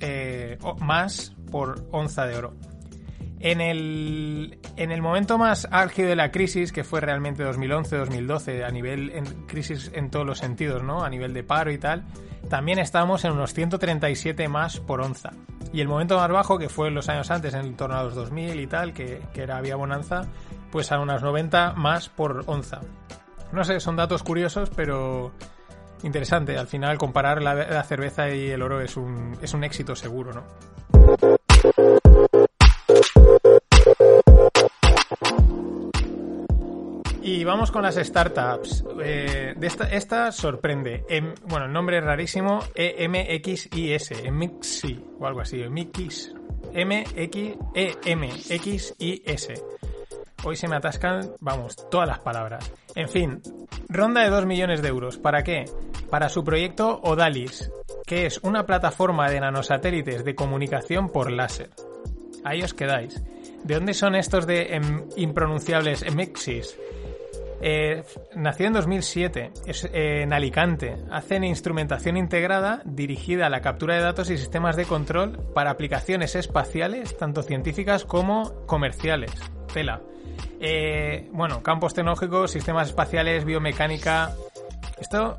eh, 0.00 0.58
más 0.80 1.34
por 1.50 1.88
onza 1.92 2.26
de 2.26 2.36
oro. 2.36 2.54
En 3.40 3.62
el, 3.62 4.58
en 4.76 4.92
el 4.92 5.00
momento 5.00 5.38
más 5.38 5.66
álgido 5.70 6.10
de 6.10 6.16
la 6.16 6.30
crisis, 6.30 6.72
que 6.72 6.84
fue 6.84 7.00
realmente 7.00 7.42
2011-2012, 7.42 8.66
a 8.66 8.70
nivel 8.70 9.12
en 9.12 9.24
crisis 9.46 9.90
en 9.94 10.10
todos 10.10 10.26
los 10.26 10.40
sentidos. 10.40 10.82
A 10.82 11.08
nivel 11.08 11.32
de 11.32 11.42
paro 11.42 11.72
y 11.72 11.78
tal, 11.78 12.04
también 12.50 12.78
estábamos 12.78 13.24
en 13.24 13.32
unos 13.32 13.54
137 13.54 14.46
más 14.48 14.78
por 14.80 15.00
onza. 15.00 15.30
Y 15.72 15.80
el 15.80 15.88
momento 15.88 16.16
más 16.16 16.30
bajo, 16.30 16.58
que 16.58 16.68
fue 16.68 16.90
los 16.90 17.08
años 17.08 17.30
antes, 17.30 17.54
en 17.54 17.76
torno 17.76 17.96
a 17.96 18.02
los 18.04 18.14
2000 18.14 18.60
y 18.60 18.66
tal, 18.66 18.92
que, 18.92 19.22
que 19.32 19.42
era 19.42 19.56
había 19.56 19.76
bonanza, 19.76 20.22
pues 20.70 20.92
a 20.92 20.98
unas 20.98 21.22
90 21.22 21.74
más 21.74 22.08
por 22.08 22.44
onza. 22.46 22.80
No 23.52 23.64
sé, 23.64 23.80
son 23.80 23.96
datos 23.96 24.22
curiosos, 24.22 24.70
pero 24.74 25.32
interesante. 26.02 26.56
Al 26.56 26.66
final, 26.66 26.98
comparar 26.98 27.42
la, 27.42 27.54
la 27.54 27.82
cerveza 27.82 28.30
y 28.30 28.50
el 28.50 28.62
oro 28.62 28.80
es 28.80 28.96
un, 28.96 29.36
es 29.42 29.54
un 29.54 29.64
éxito 29.64 29.94
seguro, 29.96 30.32
¿no? 30.32 31.37
Y 37.38 37.44
vamos 37.44 37.70
con 37.70 37.82
las 37.82 37.94
startups. 37.94 38.84
Eh, 39.00 39.54
esta, 39.92 40.32
sorprende. 40.32 41.04
Em- 41.08 41.34
bueno, 41.46 41.66
el 41.66 41.72
nombre 41.72 41.98
es 41.98 42.04
rarísimo. 42.04 42.58
E 42.74 42.96
EMXIS. 43.04 44.10
Emixi 44.24 45.00
o 45.20 45.24
algo 45.24 45.42
así. 45.42 45.62
Emix. 45.62 46.34
MX, 46.74 47.56
EMXIS. 48.04 49.52
Hoy 50.42 50.56
se 50.56 50.66
me 50.66 50.74
atascan, 50.74 51.30
vamos, 51.38 51.76
todas 51.88 52.08
las 52.08 52.18
palabras. 52.18 52.72
En 52.96 53.08
fin, 53.08 53.40
ronda 53.88 54.22
de 54.22 54.30
2 54.30 54.44
millones 54.44 54.82
de 54.82 54.88
euros. 54.88 55.16
¿Para 55.16 55.44
qué? 55.44 55.64
Para 56.10 56.28
su 56.28 56.42
proyecto 56.42 57.00
Odalis, 57.04 57.70
que 58.04 58.26
es 58.26 58.38
una 58.42 58.66
plataforma 58.66 59.30
de 59.30 59.38
nanosatélites 59.38 60.24
de 60.24 60.34
comunicación 60.34 61.10
por 61.10 61.30
láser. 61.30 61.70
Ahí 62.42 62.62
os 62.62 62.74
quedáis. 62.74 63.22
¿De 63.62 63.74
dónde 63.74 63.94
son 63.94 64.16
estos 64.16 64.44
de 64.44 64.74
em- 64.74 65.04
impronunciables 65.16 66.02
Emexis? 66.02 66.76
Eh, 67.60 68.04
nació 68.36 68.66
en 68.66 68.72
2007, 68.72 69.50
es, 69.66 69.84
eh, 69.84 70.22
en 70.22 70.32
Alicante. 70.32 70.96
Hacen 71.10 71.44
instrumentación 71.44 72.16
integrada 72.16 72.82
dirigida 72.84 73.46
a 73.46 73.50
la 73.50 73.60
captura 73.60 73.94
de 73.94 74.02
datos 74.02 74.30
y 74.30 74.38
sistemas 74.38 74.76
de 74.76 74.84
control 74.84 75.38
para 75.54 75.70
aplicaciones 75.70 76.34
espaciales, 76.36 77.16
tanto 77.16 77.42
científicas 77.42 78.04
como 78.04 78.66
comerciales. 78.66 79.32
Tela. 79.72 80.00
Eh, 80.60 81.28
bueno, 81.32 81.62
campos 81.62 81.94
tecnológicos, 81.94 82.50
sistemas 82.50 82.88
espaciales, 82.88 83.44
biomecánica. 83.44 84.32
Esto 85.00 85.36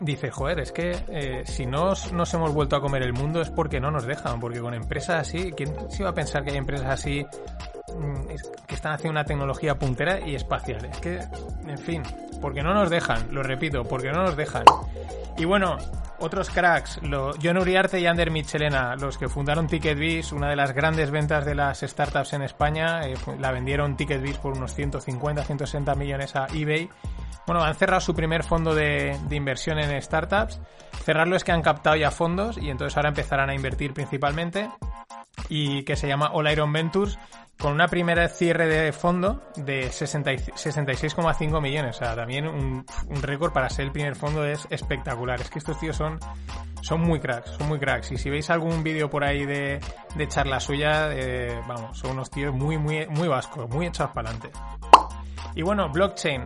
dice, 0.00 0.30
joder, 0.30 0.60
es 0.60 0.72
que 0.72 0.96
eh, 1.08 1.42
si 1.46 1.66
no 1.66 1.90
os- 1.90 2.12
nos 2.12 2.32
hemos 2.34 2.52
vuelto 2.52 2.76
a 2.76 2.80
comer 2.80 3.02
el 3.02 3.12
mundo 3.12 3.40
es 3.40 3.50
porque 3.50 3.80
no 3.80 3.90
nos 3.90 4.06
dejan, 4.06 4.40
porque 4.40 4.60
con 4.60 4.74
empresas 4.74 5.20
así, 5.28 5.52
¿quién 5.56 5.72
se 5.90 6.02
iba 6.02 6.10
a 6.10 6.14
pensar 6.14 6.44
que 6.44 6.50
hay 6.50 6.56
empresas 6.56 6.86
así 6.88 7.24
mm, 7.94 8.26
que 8.66 8.74
están 8.74 8.92
haciendo 8.92 9.12
una 9.12 9.24
tecnología 9.24 9.76
puntera 9.78 10.20
y 10.20 10.34
espacial? 10.34 10.84
Es 10.86 10.98
que, 10.98 11.20
en 11.66 11.78
fin, 11.78 12.02
porque 12.40 12.62
no 12.62 12.74
nos 12.74 12.90
dejan, 12.90 13.28
lo 13.32 13.42
repito, 13.42 13.84
porque 13.84 14.12
no 14.12 14.22
nos 14.22 14.36
dejan. 14.36 14.64
Y 15.38 15.44
bueno, 15.44 15.76
otros 16.18 16.48
cracks, 16.50 17.00
lo, 17.02 17.34
John 17.42 17.58
Uriarte 17.58 18.00
y 18.00 18.06
Ander 18.06 18.30
Michelena, 18.30 18.96
los 18.96 19.18
que 19.18 19.28
fundaron 19.28 19.66
TicketBiz, 19.66 20.32
una 20.32 20.48
de 20.48 20.56
las 20.56 20.72
grandes 20.72 21.10
ventas 21.10 21.44
de 21.44 21.54
las 21.54 21.80
startups 21.80 22.32
en 22.32 22.42
España, 22.42 23.06
eh, 23.06 23.14
la 23.38 23.52
vendieron 23.52 23.96
TicketBiz 23.96 24.38
por 24.38 24.56
unos 24.56 24.74
150, 24.74 25.44
160 25.44 25.94
millones 25.94 26.34
a 26.36 26.46
eBay. 26.52 26.88
Bueno, 27.46 27.62
han 27.62 27.74
cerrado 27.74 28.00
su 28.00 28.14
primer 28.14 28.42
fondo 28.42 28.74
de, 28.74 29.18
de 29.28 29.36
inversión 29.36 29.78
en 29.78 30.00
startups. 30.00 30.60
Cerrarlo 31.04 31.36
es 31.36 31.44
que 31.44 31.52
han 31.52 31.62
captado 31.62 31.96
ya 31.96 32.10
fondos 32.10 32.58
y 32.58 32.70
entonces 32.70 32.96
ahora 32.96 33.10
empezarán 33.10 33.50
a 33.50 33.54
invertir 33.54 33.92
principalmente. 33.92 34.68
y 35.48 35.84
que 35.84 35.96
se 35.96 36.08
llama 36.08 36.30
All 36.32 36.50
Iron 36.50 36.72
Ventures 36.72 37.18
con 37.58 37.72
una 37.72 37.88
primera 37.88 38.28
cierre 38.28 38.66
de 38.66 38.92
fondo 38.92 39.42
de 39.56 39.88
66,5 39.88 41.60
millones. 41.62 41.96
O 41.96 41.98
sea, 41.98 42.14
también 42.14 42.46
un, 42.46 42.84
récord 43.22 43.52
para 43.52 43.70
ser 43.70 43.86
el 43.86 43.92
primer 43.92 44.14
fondo 44.14 44.44
es 44.44 44.66
espectacular. 44.70 45.40
Es 45.40 45.50
que 45.50 45.58
estos 45.58 45.78
tíos 45.80 45.96
son, 45.96 46.18
son 46.82 47.00
muy 47.00 47.18
cracks, 47.18 47.50
son 47.52 47.68
muy 47.68 47.78
cracks. 47.78 48.12
Y 48.12 48.18
si 48.18 48.28
veis 48.28 48.50
algún 48.50 48.82
vídeo 48.82 49.08
por 49.08 49.24
ahí 49.24 49.46
de, 49.46 49.80
de 50.14 50.28
charla 50.28 50.60
suya, 50.60 51.08
eh, 51.12 51.60
vamos, 51.66 51.98
son 51.98 52.12
unos 52.12 52.30
tíos 52.30 52.54
muy, 52.54 52.76
muy, 52.76 53.06
muy 53.06 53.28
vascos, 53.28 53.68
muy 53.70 53.86
echados 53.86 54.12
para 54.12 54.30
adelante. 54.30 54.58
Y 55.54 55.62
bueno, 55.62 55.88
blockchain. 55.88 56.44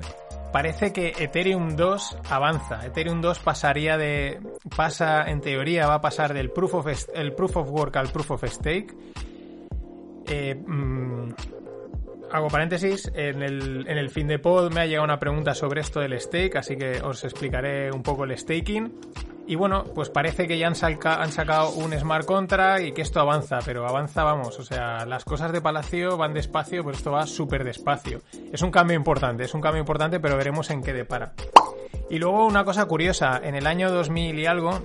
Parece 0.53 0.93
que 0.93 1.13
Ethereum 1.17 1.77
2 1.77 2.19
avanza. 2.29 2.85
Ethereum 2.85 3.21
2 3.21 3.39
pasaría 3.39 3.97
de. 3.97 4.41
pasa, 4.77 5.23
en 5.29 5.41
teoría, 5.41 5.87
va 5.87 5.95
a 5.95 6.01
pasar 6.01 6.35
del 6.35 6.51
proof 6.51 6.75
of, 6.75 6.87
el 7.15 7.35
proof 7.35 7.57
of 7.57 7.71
work 7.71 7.97
al 7.97 8.09
proof 8.09 8.33
of 8.33 8.45
stake 8.45 8.97
eh, 10.27 10.55
mm, 10.55 11.33
hago 12.31 12.49
paréntesis, 12.49 13.11
en 13.15 13.43
el, 13.43 13.87
en 13.89 13.99
el 13.99 14.11
fin 14.11 14.27
de 14.27 14.39
pod 14.39 14.73
me 14.73 14.81
ha 14.81 14.87
llegado 14.87 15.05
una 15.05 15.19
pregunta 15.19 15.55
sobre 15.55 15.81
esto 15.81 16.01
del 16.01 16.19
stake, 16.21 16.57
así 16.57 16.77
que 16.77 17.01
os 17.03 17.25
explicaré 17.25 17.91
un 17.91 18.03
poco 18.03 18.25
el 18.25 18.37
staking. 18.37 18.93
Y 19.47 19.57
bueno, 19.57 19.83
pues 19.83 20.11
parece 20.11 20.47
que 20.47 20.59
ya 20.59 20.69
han, 20.69 20.77
han 21.05 21.33
sacado 21.33 21.71
un 21.71 21.93
smart 21.99 22.25
contract 22.25 22.85
y 22.85 22.93
que 22.93 23.03
esto 23.03 23.19
avanza, 23.19 23.59
pero 23.65 23.85
avanza, 23.85 24.23
vamos, 24.23 24.57
o 24.61 24.63
sea, 24.63 25.05
las 25.07 25.25
cosas 25.25 25.51
de 25.51 25.61
Palacio 25.61 26.17
van 26.17 26.35
despacio, 26.35 26.85
pero 26.85 26.97
esto 26.97 27.11
va 27.11 27.27
súper 27.27 27.65
despacio. 27.65 28.23
Es 28.53 28.63
un 28.63 28.71
cambio 28.71 28.97
importante, 28.97 29.45
es 29.45 29.55
un 29.55 29.61
cambio 29.61 29.81
importante, 29.81 30.21
pero 30.21 30.37
veremos 30.37 30.71
en 30.71 30.83
qué 30.83 30.93
depara. 30.93 31.33
Y 32.09 32.19
luego 32.19 32.47
una 32.47 32.65
cosa 32.65 32.85
curiosa, 32.85 33.41
en 33.43 33.57
el 33.57 33.67
año 33.67 33.91
2000 33.91 34.39
y 34.39 34.47
algo, 34.47 34.79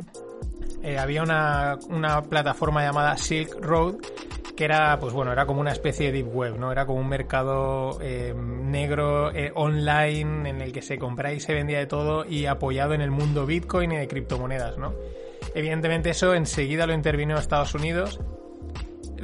eh, 0.81 0.97
había 0.97 1.21
una, 1.21 1.77
una 1.89 2.23
plataforma 2.23 2.83
llamada 2.83 3.17
Silk 3.17 3.57
Road 3.61 3.97
que 4.55 4.65
era, 4.65 4.97
pues 4.99 5.13
bueno, 5.13 5.31
era 5.31 5.45
como 5.45 5.61
una 5.61 5.71
especie 5.71 6.07
de 6.07 6.11
deep 6.13 6.33
web, 6.33 6.57
¿no? 6.57 6.71
Era 6.71 6.85
como 6.85 6.99
un 6.99 7.09
mercado 7.09 7.97
eh, 8.01 8.33
negro 8.35 9.31
eh, 9.31 9.51
online 9.53 10.49
en 10.49 10.61
el 10.61 10.71
que 10.71 10.81
se 10.81 10.97
compraba 10.97 11.33
y 11.33 11.39
se 11.39 11.53
vendía 11.53 11.79
de 11.79 11.87
todo 11.87 12.25
y 12.25 12.45
apoyado 12.45 12.93
en 12.93 13.01
el 13.01 13.11
mundo 13.11 13.45
Bitcoin 13.45 13.91
y 13.91 13.97
de 13.97 14.07
criptomonedas, 14.07 14.77
¿no? 14.77 14.93
Evidentemente 15.53 16.09
eso 16.09 16.33
enseguida 16.33 16.87
lo 16.87 16.93
intervino 16.93 17.37
Estados 17.37 17.75
Unidos 17.75 18.19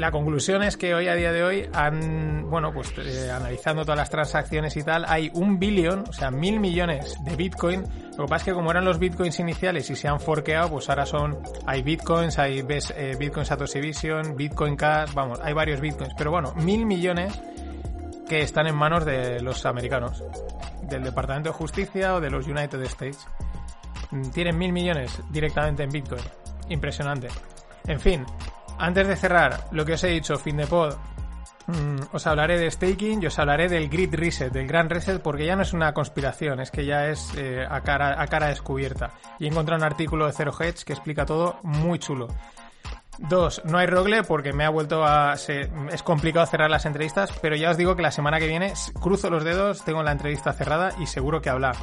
la 0.02 0.10
conclusión 0.10 0.64
es 0.64 0.78
que 0.78 0.96
hoy 0.96 1.08
a 1.08 1.14
día 1.14 1.32
de 1.32 1.44
hoy 1.44 1.70
han, 1.74 2.50
bueno, 2.50 2.74
pues 2.74 2.92
eh, 2.98 3.30
analizando 3.30 3.84
todas 3.84 4.00
las 4.00 4.10
transacciones 4.10 4.76
y 4.76 4.82
tal, 4.82 5.06
hay 5.08 5.30
un 5.36 5.60
billón, 5.60 6.06
o 6.10 6.12
sea, 6.12 6.32
mil 6.32 6.60
millones 6.60 7.16
de 7.24 7.36
Bitcoin. 7.36 7.84
Lo 8.18 8.26
que 8.26 8.30
pasa 8.30 8.38
es 8.38 8.44
que 8.46 8.54
como 8.54 8.72
eran 8.72 8.84
los 8.84 8.98
Bitcoins 8.98 9.40
iniciales 9.40 9.88
y 9.92 9.96
se 9.96 10.08
han 10.08 10.20
forqueado, 10.20 10.72
pues 10.72 10.90
ahora 10.90 11.06
son, 11.06 11.38
hay 11.68 11.84
Bitcoins, 11.84 12.40
hay 12.40 12.64
ves, 12.64 12.92
eh, 12.98 13.16
Bitcoin 13.18 13.46
Satoshi 13.46 13.80
Vision, 13.80 14.36
Bitcoin 14.36 14.76
Cash, 14.76 15.14
vamos, 15.14 15.40
hay 15.44 15.54
varios 15.54 15.80
Bitcoins. 15.80 16.16
Pero 16.18 16.32
bueno, 16.32 16.52
mil 16.56 16.88
millones 16.88 17.40
que 18.28 18.42
están 18.42 18.66
en 18.66 18.76
manos 18.76 19.06
de 19.06 19.40
los 19.42 19.68
americanos, 19.68 20.24
del 20.82 21.04
Departamento 21.04 21.50
de 21.50 21.54
Justicia 21.54 22.16
o 22.16 22.20
de 22.20 22.32
los 22.32 22.48
United 22.48 22.82
States. 22.82 23.20
Tienen 24.34 24.58
mil 24.58 24.74
millones 24.74 25.22
directamente 25.30 25.84
en 25.84 25.92
Bitcoin. 25.92 26.24
Impresionante. 26.70 27.28
En 27.88 28.00
fin, 28.00 28.26
antes 28.82 29.08
de 29.08 29.16
cerrar, 29.16 29.68
lo 29.72 29.86
que 29.86 29.94
os 29.94 30.04
he 30.04 30.08
dicho, 30.08 30.38
fin 30.38 30.58
de 30.58 30.66
pod, 30.66 30.96
mm, 31.68 32.14
os 32.14 32.26
hablaré 32.26 32.58
de 32.58 32.72
staking 32.72 33.22
y 33.22 33.28
os 33.28 33.38
hablaré 33.38 33.70
del 33.70 33.90
grid 33.90 34.14
reset, 34.16 34.52
del 34.52 34.68
gran 34.68 34.90
reset, 34.90 35.22
porque 35.22 35.46
ya 35.46 35.56
no 35.56 35.62
es 35.62 35.74
una 35.74 35.94
conspiración, 35.94 36.60
es 36.60 36.72
que 36.72 36.84
ya 36.86 37.08
es 37.08 37.32
eh, 37.38 37.66
a, 37.70 37.82
cara, 37.82 38.20
a 38.20 38.28
cara 38.28 38.48
descubierta. 38.48 39.12
Y 39.38 39.46
he 39.46 39.48
encontrado 39.50 39.80
un 39.80 39.86
artículo 39.86 40.26
de 40.26 40.34
Zero 40.34 40.52
Hedge 40.60 40.84
que 40.84 40.94
explica 40.94 41.26
todo 41.26 41.60
muy 41.62 42.00
chulo. 42.00 42.28
Dos, 43.20 43.62
no 43.66 43.78
hay 43.78 43.86
rogle 43.86 44.24
porque 44.24 44.52
me 44.52 44.66
ha 44.66 44.70
vuelto 44.70 45.06
a... 45.06 45.36
es 45.36 46.04
complicado 46.04 46.46
cerrar 46.48 46.72
las 46.72 46.88
entrevistas, 46.88 47.32
pero 47.40 47.56
ya 47.56 47.70
os 47.70 47.78
digo 47.78 47.96
que 47.96 48.02
la 48.02 48.10
semana 48.10 48.40
que 48.40 48.48
viene 48.48 48.74
cruzo 49.00 49.30
los 49.30 49.44
dedos, 49.44 49.86
tengo 49.86 50.02
la 50.02 50.12
entrevista 50.12 50.54
cerrada 50.54 50.94
y 51.00 51.06
seguro 51.06 51.40
que 51.40 51.52
hablar. 51.52 51.76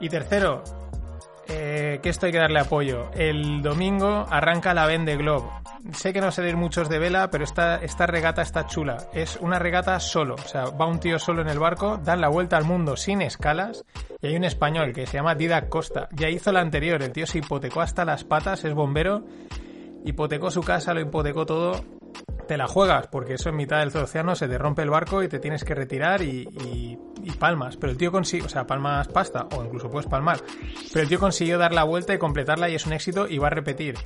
Y 0.00 0.08
tercero, 0.08 0.64
eh, 1.48 2.00
que 2.02 2.08
esto 2.08 2.26
hay 2.26 2.32
que 2.32 2.38
darle 2.38 2.60
apoyo. 2.60 3.10
El 3.14 3.62
domingo 3.62 4.26
arranca 4.30 4.74
la 4.74 4.86
Vende 4.86 5.16
Globe. 5.16 5.48
Sé 5.92 6.12
que 6.12 6.20
no 6.20 6.30
se 6.30 6.48
ir 6.48 6.56
muchos 6.56 6.88
de 6.88 6.98
vela, 6.98 7.30
pero 7.30 7.44
esta, 7.44 7.76
esta 7.76 8.06
regata 8.06 8.42
está 8.42 8.66
chula. 8.66 9.08
Es 9.12 9.36
una 9.40 9.58
regata 9.58 10.00
solo, 10.00 10.34
o 10.34 10.48
sea, 10.48 10.66
va 10.66 10.86
un 10.86 11.00
tío 11.00 11.18
solo 11.18 11.42
en 11.42 11.48
el 11.48 11.58
barco, 11.58 11.98
dan 11.98 12.20
la 12.20 12.28
vuelta 12.28 12.56
al 12.56 12.64
mundo 12.64 12.96
sin 12.96 13.20
escalas, 13.20 13.84
y 14.22 14.28
hay 14.28 14.36
un 14.36 14.44
español 14.44 14.92
que 14.92 15.06
se 15.06 15.18
llama 15.18 15.34
Didac 15.34 15.68
Costa. 15.68 16.08
Ya 16.12 16.30
hizo 16.30 16.52
la 16.52 16.60
anterior, 16.60 17.02
el 17.02 17.12
tío 17.12 17.26
se 17.26 17.38
hipotecó 17.38 17.82
hasta 17.82 18.04
las 18.04 18.24
patas, 18.24 18.64
es 18.64 18.72
bombero, 18.72 19.24
hipotecó 20.04 20.50
su 20.50 20.62
casa, 20.62 20.94
lo 20.94 21.00
hipotecó 21.00 21.44
todo, 21.44 21.84
te 22.44 22.56
la 22.56 22.66
juegas, 22.66 23.06
porque 23.08 23.34
eso 23.34 23.48
en 23.48 23.56
mitad 23.56 23.78
del 23.78 23.96
océano 24.02 24.34
se 24.34 24.48
te 24.48 24.58
rompe 24.58 24.82
el 24.82 24.90
barco 24.90 25.22
y 25.22 25.28
te 25.28 25.38
tienes 25.38 25.64
que 25.64 25.74
retirar 25.74 26.22
y, 26.22 26.98
palmas. 27.38 27.76
Pero 27.76 27.92
el 27.92 27.98
tío 27.98 28.12
consiguió, 28.12 28.46
o 28.46 28.48
sea, 28.48 28.66
palmas 28.66 29.08
pasta, 29.08 29.46
o 29.56 29.64
incluso 29.64 29.90
puedes 29.90 30.08
palmar. 30.08 30.40
Pero 30.92 31.02
el 31.02 31.08
tío 31.08 31.18
consiguió 31.18 31.58
dar 31.58 31.72
la 31.72 31.84
vuelta 31.84 32.14
y 32.14 32.18
completarla 32.18 32.68
y 32.68 32.74
es 32.74 32.86
un 32.86 32.92
éxito 32.92 33.26
y 33.28 33.38
va 33.38 33.48
a 33.48 33.50
repetir. 33.50 33.96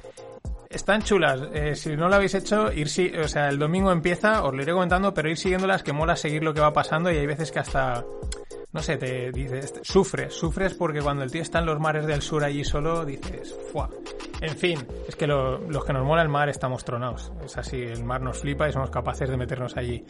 Están 0.70 1.02
chulas, 1.02 1.40
eh, 1.54 1.74
si 1.74 1.96
no 1.96 2.08
lo 2.08 2.16
habéis 2.16 2.34
hecho, 2.34 2.72
ir 2.72 2.88
si, 2.88 3.08
o 3.16 3.26
sea, 3.26 3.48
el 3.48 3.58
domingo 3.58 3.90
empieza, 3.90 4.44
os 4.44 4.54
lo 4.54 4.62
iré 4.62 4.72
comentando, 4.72 5.14
pero 5.14 5.30
ir 5.30 5.38
siguiéndolas 5.38 5.82
que 5.82 5.92
mola 5.92 6.14
seguir 6.14 6.42
lo 6.42 6.52
que 6.52 6.60
va 6.60 6.72
pasando 6.72 7.10
y 7.10 7.16
hay 7.16 7.26
veces 7.26 7.50
que 7.50 7.58
hasta 7.58 8.04
no 8.78 8.84
sé, 8.84 8.96
te 8.96 9.32
dices, 9.32 9.74
sufres, 9.82 10.32
sufres 10.32 10.72
porque 10.74 11.00
cuando 11.02 11.24
el 11.24 11.32
tío 11.32 11.42
está 11.42 11.58
en 11.58 11.66
los 11.66 11.80
mares 11.80 12.06
del 12.06 12.22
sur 12.22 12.44
allí 12.44 12.62
solo, 12.62 13.04
dices, 13.04 13.58
¡fua! 13.72 13.90
En 14.40 14.56
fin, 14.56 14.78
es 15.08 15.16
que 15.16 15.26
los 15.26 15.84
que 15.84 15.92
nos 15.92 16.06
mola 16.06 16.22
el 16.22 16.28
mar 16.28 16.48
estamos 16.48 16.84
tronados. 16.84 17.32
Es 17.44 17.58
así, 17.58 17.82
el 17.82 18.04
mar 18.04 18.20
nos 18.20 18.38
flipa 18.38 18.68
y 18.68 18.72
somos 18.72 18.90
capaces 18.90 19.28
de 19.28 19.36
meternos 19.36 19.76
allí. 19.76 20.06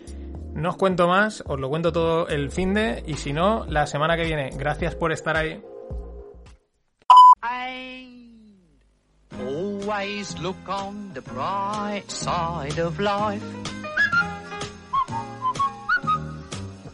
No 0.53 0.69
os 0.69 0.77
cuento 0.77 1.09
más, 1.09 1.43
os 1.47 1.59
lo 1.59 1.71
cuento 1.71 1.95
todo 1.95 2.29
el 2.29 2.51
fin 2.51 2.75
de, 2.75 3.03
y 3.07 3.15
si 3.15 3.33
no, 3.33 3.65
la 3.65 3.87
semana 3.87 4.17
que 4.17 4.25
viene. 4.25 4.51
Gracias 4.55 4.95
por 4.95 5.13
estar 5.13 5.39
ahí. 5.39 5.63